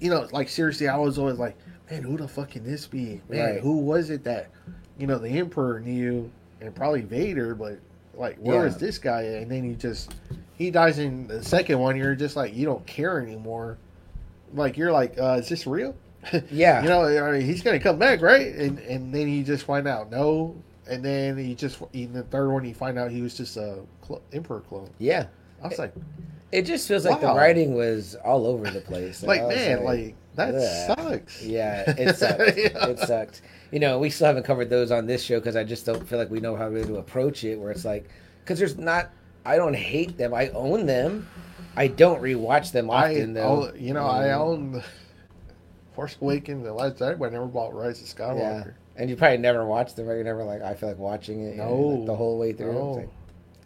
[0.00, 1.56] you know, like seriously, I was always like,
[1.90, 3.20] man, who the fuck can this be?
[3.28, 3.60] Man, Right.
[3.60, 4.50] who was it that,
[4.98, 6.28] you know, the Emperor knew,
[6.60, 7.78] and probably Vader, but
[8.14, 8.78] like, where is Yeah.
[8.80, 9.22] this guy?
[9.22, 10.14] And then you just,
[10.62, 11.96] he dies in the second one.
[11.96, 13.78] You're just like, you don't care anymore.
[14.54, 15.94] Like you're like, uh, is this real?
[16.50, 16.82] Yeah.
[16.82, 18.54] you know, I mean, he's gonna come back, right?
[18.54, 20.54] And and then you just find out no.
[20.88, 23.80] And then he just in the third one, you find out he was just a
[24.06, 24.90] cl- Emperor clone.
[24.98, 25.26] yeah,
[25.62, 25.92] I was like,
[26.52, 29.22] it just feels like the writing was all over the place.
[29.32, 30.96] like man, like that ugh.
[30.98, 31.42] sucks.
[31.42, 32.56] Yeah, it sucked.
[32.56, 32.86] Yeah.
[32.88, 33.42] It sucked.
[33.72, 36.18] You know, we still haven't covered those on this show because I just don't feel
[36.18, 37.58] like we know how really to approach it.
[37.58, 38.08] Where it's like,
[38.44, 39.10] because there's not,
[39.44, 40.32] I don't hate them.
[40.34, 41.28] I own them.
[41.76, 43.68] I don't rewatch them I, often though.
[43.68, 44.82] own- you know, I Mm, own
[45.94, 48.38] Force Awakens and Last Jedi, but I never bought Rise of Skywalker.
[48.38, 48.64] Yeah,
[48.96, 50.06] and you probably never watched them.
[50.06, 50.18] Right?
[50.18, 50.62] You never like.
[50.62, 51.56] I feel like watching it.
[51.56, 52.06] know, like, No.
[52.06, 52.72] the whole way through.
[52.72, 53.08] No.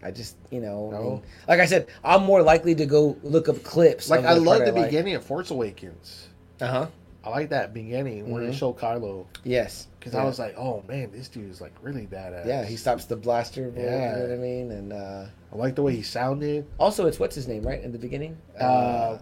[0.03, 1.03] I just, you know, I No.
[1.11, 4.09] mean, like I said, I'm more likely to go look up clips.
[4.11, 4.85] Like I love the like.
[4.87, 6.29] beginning of Force Awakens.
[6.61, 6.87] Uh huh.
[7.25, 9.89] I like that beginning when they show Kylo Yes.
[9.99, 10.23] because yeah.
[10.23, 12.47] I was like, oh man, this dude is like really badass.
[12.47, 13.69] Yeah, he stops the blaster.
[13.71, 14.13] bolt, Yeah.
[14.13, 14.71] You know what I mean?
[14.71, 15.25] And uh,
[15.57, 16.67] I like the way he sounded.
[16.79, 17.83] also, it's what's his name, right?
[17.83, 19.19] In the beginning, Uh,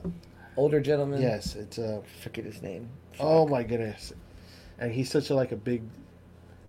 [0.57, 1.23] older gentleman.
[1.23, 2.89] yes, it's uh, forget his name.
[3.21, 4.13] oh my goodness,
[4.79, 5.83] and he's such a like a big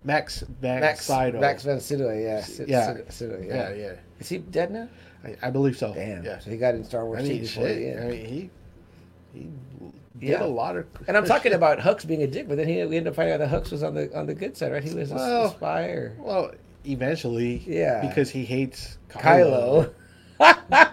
[0.04, 1.40] Max Max, Max Sydow.
[1.40, 2.12] Max von Sydow.
[2.12, 2.86] Yeah, Sy- Yeah.
[2.86, 3.74] Sydow, Sydow, yeah, yeah.
[3.74, 4.88] yeah, Is he dead now?
[5.24, 5.92] I, I believe so.
[5.92, 6.24] Damn.
[6.24, 6.38] yeah.
[6.38, 7.76] So he got in Star Wars I mean, before shit.
[7.78, 8.04] the end.
[8.04, 8.50] I mean, he
[9.34, 9.40] he
[10.20, 10.44] did Yeah.
[10.44, 10.86] a lot of.
[11.08, 13.34] And I'm talking about Hux being a dick, but then he we ended up finding
[13.34, 14.84] out that Hux was on the on the good side, right?
[14.84, 16.52] He was a, Well, a spy or Well,
[16.86, 18.06] eventually, Yeah.
[18.06, 19.92] because he hates Kylo.
[20.40, 20.92] Kylo.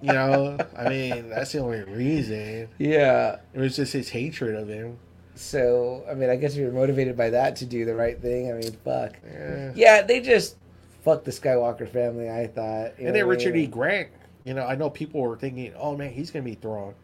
[0.00, 2.68] You know, I mean, that's the only reason.
[2.78, 3.36] yeah.
[3.54, 4.98] It was just his hatred of him.
[5.36, 8.50] So I mean, I guess you're motivated by that to do the right thing.
[8.50, 9.16] I mean, fuck.
[9.24, 9.72] Yeah.
[9.76, 10.56] Yeah, they just
[11.04, 12.28] fucked the Skywalker family.
[12.28, 12.98] I thought.
[12.98, 13.66] And then Richard E.
[13.68, 14.08] Grant.
[14.44, 16.94] You know, I know people were thinking, "Oh man, he's gonna be Thrawn,"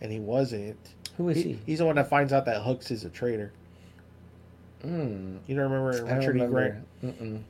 [0.00, 0.76] and he wasn't.
[1.16, 1.58] Who is He, he?
[1.64, 3.52] he's the one that finds out that Hux is a traitor.
[4.84, 6.46] Mm, You don't remember I don't Richard E.
[6.46, 6.74] Grant?
[7.12, 7.40] Mm-mm.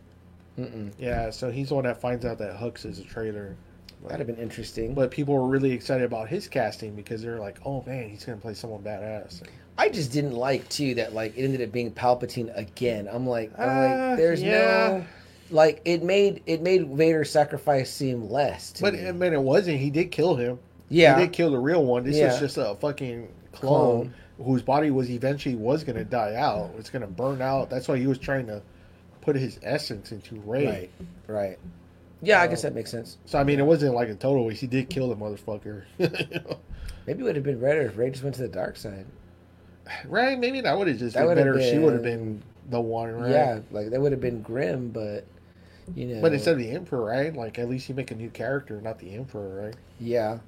[0.58, 0.92] Mm-mm.
[0.98, 3.56] Yeah, so he's the one that finds out that Hux is a traitor.
[4.02, 4.94] That'd have been interesting.
[4.94, 8.38] But people were really excited about his casting because they're like, "Oh man, he's gonna
[8.38, 9.42] play someone badass."
[9.78, 13.08] I just didn't like too that like it ended up being Palpatine again.
[13.10, 14.50] I'm like, I'm Uh, like there's yeah.
[15.00, 15.04] no
[15.50, 18.72] like it made it made Vader's sacrifice seem less.
[18.80, 19.06] But me.
[19.08, 19.78] I mean, it wasn't.
[19.78, 20.58] He did kill him.
[20.88, 22.04] yeah, He did kill the real one.
[22.04, 22.28] This Yeah.
[22.28, 26.70] was just a fucking clone, whose body was eventually was gonna die out.
[26.78, 27.68] It's gonna burn out.
[27.70, 28.62] That's why he was trying to
[29.26, 30.66] put his essence into Rey.
[30.66, 30.90] right,
[31.26, 31.58] right.
[32.22, 33.18] Yeah, I guess that makes sense.
[33.26, 34.62] So I mean, it wasn't like a total waste.
[34.62, 35.82] He did kill the motherfucker.
[35.98, 36.08] You
[36.40, 36.58] know?
[37.06, 39.04] Maybe it would have been better if Rey just went to the dark side.
[40.06, 40.38] right?
[40.38, 41.70] Maybe that would have just That been would've better.
[41.70, 43.30] She would have been- been the one, right?
[43.30, 45.24] Yeah, like that would have been grim, but
[45.94, 46.20] you know.
[46.22, 47.32] But instead of the Emperor, right?
[47.34, 49.76] Like at least you make a new character, not the Emperor, right?
[50.00, 50.38] Yeah.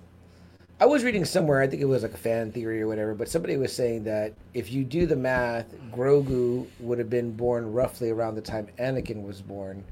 [0.80, 3.28] I was reading somewhere, I think it was like a fan theory or whatever, but
[3.28, 8.10] somebody was saying that if you do the math, Grogu would have been born roughly
[8.10, 9.82] around the time Anakin was born.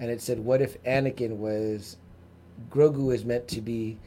[0.00, 1.96] And it said, what if Anakin was.
[2.70, 3.98] Grogu is meant to be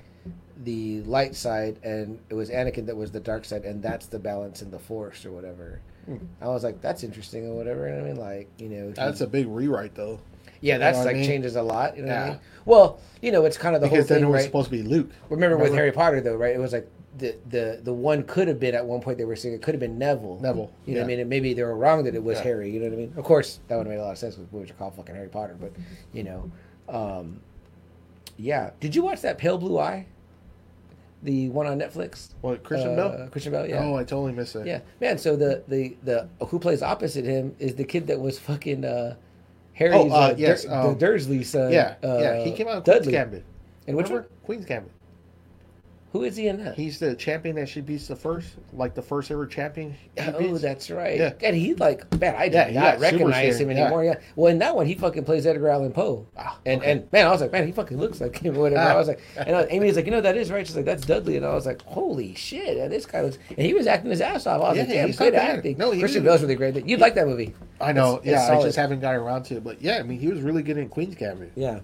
[0.64, 4.20] the light side, and it was Anakin that was the dark side, and that's the
[4.20, 5.82] balance in the Force or whatever.
[6.06, 6.18] Hmm.
[6.42, 7.90] I was like, that's interesting or whatever.
[7.90, 8.88] I mean, like, you know.
[8.88, 10.20] he- That's a big rewrite, though,
[10.66, 11.26] yeah, that's know what I like mean?
[11.30, 11.96] changes a lot.
[11.96, 12.30] You know what I Yeah.
[12.32, 12.40] mean?
[12.66, 14.46] Well, you know, it's kind of the because whole then thing, it was right?
[14.46, 15.10] supposed to be Luke.
[15.30, 16.56] Remember, with Harry Potter though, right?
[16.56, 16.88] It was like
[17.18, 19.74] the the the one could have been at one point they were saying it could
[19.76, 20.40] have been Neville.
[20.42, 21.20] Neville, You know what I mean?
[21.22, 22.44] And maybe they were wrong that it was Yeah.
[22.46, 22.70] Harry.
[22.72, 23.14] You know what I mean?
[23.16, 25.16] Of course, that would have made a lot of sense with movies are called fucking
[25.16, 25.56] Harry Potter.
[25.60, 25.72] But
[26.14, 26.52] you know,
[26.90, 27.40] um,
[28.38, 28.72] yeah.
[28.80, 30.08] Did you watch that Pale Blue Eye?
[31.24, 32.30] The one on Netflix.
[32.42, 33.28] What Christian Uh, Bell?
[33.32, 33.66] Christian Bale.
[33.68, 33.84] Yeah.
[33.84, 34.68] Oh, I totally missed it.
[34.68, 35.18] Yeah, man.
[35.18, 39.16] So the the the who plays opposite him is the kid that was fucking uh,
[39.76, 41.72] Harry's Oh, uh, uh, yes, um, the Dursley son.
[41.72, 42.44] yeah, uh, yeah.
[42.44, 43.12] He came out of Queen's Dudley.
[43.12, 43.44] Gambit.
[43.88, 44.26] And which one?
[44.44, 44.92] Queen's Gambit.
[46.16, 46.76] Who is he in that?
[46.76, 49.94] He's the champion that she beats the first, like the first ever champion.
[50.18, 51.20] Oh, that's right.
[51.20, 51.34] Yeah.
[51.44, 54.02] And he like, man, I Yeah, did yeah, not recognize him anymore.
[54.06, 54.16] Yeah.
[54.38, 56.26] Well, in that one, he fucking plays Edgar Allan Poe.
[56.38, 56.92] Ah, and okay.
[56.94, 58.56] and man, I was like, man, he fucking looks like him.
[58.56, 58.80] Whatever.
[58.82, 60.66] I was like, and uh, Amy was like, you know, that is right.
[60.66, 61.36] She's like, that's Dudley.
[61.36, 63.38] And I was like, holy shit, yeah, this guy looks.
[63.50, 64.62] And he was acting his ass off.
[64.62, 65.58] I was Yeah, like, damn, he's good bad.
[65.58, 65.78] acting.
[65.78, 66.86] No, he Christian Bale's really great.
[66.88, 67.54] You'd like that movie.
[67.82, 68.20] I know.
[68.20, 70.30] It's- it's yeah, I just haven't gotten around to it, but yeah, I mean, he
[70.30, 71.52] was really good in Queen's Gambit.
[71.58, 71.82] Yeah.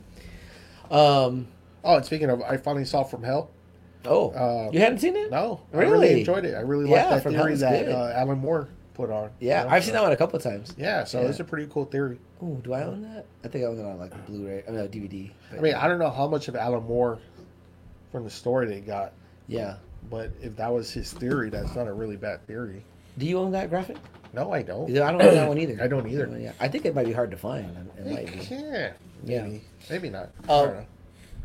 [0.90, 1.48] Um.
[1.84, 3.50] Oh, and speaking of, I finally saw From Hell.
[4.06, 5.30] Oh, Uh, you hadn't seen it?
[5.32, 5.92] No, I Really?
[5.92, 6.56] really enjoyed it.
[6.56, 9.30] I really Yeah, liked that theory that uh, Alan Moore put on.
[9.40, 10.74] Yeah, you know, I've seen that one a couple of times.
[10.78, 11.28] Yeah, so Yeah.
[11.28, 12.20] it's a pretty cool theory.
[12.44, 13.26] Ooh, do I own that?
[13.44, 14.64] I think I own it on like a Blu-ray.
[14.68, 15.32] I mean, a DVD.
[15.56, 17.20] I mean, I don't know how much of Alan Moore
[18.12, 19.14] from the story they got,
[19.48, 19.76] yeah.
[20.10, 22.84] but if that was his theory, that's not a really bad theory.
[23.18, 23.98] Do you own that graphic?
[24.34, 24.90] No, I don't.
[24.90, 25.78] I don't own that one either.
[25.84, 26.28] I don't either.
[26.40, 27.66] Yeah, I think it might be hard to find.
[27.98, 28.56] It It might be.
[28.56, 28.92] Yeah.
[29.44, 29.62] Maybe.
[29.90, 30.30] Maybe not.
[30.50, 30.86] I Um, don't know.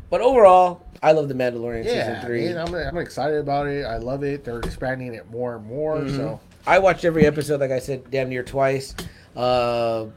[0.09, 2.45] But overall, I love the Mandalorian Yeah, season three.
[2.45, 3.83] man, I'm, I'm excited about it.
[3.85, 4.43] I love it.
[4.43, 5.97] They're expanding it more and more.
[5.97, 6.15] Mm-hmm.
[6.15, 8.95] So I watched every episode, like I said, damn near twice.
[9.35, 10.07] Uh,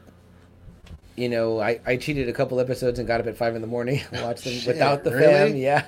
[1.17, 3.67] you know, I, I cheated a couple episodes and got up at five in the
[3.67, 5.51] morning, and watched them Shit, without the really?
[5.51, 5.55] fam.
[5.57, 5.81] Yeah.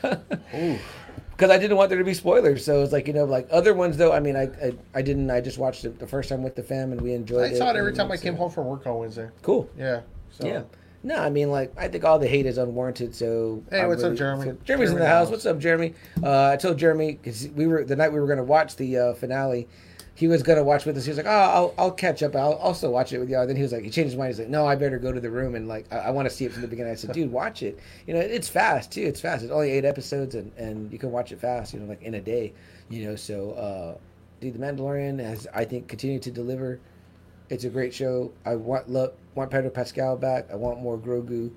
[1.32, 3.74] Because I didn't want there to be spoilers, so it's like you know, like other
[3.74, 4.12] ones though.
[4.12, 5.32] I mean, I I, I didn't.
[5.32, 7.54] I just watched it the first time with the fam, and we enjoyed I it.
[7.54, 9.30] I saw it every time I came home from work on Wednesday.
[9.42, 9.70] Cool.
[9.78, 10.02] Yeah.
[10.30, 10.46] So.
[10.46, 10.64] Yeah.
[11.04, 13.14] No, I mean, like, I think all the hate is unwarranted.
[13.14, 14.46] So, Hey, I'm what's up, Jeremy?
[14.46, 15.26] so Jeremy's in Jeremy the in the house.
[15.26, 15.32] house.
[15.32, 15.94] What's up, Jeremy?
[16.24, 18.98] Uh, I told Jeremy because we were the night we were going to watch the
[18.98, 19.68] uh, finale.
[20.16, 21.06] He was going to watch with us.
[21.06, 22.36] He was like, "Oh, I'll, I'll catch up.
[22.36, 24.30] I'll also watch it with y'all." Then he was like, he changed his mind.
[24.30, 26.34] He's like, "No, I better go to the room and like, I, I want to
[26.34, 27.80] see it from the beginning." I said, "Dude, watch it.
[28.06, 29.02] You know, it's fast too.
[29.02, 29.42] It's fast.
[29.44, 31.74] It's only eight episodes, and and you can watch it fast.
[31.74, 32.54] You know, like in a day.
[32.90, 33.98] You know, so uh,
[34.40, 36.80] dude, the Mandalorian has I think continued to deliver.
[37.50, 38.32] It's a great show.
[38.46, 40.48] I want love, want Pedro Pascal back.
[40.52, 41.52] I want more Grogu.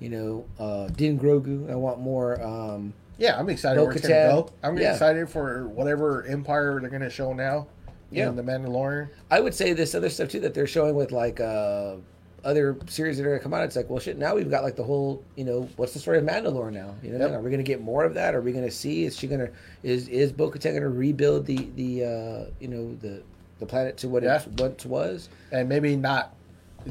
[0.00, 1.70] You know, uh, Din Grogu.
[1.70, 2.40] I want more.
[2.42, 4.48] Um, Yeah, I'm excited where it's gonna go.
[4.62, 4.92] I'm Yeah.
[4.92, 7.66] excited for whatever empire they're gonna show now.
[8.10, 8.30] Yeah.
[8.30, 9.08] the Mandalorian.
[9.30, 11.96] I would say this other stuff too that they're showing with like uh,
[12.44, 13.64] other series that are gonna come out.
[13.64, 14.16] It's like, well, shit.
[14.16, 15.22] Now we've got like the whole.
[15.36, 16.94] You know, what's the story of Mandalore now?
[17.02, 17.34] You know, yep.
[17.34, 18.34] are we gonna get more of that?
[18.34, 19.04] Are we gonna see?
[19.04, 19.50] Is she gonna?
[19.82, 23.20] Is is Bo-Katan gonna rebuild the the uh, you know the
[23.58, 24.40] the planet to what Yeah.
[24.40, 25.28] it once was?
[25.50, 26.32] and maybe not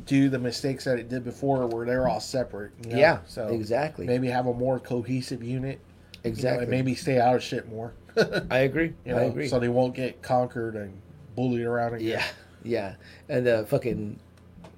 [0.06, 2.72] do the mistakes that it did before, where they're all separate.
[2.86, 2.98] you know?
[3.00, 4.06] Yeah, so exactly.
[4.06, 5.80] Maybe have a more cohesive unit.
[6.24, 6.64] you know, Exactly.
[6.64, 7.94] and maybe stay out of shit more.
[8.50, 8.94] I agree.
[9.06, 9.48] you know, I agree.
[9.48, 10.94] so they won't get conquered and
[11.36, 12.08] bullied around again.
[12.08, 12.26] Yeah,
[12.64, 12.96] yeah,
[13.30, 14.20] and the fucking.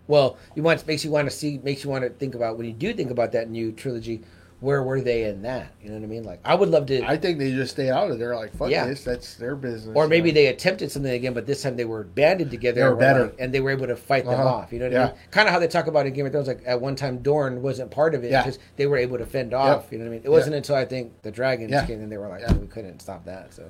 [0.08, 2.66] Well, you want makes you want to see, makes you want to think about when
[2.66, 4.22] you do think about that new trilogy.
[4.62, 5.72] Where were they in that?
[5.82, 6.24] You know what I mean?
[6.26, 8.36] Like, I would love to, I think they just stay out of there.
[8.36, 8.86] Like fuck Yeah.
[8.88, 9.96] this, that's their business.
[9.96, 10.42] or maybe you know?
[10.42, 13.24] they attempted something again, but this time they were banded together, They were and better.
[13.28, 14.46] like- and they were able to fight them Uh-huh.
[14.48, 14.74] off.
[14.74, 15.14] You know what I mean?
[15.32, 16.48] Kind of how they talk about in Game of Thrones.
[16.50, 18.44] Like at one time, Dorne wasn't part of it Yeah.
[18.44, 19.88] because they were able to fend off.
[19.92, 20.22] You know what I mean?
[20.26, 21.86] It wasn't until I think the dragons Yeah.
[21.86, 22.48] came and they were like, Yeah.
[22.52, 23.54] oh, we couldn't stop that.
[23.54, 23.64] So.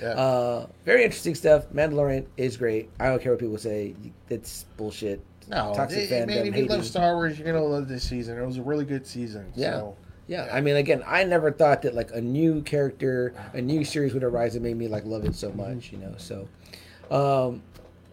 [0.00, 0.08] Yeah.
[0.10, 1.64] Uh, very interesting stuff.
[1.74, 2.88] Mandalorian is great.
[3.00, 3.94] I don't care what people say.
[4.28, 5.20] It's bullshit.
[5.48, 6.26] no, toxic they- fandom.
[6.28, 8.36] man, if you love Star Wars, you're gonna love this season.
[8.38, 9.46] It was a really good season.
[9.54, 9.74] Yeah.
[9.78, 9.96] So,
[10.28, 14.12] Yeah, I mean, again, I never thought that like a new character, a new series
[14.12, 16.14] would arise and made me like love it so much, you know.
[16.16, 16.48] So,
[17.10, 17.62] um,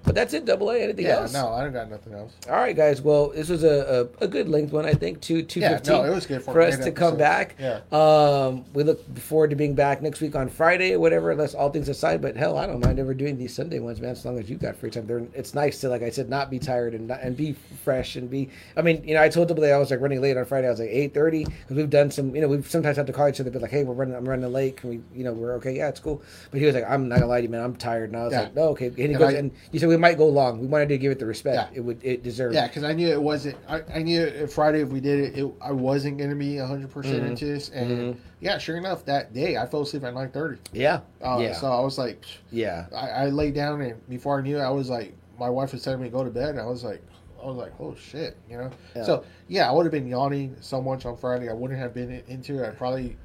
[0.04, 0.46] but that's it.
[0.46, 0.80] Double A.
[0.80, 1.18] Anything yeah.
[1.22, 1.34] else?
[1.34, 2.34] No, I don't got nothing else.
[2.50, 3.02] All right, guys.
[3.02, 5.22] Well, this was a, a, a good length one, I think.
[5.22, 5.94] Two two Yeah, fifteen.
[5.98, 7.56] no, it was good for for us to come back.
[7.60, 7.80] Yeah.
[7.92, 11.32] Um, we look forward to being back next week on Friday or whatever.
[11.32, 14.12] Unless all things aside, but hell, I don't mind ever doing these Sunday ones, man.
[14.12, 16.50] As long as you got free time, They're, it's nice to, like I said, not
[16.50, 17.54] be tired and not, and be
[17.84, 18.50] fresh and be.
[18.76, 20.68] I mean, you know, I told Double A I was like running late on Friday.
[20.68, 22.36] I was like eight thirty because we've done some.
[22.36, 24.16] You know, we've sometimes had to call each other, be like, hey, we're running.
[24.16, 24.78] I'm running late.
[24.78, 25.02] Can we?
[25.16, 25.76] You know, we're okay.
[25.76, 26.22] Yeah, it's cool.
[26.52, 27.62] But he was like, I'm not gonna lie to you, man.
[27.62, 28.10] I'm tired.
[28.10, 28.42] And I was Yeah.
[28.42, 28.88] like, no, okay.
[28.88, 30.60] And he And goes, I- and you said we might go long.
[30.60, 31.78] We wanted to give it the respect Yeah.
[31.78, 32.56] it would it deserved.
[32.56, 33.58] Yeah, because I knew it wasn't.
[33.68, 36.58] I, I knew it, Friday if we did it, it I wasn't going to be
[36.58, 37.28] hundred percent Mm-hmm.
[37.28, 37.70] into this.
[37.70, 40.60] And yeah, sure enough, that day I fell asleep at nine thirty.
[40.74, 41.02] Yeah.
[41.22, 41.54] Uh, yeah.
[41.54, 42.86] So I was like, yeah.
[42.96, 45.84] I, I laid down and before I knew it, I was like, my wife was
[45.84, 46.50] telling me to go to bed.
[46.50, 47.02] And I was like,
[47.42, 48.72] I was like, oh shit, you know.
[48.96, 49.04] Yeah.
[49.04, 51.50] So yeah, I would have been yawning so much on Friday.
[51.50, 52.68] I wouldn't have been into it.
[52.68, 53.18] I probably,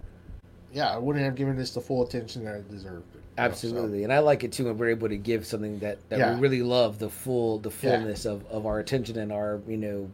[0.73, 3.05] yeah, I wouldn't have given this the full attention that it deserved.
[3.39, 5.99] Know, so- Absolutely, and I like it too when we're able to give something that,
[6.11, 6.35] that Yeah.
[6.35, 7.97] we really love the full the Yeah.
[7.99, 10.11] fullness of, of our attention and our you know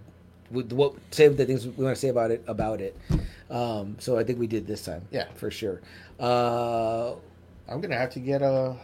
[0.51, 2.97] what say the things we want to say about it about it.
[3.51, 5.03] Um, so I think we did this time.
[5.11, 5.27] Yeah.
[5.35, 5.81] for sure.
[6.21, 7.15] Uh,
[7.69, 8.77] I'm gonna have to get a,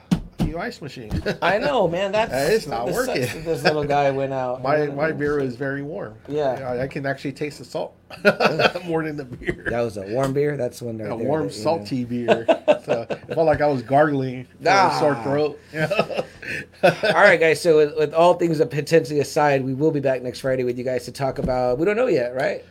[0.59, 1.11] ice machine.
[1.43, 2.13] I know, man.
[2.13, 3.45] That's That is not sucks working.
[3.45, 4.63] This little guy went out.
[4.63, 6.17] my my beer is very warm.
[6.29, 6.51] Yeah.
[6.69, 7.95] I, I can actually taste the salt
[8.85, 9.67] more than the beer.
[9.71, 10.57] That was a warm beer.
[10.57, 11.63] That's one right a warm that, you know.
[11.65, 12.45] salty beer.
[12.85, 14.97] so it felt like I was gargling Ah.
[14.99, 15.59] sore throat.
[16.83, 17.61] All right, guys.
[17.61, 20.85] So with, with all things potentially aside, we will be back next Friday with you
[20.85, 21.79] guys to talk about.
[21.79, 22.65] We don't know yet, right?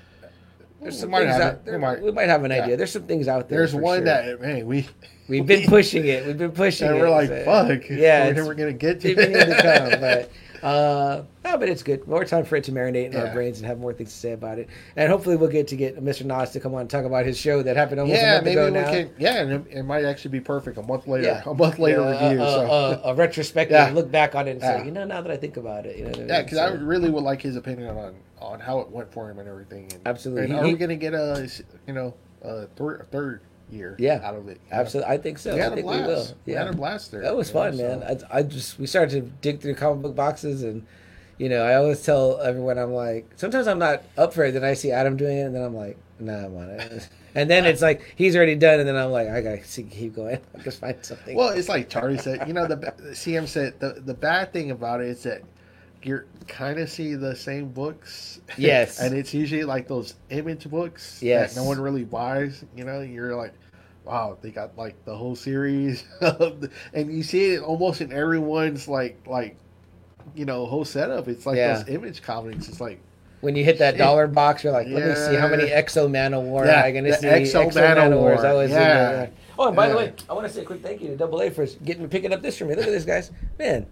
[0.82, 1.66] There's some might things out it.
[1.66, 1.74] there.
[1.76, 2.02] We might.
[2.02, 2.64] We might have an Yeah.
[2.64, 2.78] idea.
[2.78, 3.60] There's some things out there.
[3.60, 4.06] There's one sure.
[4.06, 4.88] that man we
[5.28, 6.26] we've been pushing it.
[6.26, 7.02] We've been pushing and it.
[7.02, 7.90] we're like so- fuck.
[7.90, 10.02] Yeah, we're never gonna get to need to come, it.
[10.02, 12.06] but uh, no, but it's good.
[12.06, 14.34] More time for it to marinate in our brains and have more things to say
[14.34, 14.68] about it.
[14.98, 16.26] And hopefully, we'll get to get Mr.
[16.26, 18.44] Nas to come on and talk about his show that happened almost a yeah, month
[18.46, 18.92] maybe ago now.
[18.92, 19.10] can.
[19.18, 21.28] Yeah, and it, it might actually be perfect a month later.
[21.28, 22.42] Yeah, A month later Yeah, review.
[22.42, 23.02] a, a- so.
[23.06, 23.92] a- a retrospective Yeah.
[23.92, 24.84] look back on it and say, Yeah.
[24.84, 27.24] you know, now that I think about it, you know, Yeah, because I really would
[27.24, 29.90] like his opinion on on how it went for him and everything.
[29.94, 30.44] And, Absolutely.
[30.46, 31.50] And He- are he- we gonna get a
[31.88, 34.20] you know a third, a third year Yeah.
[34.24, 34.60] out of it?
[34.66, 34.82] you know?
[34.82, 35.14] absolutely.
[35.14, 35.54] I think so.
[35.54, 36.04] We I had a think we will.
[36.06, 36.36] blast.
[36.46, 36.60] We Yeah.
[36.66, 37.22] had a blast there.
[37.22, 38.02] That was you know, fun, man.
[38.20, 40.86] so- I, I just we started to dig through comic book boxes, and
[41.38, 44.52] you know, I always tell everyone I'm like, sometimes I'm not up for it.
[44.54, 47.08] Then I see Adam doing it, and then I'm like, nah, I'm on it.
[47.36, 50.16] And then it's like he's already done, and then I'm like, I gotta see, keep
[50.16, 50.40] going.
[50.58, 51.38] I'll just find something.
[51.38, 52.48] Well, it's like Charlie said.
[52.48, 52.78] You know, the
[53.12, 55.44] CM said the the bad thing about it is that
[56.04, 58.42] you're kind of see the same books.
[58.58, 59.00] Yes.
[59.00, 61.54] and it's usually like those image books Yes.
[61.56, 62.64] that no one really buys.
[62.76, 63.54] You know, you're like.
[64.06, 68.12] Wow, they got like the whole series, of the- and you see it almost in
[68.12, 69.56] everyone's like like,
[70.34, 71.28] you know, whole setup.
[71.28, 71.76] It's like Yeah.
[71.78, 72.70] those image comics.
[72.70, 73.00] It's like
[73.42, 75.76] when you hit that dollar box, you're like, let me see how many Yeah.
[75.76, 77.28] X-O Manowar Yeah, am I gonna see.
[77.28, 77.96] X-O Manowars,
[78.40, 79.12] Manowar, I was in yeah.
[79.12, 79.32] there.
[79.60, 81.40] Oh, and by the way, I want to say a quick thank you to Double
[81.42, 82.74] A for getting picking up this for me.
[82.76, 83.30] Look at this, guys.
[83.60, 83.86] Man,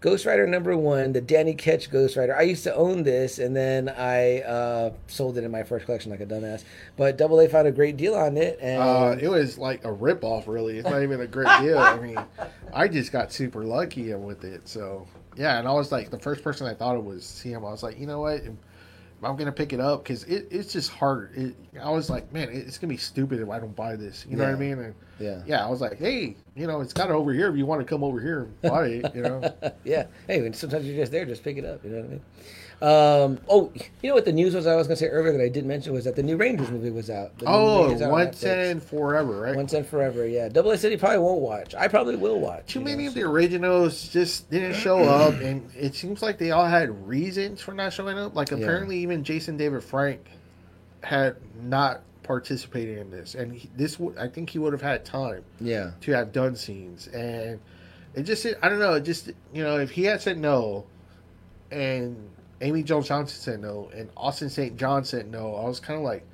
[0.00, 2.36] Ghost Rider number one, the Danny Ketch Ghost Rider.
[2.36, 6.10] I used to own this, and then I uh, sold it in my first collection
[6.10, 6.64] like a dumbass.
[6.96, 9.92] But Double A found a great deal on it, and Uh, it was like a
[9.92, 10.78] rip off, really.
[10.78, 11.78] It's not even a great deal.
[11.78, 12.18] I mean,
[12.72, 14.68] I just got super lucky with it.
[14.68, 17.64] So, yeah, and I was like, the first person I thought it was him.
[17.64, 18.42] I was like, you know what?
[19.26, 21.32] I'm going to pick it up because it, it's just hard.
[21.36, 24.24] It, I was like, man, it's going to be stupid if I don't buy this.
[24.28, 24.78] You know what I mean?
[24.78, 27.56] And yeah, yeah, I was like, hey, you know, it's got it over here if
[27.56, 29.52] you want to come over here and buy it, you know?
[29.84, 30.06] yeah.
[30.26, 31.84] Hey, when sometimes you're just there, just pick it up.
[31.84, 32.20] You know what I mean?
[32.82, 33.72] Um, oh,
[34.02, 34.66] you know what the news was?
[34.66, 36.90] I was gonna say earlier that I did mention was that the new Rangers movie
[36.90, 37.38] was out.
[37.38, 38.70] The oh, out on once Netflix.
[38.70, 39.56] and forever, right?
[39.56, 40.48] Once and forever, yeah.
[40.50, 41.74] Double A City probably won't watch.
[41.74, 42.66] I probably will watch.
[42.66, 46.36] Too many know, of so- the originals just didn't show up, and it seems like
[46.36, 48.34] they all had reasons for not showing up.
[48.36, 48.58] Like Yeah.
[48.58, 50.26] apparently, even Jason David Frank
[51.02, 55.02] had not participated in this, and he, this would I think he would have had
[55.04, 57.58] time Yeah, to have done scenes, and
[58.14, 60.84] it just I don't know, it just you know if he had said no,
[61.70, 62.16] and
[62.60, 64.76] Amy Jo Johnson said no, and Austin St.
[64.76, 66.24] John said no, I was kind of like,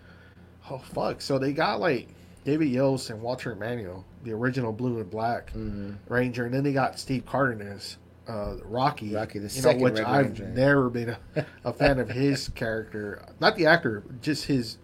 [0.71, 1.21] oh fuck.
[1.21, 2.09] So they got like
[2.45, 5.93] David Yost and Walter Emmanuel, the original Blue and Black Mm-hmm.
[6.13, 7.97] Ranger, and then they got Steve Cardenas,
[8.29, 10.49] uh, Rocky, Rocky, the you second know, which Red I've Ranger.
[10.49, 14.79] never been a, a fan of his character, not the actor, just his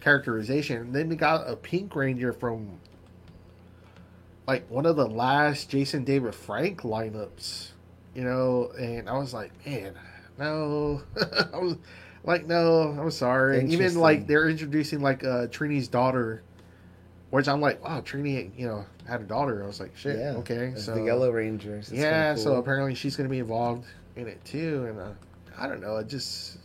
[0.00, 0.76] characterization.
[0.78, 2.78] And then they got a Pink Ranger from
[4.46, 7.68] like one of the last Jason David Frank lineups,
[8.14, 9.94] you know, and I was like, man,
[10.38, 11.02] no,
[11.52, 11.76] I was
[12.24, 13.64] like, no, I'm sorry.
[13.70, 16.42] Even like they're introducing like uh, Trini's daughter,
[17.30, 19.62] which I'm like, wow, Trini, you know, had a daughter.
[19.62, 20.32] I was like, shit, yeah.
[20.38, 21.90] okay, so the Yellow Rangers.
[21.92, 25.10] Yeah, kinda so apparently she's going to be involved in it too, and uh,
[25.58, 26.58] I don't know, it just.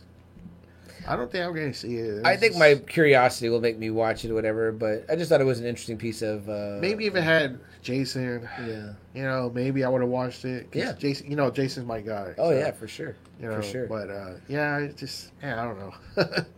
[1.10, 2.24] I don't think I'm going to see it.
[2.24, 4.72] I think my curiosity will make me watch it or whatever.
[4.72, 7.58] But I just thought it was an interesting piece of uh, maybe if it had
[7.82, 8.92] Jason, Yeah.
[9.14, 10.68] you know, maybe I would have watched it.
[10.72, 10.92] Yeah.
[10.92, 12.34] Jason, you know, Jason's my guy.
[12.38, 13.16] Oh so, yeah, for sure.
[13.40, 13.86] you know, for sure.
[13.86, 15.94] But uh, yeah, it just yeah, I don't know.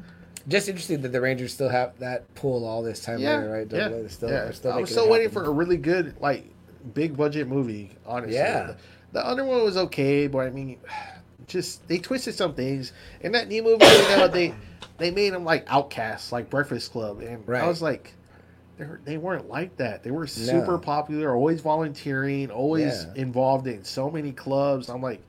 [0.49, 3.67] Just interesting that the Rangers still have that pull all this time yeah, later, right?
[3.71, 4.51] yeah, They're still, yeah.
[4.51, 6.53] still I was making still waiting for a really good like
[6.95, 7.93] big budget movie.
[8.05, 8.67] Honestly, Yeah.
[8.67, 8.77] The,
[9.13, 10.79] the other one was okay, but I mean,
[11.53, 13.85] just they twisted some things in that new movie.
[13.85, 14.55] You know, they
[14.99, 17.63] they made them like outcasts, like Breakfast Club, and Right.
[17.63, 18.13] I was like.
[18.79, 20.03] They They weren't like that.
[20.03, 20.79] They were super No.
[20.79, 23.23] popular, always volunteering, always Yeah.
[23.23, 24.89] involved in so many clubs.
[24.89, 25.21] I'm like,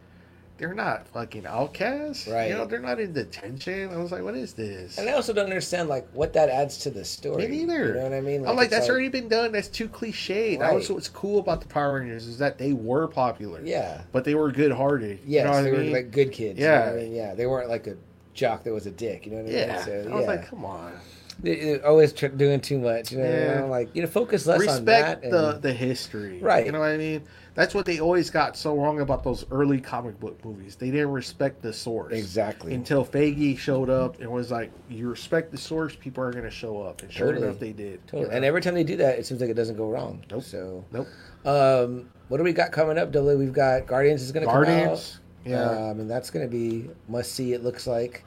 [0.64, 2.50] they're not fucking outcasts, Right.
[2.50, 3.90] You know, they're not in detention.
[3.94, 4.98] I was like, what is this?
[4.98, 7.50] And I also don't understand like what that adds to the story.
[7.50, 7.88] Me neither.
[7.88, 8.48] You know what I mean?
[8.48, 9.52] I'm like, that's already been done.
[9.52, 10.56] That's too cliche.
[10.56, 13.60] That was what's cool about the Power Rangers is that they were popular.
[13.62, 14.04] Yeah.
[14.14, 15.20] But they were good hearted.
[15.26, 16.58] Yes, you know they I were like good kids.
[16.58, 16.80] you Yeah.
[16.80, 17.14] know what I mean?
[17.14, 17.36] yeah.
[17.36, 17.98] They weren't like a
[18.34, 19.26] jock that was a dick.
[19.26, 19.58] You know what I mean?
[19.58, 19.84] yeah.
[19.84, 20.28] So, I was yeah.
[20.28, 20.94] like, come on.
[21.42, 23.12] They- they're always tr- doing too much.
[23.12, 23.34] You know, mean?
[23.34, 23.64] Yeah.
[23.66, 26.40] Like you know, focus less on Respect the and- the history.
[26.40, 26.66] Right.
[26.66, 27.24] You know what I mean?
[27.56, 30.76] That's what they always got so wrong about those early comic book movies.
[30.76, 32.12] They didn't respect the source.
[32.14, 32.74] Exactly.
[32.74, 36.50] Until Feige showed up and was like, you respect the source, people are going to
[36.50, 37.04] show up.
[37.04, 37.48] And sure Totally.
[37.48, 38.06] enough, they did.
[38.08, 38.36] Totally.
[38.36, 40.24] And every time they do that, it seems like it doesn't go wrong.
[40.32, 40.42] Nope.
[40.44, 41.08] So, Nope.
[41.46, 43.14] um, what do we got coming up?
[43.14, 44.66] We've got Guardians is going to come out.
[44.66, 45.20] Guardians.
[45.46, 45.70] Yeah.
[45.70, 47.54] Um, and that's going to be must see.
[47.54, 48.24] It looks like.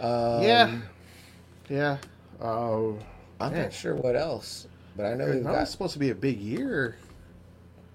[0.00, 0.78] Um, yeah.
[1.70, 1.96] Yeah.
[2.42, 2.88] Uh,
[3.40, 3.62] I'm Yeah.
[3.62, 5.62] not sure what else, but I know we've got.
[5.62, 6.96] it's supposed to be a big year.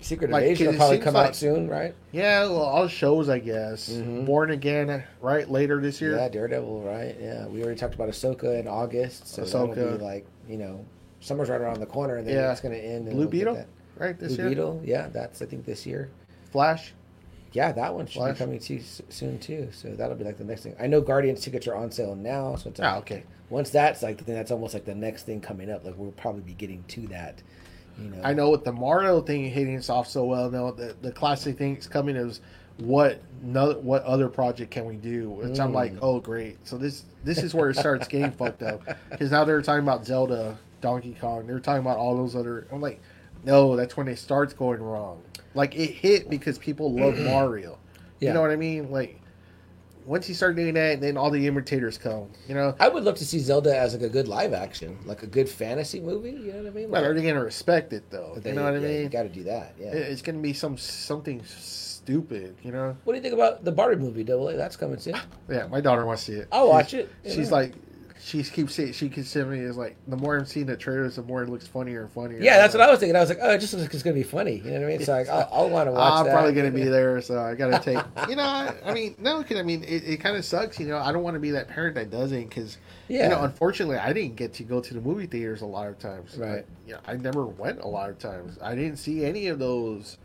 [0.02, 1.94] Secret Like, Invasion will probably come like- out soon, right?
[2.12, 3.90] Yeah, well, all shows, I guess.
[3.90, 4.26] Mhm.
[4.26, 6.16] Born Again, right later this year.
[6.18, 7.16] Yeah, Daredevil, right?
[7.22, 9.98] Yeah, we already talked about Ahsoka in August, so that'll Ahsoka.
[10.00, 10.84] be like you know,
[11.20, 12.52] summer's right around the corner, and then Yeah.
[12.52, 13.10] it's going to end.
[13.10, 13.64] Blue Beetle,
[13.98, 14.50] right this Blue year.
[14.50, 16.10] Beetle, yeah, that's I think this year.
[16.52, 16.94] Flash.
[17.54, 18.34] Yeah, that one should Flash.
[18.34, 19.70] be coming too soon too.
[19.72, 20.76] So that'll be like the next thing.
[20.80, 23.24] I know Guardians tickets are on sale now, so it's like, Ah, okay.
[23.50, 25.84] Once that's like, then that's almost like the next thing coming up.
[25.86, 27.42] Like we'll probably be getting to that.
[28.00, 30.95] You know, I know with the Mario thing hitting us off so well now, the,
[31.02, 32.42] the classic things coming is
[32.78, 35.30] what no, what other project can we do?
[35.30, 36.00] Which I'm like, Mm.
[36.02, 36.58] oh great.
[36.68, 40.06] So this this is where it starts getting fucked up because now they're talking about
[40.06, 41.45] Zelda, Donkey Kong.
[41.45, 42.68] They're talking about all those other.
[42.72, 43.00] I'm like,
[43.44, 45.22] no, that's when it starts going wrong.
[45.53, 47.78] Like it hit because people love Mario.
[48.20, 48.30] Yeah.
[48.30, 48.90] You know what I mean?
[48.90, 49.20] Like
[50.06, 52.28] once you start doing that, then all the imitators come.
[52.48, 52.76] You know.
[52.80, 55.48] I would love to see Zelda as like a good live action, like a good
[55.50, 56.32] fantasy movie.
[56.32, 56.92] You know what I mean?
[56.92, 58.32] But Like, are they gonna respect it though?
[58.36, 59.10] but You know what I yeah, You mean?
[59.10, 59.76] got to do that.
[59.80, 59.88] Yeah.
[59.94, 62.56] It's gonna be some something stupid.
[62.64, 62.98] You know.
[63.04, 64.24] What do you think about the Barbie movie?
[64.24, 65.16] Double A, that's coming soon.
[65.50, 66.48] Yeah, my daughter wants to see it.
[66.52, 67.10] I'll watch it.
[67.26, 67.74] She's like,
[68.24, 71.24] she keeps saying, she saying me is like, the more I'm seeing the trailers, the
[71.24, 72.40] more it looks funnier and funnier.
[72.40, 73.16] Yeah, that's what I was thinking.
[73.16, 74.58] I was like, oh, it just looks like it's gonna be funny.
[74.58, 75.00] You know what I mean?
[75.03, 76.32] So like, I'll, I'll want to watch I'm that.
[76.32, 77.98] probably gonna be there, so I gotta take.
[78.30, 80.80] You know, I, I mean, no, 'cause I mean, it, it kind of sucks.
[80.80, 82.77] You know, I don't want to be that parent that doesn't, because
[83.08, 83.24] Yeah.
[83.24, 85.98] you know, unfortunately, I didn't get to go to the movie theaters a lot of
[85.98, 86.38] times.
[86.38, 86.59] Right.
[86.59, 88.59] I, you know, I never went a lot of times.
[88.61, 90.17] I didn't see any of those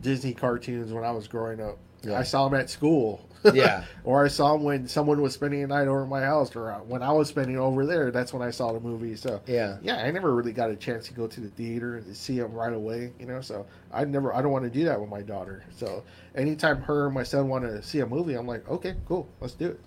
[0.00, 1.76] Disney cartoons when I was growing up.
[2.02, 2.18] Yeah.
[2.18, 3.28] I saw them at school.
[3.54, 3.84] Yeah.
[4.04, 6.70] or I saw them when someone was spending a night over at my house, or
[6.70, 8.10] uh, when I was spending over there.
[8.10, 9.16] That's when I saw the movie.
[9.16, 9.78] So Yeah.
[9.82, 12.52] yeah, I never really got a chance to go to the theater and see them
[12.52, 13.12] right away.
[13.20, 15.64] You know, so I never, I don't want to do that with my daughter.
[15.76, 16.02] So
[16.34, 19.54] anytime her and my son want to see a movie, I'm like, okay, cool, let's
[19.54, 19.80] do it.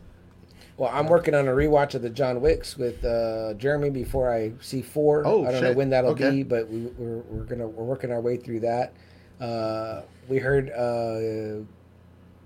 [0.77, 4.53] Well, I'm working on a rewatch of the John Wicks with uh, Jeremy before I
[4.61, 5.23] see four.
[5.27, 6.29] Oh, I don't know when that'll Okay.
[6.37, 8.93] be, but we, we're we're gonna we're working our way through that.
[9.41, 11.65] Uh, we heard uh,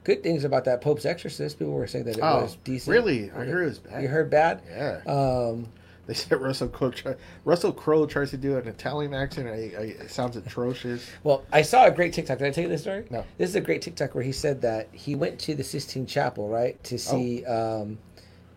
[0.04, 1.60] good things about that Pope's Exorcist.
[1.60, 2.94] People were saying that it Oh, was decent.
[2.94, 3.32] really?
[3.32, 4.02] I heard it was bad.
[4.02, 4.62] You heard bad?
[4.70, 5.02] Yeah.
[5.06, 5.68] Um,
[6.06, 6.92] They said Russell Crowe.
[6.92, 7.16] Try,
[7.46, 9.48] Russell Crowe tries to do an Italian accent.
[9.48, 11.06] I, I, it sounds atrocious.
[11.24, 12.40] Well, I saw a great TikTok.
[12.40, 13.06] Did I tell you this story?
[13.10, 13.24] No.
[13.38, 16.50] This is a great TikTok where he said that he went to the Sistine Chapel,
[16.50, 17.98] right, to see um,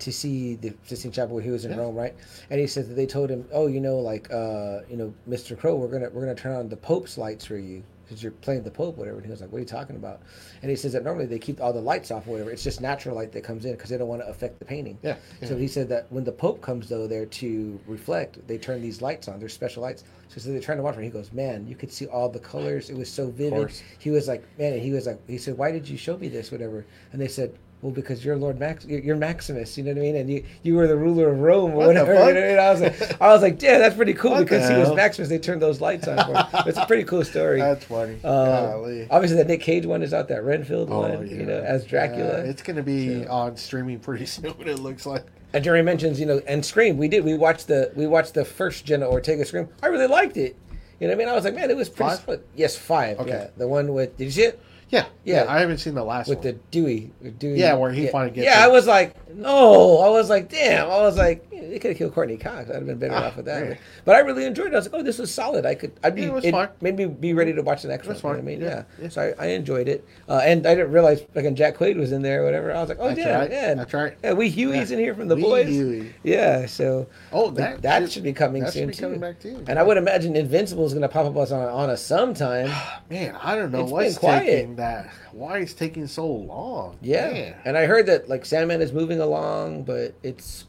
[0.00, 1.78] to see the Sistine Chapel where he was in Yeah.
[1.78, 2.15] Rome, right?
[2.50, 5.57] And he said that they told him, "Oh, you know, like, uh, you know, Mr.
[5.57, 8.62] Crowe, we're gonna we're gonna turn on the Pope's lights for you." Because you're playing
[8.62, 9.17] the Pope, whatever.
[9.17, 10.20] And he was like, "What are you talking about?"
[10.62, 12.51] And he says that normally they keep all the lights off, or whatever.
[12.51, 14.99] It's just natural light that comes in because they don't want to affect the painting.
[15.02, 15.60] Yeah, So yeah.
[15.60, 19.26] he said that when the Pope comes though there to reflect, they turn these lights
[19.28, 19.41] on.
[19.41, 20.05] They're special lights.
[20.28, 21.02] So, so they're trying to watch it.
[21.02, 22.91] He goes, "Man, you could see all the colors.
[22.91, 25.89] It was so vivid." He was like, "Man," he was like, he said, "Why did
[25.89, 27.59] you show me this, whatever?" And they said.
[27.86, 30.74] Well, because you're Lord Max, you're Maximus, you know what I mean, and you you
[30.74, 32.15] were the ruler of Rome or What whatever.
[32.15, 32.58] You know I, mean?
[32.58, 34.92] I was like, I was like, yeah, that's pretty cool What because he was?
[34.92, 35.28] Maximus.
[35.28, 36.16] They turned those lights on.
[36.18, 36.65] For him.
[36.68, 37.60] It's a pretty cool story.
[37.60, 38.15] That's funny.
[38.24, 40.26] Um, obviously, that Nick Cage one is out.
[40.26, 42.39] That Renfield Oh, one, you know, as Dracula.
[42.44, 44.47] Yeah, it's going to be So- on streaming pretty soon.
[44.47, 45.24] It looks like.
[45.52, 46.97] And Jerry mentions, you know, and Scream.
[46.98, 47.24] We did.
[47.24, 49.68] We watched the we watched the first Jenna Ortega Scream.
[49.81, 50.56] I really liked it.
[50.98, 51.28] You know what I mean?
[51.28, 52.16] I was like, man, it was pretty.
[52.16, 52.40] Five?
[52.56, 53.20] Yes, five.
[53.20, 53.31] Okay.
[53.31, 54.16] Yeah, the one with.
[54.16, 54.60] Did you see it?
[54.89, 55.44] Yeah, yeah.
[55.44, 55.52] Yeah.
[55.52, 56.47] I haven't seen the last With one.
[56.47, 57.58] the Dewey, Dewey.
[57.58, 58.10] Yeah, where he yeah.
[58.12, 58.65] finally gets Yeah, it.
[58.65, 59.99] I was like, no.
[60.01, 60.87] I was like, damn.
[60.87, 62.71] I was like, yeah, they could have killed Courteney Cox.
[62.71, 63.63] I'd have been better Ah, off with that.
[63.69, 63.79] man.
[64.05, 64.73] But I really enjoyed it.
[64.75, 65.67] I was like, oh, this was solid.
[65.67, 65.93] I could.
[66.05, 66.23] I'd be.
[66.23, 66.69] Yeah, it was it fine.
[66.81, 68.17] made me be ready to watch the next one.
[68.17, 69.09] You know I mean, Yeah, yeah.
[69.09, 72.23] So I, I enjoyed it, uh, and I didn't realize like Jack Quaid was in
[72.23, 72.73] there or whatever.
[72.75, 73.51] I was like, oh That's yeah, right.
[73.51, 73.75] yeah.
[73.75, 74.17] That's right.
[74.23, 75.69] Yeah, we Huey's in here from the Wee boys.
[75.69, 76.15] Huey.
[76.23, 79.21] Yeah, so Oh, that, that should- should be coming that should soon be coming too.
[79.21, 79.65] back, too.
[79.69, 82.71] And I would imagine Invincible is going to pop up on on us sometime.
[83.11, 85.13] Man, I don't know It's what's taking that.
[85.36, 86.97] Why it's taking so long?
[87.02, 87.55] Yeah, Man.
[87.66, 90.65] and I heard that like Sandman is moving along, but it's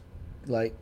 [0.46, 0.74] like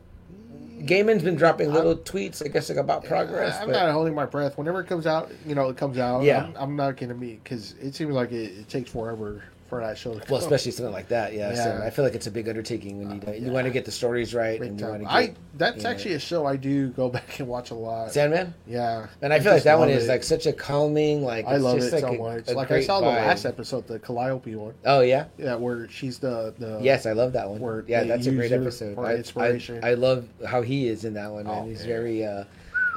[0.79, 3.57] Gaiman's been dropping little tweets, I guess, like about progress.
[3.61, 4.57] I'm but not holding my breath.
[4.57, 6.23] Whenever it comes out, you know, it comes out.
[6.23, 6.43] Yeah.
[6.43, 9.97] I'm, I'm not gonna be because it seems like it, it takes forever for that
[9.97, 11.33] show well, especially something like that.
[11.33, 13.51] Yeah, so I feel like it's a big undertaking when you you Yeah.
[13.51, 15.89] want to get the stories right Big and you want to I that's you know,
[15.89, 18.11] actually a show I do go back and watch a lot.
[18.11, 18.53] Sandman.
[18.65, 20.09] Yeah, And I feel like that one is it.
[20.09, 22.47] like such a calming, like I love just it like so a- much.
[22.49, 24.73] a Like I saw the last episode, the Calliope one.
[24.85, 27.59] Oh yeah, Yeah, where she's the the yes, I love that one.
[27.59, 28.97] Where Yeah, that's a great episode.
[28.97, 29.83] I, inspiration.
[29.83, 31.63] I, I love how he is in that one, man.
[31.63, 31.87] Oh, He's man.
[31.87, 32.25] very.
[32.25, 32.43] Uh,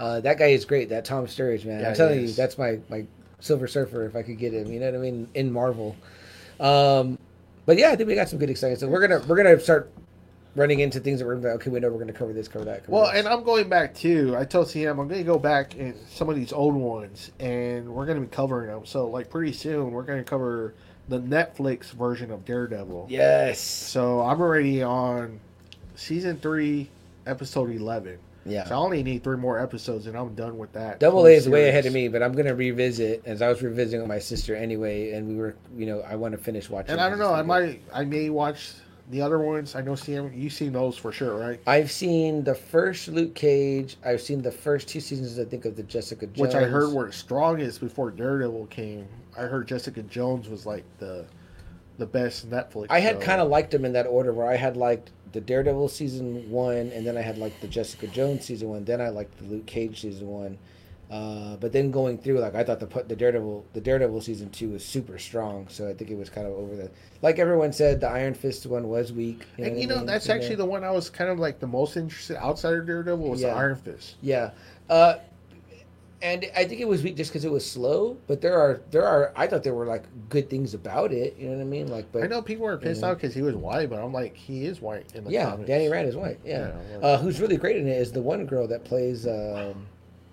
[0.01, 0.89] uh, that guy is great.
[0.89, 1.81] That Tom Sturridge, man.
[1.81, 3.05] Yeah, I'm telling you, that's my my
[3.41, 4.71] Silver Surfer if I could get him.
[4.73, 5.29] You know what I mean?
[5.35, 5.95] In Marvel.
[6.61, 7.19] Um,
[7.67, 8.77] but yeah, I think we got some good exciting.
[8.77, 9.91] So we're gonna we're gonna start
[10.57, 11.71] running into things that we're gonna, okay.
[11.71, 12.81] We know we're gonna cover this, cover that.
[12.85, 13.21] Cover Well, this.
[13.21, 14.35] and I'm going back too.
[14.37, 17.89] I told CM I'm going to go back in some of these old ones, and
[17.95, 18.85] we're going to be covering them.
[18.85, 20.75] So, like pretty soon, we're going to cover
[21.09, 23.07] the Netflix version of Daredevil.
[23.11, 25.41] yes, So I'm already on
[25.95, 26.89] season three,
[27.27, 28.19] episode eleven.
[28.51, 28.65] Yeah.
[28.65, 31.01] So I only need three more episodes, and I'm done with that.
[31.01, 34.01] Double A is way ahead of me, but I'm gonna revisit as I was revisiting
[34.01, 36.93] with my sister anyway, and we were, you know, I want to finish watching.
[36.93, 37.33] And I don't know.
[37.33, 37.83] I might.
[37.93, 38.73] I may watch
[39.11, 39.75] the other ones.
[39.75, 41.61] I know Sam you've seen those for sure, right?
[41.67, 43.97] I've seen the first Luke Cage.
[44.05, 46.39] I've seen the first two seasons, I think, of the Jessica Jones.
[46.39, 49.07] Which I heard were strongest before Daredevil came.
[49.37, 51.27] I heard Jessica Jones was like the
[51.99, 52.87] the best Netflix.
[52.91, 55.89] I had kind of liked them in that order, where I had liked the Daredevil
[55.89, 59.39] season one, and then I had like the Jessica Jones season one, then I liked
[59.39, 60.59] the Luke Cage season one.
[61.11, 64.71] Uh, but then going through, like I thought the the Daredevil the Daredevil season two
[64.71, 68.01] was super strong, so I think it was kind of over the like everyone said
[68.01, 69.45] the Iron Fist one was weak.
[69.59, 70.07] And what you I know, mean?
[70.07, 72.87] that's You actually the one I was kind of like the most interested outside of
[72.87, 73.51] Daredevil was Yeah.
[73.51, 74.17] the Iron Fist.
[74.21, 74.51] Yeah.
[74.89, 75.15] Uh,
[76.23, 78.17] and I think it was weak just because it was slow.
[78.27, 81.37] But there are there are I thought there were like good things about it.
[81.39, 81.89] You know what I mean?
[81.89, 84.37] Like, but I know people were pissed off because he was white, but I'm like,
[84.37, 85.69] he is white in the yeah, comics.
[85.69, 86.39] Danny Rand is white.
[86.45, 86.73] Yeah.
[86.91, 89.87] Yeah, uh, who's really great in it is the one girl that plays um,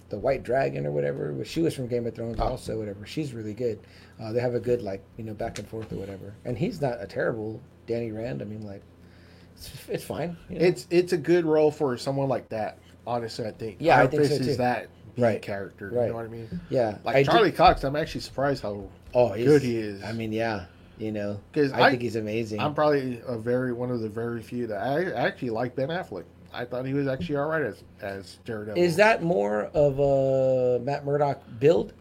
[0.10, 1.36] the White Dragon or whatever.
[1.46, 2.44] She was from Game of Thrones Oh.
[2.50, 2.78] also.
[2.78, 3.06] Whatever.
[3.06, 3.80] She's really good.
[4.22, 6.34] Uh, they have a good like you know back and forth or whatever.
[6.46, 8.42] And he's not a terrible Danny Rand.
[8.42, 8.82] I mean like.
[9.56, 10.38] It's, it's fine.
[10.50, 10.66] you know?
[10.66, 12.78] It's it's a good role for someone like that.
[13.08, 13.78] Honestly, I think.
[13.80, 14.44] Yeah, I Iron think so too.
[14.44, 15.42] is that Right.
[15.42, 15.90] character.
[15.92, 16.04] Right.
[16.04, 16.60] You know what I mean?
[16.70, 16.98] yeah.
[17.04, 20.04] Like I Charlie did- Cox, I'm actually surprised how oh, good he is.
[20.04, 20.66] I mean, yeah.
[21.00, 22.60] You know, 'Cause I, I- think he's amazing.
[22.60, 26.24] I'm probably a very one of the very few that I actually like Ben Affleck.
[26.54, 28.82] I thought he was actually all right as as Daredevil.
[28.82, 31.94] Is that more of a Matt Murdock build?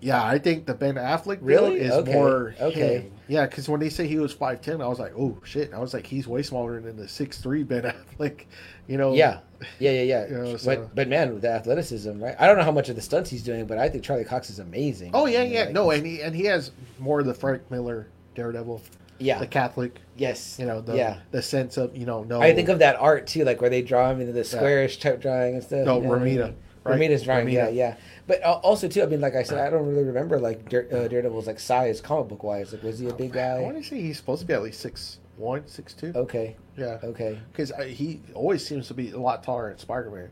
[0.00, 1.74] Yeah, I think the Ben Affleck Really?
[1.74, 2.94] really is Okay, more okay.
[3.00, 3.12] him.
[3.26, 5.72] Yeah, because when they say he was five ten, I was like, oh shit!
[5.72, 7.82] I was like, he's way smaller than the six three Ben
[8.18, 8.44] Affleck.
[8.86, 9.14] You know?
[9.14, 9.38] Yeah,
[9.78, 10.26] yeah, yeah, yeah.
[10.28, 12.36] You know, but so- but man, with the athleticism, right?
[12.38, 14.50] I don't know how much of the stunts he's doing, but I think Charlie Cox
[14.50, 15.12] is amazing.
[15.14, 15.60] Oh yeah, I mean, yeah.
[15.64, 18.82] like, No, and he and he has more of the Frank Miller Daredevil,
[19.18, 20.00] yeah, the Catholic.
[20.18, 21.20] yes, You know, the yeah.
[21.30, 22.42] the sense of you know no.
[22.42, 25.22] I think of that art too, like where they draw him into the squarish type
[25.22, 25.86] drawing and stuff.
[25.86, 26.54] No, you know what Romita,
[26.84, 27.00] right?
[27.00, 27.96] Romita's drawing, yeah, yeah.
[28.26, 31.08] But also too, I mean, like I said, I don't really remember like Dare, uh,
[31.08, 32.72] Daredevil's like size, comic book wise.
[32.72, 33.56] Like, was he a big guy?
[33.56, 36.12] I want to say he's supposed to be at least six one, six two.
[36.14, 37.38] Okay, Yeah, okay.
[37.52, 40.30] because he always seems to be a lot taller than Spider Man.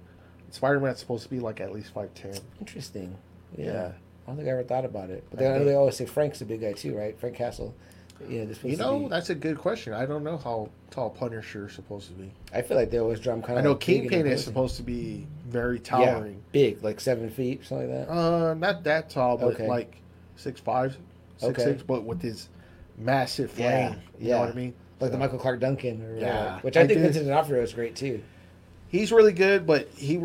[0.51, 2.35] Spider Man's supposed to be like at least five ten.
[2.61, 3.17] Interesting.
[3.57, 3.67] Yeah.
[3.67, 3.93] Yeah.
[4.25, 5.25] I don't think I ever thought about it.
[5.31, 7.19] But then I know they always say Frank's a big guy too, right?
[7.19, 7.75] Frank Castle.
[8.29, 9.93] Yeah, supposed You know, that's a good question.
[9.93, 12.31] I don't know how tall Punisher is supposed to be.
[12.53, 15.27] I feel like they always drum kind I know like Kingpin is supposed to be
[15.47, 16.43] very Yeah, towering.
[16.53, 18.13] big, like seven feet, something like that.
[18.13, 19.67] Uh, not that tall, but Okay.
[19.67, 19.97] like
[20.37, 20.97] six five,
[21.37, 21.73] six Okay.
[21.73, 22.49] six, but with his
[22.99, 23.67] massive frame.
[23.67, 24.35] Yeah, You yeah.
[24.35, 24.75] know what I mean?
[25.01, 27.05] like the Michael Clarke Duncan, or Yeah, whatever, which I, I think did.
[27.05, 28.23] Vincent D'Onofrio is great too.
[28.93, 30.21] He's really good, but he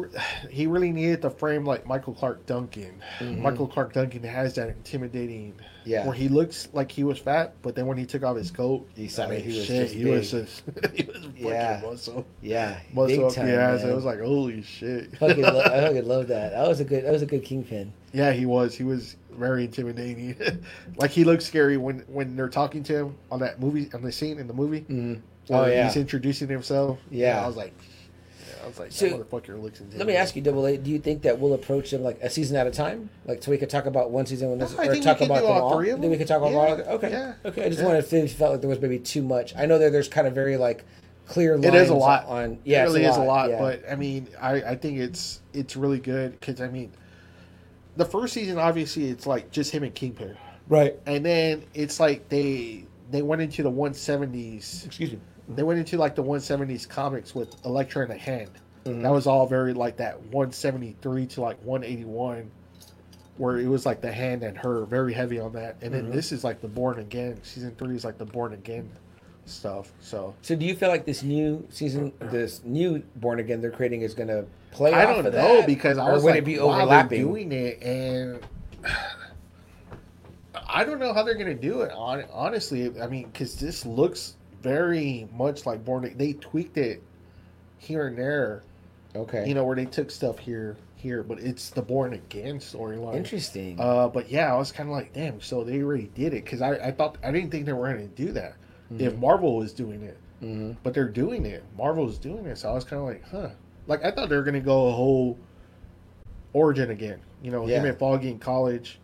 [0.52, 3.02] he really needed the frame like Michael Clarke Duncan.
[3.22, 5.54] Michael Clarke Duncan has that intimidating.
[5.54, 5.62] Mm-hmm.
[5.86, 6.04] Yeah.
[6.06, 8.86] Where he looks like he was fat, but then when he took off his coat,
[8.98, 10.64] You saw I mean, he was shit, just he was just
[10.94, 11.80] he was Yeah.
[11.82, 13.48] muscle, Yeah, muscle big up time.
[13.48, 13.84] ass.
[13.84, 13.92] man.
[13.92, 15.16] It was like holy shit.
[15.18, 16.52] fucking, lo- I fucking love that.
[16.52, 17.06] That was a good.
[17.06, 17.94] That was a good Kingpin.
[18.12, 18.76] Yeah, he was.
[18.76, 20.36] He was very intimidating.
[20.98, 24.12] like he looked scary when when they're talking to him on that movie on the
[24.12, 24.82] scene in the movie.
[24.90, 25.22] Where
[25.62, 25.86] Oh, yeah.
[25.88, 27.00] he's introducing himself.
[27.10, 27.42] Yeah.
[27.42, 27.74] I was like,
[28.68, 29.98] I was like, So, that motherfucker looks intimidating.
[30.00, 30.78] Let me ask you, Double A.
[30.78, 33.52] Do you think that we'll approach them like a season at a time, like so
[33.52, 35.62] we could talk about one season when this, I or talk about do them all
[35.72, 35.78] all?
[35.78, 36.74] three of Then we could talk about Yeah, all.
[36.74, 36.88] of it?
[36.88, 37.66] Okay, yeah, okay.
[37.66, 37.86] I just yeah.
[37.88, 39.56] wanted to see if you felt like there was maybe too much.
[39.56, 40.84] I know that there's kind of very like
[41.28, 41.66] clear lines.
[41.66, 42.26] It is a lot.
[42.28, 42.60] on.
[42.66, 43.50] Yeah, it really it's is a lot.
[43.50, 43.60] yeah.
[43.60, 46.92] But I mean, I I think it's it's really good because I mean,
[47.96, 50.38] the first season obviously it's like just him and Kingpin,
[50.68, 50.96] right.
[51.06, 54.86] and then it's like they they went into the 170s.
[54.86, 55.20] Excuse me.
[55.50, 58.50] They went into like the 170s comics with Elektra in the hand.
[58.86, 59.02] Mm-hmm.
[59.02, 62.50] That was all very like that 173 to like 181,
[63.38, 65.78] where it was like the hand and her very heavy on that.
[65.82, 66.12] And then Mm-hmm.
[66.14, 67.40] this is like the Born Again.
[67.44, 68.90] Season three is like the Born Again
[69.46, 69.92] stuff.
[70.02, 74.02] So So do you feel like this new season, this new Born Again they're creating
[74.02, 74.94] is going to play?
[74.94, 75.66] I don't know that?
[75.68, 77.22] because I or was would like, it be overlapping?
[77.22, 78.40] doing it, and
[80.70, 81.92] I don't know how they're gonna do it.
[81.92, 86.14] hon- Honestly, I mean, because this looks very much like Born.
[86.18, 87.02] They tweaked it
[87.78, 88.64] here and there,
[89.16, 89.48] okay.
[89.48, 93.16] you know, where they took stuff here, here, but it's the Born Again storyline.
[93.16, 93.80] Interesting.
[93.80, 95.40] Uh, but yeah, I was kind of like, damn.
[95.42, 98.08] So they already did it because I, I thought I didn't think they were going
[98.10, 98.56] to do that
[98.98, 100.78] if Marvel was doing it, Mhm.
[100.82, 101.62] but they're doing it.
[101.78, 103.50] Marvel's doing it, so I was kind of like, huh.
[103.86, 105.38] Like I thought they were going to go a whole
[106.54, 107.20] origin again.
[107.42, 107.90] You know, him Yeah.
[107.90, 109.00] and Foggy in college.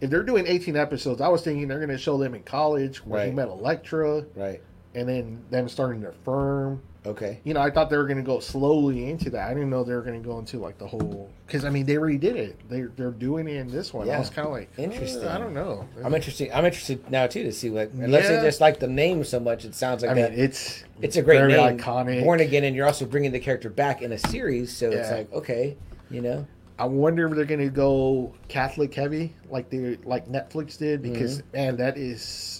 [0.00, 2.98] If they're doing 18 episodes, I was thinking they're going to show them in college
[3.04, 4.24] where he met Elektra.
[4.36, 4.60] right.
[4.94, 6.80] And then them starting to firm.
[7.06, 7.40] Okay.
[7.44, 9.48] You know, I thought they were going to go slowly into that.
[9.48, 11.86] I didn't know they were going to go into like the whole because I mean
[11.86, 12.58] they already did it.
[12.68, 14.08] They they're doing it in this one.
[14.08, 14.18] I Yeah.
[14.18, 15.24] was kind of like Interesting.
[15.24, 15.88] "Uh, I don't know.
[16.04, 16.50] I'm interested.
[16.50, 17.90] I'm interested now too to see what.
[17.92, 18.40] Unless Yeah.
[18.40, 21.22] they just like the name so much, it sounds like I mean, it's it's a
[21.22, 22.22] great very name, iconic.
[22.24, 25.32] Born again, and you're also bringing the character back in a series, so it's like
[25.32, 25.76] okay,
[26.10, 26.46] you know.
[26.80, 31.42] I wonder if they're going to go Catholic heavy like they like Netflix did because
[31.52, 32.57] man, that is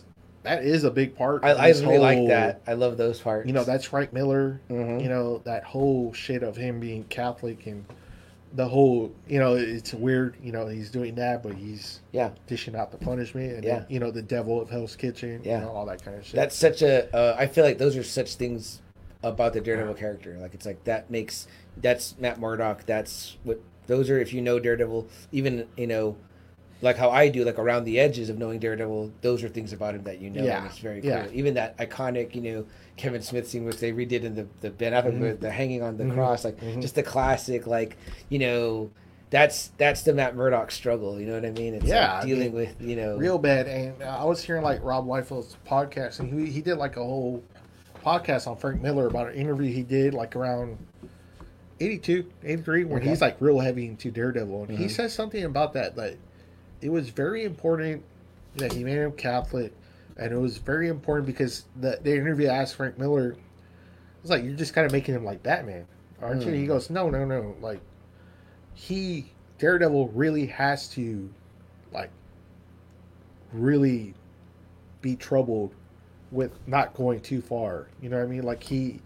[0.49, 1.43] that is a big part.
[1.43, 1.61] Mm-hmm.
[1.61, 2.63] I, I really like that.
[2.67, 3.47] I love those parts.
[3.47, 4.61] You know, that's Frank Miller.
[4.71, 5.03] Mhm.
[5.03, 7.85] You know that whole shit of him being Catholic and
[8.55, 9.13] the whole.
[9.29, 10.37] You know, it's weird.
[10.43, 12.31] You know, he's doing that, but he's yeah.
[12.47, 13.85] dishing out the punishment and Yeah.
[13.89, 15.43] you know the devil of Hell's Kitchen.
[15.45, 15.59] Yeah.
[15.59, 16.35] you know, all that kind of shit.
[16.35, 17.15] That's such a.
[17.15, 18.81] Uh, I feel like those are such things
[19.23, 20.39] about the Daredevil character.
[20.41, 21.47] Like it's like that makes
[21.77, 22.87] that's Matt Murdock.
[22.87, 24.19] That's what those are.
[24.19, 26.17] If you know Daredevil, even you know,
[26.81, 29.95] like how I do, like around the edges of knowing Daredevil, those are things about
[29.95, 30.45] him that you know.
[30.45, 31.27] Yeah, and it's very yeah.
[31.33, 32.65] Even that iconic, you know,
[32.97, 35.21] Kevin Smith scene, which they redid in the the Ben Affleck Mhm.
[35.21, 36.15] with the hanging on the Mhm.
[36.15, 36.81] cross, like Mhm.
[36.81, 37.97] just the classic, like
[38.29, 38.91] you know.
[39.31, 41.75] That's that's the Matt Murdock struggle, you know what I mean?
[41.75, 43.67] It's Yeah, like I dealing mean, with you know real bad.
[43.69, 47.43] And I was hearing like Rob Liefeld's podcast, and he he did like a whole
[48.03, 50.79] podcast on Frank Miller about an interview he did like around
[51.81, 53.11] 82, 83, when Okay.
[53.11, 54.91] he's like real heavy into Daredevil, and he Mhm.
[54.91, 56.15] says something about that that
[56.81, 58.03] it was very important
[58.57, 59.73] that he made him Catholic,
[60.17, 63.37] and it was very important because the the interview asked Frank Miller,
[64.21, 65.87] it's like you're just kind of making him like Batman,
[66.21, 66.49] aren't you?
[66.49, 66.55] Hmm.
[66.55, 67.81] He goes, no, no, no, like
[68.75, 69.27] he
[69.59, 71.29] Daredevil really has to
[71.93, 72.11] like
[73.53, 74.15] really
[75.01, 75.75] be troubled
[76.31, 77.89] with not going too far.
[78.03, 78.43] You know what I mean?
[78.43, 79.01] Like he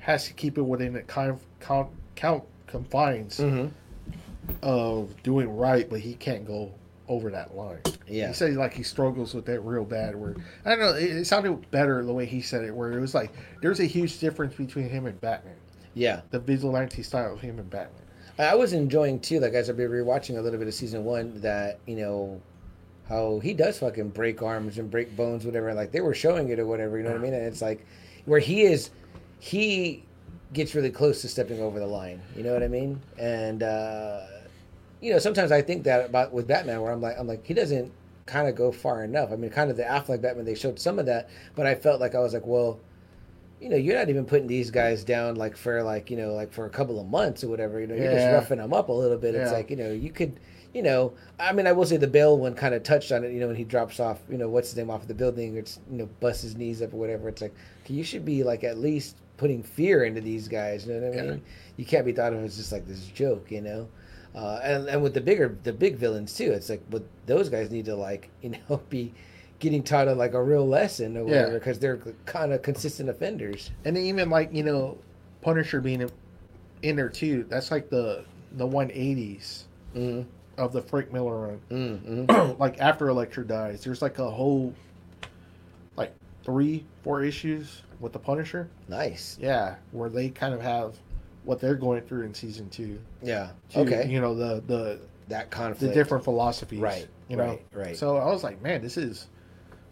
[0.00, 1.40] has to keep it within the kind of
[2.14, 3.70] count, confines Mhm.
[4.62, 6.70] of doing right, but he can't go
[7.08, 7.80] over that line.
[8.08, 8.28] Yeah.
[8.28, 10.14] He said like he struggles with that real bad.
[10.16, 12.74] Where I don't know, it, it sounded better the way he said it.
[12.74, 15.56] Where it was like there's a huge difference between him and Batman.
[15.94, 16.20] yeah.
[16.30, 18.02] The vigilante style of him and Batman.
[18.38, 21.40] I was enjoying too, like as I've been rewatching a little bit of season one,
[21.40, 22.40] that you know
[23.08, 25.72] how he does fucking break arms and break bones, whatever.
[25.72, 27.34] Like they were showing it or whatever, you know what I mean?
[27.34, 27.86] And it's like
[28.26, 28.90] where he is,
[29.38, 30.04] he
[30.52, 32.20] gets really close to stepping over the line.
[32.36, 33.00] You know what I mean?
[33.18, 34.20] And uh,
[35.00, 37.54] you know, sometimes I think that about with Batman, where I'm like, I'm like, he
[37.54, 37.92] doesn't
[38.26, 39.30] kind of go far enough.
[39.32, 42.00] I mean, kind of the Affleck Batman, they showed some of that, but I felt
[42.00, 42.80] like I was like, well
[43.60, 46.52] you know, you're not even putting these guys down like for like you know like
[46.52, 47.80] for a couple of months or whatever.
[47.80, 49.34] You know, you're just roughing them up a little bit.
[49.34, 50.38] It's like you know you could,
[50.74, 53.32] you know, I mean I will say the Bale one kind of touched on it.
[53.32, 55.56] You know, when he drops off, you know, what's his name off of the building,
[55.56, 57.28] it's you know busts his knees up or whatever.
[57.28, 57.54] It's like
[57.88, 60.86] you should be like at least putting fear into these guys.
[60.86, 61.36] You know what I Yeah.
[61.78, 63.50] You can't be thought of as just like this joke.
[63.50, 63.88] You know.
[64.36, 67.70] Uh, and, and with the bigger the big villains too, it's like but those guys
[67.70, 69.12] need to like you know be
[69.58, 73.70] getting taught a, like a real lesson or whatever because they're kind of consistent offenders.
[73.86, 74.98] And even like you know,
[75.40, 76.08] Punisher being
[76.82, 77.46] in- there too.
[77.48, 80.26] That's like the the one eighties Mm,
[80.58, 81.60] of the Frank Miller run.
[81.70, 82.58] mm, mm.
[82.58, 84.74] like after Elektra dies, there's like a whole
[85.96, 88.68] like three, four issues with the Punisher.
[88.88, 89.38] Nice.
[89.40, 90.96] Yeah, where they kind of have
[91.46, 93.00] what they're going through in season two.
[93.22, 93.50] Yeah.
[93.70, 93.80] too.
[93.80, 94.06] Okay.
[94.08, 96.80] you know the the that conflict, the different philosophies.
[96.80, 97.44] Right, You know.
[97.46, 97.96] right, right.
[97.96, 99.28] So I was like, man, this is.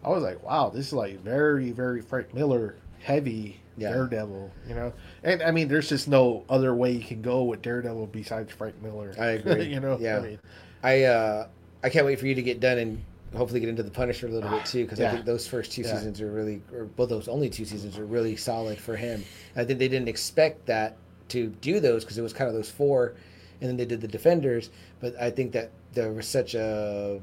[0.03, 3.91] I was like, wow, this is like very, very Frank Miller heavy Yeah.
[3.91, 4.51] Daredevil.
[4.67, 4.93] You know,
[5.23, 8.81] and I mean, there's just no other way you can go with Daredevil besides Frank
[8.83, 9.13] Miller.
[9.19, 9.65] I agree.
[9.73, 9.97] you know.
[9.99, 10.17] Yeah.
[10.17, 10.39] I mean,
[10.83, 11.47] I uh,
[11.83, 13.03] I can't wait for you to get done and
[13.35, 15.81] hopefully get into the Punisher a little bit too because I think those first two
[15.81, 15.95] Yeah.
[15.97, 19.25] seasons are really, or both those only two seasons are really solid for him.
[19.57, 20.95] I think they didn't expect that
[21.29, 23.15] to do those because it was kind of those four,
[23.61, 24.69] and then they did the Defenders.
[24.99, 27.19] But I think that there was such a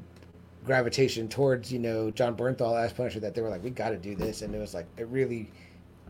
[0.64, 3.96] gravitation towards you know Jon Bernthal as Punisher that they were like, we got to
[3.96, 5.50] do this, and it was like it really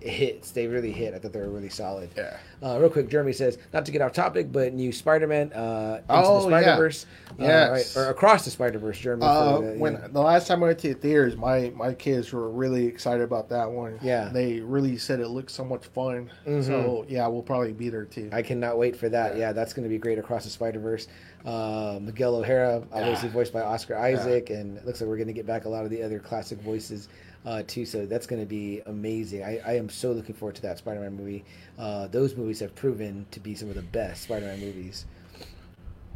[0.04, 0.50] hits.
[0.50, 1.14] They really hit.
[1.14, 2.10] I thought they were really solid.
[2.16, 2.36] yeah.
[2.62, 6.04] Uh, real quick, Jeremy says, not to get off topic, but new Spider-Man uh, into
[6.08, 6.48] Oh, the.
[6.48, 7.06] Spider Verse,
[7.38, 7.96] Yes.
[7.96, 9.24] or across the Spider Verse, Jeremy.
[9.26, 10.08] Uh, the, when know.
[10.08, 13.48] the last time I went to the theaters, my my kids were really excited about
[13.48, 13.98] that one.
[14.02, 14.28] Yeah.
[14.32, 16.30] they really said it looked so much fun.
[16.46, 16.64] Mhm.
[16.64, 18.28] So yeah, we'll probably be there too.
[18.32, 19.32] I cannot wait for that.
[19.34, 19.42] Yeah.
[19.42, 21.08] Yeah, that's going to be great across the Spider Verse.
[21.44, 23.32] Uh, Miguel O'Hara, obviously Yeah.
[23.34, 25.82] voiced by Oscar Isaac, and it looks like we're going to get back a lot
[25.84, 27.08] of the other classic voices
[27.44, 27.84] uh, too.
[27.84, 29.42] So that's going to be amazing.
[29.42, 31.44] I, I am so looking forward to that Spider-Man movie.
[31.78, 35.06] Uh, those movies have proven to be some of the best Spider-Man movies.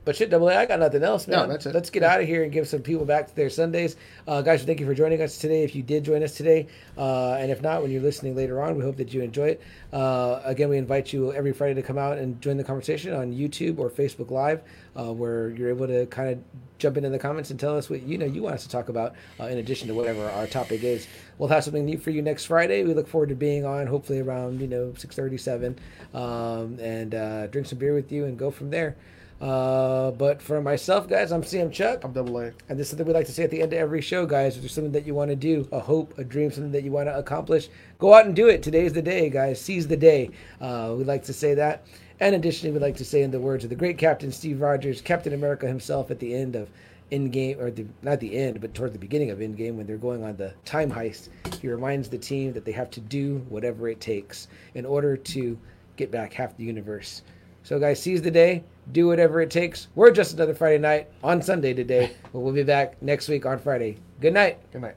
[0.06, 1.40] But shit, double A, I got nothing else, man.
[1.40, 1.74] No, that's it.
[1.74, 3.96] Let's get out of here and give some people back to their Sundays.
[4.28, 5.64] Uh, guys, thank you for joining us today.
[5.64, 8.76] If you did join us today, uh, and if not, when you're listening later on,
[8.76, 9.62] we hope that you enjoy it.
[9.92, 13.32] Uh, again, we invite you every Friday to come out and join the conversation on
[13.32, 14.62] YouTube or Facebook Live,
[14.96, 16.38] uh, where you're able to kind of
[16.78, 18.88] jump into the comments and tell us what you know you want us to talk
[18.88, 21.08] about uh, in addition to whatever our topic is.
[21.38, 22.84] We'll have something new for you next Friday.
[22.84, 25.76] We look forward to being on, hopefully around you know six thirty seven,
[26.14, 28.94] um, and uh, drink some beer with you and go from there.
[29.40, 32.04] Uh, but for myself, guys, I'm CM Chuck.
[32.04, 32.52] I'm double A.
[32.68, 34.56] And this is something we like to say at the end of every show, guys.
[34.56, 36.90] If there's something that you want to do, a hope, a dream, something that you
[36.90, 38.62] want to accomplish, go out and do it.
[38.62, 39.60] Today's the day, guys.
[39.60, 40.30] Seize the day.
[40.60, 41.86] Uh, we like to say that.
[42.18, 45.02] And additionally, we'd like to say in the words of the great Captain Steve Rogers,
[45.02, 46.70] Captain America himself, at the end of
[47.12, 50.24] Endgame, or the, not the end, but toward the beginning of Endgame, when they're going
[50.24, 51.28] on the time heist,
[51.60, 55.58] he reminds the team that they have to do whatever it takes in order to
[55.96, 57.20] get back half the universe.
[57.64, 59.88] So, guys, seize the day, do whatever it takes.
[59.94, 63.58] We're just another Friday night on Sunday today, but we'll be back next week on
[63.58, 63.98] Friday.
[64.20, 64.58] Good night.
[64.72, 64.96] Good night.